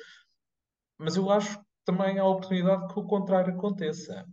mas 0.99 1.16
eu 1.16 1.30
acho 1.30 1.59
que 1.59 1.64
também 1.86 2.18
há 2.18 2.22
a 2.22 2.28
oportunidade 2.28 2.92
que 2.92 3.01
o 3.01 3.05
contrário 3.05 3.55
aconteça. 3.55 4.26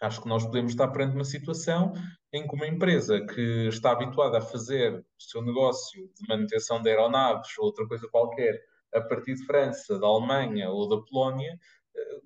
Acho 0.00 0.20
que 0.20 0.28
nós 0.28 0.44
podemos 0.44 0.72
estar 0.72 0.88
perante 0.88 1.14
uma 1.14 1.24
situação 1.24 1.94
em 2.32 2.46
que 2.46 2.54
uma 2.54 2.66
empresa 2.66 3.24
que 3.24 3.68
está 3.68 3.92
habituada 3.92 4.38
a 4.38 4.42
fazer 4.42 4.98
o 4.98 5.04
seu 5.18 5.42
negócio 5.42 6.06
de 6.14 6.28
manutenção 6.28 6.82
de 6.82 6.90
aeronaves 6.90 7.56
ou 7.58 7.64
outra 7.64 7.86
coisa 7.86 8.06
qualquer 8.08 8.60
a 8.94 9.00
partir 9.00 9.34
de 9.34 9.44
França, 9.44 9.98
da 9.98 10.06
Alemanha 10.06 10.70
ou 10.70 10.88
da 10.88 11.02
Polónia, 11.02 11.58
eh, 11.96 12.20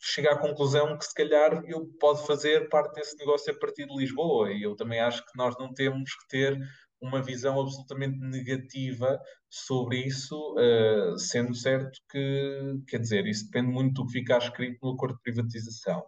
chega 0.00 0.32
à 0.32 0.38
conclusão 0.38 0.96
que 0.98 1.04
se 1.04 1.14
calhar 1.14 1.62
eu 1.66 1.86
pode 1.98 2.26
fazer 2.26 2.68
parte 2.68 2.94
desse 2.94 3.16
negócio 3.16 3.52
a 3.52 3.58
partir 3.58 3.86
de 3.86 3.96
Lisboa. 3.96 4.52
E 4.52 4.62
eu 4.62 4.76
também 4.76 5.00
acho 5.00 5.24
que 5.24 5.36
nós 5.36 5.56
não 5.58 5.72
temos 5.72 6.14
que 6.14 6.28
ter 6.28 6.58
uma 7.00 7.22
visão 7.22 7.60
absolutamente 7.60 8.18
negativa 8.18 9.20
sobre 9.50 9.98
isso, 9.98 10.54
uh, 10.54 11.18
sendo 11.18 11.54
certo 11.54 12.00
que, 12.10 12.80
quer 12.88 12.98
dizer, 12.98 13.26
isso 13.26 13.44
depende 13.46 13.70
muito 13.70 14.02
do 14.02 14.06
que 14.06 14.18
ficar 14.18 14.38
escrito 14.38 14.78
no 14.82 14.92
acordo 14.92 15.16
de 15.16 15.22
privatização. 15.22 16.02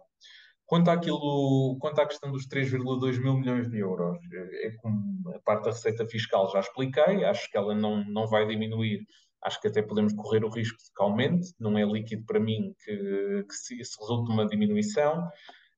Quanto 0.65 0.89
àquilo, 0.89 1.77
quanto 1.79 2.01
à 2.01 2.05
questão 2.05 2.29
dos 2.31 2.45
3,2 2.47 3.19
mil 3.19 3.35
milhões 3.35 3.69
de 3.69 3.79
euros, 3.79 4.17
é, 4.33 4.67
é 4.67 4.71
como 4.77 5.29
a 5.33 5.39
parte 5.39 5.65
da 5.65 5.71
receita 5.71 6.05
fiscal 6.07 6.49
já 6.51 6.59
expliquei, 6.59 7.23
acho 7.23 7.49
que 7.49 7.57
ela 7.57 7.73
não, 7.73 8.03
não 8.05 8.27
vai 8.27 8.45
diminuir, 8.45 9.05
acho 9.47 9.61
que 9.61 9.67
até 9.67 9.81
podemos 9.81 10.13
correr 10.13 10.43
o 10.43 10.49
risco 10.49 10.77
de 10.77 10.91
que 10.93 11.01
aumente, 11.01 11.53
não 11.57 11.77
é 11.77 11.85
líquido 11.85 12.25
para 12.25 12.39
mim 12.39 12.75
que, 12.83 13.45
que 13.47 13.55
se, 13.55 13.83
se 13.83 13.99
resulte 13.99 14.31
uma 14.31 14.45
diminuição. 14.45 15.27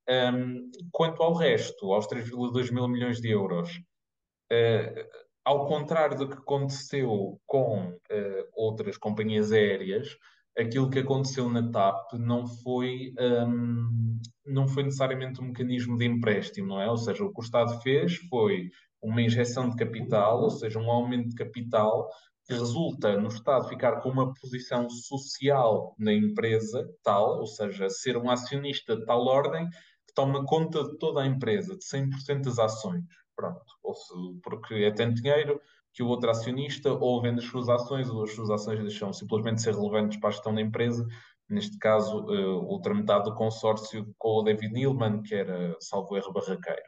Um, 0.09 0.71
quanto 0.91 1.21
ao 1.21 1.33
resto, 1.33 1.93
aos 1.93 2.07
3,2 2.07 2.71
mil 2.71 2.87
milhões 2.87 3.21
de 3.21 3.29
euros, 3.29 3.69
uh, 4.51 5.07
ao 5.45 5.67
contrário 5.67 6.17
do 6.17 6.27
que 6.27 6.37
aconteceu 6.37 7.39
com 7.45 7.89
uh, 7.89 8.45
outras 8.53 8.97
companhias 8.97 9.51
aéreas, 9.51 10.17
aquilo 10.57 10.89
que 10.89 10.99
aconteceu 10.99 11.47
na 11.47 11.71
TAP 11.71 12.13
não 12.13 12.47
foi, 12.47 13.13
um, 13.19 14.19
não 14.45 14.67
foi 14.67 14.83
necessariamente 14.83 15.39
um 15.41 15.49
mecanismo 15.49 15.95
de 15.95 16.05
empréstimo, 16.05 16.69
não 16.69 16.81
é? 16.81 16.89
Ou 16.89 16.97
seja, 16.97 17.23
o 17.23 17.31
que 17.31 17.39
o 17.39 17.43
Estado 17.43 17.79
fez 17.81 18.15
foi 18.29 18.69
uma 19.01 19.21
injeção 19.21 19.69
de 19.69 19.75
capital, 19.75 20.41
ou 20.41 20.49
seja, 20.49 20.79
um 20.79 20.89
aumento 20.89 21.29
de 21.29 21.35
capital 21.35 22.09
que 22.49 22.55
resulta 22.55 23.15
no 23.15 23.27
Estado 23.27 23.69
ficar 23.69 24.01
com 24.01 24.09
uma 24.09 24.33
posição 24.33 24.89
social 24.89 25.95
na 25.99 26.11
empresa 26.11 26.83
tal, 27.03 27.41
ou 27.41 27.45
seja, 27.45 27.87
ser 27.91 28.17
um 28.17 28.31
acionista 28.31 28.97
de 28.97 29.05
tal 29.05 29.23
ordem 29.27 29.69
que 29.69 30.15
toma 30.15 30.43
conta 30.43 30.83
de 30.83 30.97
toda 30.97 31.21
a 31.21 31.27
empresa, 31.27 31.77
de 31.77 31.85
100% 31.85 32.45
das 32.45 32.57
ações. 32.57 33.03
Pronto. 33.35 33.63
Ou 33.83 33.93
se, 33.93 34.13
porque 34.43 34.73
é 34.73 34.89
tanto 34.91 35.21
dinheiro 35.21 35.61
que 35.93 36.01
o 36.01 36.07
outro 36.07 36.31
acionista 36.31 36.91
ou 36.91 37.21
vende 37.21 37.39
as 37.39 37.45
suas 37.45 37.69
ações 37.69 38.09
ou 38.09 38.23
as 38.23 38.33
suas 38.33 38.49
ações 38.49 38.79
deixam 38.79 39.13
simplesmente 39.13 39.61
ser 39.61 39.75
relevantes 39.75 40.19
para 40.19 40.29
a 40.29 40.31
gestão 40.31 40.53
da 40.55 40.61
empresa. 40.61 41.05
Neste 41.47 41.77
caso, 41.77 42.25
uh, 42.25 42.65
outra 42.65 42.95
metade 42.95 43.25
do 43.25 43.35
consórcio 43.35 44.11
com 44.17 44.39
o 44.39 44.43
David 44.43 44.73
Neilman, 44.73 45.21
que 45.21 45.35
era, 45.35 45.75
salvo 45.79 46.17
erro, 46.17 46.33
barraqueiro. 46.33 46.81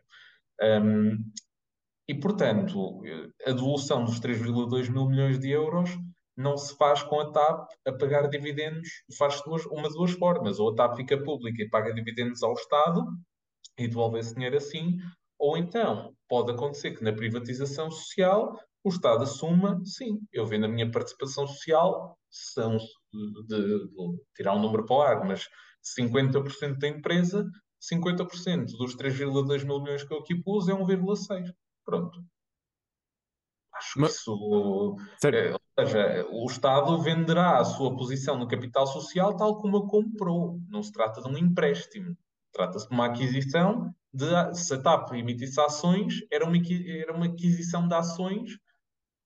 Um, 0.60 1.18
e, 2.12 2.20
portanto, 2.20 3.02
a 3.46 3.52
devolução 3.52 4.04
dos 4.04 4.20
3,2 4.20 4.90
mil 4.90 5.08
milhões 5.08 5.40
de 5.40 5.50
euros 5.50 5.90
não 6.36 6.58
se 6.58 6.76
faz 6.76 7.02
com 7.02 7.22
a 7.22 7.32
TAP 7.32 7.70
a 7.88 7.94
pagar 7.94 8.28
dividendos, 8.28 8.90
faz 9.18 9.42
duas, 9.46 9.66
uma 9.68 9.88
de 9.88 9.94
duas 9.94 10.12
formas. 10.12 10.60
Ou 10.60 10.72
a 10.72 10.76
TAP 10.76 10.98
fica 10.98 11.24
pública 11.24 11.64
e 11.64 11.70
paga 11.70 11.94
dividendos 11.94 12.44
ao 12.44 12.52
Estado 12.52 13.06
e 13.80 13.88
devolve 13.88 14.20
esse 14.20 14.34
dinheiro 14.34 14.58
assim, 14.58 14.98
ou 15.40 15.56
então 15.56 16.14
pode 16.28 16.52
acontecer 16.52 16.92
que 16.92 17.02
na 17.02 17.14
privatização 17.14 17.90
social 17.90 18.60
o 18.84 18.90
Estado 18.90 19.24
assuma, 19.24 19.80
sim, 19.86 20.20
eu 20.34 20.46
vendo 20.46 20.66
a 20.66 20.70
minha 20.70 20.92
participação 20.92 21.48
social, 21.48 22.18
são 22.30 22.76
de, 22.76 23.46
de, 23.48 23.88
de 23.88 24.22
tirar 24.36 24.54
um 24.54 24.60
número 24.60 24.86
para 24.86 24.96
o 24.98 25.02
ar, 25.02 25.26
mas 25.26 25.48
50% 25.98 26.78
da 26.78 26.90
empresa, 26.90 27.50
50% 27.82 28.66
dos 28.78 28.98
3,2 28.98 29.64
mil 29.64 29.82
milhões 29.82 30.04
que 30.04 30.14
eu 30.14 30.18
aqui 30.18 30.36
pus 30.36 30.68
é 30.68 30.74
1,6. 30.74 31.54
Pronto. 31.86 32.24
Acho 33.74 34.00
mas, 34.00 34.12
que 34.12 34.18
isso. 34.18 34.98
É, 35.26 35.54
ou 35.54 35.60
seja, 35.80 36.28
o 36.30 36.46
Estado 36.46 37.02
venderá 37.02 37.60
a 37.60 37.66
sua 37.66 37.96
posição 37.96 38.38
no 38.38 38.48
capital 38.48 38.86
social 38.86 39.36
tal 39.36 39.58
como 39.58 39.78
a 39.78 39.90
comprou. 39.90 40.60
Não 40.70 40.84
se 40.84 40.92
trata 40.92 41.22
de 41.22 41.28
um 41.28 41.38
empréstimo. 41.38 42.16
Trata-se 42.52 42.88
de 42.88 42.94
uma 42.94 43.08
aquisição 43.08 43.94
de. 44.14 44.54
Se 44.54 44.74
a 44.74 44.82
TAP 44.82 45.14
emitisse 45.14 45.60
ações, 45.60 46.16
era 46.32 46.46
uma, 46.46 46.58
era 46.88 47.14
uma 47.14 47.26
aquisição 47.26 47.88
de 47.88 47.94
ações 47.96 48.58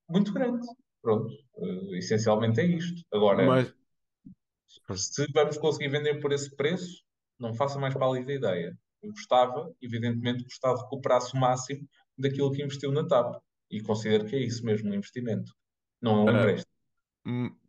muito 0.09 0.31
grande. 0.31 0.65
Pronto, 1.01 1.33
uh, 1.55 1.95
essencialmente 1.95 2.59
é 2.59 2.65
isto. 2.65 3.03
Agora, 3.13 3.45
Mas... 3.45 3.73
se 4.99 5.25
vamos 5.33 5.57
conseguir 5.57 5.89
vender 5.89 6.19
por 6.19 6.31
esse 6.31 6.55
preço, 6.55 7.03
não 7.39 7.53
faça 7.53 7.77
mais 7.79 7.93
pálida 7.93 8.33
ideia. 8.33 8.77
Eu 9.01 9.11
gostava, 9.11 9.71
evidentemente, 9.81 10.43
que 10.43 10.49
o 10.49 10.53
Estado 10.53 10.81
recuperasse 10.81 11.35
o 11.35 11.39
máximo 11.39 11.87
daquilo 12.17 12.51
que 12.51 12.63
investiu 12.63 12.91
na 12.91 13.05
TAP. 13.05 13.35
E 13.69 13.81
considero 13.81 14.25
que 14.25 14.35
é 14.35 14.39
isso 14.39 14.63
mesmo, 14.65 14.89
um 14.89 14.93
investimento. 14.93 15.51
Não 16.01 16.11
é 16.11 16.15
um 16.15 16.25
uh, 16.25 16.39
empréstimo. 16.39 16.75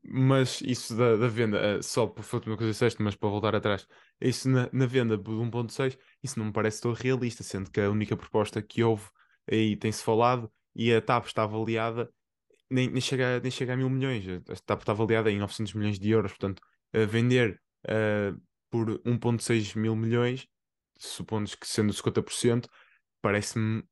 Mas 0.03 0.61
isso 0.61 0.94
da, 0.97 1.16
da 1.16 1.28
venda, 1.28 1.78
uh, 1.78 1.82
só 1.82 2.07
por 2.07 2.22
foi 2.22 2.40
uma 2.47 2.57
coisa 2.57 2.72
disseste, 2.72 3.03
mas 3.03 3.16
para 3.16 3.28
voltar 3.28 3.55
atrás, 3.55 3.86
isso 4.20 4.49
na, 4.49 4.68
na 4.72 4.86
venda 4.86 5.16
de 5.16 5.24
1.6, 5.24 5.99
isso 6.22 6.38
não 6.38 6.47
me 6.47 6.53
parece 6.53 6.80
tão 6.80 6.92
realista, 6.92 7.42
sendo 7.42 7.70
que 7.70 7.80
a 7.80 7.90
única 7.90 8.16
proposta 8.16 8.62
que 8.62 8.82
houve 8.82 9.05
aí 9.51 9.76
tem-se 9.76 10.03
falado 10.03 10.51
e 10.74 10.92
a 10.92 11.01
TAP 11.01 11.26
está 11.26 11.44
avaliada 11.44 12.11
nem, 12.70 12.90
nem, 12.90 13.01
chega, 13.01 13.40
nem 13.40 13.51
chega 13.51 13.74
a 13.74 13.76
mil 13.76 13.88
milhões, 13.88 14.24
está, 14.49 14.74
está 14.74 14.92
avaliada 14.92 15.30
em 15.30 15.38
900 15.38 15.74
milhões 15.74 15.99
de 15.99 16.11
euros, 16.11 16.32
portanto, 16.32 16.61
vender 17.09 17.61
uh, 17.86 18.40
por 18.70 19.01
1,6 19.05 19.78
mil 19.78 19.94
milhões, 19.94 20.47
supondo 20.99 21.51
que 21.57 21.66
sendo 21.66 21.92
50%, 21.92 22.66
parece-me 23.22 23.84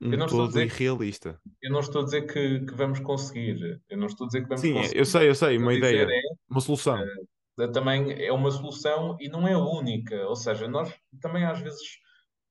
um 0.00 0.26
todo 0.26 0.48
dizer, 0.48 0.66
irrealista. 0.66 1.40
Eu 1.62 1.70
não 1.70 1.80
estou 1.80 2.02
a 2.02 2.04
dizer 2.04 2.22
que, 2.22 2.60
que, 2.60 2.74
vamos 2.74 3.00
conseguir, 3.00 3.80
eu 3.88 3.98
não 3.98 4.06
estou 4.06 4.24
a 4.24 4.28
dizer 4.28 4.42
que 4.42 4.48
vamos 4.48 4.60
Sim, 4.60 4.74
conseguir. 4.74 4.98
eu 4.98 5.04
sei, 5.04 5.28
eu 5.28 5.34
sei, 5.34 5.58
uma 5.58 5.74
ideia, 5.74 6.02
é, 6.02 6.20
uma 6.50 6.60
solução. 6.60 6.98
Uh, 7.58 7.72
também 7.72 8.12
é 8.22 8.32
uma 8.32 8.50
solução 8.50 9.16
e 9.18 9.28
não 9.28 9.48
é 9.48 9.56
única, 9.56 10.26
ou 10.26 10.36
seja, 10.36 10.68
nós 10.68 10.92
também 11.20 11.44
às 11.44 11.60
vezes 11.60 11.98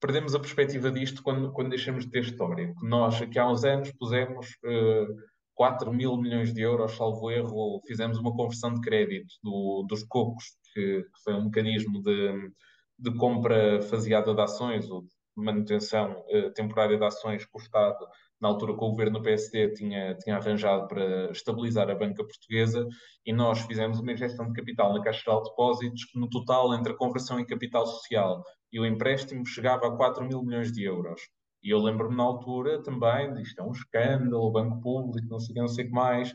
perdemos 0.02 0.36
a 0.36 0.40
perspectiva 0.40 0.92
disto 0.92 1.22
quando, 1.24 1.52
quando 1.52 1.70
deixamos 1.70 2.06
de 2.06 2.12
ter 2.12 2.24
história. 2.24 2.74
Nós, 2.82 3.22
aqui 3.22 3.40
há 3.40 3.50
uns 3.50 3.64
anos, 3.64 3.92
pusemos 3.94 4.48
uh, 4.64 5.16
4 5.56 5.92
mil 5.94 6.18
milhões 6.18 6.54
de 6.54 6.62
euros, 6.62 6.92
salvo 6.94 7.32
erro, 7.32 7.82
fizemos 7.88 8.18
uma 8.18 8.36
conversão 8.36 8.74
de 8.74 8.82
crédito 8.82 9.34
do, 9.42 9.86
dos 9.88 10.04
cocos, 10.04 10.46
que, 10.74 11.04
que, 11.04 11.24
foi 11.24 11.34
um 11.34 11.46
mecanismo 11.46 12.02
de, 12.04 12.52
de 13.00 13.16
compra 13.16 13.82
faseada 13.84 14.34
de 14.34 14.42
ações 14.42 14.90
ou 14.90 15.02
de 15.02 15.10
manutenção 15.36 16.24
eh, 16.30 16.50
temporária 16.52 16.98
de 16.98 17.04
ações 17.04 17.46
que 17.46 17.58
o 17.58 17.60
Estado, 17.60 18.08
na 18.40 18.48
altura 18.48 18.74
que 18.74 18.84
o 18.84 18.90
governo 18.90 19.20
do 19.20 19.24
PSD 19.24 19.74
tinha, 19.74 20.16
tinha 20.16 20.38
arranjado 20.38 20.88
para 20.88 21.32
estabilizar 21.32 21.90
a 21.90 21.96
banca 21.96 22.24
portuguesa, 22.24 22.88
e 23.26 23.34
nós 23.34 23.62
fizemos 23.62 24.00
uma 24.00 24.12
injeção 24.12 24.48
de 24.48 24.54
capital 24.54 24.94
na 24.94 25.02
Caixa 25.02 25.32
de 25.32 25.44
Depósitos, 25.44 26.06
que 26.06 26.20
no 26.20 26.30
total, 26.30 26.74
entre 26.74 26.94
a 26.94 26.98
conversão 26.98 27.40
em 27.40 27.46
capital 27.46 27.86
social 27.86 28.44
e 28.72 28.80
o 28.80 28.86
empréstimo, 28.86 29.46
chegava 29.46 29.88
a 29.88 29.96
4 29.96 30.26
mil 30.26 30.44
milhões 30.44 30.72
de 30.72 30.84
euros. 30.84 31.22
E 31.64 31.70
eu 31.74 31.80
lembro-me 31.80 32.16
na 32.16 32.24
altura 32.24 32.84
também, 32.84 33.42
isto 33.42 33.60
é 33.60 33.64
um 33.64 33.72
escândalo, 33.72 34.52
banco 34.52 34.80
público, 34.82 35.28
não 35.28 35.40
sei, 35.40 35.56
não 35.56 35.68
sei 35.68 35.86
o 35.86 35.88
que 35.88 35.94
mais. 35.94 36.32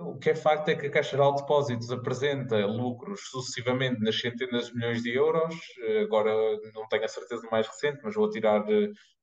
O 0.00 0.16
que 0.18 0.30
é 0.30 0.34
facto 0.34 0.70
é 0.70 0.74
que 0.74 0.86
a 0.86 0.90
Caixa 0.90 1.10
Geral 1.10 1.34
de 1.34 1.42
Depósitos 1.42 1.90
apresenta 1.90 2.64
lucros 2.64 3.20
sucessivamente 3.28 4.00
nas 4.00 4.18
centenas 4.18 4.68
de 4.68 4.74
milhões 4.74 5.02
de 5.02 5.14
euros. 5.14 5.54
Agora 6.02 6.32
não 6.72 6.88
tenho 6.88 7.04
a 7.04 7.08
certeza 7.08 7.46
mais 7.50 7.66
recente, 7.66 8.00
mas 8.02 8.14
vou 8.14 8.30
tirar, 8.30 8.64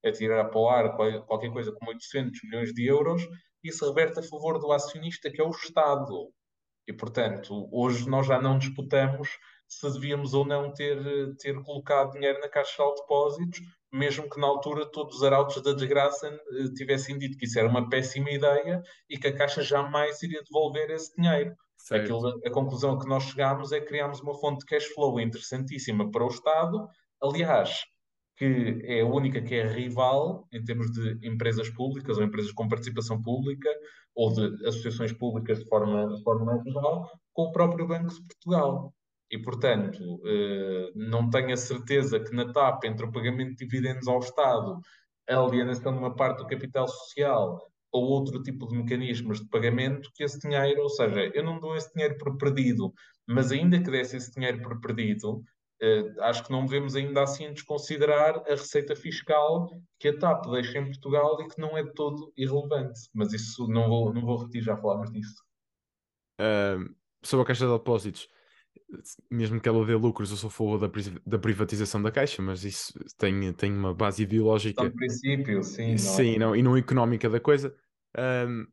a 0.06 0.12
tirar 0.12 0.46
para 0.46 0.60
o 0.60 0.70
ar 0.70 0.96
qualquer 1.26 1.52
coisa 1.52 1.72
como 1.72 1.90
800 1.90 2.40
milhões 2.44 2.74
de 2.74 2.86
euros. 2.86 3.28
Isso 3.64 3.88
reverte 3.88 4.20
a 4.20 4.24
favor 4.24 4.60
do 4.60 4.72
acionista, 4.72 5.32
que 5.32 5.42
é 5.42 5.44
o 5.44 5.50
Estado. 5.50 6.32
E, 6.88 6.94
portanto, 6.94 7.68
hoje 7.72 8.08
nós 8.08 8.28
já 8.28 8.40
não 8.40 8.60
disputamos 8.60 9.30
se 9.68 9.90
devíamos 9.94 10.34
ou 10.34 10.46
não 10.46 10.72
ter, 10.74 11.00
ter 11.38 11.60
colocado 11.64 12.12
dinheiro 12.12 12.40
na 12.42 12.50
caixa 12.50 12.84
de 12.84 13.02
depósitos, 13.02 13.62
mesmo 13.92 14.30
que 14.30 14.40
na 14.40 14.48
altura 14.48 14.86
todos 14.86 15.18
os 15.18 15.24
arautos 15.24 15.62
da 15.62 15.74
desgraça 15.74 16.28
eh, 16.28 16.74
tivessem 16.76 17.18
dito 17.18 17.38
que 17.38 17.46
isso 17.46 17.60
era 17.60 17.68
uma 17.68 17.90
péssima 17.90 18.30
ideia 18.30 18.82
e 19.10 19.18
que 19.18 19.28
a 19.28 19.36
Caixa 19.36 19.62
jamais 19.62 20.22
iria 20.24 20.42
devolver 20.44 20.90
esse 20.92 21.14
dinheiro. 21.16 21.56
Aquilo, 21.92 22.40
a 22.46 22.52
conclusão 22.52 22.98
que 22.98 23.08
nós 23.08 23.24
chegámos 23.24 23.72
é 23.72 23.80
que 23.80 23.88
criámos 23.88 24.22
uma 24.22 24.38
fonte 24.40 24.60
de 24.60 24.66
cash 24.66 24.86
flow 24.94 25.20
interessantíssima 25.20 26.10
para 26.12 26.24
o 26.24 26.30
Estado, 26.30 26.88
aliás, 27.22 27.84
que 28.38 28.82
é 28.86 29.02
a 29.02 29.06
única 29.06 29.42
que 29.42 29.56
é 29.56 29.68
rival 29.68 30.48
em 30.52 30.64
termos 30.64 30.92
de 30.92 31.20
empresas 31.28 31.70
públicas 31.70 32.18
ou 32.18 32.24
empresas 32.24 32.52
com 32.52 32.68
participação 32.68 33.22
pública 33.22 33.70
ou 34.16 34.32
de 34.34 34.68
associações 34.68 35.12
públicas 35.12 35.60
de 35.60 35.66
forma, 35.68 36.16
de 36.16 36.24
forma 36.24 36.62
geral, 36.66 37.10
com 37.34 37.44
o 37.44 37.52
próprio 37.52 37.88
Banco 37.88 38.14
de 38.14 38.22
Portugal. 38.24 38.94
E, 39.32 39.38
portanto, 39.40 40.22
eh, 40.26 40.92
não 40.94 41.30
tenho 41.30 41.54
a 41.54 41.58
certeza 41.58 42.20
que 42.20 42.36
na 42.36 42.52
TAP, 42.52 42.84
entre 42.84 43.06
o 43.06 43.12
pagamento 43.12 43.52
de 43.52 43.66
dividendos 43.66 44.08
ao 44.08 44.20
Estado, 44.20 44.80
a 45.30 45.38
alienação 45.38 45.94
de 45.94 46.00
uma 46.00 46.14
parte 46.14 46.40
do 46.40 46.48
capital 46.48 46.86
social 46.88 47.72
ou 47.94 48.04
outro 48.04 48.44
tipo 48.44 48.68
de 48.68 48.76
mecanismos 48.76 49.40
de 49.40 49.48
pagamento, 49.48 50.12
que 50.14 50.24
esse 50.24 50.40
dinheiro, 50.40 50.82
ou 50.82 50.90
seja, 50.90 51.32
eu 51.34 51.44
não 51.44 51.60
dou 51.60 51.76
esse 51.76 51.94
dinheiro 51.94 52.18
por 52.18 52.38
perdido, 52.38 52.94
mas 53.26 53.52
ainda 53.52 53.82
que 53.82 53.90
desse 53.90 54.18
esse 54.18 54.34
dinheiro 54.34 54.62
por 54.62 54.80
perdido, 54.82 55.44
eh, 55.82 56.14
acho 56.20 56.44
que 56.44 56.52
não 56.52 56.66
devemos 56.66 56.96
ainda 56.96 57.24
assim 57.24 57.54
desconsiderar 57.54 58.38
a 58.48 58.52
receita 58.52 58.96
fiscal 58.96 59.70
que 59.98 60.10
a 60.10 60.18
TAP 60.18 60.46
deixa 60.52 60.78
em 60.78 60.86
Portugal 60.86 61.42
e 61.42 61.48
que 61.48 61.60
não 61.60 61.78
é 61.78 61.84
de 61.84 61.94
todo 61.94 62.34
irrelevante. 62.36 63.00
Mas 63.14 63.32
isso 63.32 63.66
não 63.68 63.88
vou, 63.88 64.14
não 64.14 64.26
vou 64.26 64.38
repetir, 64.38 64.62
já 64.62 64.76
falámos 64.76 65.10
disso. 65.12 65.42
Sobre 67.24 67.44
a 67.44 67.48
caixa 67.48 67.66
de 67.66 67.74
depósitos, 67.74 68.28
mesmo 69.30 69.60
que 69.60 69.68
ela 69.68 69.86
dê 69.86 69.96
lucros, 69.96 70.32
eu 70.32 70.38
sou 70.38 70.48
a 70.48 70.52
favor 70.52 70.78
da, 70.78 70.90
da 71.26 71.40
privatização 71.40 72.02
da 72.02 72.12
Caixa, 72.12 72.42
mas 72.42 72.64
isso 72.64 72.94
tem, 73.18 73.54
tem 73.54 73.72
uma 73.72 73.94
base 73.94 74.24
ideológica. 74.24 74.82
São 74.82 74.92
princípio, 74.92 75.64
sim. 75.64 75.92
Não 75.92 75.98
sim, 75.98 76.36
é? 76.36 76.40
não, 76.40 76.56
e 76.56 76.62
não 76.62 76.78
económica 76.78 77.30
da 77.30 77.40
coisa. 77.40 77.76
Uh, 78.18 78.64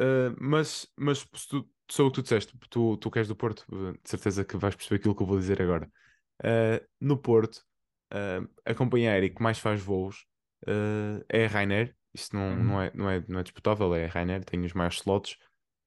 uh, 0.00 0.36
mas, 0.40 0.90
mas 0.96 1.24
tu, 1.48 1.68
sobre 1.90 2.08
o 2.08 2.10
que 2.12 2.14
tu 2.14 2.22
disseste, 2.22 2.58
tu, 2.70 2.96
tu 2.96 3.10
queres 3.10 3.28
do 3.28 3.36
Porto, 3.36 3.66
de 4.02 4.08
certeza 4.08 4.44
que 4.44 4.56
vais 4.56 4.74
perceber 4.74 4.96
aquilo 4.96 5.14
que 5.14 5.22
eu 5.22 5.26
vou 5.26 5.38
dizer 5.38 5.60
agora. 5.60 5.90
Uh, 6.42 6.84
no 7.00 7.16
Porto, 7.16 7.62
a 8.64 8.74
companhia 8.74 9.12
aérea 9.12 9.30
que 9.30 9.42
mais 9.42 9.58
faz 9.58 9.80
voos 9.80 10.24
é 11.28 11.44
a 11.44 11.48
Ryanair. 11.48 11.94
Isso 12.14 12.34
não, 12.34 12.48
uhum. 12.48 12.64
não, 12.64 12.80
é, 12.80 12.90
não, 12.94 13.10
é, 13.10 13.24
não 13.28 13.40
é 13.40 13.42
disputável, 13.42 13.94
é 13.94 14.06
a 14.06 14.08
Ryanair, 14.08 14.44
tem 14.44 14.64
os 14.64 14.72
maiores 14.72 14.98
slots, 14.98 15.36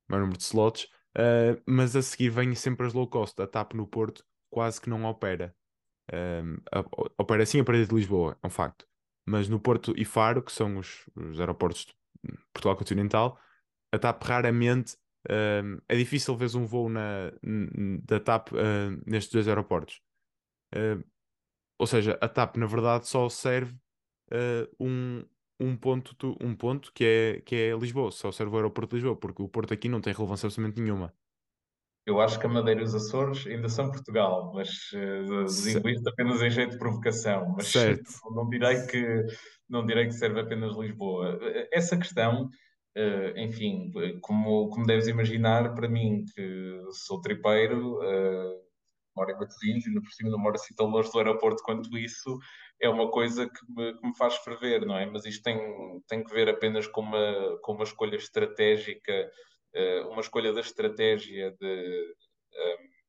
maior 0.08 0.22
número 0.22 0.38
de 0.38 0.44
slots. 0.44 0.88
Uh, 1.18 1.62
mas 1.66 1.96
a 1.96 2.02
seguir 2.02 2.30
vêm 2.30 2.56
sempre 2.56 2.86
as 2.86 2.94
low 2.94 3.08
cost. 3.08 3.40
A 3.42 3.48
TAP 3.48 3.74
no 3.74 3.88
Porto 3.88 4.24
quase 4.50 4.80
que 4.80 4.90
não 4.90 5.06
opera. 5.06 5.56
A, 6.72 6.80
opera 7.20 7.46
sim 7.46 7.60
a 7.60 7.64
parede 7.64 7.90
de 7.90 7.96
Lisboa, 7.96 8.36
é 8.42 8.48
um 8.48 8.50
facto. 8.50 8.88
Mas 9.28 9.48
no 9.48 9.60
Porto 9.60 9.94
e 9.96 10.04
Faro, 10.04 10.42
que 10.42 10.52
são 10.52 10.78
os, 10.78 11.08
os 11.16 11.40
aeroportos 11.40 11.86
de 11.86 11.94
Portugal 12.52 12.76
continental, 12.76 13.40
a 13.92 14.00
TAP 14.00 14.24
raramente 14.24 14.98
um, 15.30 15.80
é 15.88 15.96
difícil 15.96 16.36
ver 16.36 16.56
um 16.56 16.66
voo 16.66 16.90
na, 16.90 17.32
da 18.04 18.20
TAP 18.20 18.52
uh, 18.52 19.02
nestes 19.06 19.34
dois 19.34 19.48
aeroportos. 19.48 20.02
Uh, 20.74 21.04
ou 21.78 21.88
seja, 21.88 22.18
a 22.22 22.28
TAP 22.28 22.58
na 22.58 22.66
verdade 22.66 23.08
só 23.08 23.28
serve 23.30 23.76
uh, 24.32 24.68
um, 24.80 25.26
um 25.60 25.76
ponto, 25.76 26.38
um 26.40 26.56
ponto 26.56 26.92
que, 26.94 27.04
é, 27.04 27.42
que 27.42 27.56
é 27.56 27.76
Lisboa, 27.76 28.12
só 28.12 28.32
serve 28.32 28.54
o 28.54 28.56
aeroporto 28.56 28.92
de 28.92 28.96
Lisboa, 28.96 29.16
porque 29.16 29.42
o 29.42 29.50
Porto 29.50 29.74
aqui 29.74 29.90
não 29.90 30.00
tem 30.00 30.14
relevância 30.14 30.48
absolutamente 30.48 30.82
nenhuma. 30.82 31.14
Eu 32.06 32.20
acho 32.20 32.40
que 32.40 32.46
a 32.46 32.50
Madeira 32.50 32.82
e 32.82 32.84
os 32.84 32.96
Açores 32.96 33.46
ainda 33.46 33.70
são 33.70 33.92
Portugal, 33.92 34.52
mas 34.56 34.70
uh, 34.94 35.64
digo 35.64 35.90
isto 35.90 36.10
apenas 36.10 36.42
em 36.42 36.50
jeito 36.50 36.72
de 36.72 36.80
provocação, 36.80 37.54
mas 37.56 37.68
certo. 37.68 38.10
não 38.34 38.50
direi 38.50 38.82
que 38.88 39.26
não 39.70 39.86
direi 39.86 40.08
que 40.08 40.14
serve 40.14 40.40
apenas 40.40 40.76
Lisboa. 40.76 41.38
Essa 41.72 41.96
questão, 41.98 42.46
uh, 42.98 43.38
enfim, 43.38 43.92
como, 44.22 44.70
como 44.70 44.88
deves 44.88 45.08
imaginar, 45.08 45.76
para 45.76 45.88
mim 45.88 46.26
que 46.36 46.82
sou 46.92 47.22
tripeiro, 47.22 48.00
uh, 48.00 48.69
moro 49.20 49.32
em 49.32 49.38
Matosinhos 49.38 49.86
e 49.86 49.94
por 49.94 50.12
cima 50.12 50.30
não 50.30 50.40
moro 50.40 50.56
assim 50.56 50.74
tão 50.74 50.88
longe 50.88 51.12
do 51.12 51.18
aeroporto 51.18 51.64
quanto 51.64 51.98
isso, 51.98 52.40
é 52.82 52.90
uma 52.90 53.12
coisa 53.12 53.48
que 53.48 53.60
me, 53.70 53.94
que 53.94 54.08
me, 54.08 54.16
faz 54.16 54.38
ferver, 54.38 54.86
não 54.86 54.98
é? 54.98 55.06
Mas 55.06 55.26
isto 55.26 55.44
tem, 55.44 55.60
tem 56.08 56.24
que 56.24 56.34
ver 56.34 56.50
apenas 56.50 56.88
com 56.88 57.02
uma, 57.02 57.60
com 57.62 57.74
uma 57.74 57.84
escolha 57.84 58.16
estratégica, 58.16 59.30
uh, 59.76 60.10
uma 60.10 60.22
escolha 60.22 60.54
da 60.54 60.62
estratégia 60.62 61.52
de. 61.60 62.16
Ehm, 62.54 63.00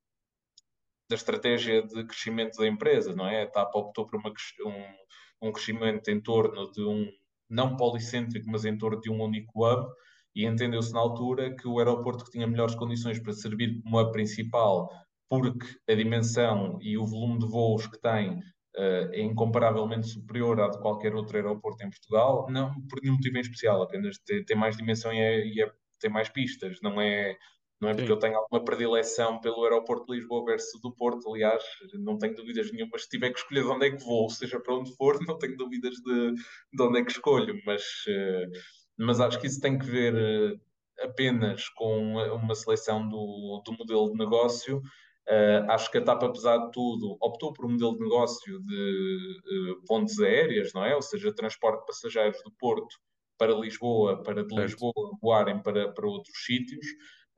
da 1.08 1.16
estratégia 1.16 1.82
de 1.82 2.04
crescimento 2.04 2.56
da 2.58 2.68
empresa, 2.68 3.12
não 3.12 3.26
é? 3.26 3.42
A 3.42 3.50
TAP 3.50 3.74
optou 3.74 4.06
por 4.06 4.16
uma, 4.20 4.30
um, 4.64 5.48
um 5.48 5.52
crescimento 5.52 6.08
em 6.08 6.20
torno 6.20 6.70
de 6.70 6.84
um, 6.84 7.11
não 7.48 7.76
policêntrico, 7.76 8.48
mas 8.48 8.64
em 8.64 8.78
torno 8.78 9.00
de 9.00 9.11
um 9.11 9.20
único 9.20 9.66
hub, 9.66 9.92
e 10.34 10.46
entendeu-se 10.46 10.92
na 10.92 11.00
altura 11.00 11.54
que 11.56 11.66
o 11.66 11.78
aeroporto 11.80 12.24
que 12.24 12.30
tinha 12.30 12.46
melhores 12.46 12.76
condições 12.76 13.18
para 13.18 13.32
servir 13.32 13.82
como 13.82 13.98
a 13.98 14.12
principal, 14.12 14.88
porque 15.30 15.64
a 15.88 15.94
dimensão 15.94 16.76
e 16.82 16.98
o 16.98 17.06
volume 17.06 17.38
de 17.38 17.46
voos 17.46 17.86
que 17.86 18.00
tem 18.00 18.36
uh, 18.76 19.12
é 19.12 19.20
incomparavelmente 19.20 20.08
superior 20.08 20.60
à 20.60 20.68
de 20.68 20.80
qualquer 20.80 21.14
outro 21.14 21.36
aeroporto 21.36 21.84
em 21.84 21.88
Portugal, 21.88 22.48
não 22.50 22.74
por 22.88 23.00
nenhum 23.00 23.14
motivo 23.14 23.36
em 23.38 23.40
especial, 23.40 23.80
apenas 23.80 24.18
tem, 24.26 24.44
tem 24.44 24.56
mais 24.56 24.76
dimensão 24.76 25.12
e, 25.12 25.18
é, 25.18 25.46
e 25.46 25.62
é, 25.62 25.72
tem 26.00 26.10
mais 26.10 26.28
pistas, 26.28 26.78
não 26.82 27.00
é, 27.00 27.36
não 27.80 27.88
é 27.88 27.92
porque 27.92 28.08
Sim. 28.08 28.12
eu 28.12 28.18
tenho 28.18 28.36
alguma 28.38 28.64
predileção 28.64 29.40
pelo 29.40 29.62
aeroporto 29.62 30.06
de 30.06 30.18
Lisboa 30.18 30.44
versus 30.44 30.80
do 30.82 30.92
Porto, 30.92 31.32
aliás, 31.32 31.62
não 31.94 32.18
tenho 32.18 32.34
dúvidas 32.34 32.72
nenhuma, 32.72 32.98
se 32.98 33.08
tiver 33.08 33.30
que 33.30 33.38
escolher 33.38 33.62
de 33.62 33.68
onde 33.68 33.86
é 33.86 33.90
que 33.92 34.04
vou, 34.04 34.28
seja 34.28 34.58
para 34.58 34.74
onde 34.74 34.92
for, 34.96 35.16
não 35.24 35.38
tenho 35.38 35.56
dúvidas 35.56 35.94
de, 35.94 36.34
de 36.72 36.82
onde 36.82 36.98
é 36.98 37.04
que 37.04 37.12
escolho, 37.12 37.54
mas, 37.64 37.82
uh, 38.08 38.50
mas 38.98 39.20
acho 39.20 39.40
que 39.40 39.46
isso 39.46 39.60
tem 39.60 39.78
que 39.78 39.86
ver 39.86 40.12
uh, 40.12 40.60
apenas 41.02 41.68
com 41.68 42.16
uma 42.16 42.54
seleção 42.56 43.08
do, 43.08 43.62
do 43.64 43.72
modelo 43.78 44.10
de 44.10 44.18
negócio 44.18 44.82
Uh, 45.30 45.70
acho 45.70 45.88
que 45.92 45.98
a 45.98 46.02
TAP, 46.02 46.24
apesar 46.24 46.58
de 46.58 46.72
tudo, 46.72 47.16
optou 47.20 47.52
por 47.52 47.64
um 47.64 47.70
modelo 47.70 47.94
de 47.94 48.02
negócio 48.02 48.60
de 48.64 49.70
uh, 49.70 49.84
pontes 49.86 50.18
aéreas, 50.18 50.72
não 50.74 50.84
é? 50.84 50.96
Ou 50.96 51.02
seja, 51.02 51.32
transporte 51.32 51.80
de 51.80 51.86
passageiros 51.86 52.42
do 52.42 52.50
Porto 52.58 52.96
para 53.38 53.54
Lisboa, 53.54 54.20
para 54.24 54.44
de 54.44 54.54
Lisboa 54.54 54.92
voarem 55.22 55.62
para, 55.62 55.92
para 55.92 56.06
outros 56.06 56.36
sítios. 56.44 56.84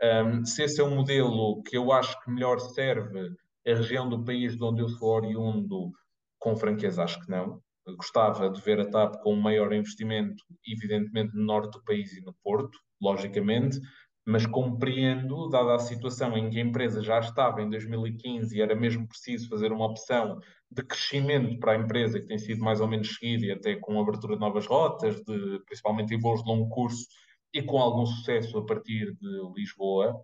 Um, 0.02 0.42
se 0.44 0.62
esse 0.64 0.80
é 0.80 0.84
um 0.84 0.94
modelo 0.94 1.62
que 1.62 1.76
eu 1.76 1.92
acho 1.92 2.18
que 2.22 2.30
melhor 2.30 2.58
serve 2.58 3.30
a 3.66 3.74
região 3.74 4.08
do 4.08 4.24
país 4.24 4.56
de 4.56 4.64
onde 4.64 4.82
eu 4.82 4.88
sou 4.88 5.10
oriundo, 5.10 5.92
com 6.38 6.56
franqueza, 6.56 7.04
acho 7.04 7.20
que 7.20 7.30
não. 7.30 7.60
Eu 7.86 7.96
gostava 7.96 8.48
de 8.48 8.60
ver 8.62 8.80
a 8.80 8.90
TAP 8.90 9.16
com 9.22 9.34
um 9.34 9.40
maior 9.40 9.72
investimento, 9.72 10.42
evidentemente, 10.66 11.36
no 11.36 11.44
norte 11.44 11.72
do 11.72 11.84
país 11.84 12.12
e 12.16 12.20
no 12.22 12.34
Porto, 12.42 12.76
logicamente 13.00 13.78
mas 14.24 14.46
compreendo, 14.46 15.48
dada 15.48 15.74
a 15.74 15.78
situação 15.80 16.36
em 16.36 16.48
que 16.48 16.58
a 16.58 16.62
empresa 16.62 17.02
já 17.02 17.18
estava 17.18 17.60
em 17.60 17.68
2015 17.68 18.56
e 18.56 18.60
era 18.60 18.74
mesmo 18.74 19.06
preciso 19.06 19.48
fazer 19.48 19.72
uma 19.72 19.86
opção 19.86 20.38
de 20.70 20.82
crescimento 20.82 21.58
para 21.58 21.72
a 21.72 21.76
empresa, 21.76 22.20
que 22.20 22.26
tem 22.26 22.38
sido 22.38 22.62
mais 22.62 22.80
ou 22.80 22.86
menos 22.86 23.14
seguida, 23.16 23.46
e 23.46 23.52
até 23.52 23.76
com 23.76 23.98
a 23.98 24.02
abertura 24.02 24.34
de 24.34 24.40
novas 24.40 24.66
rotas, 24.66 25.16
de, 25.16 25.60
principalmente 25.66 26.14
em 26.14 26.20
voos 26.20 26.42
de 26.42 26.48
longo 26.48 26.68
curso, 26.68 27.06
e 27.52 27.62
com 27.62 27.78
algum 27.78 28.06
sucesso 28.06 28.58
a 28.58 28.64
partir 28.64 29.12
de 29.20 29.52
Lisboa, 29.54 30.18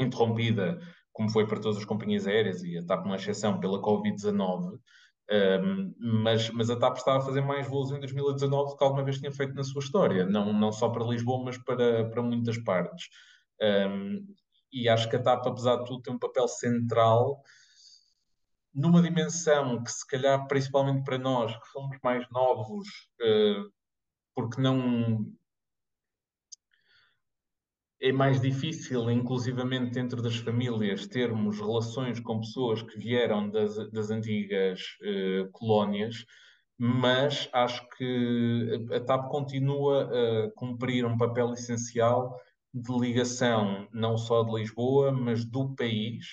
interrompida, 0.00 0.78
como 1.12 1.30
foi 1.30 1.46
para 1.46 1.60
todas 1.60 1.78
as 1.78 1.84
companhias 1.84 2.26
aéreas, 2.26 2.62
e 2.62 2.76
a 2.78 2.84
TAP 2.84 3.04
uma 3.04 3.16
exceção, 3.16 3.60
pela 3.60 3.80
Covid-19, 3.80 4.78
um, 5.30 5.94
mas, 5.98 6.50
mas 6.50 6.70
a 6.70 6.76
TAP 6.76 6.98
estava 6.98 7.18
a 7.18 7.22
fazer 7.22 7.40
mais 7.40 7.66
voos 7.66 7.90
em 7.90 7.98
2019 7.98 8.70
do 8.70 8.76
que 8.76 8.84
alguma 8.84 9.04
vez 9.04 9.18
tinha 9.18 9.32
feito 9.32 9.54
na 9.54 9.64
sua 9.64 9.80
história, 9.80 10.24
não, 10.24 10.52
não 10.52 10.70
só 10.70 10.88
para 10.88 11.04
Lisboa, 11.04 11.44
mas 11.44 11.58
para, 11.58 12.08
para 12.08 12.22
muitas 12.22 12.58
partes. 12.58 13.08
Um, 13.60 14.24
e 14.72 14.88
acho 14.88 15.08
que 15.08 15.16
a 15.16 15.22
TAP, 15.22 15.46
apesar 15.46 15.76
de 15.76 15.86
tudo, 15.86 16.02
tem 16.02 16.14
um 16.14 16.18
papel 16.18 16.46
central 16.46 17.42
numa 18.74 19.00
dimensão 19.02 19.82
que, 19.82 19.90
se 19.90 20.06
calhar, 20.06 20.46
principalmente 20.46 21.02
para 21.02 21.18
nós, 21.18 21.56
que 21.56 21.68
somos 21.68 21.96
mais 22.04 22.28
novos, 22.30 22.86
uh, 23.22 23.72
porque 24.34 24.60
não 24.60 25.32
é 28.00 28.12
mais 28.12 28.40
difícil, 28.40 29.10
inclusivamente 29.10 29.92
dentro 29.92 30.20
das 30.20 30.36
famílias, 30.36 31.06
termos 31.06 31.58
relações 31.58 32.20
com 32.20 32.40
pessoas 32.40 32.82
que 32.82 32.98
vieram 32.98 33.48
das, 33.48 33.90
das 33.90 34.10
antigas 34.10 34.80
uh, 35.02 35.50
colónias, 35.52 36.24
mas 36.78 37.48
acho 37.52 37.88
que 37.96 38.86
a 38.92 39.00
TAP 39.00 39.30
continua 39.30 40.10
a 40.12 40.50
cumprir 40.54 41.06
um 41.06 41.16
papel 41.16 41.52
essencial 41.54 42.38
de 42.74 42.92
ligação 42.92 43.88
não 43.92 44.18
só 44.18 44.42
de 44.42 44.54
Lisboa, 44.54 45.10
mas 45.10 45.44
do 45.44 45.74
país 45.74 46.26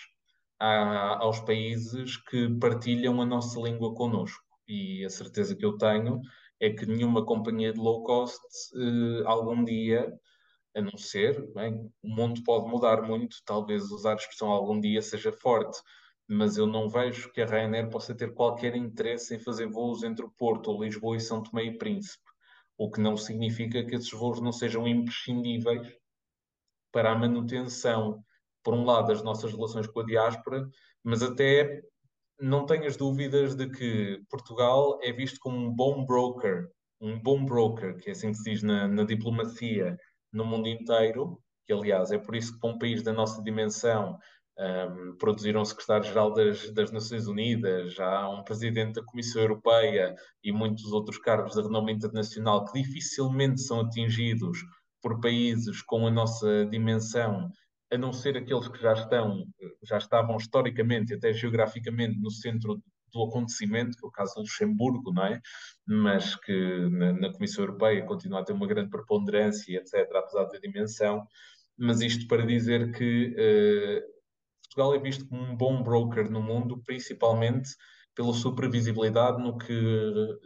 a, 0.59 1.23
aos 1.23 1.39
países 1.39 2.17
que 2.17 2.49
partilham 2.59 3.21
a 3.21 3.25
nossa 3.25 3.57
língua 3.59 3.93
connosco. 3.95 4.43
E 4.67 5.05
a 5.05 5.09
certeza 5.09 5.55
que 5.55 5.65
eu 5.65 5.77
tenho 5.77 6.19
é 6.59 6.69
que 6.69 6.85
nenhuma 6.85 7.25
companhia 7.25 7.71
de 7.71 7.79
low 7.79 8.03
cost 8.03 8.41
uh, 8.75 9.25
algum 9.25 9.63
dia 9.63 10.13
a 10.75 10.81
não 10.81 10.97
ser, 10.97 11.51
bem, 11.53 11.91
o 12.01 12.07
mundo 12.07 12.43
pode 12.43 12.67
mudar 12.67 13.01
muito, 13.03 13.37
talvez 13.45 13.91
usar 13.91 14.13
a 14.13 14.15
expressão 14.15 14.49
algum 14.49 14.79
dia 14.79 15.01
seja 15.01 15.31
forte, 15.31 15.79
mas 16.27 16.57
eu 16.57 16.65
não 16.65 16.89
vejo 16.89 17.31
que 17.31 17.41
a 17.41 17.45
Ryanair 17.45 17.89
possa 17.89 18.15
ter 18.15 18.33
qualquer 18.33 18.75
interesse 18.75 19.35
em 19.35 19.39
fazer 19.39 19.67
voos 19.67 20.03
entre 20.03 20.25
o 20.25 20.31
Porto, 20.31 20.81
Lisboa 20.81 21.17
e 21.17 21.19
São 21.21 21.43
Tomé 21.43 21.65
e 21.65 21.77
Príncipe, 21.77 22.23
o 22.77 22.89
que 22.89 22.99
não 22.99 23.15
significa 23.15 23.83
que 23.83 23.95
esses 23.95 24.11
voos 24.11 24.41
não 24.41 24.51
sejam 24.51 24.87
imprescindíveis 24.87 25.87
para 26.91 27.11
a 27.11 27.17
manutenção, 27.17 28.23
por 28.63 28.73
um 28.73 28.85
lado, 28.85 29.07
das 29.07 29.23
nossas 29.23 29.51
relações 29.51 29.87
com 29.87 29.99
a 29.99 30.05
diáspora, 30.05 30.67
mas 31.03 31.21
até 31.21 31.81
não 32.39 32.65
tenho 32.65 32.85
as 32.85 32.97
dúvidas 32.97 33.55
de 33.55 33.69
que 33.69 34.21
Portugal 34.29 34.99
é 35.01 35.11
visto 35.11 35.39
como 35.39 35.57
um 35.57 35.73
bom 35.73 36.05
broker, 36.05 36.69
um 36.99 37.19
bom 37.19 37.43
broker, 37.43 37.97
que 37.97 38.09
é 38.09 38.11
assim 38.13 38.31
que 38.31 38.37
se 38.37 38.51
diz 38.51 38.63
na, 38.63 38.87
na 38.87 39.03
diplomacia 39.03 39.97
no 40.33 40.45
mundo 40.45 40.67
inteiro, 40.67 41.39
que 41.65 41.73
aliás 41.73 42.11
é 42.11 42.17
por 42.17 42.35
isso 42.35 42.53
que 42.53 42.59
para 42.59 42.69
um 42.71 42.77
país 42.77 43.03
da 43.03 43.13
nossa 43.13 43.41
dimensão 43.41 44.17
um, 44.57 45.15
produziram 45.17 45.61
um 45.61 45.65
secretário-geral 45.65 46.33
das, 46.33 46.69
das, 46.71 46.91
Nações 46.91 47.27
Unidas, 47.27 47.99
há 47.99 48.29
um 48.29 48.43
presidente 48.43 48.93
da 48.93 49.03
Comissão 49.03 49.41
Europeia 49.41 50.15
e 50.43 50.51
muitos 50.51 50.91
outros 50.91 51.17
cargos 51.17 51.53
de 51.53 51.61
renome 51.61 51.93
internacional 51.93 52.65
que 52.65 52.81
dificilmente 52.81 53.61
são 53.61 53.81
atingidos 53.81 54.59
por 55.01 55.19
países 55.19 55.81
com 55.81 56.07
a 56.07 56.11
nossa 56.11 56.65
dimensão, 56.65 57.49
a 57.91 57.97
não 57.97 58.13
ser 58.13 58.37
aqueles 58.37 58.67
que 58.67 58.81
já 58.81 58.93
estão, 58.93 59.43
já 59.83 59.97
estavam 59.97 60.37
historicamente 60.37 61.13
e 61.13 61.15
até 61.15 61.33
geograficamente 61.33 62.19
no 62.19 62.31
centro 62.31 62.81
do 63.13 63.23
acontecimento, 63.23 63.97
que 63.97 64.05
é 64.05 64.07
o 64.07 64.11
caso 64.11 64.35
do 64.35 64.41
Luxemburgo, 64.41 65.13
não 65.13 65.25
é? 65.25 65.41
Mas 65.85 66.35
que 66.35 66.89
na, 66.89 67.13
na 67.13 67.33
Comissão 67.33 67.63
Europeia 67.63 68.05
continua 68.05 68.41
a 68.41 68.43
ter 68.43 68.53
uma 68.53 68.67
grande 68.67 68.89
preponderância, 68.89 69.77
etc., 69.77 70.09
apesar 70.15 70.45
da 70.45 70.59
dimensão. 70.59 71.25
Mas 71.77 72.01
isto 72.01 72.27
para 72.27 72.45
dizer 72.45 72.91
que 72.91 73.27
uh, 73.29 74.13
Portugal 74.63 74.95
é 74.95 74.99
visto 74.99 75.27
como 75.27 75.41
um 75.43 75.55
bom 75.55 75.83
broker 75.83 76.29
no 76.29 76.41
mundo, 76.41 76.81
principalmente 76.85 77.69
pela 78.15 78.33
sua 78.33 78.55
previsibilidade 78.55 79.41
no 79.41 79.57
que, 79.57 79.73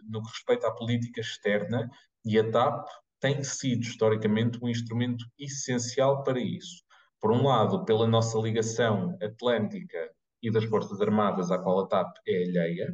no 0.09 0.21
que 0.21 0.29
respeita 0.29 0.67
à 0.67 0.71
política 0.71 1.21
externa, 1.21 1.89
e 2.25 2.37
a 2.37 2.49
TAP 2.49 2.87
tem 3.19 3.43
sido 3.43 3.81
historicamente 3.81 4.59
um 4.61 4.69
instrumento 4.69 5.25
essencial 5.39 6.23
para 6.23 6.39
isso. 6.39 6.83
Por 7.19 7.31
um 7.31 7.43
lado, 7.43 7.83
pela 7.83 8.07
nossa 8.07 8.37
ligação 8.37 9.17
atlântica 9.21 10.11
e 10.41 10.51
das 10.51 10.65
Forças 10.65 11.01
Armadas 11.01 11.51
à 11.51 11.57
qual 11.57 11.79
a 11.79 11.87
TAP 11.87 12.15
é 12.27 12.43
alheia, 12.43 12.93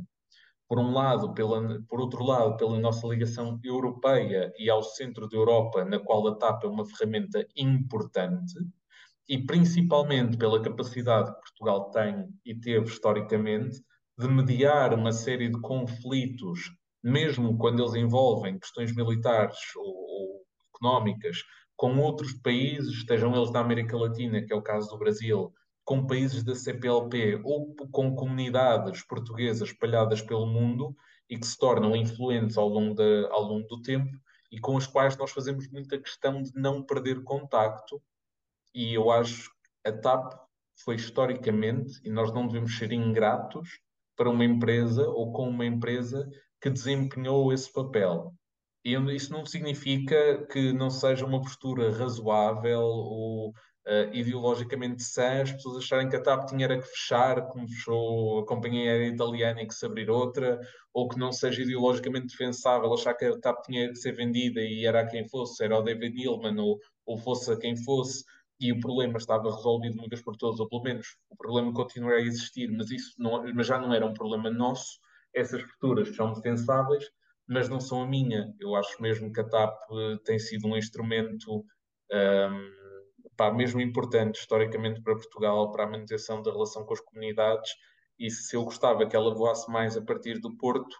por 0.67 0.79
um 0.79 0.91
lado, 0.91 1.33
pela, 1.33 1.79
por 1.87 1.99
outro 1.99 2.23
lado, 2.23 2.57
pela 2.57 2.79
nossa 2.79 3.05
ligação 3.07 3.59
europeia 3.63 4.51
e 4.57 4.69
ao 4.69 4.81
centro 4.81 5.27
da 5.27 5.37
Europa, 5.37 5.85
na 5.85 5.99
qual 5.99 6.27
a 6.27 6.35
TAP 6.35 6.63
é 6.63 6.67
uma 6.67 6.85
ferramenta 6.85 7.45
importante, 7.55 8.55
e 9.27 9.37
principalmente 9.37 10.37
pela 10.37 10.61
capacidade 10.61 11.31
que 11.31 11.41
Portugal 11.41 11.91
tem 11.91 12.27
e 12.45 12.55
teve 12.55 12.87
historicamente 12.87 13.81
de 14.17 14.27
mediar 14.27 14.93
uma 14.93 15.11
série 15.11 15.49
de 15.49 15.59
conflitos, 15.61 16.59
mesmo 17.03 17.57
quando 17.57 17.81
eles 17.81 17.95
envolvem 17.95 18.59
questões 18.59 18.95
militares 18.95 19.57
ou, 19.75 19.85
ou 19.85 20.41
económicas, 20.73 21.37
com 21.75 21.97
outros 21.99 22.33
países, 22.33 22.93
estejam 22.93 23.35
eles 23.35 23.51
da 23.51 23.59
América 23.59 23.97
Latina, 23.97 24.41
que 24.41 24.53
é 24.53 24.55
o 24.55 24.61
caso 24.61 24.89
do 24.89 24.97
Brasil, 24.97 25.53
com 25.83 26.07
países 26.07 26.43
da 26.43 26.55
CPLP 26.55 27.41
ou 27.43 27.75
com 27.91 28.15
comunidades 28.15 29.03
portuguesas 29.05 29.69
espalhadas 29.69 30.21
pelo 30.21 30.45
mundo 30.45 30.95
e 31.29 31.37
que 31.37 31.45
se 31.45 31.57
tornam 31.57 31.95
influentes 31.95 32.57
ao 32.57 32.67
longo, 32.67 33.01
ao 33.29 33.43
longo 33.43 33.67
do 33.67 33.81
tempo 33.81 34.17
e 34.51 34.59
com 34.59 34.77
as 34.77 34.87
quais 34.87 35.17
nós 35.17 35.31
fazemos 35.31 35.69
muita 35.69 35.97
questão 35.97 36.41
de 36.41 36.51
não 36.55 36.83
perder 36.83 37.23
contacto 37.23 38.01
e 38.73 38.93
eu 38.93 39.11
acho 39.11 39.51
que 39.83 39.89
a 39.89 39.91
TAP 39.91 40.33
foi 40.83 40.95
historicamente, 40.95 41.99
e 42.03 42.09
nós 42.09 42.33
não 42.33 42.47
devemos 42.47 42.77
ser 42.77 42.91
ingratos 42.91 43.79
para 44.15 44.29
uma 44.29 44.43
empresa 44.43 45.07
ou 45.07 45.31
com 45.31 45.47
uma 45.47 45.65
empresa 45.65 46.29
que 46.59 46.69
desempenhou 46.69 47.53
esse 47.53 47.71
papel. 47.71 48.33
E 48.83 48.95
isso 49.15 49.31
não 49.31 49.45
significa 49.45 50.45
que 50.47 50.73
não 50.73 50.89
seja 50.89 51.25
uma 51.25 51.41
postura 51.41 51.95
razoável 51.95 52.81
ou 52.81 53.53
uh, 53.87 54.13
ideologicamente 54.13 55.03
sã 55.03 55.41
as 55.41 55.51
pessoas 55.51 55.83
acharem 55.83 56.09
que 56.09 56.15
a 56.15 56.21
TAP 56.21 56.47
tinha 56.47 56.67
que 56.67 56.87
fechar, 56.87 57.47
como 57.47 57.67
fechou 57.67 58.39
a 58.39 58.45
companhia 58.45 58.91
aérea 58.91 59.07
italiana 59.07 59.61
e 59.61 59.67
que 59.67 59.73
se 59.73 59.85
abrir 59.85 60.09
outra, 60.09 60.59
ou 60.93 61.07
que 61.07 61.17
não 61.19 61.31
seja 61.31 61.61
ideologicamente 61.61 62.27
defensável 62.27 62.93
achar 62.93 63.13
que 63.13 63.25
a 63.25 63.39
TAP 63.39 63.63
tinha 63.65 63.89
que 63.89 63.95
ser 63.95 64.13
vendida 64.13 64.61
e 64.61 64.85
era 64.85 65.01
a 65.01 65.07
quem 65.07 65.27
fosse, 65.27 65.63
era 65.63 65.77
o 65.77 65.81
David 65.81 66.15
Neilman 66.15 66.59
ou, 66.59 66.79
ou 67.05 67.17
fosse 67.17 67.51
a 67.51 67.57
quem 67.57 67.75
fosse 67.75 68.23
e 68.59 68.71
o 68.71 68.79
problema 68.79 69.17
estava 69.17 69.53
resolvido 69.53 69.99
uma 69.99 70.07
vez 70.07 70.21
por 70.21 70.37
todas, 70.37 70.59
ou 70.59 70.69
pelo 70.69 70.83
menos 70.83 71.17
o 71.29 71.35
problema 71.35 71.73
continua 71.73 72.13
a 72.13 72.21
existir, 72.21 72.71
mas 72.71 72.89
isso 72.91 73.13
não, 73.17 73.43
mas 73.53 73.67
já 73.67 73.77
não 73.77 73.93
era 73.93 74.05
um 74.05 74.13
problema 74.13 74.49
nosso. 74.49 74.99
Essas 75.33 75.61
posturas 75.63 76.15
são 76.15 76.31
defensáveis, 76.31 77.03
mas 77.47 77.67
não 77.67 77.81
são 77.81 78.03
a 78.03 78.07
minha. 78.07 78.53
Eu 78.61 78.75
acho 78.75 79.01
mesmo 79.01 79.33
que 79.33 79.41
a 79.41 79.43
TAP 79.43 79.75
eh, 79.91 80.17
tem 80.23 80.39
sido 80.39 80.67
um 80.67 80.77
instrumento 80.77 81.65
um, 82.11 82.82
pá, 83.35 83.51
mesmo 83.51 83.81
importante 83.81 84.39
historicamente 84.39 85.01
para 85.01 85.15
Portugal, 85.15 85.71
para 85.71 85.85
a 85.85 85.89
manutenção 85.89 86.41
da 86.41 86.51
relação 86.51 86.85
com 86.85 86.93
as 86.93 87.01
comunidades. 87.01 87.71
E 88.19 88.29
se 88.29 88.55
eu 88.55 88.63
gostava 88.63 89.05
que 89.07 89.15
ela 89.15 89.33
voasse 89.33 89.69
mais 89.71 89.97
a 89.97 90.01
partir 90.01 90.39
do 90.39 90.55
Porto, 90.57 90.95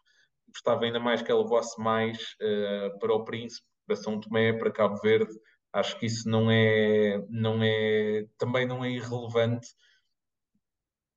gostava 0.50 0.86
ainda 0.86 1.00
mais 1.00 1.22
que 1.22 1.32
ela 1.32 1.46
voasse 1.46 1.80
mais 1.82 2.36
uh, 2.42 3.00
para 3.00 3.14
o 3.14 3.24
Príncipe, 3.24 3.68
para 3.86 3.96
São 3.96 4.20
Tomé, 4.20 4.54
para 4.54 4.72
Cabo 4.72 4.98
Verde 5.02 5.34
Acho 5.74 5.98
que 6.00 6.06
isso 6.06 6.30
não 6.30 6.52
é, 6.52 7.18
não 7.30 7.64
é, 7.64 8.28
também 8.38 8.68
não 8.68 8.86
é 8.86 8.92
irrelevante 8.92 9.68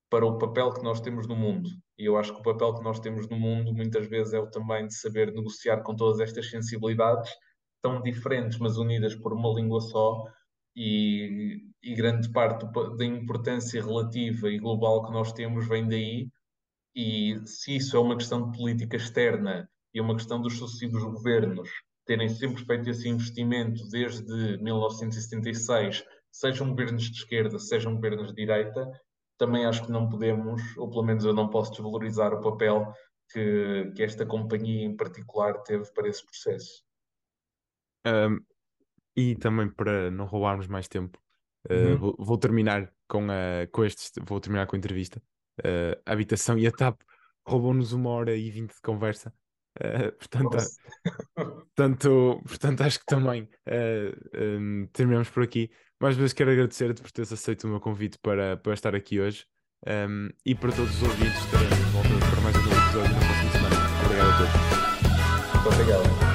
para 0.09 0.25
o 0.25 0.39
papel 0.39 0.73
que 0.73 0.83
nós 0.83 0.99
temos 0.99 1.27
no 1.27 1.35
mundo. 1.35 1.69
E 1.95 2.05
eu 2.05 2.17
acho 2.17 2.33
que 2.33 2.39
o 2.39 2.43
papel 2.43 2.73
que 2.73 2.83
nós 2.83 2.99
temos 2.99 3.29
no 3.29 3.37
mundo 3.37 3.71
muitas 3.71 4.07
vezes 4.07 4.33
é 4.33 4.39
o 4.39 4.49
também 4.49 4.87
de 4.87 4.95
saber 4.95 5.31
negociar 5.31 5.83
com 5.83 5.95
todas 5.95 6.19
estas 6.19 6.49
sensibilidades, 6.49 7.31
tão 7.83 8.01
diferentes, 8.01 8.57
mas 8.57 8.77
unidas 8.77 9.15
por 9.15 9.31
uma 9.31 9.53
língua 9.53 9.79
só, 9.79 10.23
e, 10.77 11.59
e 11.81 11.95
grande 11.95 12.29
parte 12.29 12.63
da 12.95 13.03
importância 13.03 13.83
relativa 13.83 14.47
e 14.47 14.59
global 14.59 15.03
que 15.03 15.11
nós 15.11 15.33
temos 15.33 15.67
vem 15.67 15.87
daí. 15.87 16.29
E 16.95 17.39
se 17.45 17.75
isso 17.75 17.97
é 17.97 17.99
uma 17.99 18.15
questão 18.15 18.51
de 18.51 18.57
política 18.57 18.95
externa 18.95 19.67
e 19.91 19.99
uma 19.99 20.15
questão 20.15 20.39
dos 20.39 20.57
sucessivos 20.57 21.03
governos 21.03 21.67
terem 22.05 22.29
sempre 22.29 22.63
feito 22.63 22.89
esse 22.89 23.09
investimento 23.09 23.87
desde 23.89 24.57
1976, 24.63 26.05
sejam 26.31 26.69
governos 26.69 27.03
de 27.03 27.17
esquerda, 27.17 27.59
sejam 27.59 27.95
governos 27.95 28.29
de 28.29 28.35
direita, 28.35 28.89
também 29.37 29.65
acho 29.65 29.83
que 29.83 29.91
não 29.91 30.07
podemos, 30.07 30.61
ou 30.77 30.89
pelo 30.89 31.03
menos 31.03 31.25
eu 31.25 31.33
não 31.33 31.49
posso 31.49 31.71
desvalorizar 31.71 32.33
o 32.33 32.41
papel 32.41 32.93
que, 33.31 33.91
que 33.95 34.03
esta 34.03 34.25
companhia 34.25 34.85
em 34.85 34.95
particular 34.95 35.61
teve 35.63 35.91
para 35.91 36.07
esse 36.07 36.23
processo. 36.23 36.83
Um, 38.05 38.39
e 39.17 39.35
também 39.35 39.67
para 39.67 40.11
não 40.11 40.25
roubarmos 40.25 40.67
mais 40.67 40.87
tempo, 40.87 41.19
uh, 41.69 41.73
uhum. 41.73 41.97
vou, 41.97 42.15
vou, 42.19 42.37
terminar 42.37 42.93
com, 43.07 43.25
a, 43.31 43.65
com 43.71 43.83
estes, 43.83 44.11
vou 44.23 44.39
terminar 44.39 44.67
com 44.67 44.75
a 44.75 44.79
entrevista. 44.79 45.19
Uh, 45.59 45.99
a 46.05 46.13
habitação 46.13 46.57
e 46.59 46.67
a 46.67 46.71
TAP 46.71 47.01
roubou-nos 47.43 47.91
uma 47.93 48.11
hora 48.11 48.35
e 48.35 48.51
vinte 48.51 48.75
de 48.75 48.81
conversa. 48.81 49.33
Uh, 49.79 50.11
portanto, 50.17 50.57
portanto, 51.35 52.41
portanto, 52.45 52.81
acho 52.81 52.99
que 52.99 53.05
também 53.05 53.49
um, 54.43 54.87
terminamos 54.93 55.29
por 55.31 55.41
aqui. 55.41 55.71
Mais 55.99 56.15
uma 56.15 56.21
vez 56.21 56.33
quero 56.33 56.51
agradecer-te 56.51 57.01
por 57.01 57.11
teres 57.11 57.33
aceito 57.33 57.63
o 57.63 57.69
meu 57.71 57.79
convite 57.79 58.19
para, 58.19 58.55
para 58.57 58.73
estar 58.73 58.93
aqui 58.93 59.19
hoje 59.19 59.45
um, 59.87 60.29
e 60.45 60.53
para 60.53 60.71
todos 60.71 60.95
os 60.95 61.03
ouvintes 61.03 61.43
estaremos 61.43 61.75
de 61.75 61.83
volta 61.85 62.09
para 62.09 62.41
mais 62.41 62.55
um 62.55 62.71
episódio 62.71 63.13
na 63.13 63.19
próxima 63.19 63.51
semana. 63.51 64.05
Obrigado 64.05 64.29
a 64.29 64.37
todos. 64.37 65.53
Muito 65.53 65.69
obrigado. 65.69 66.26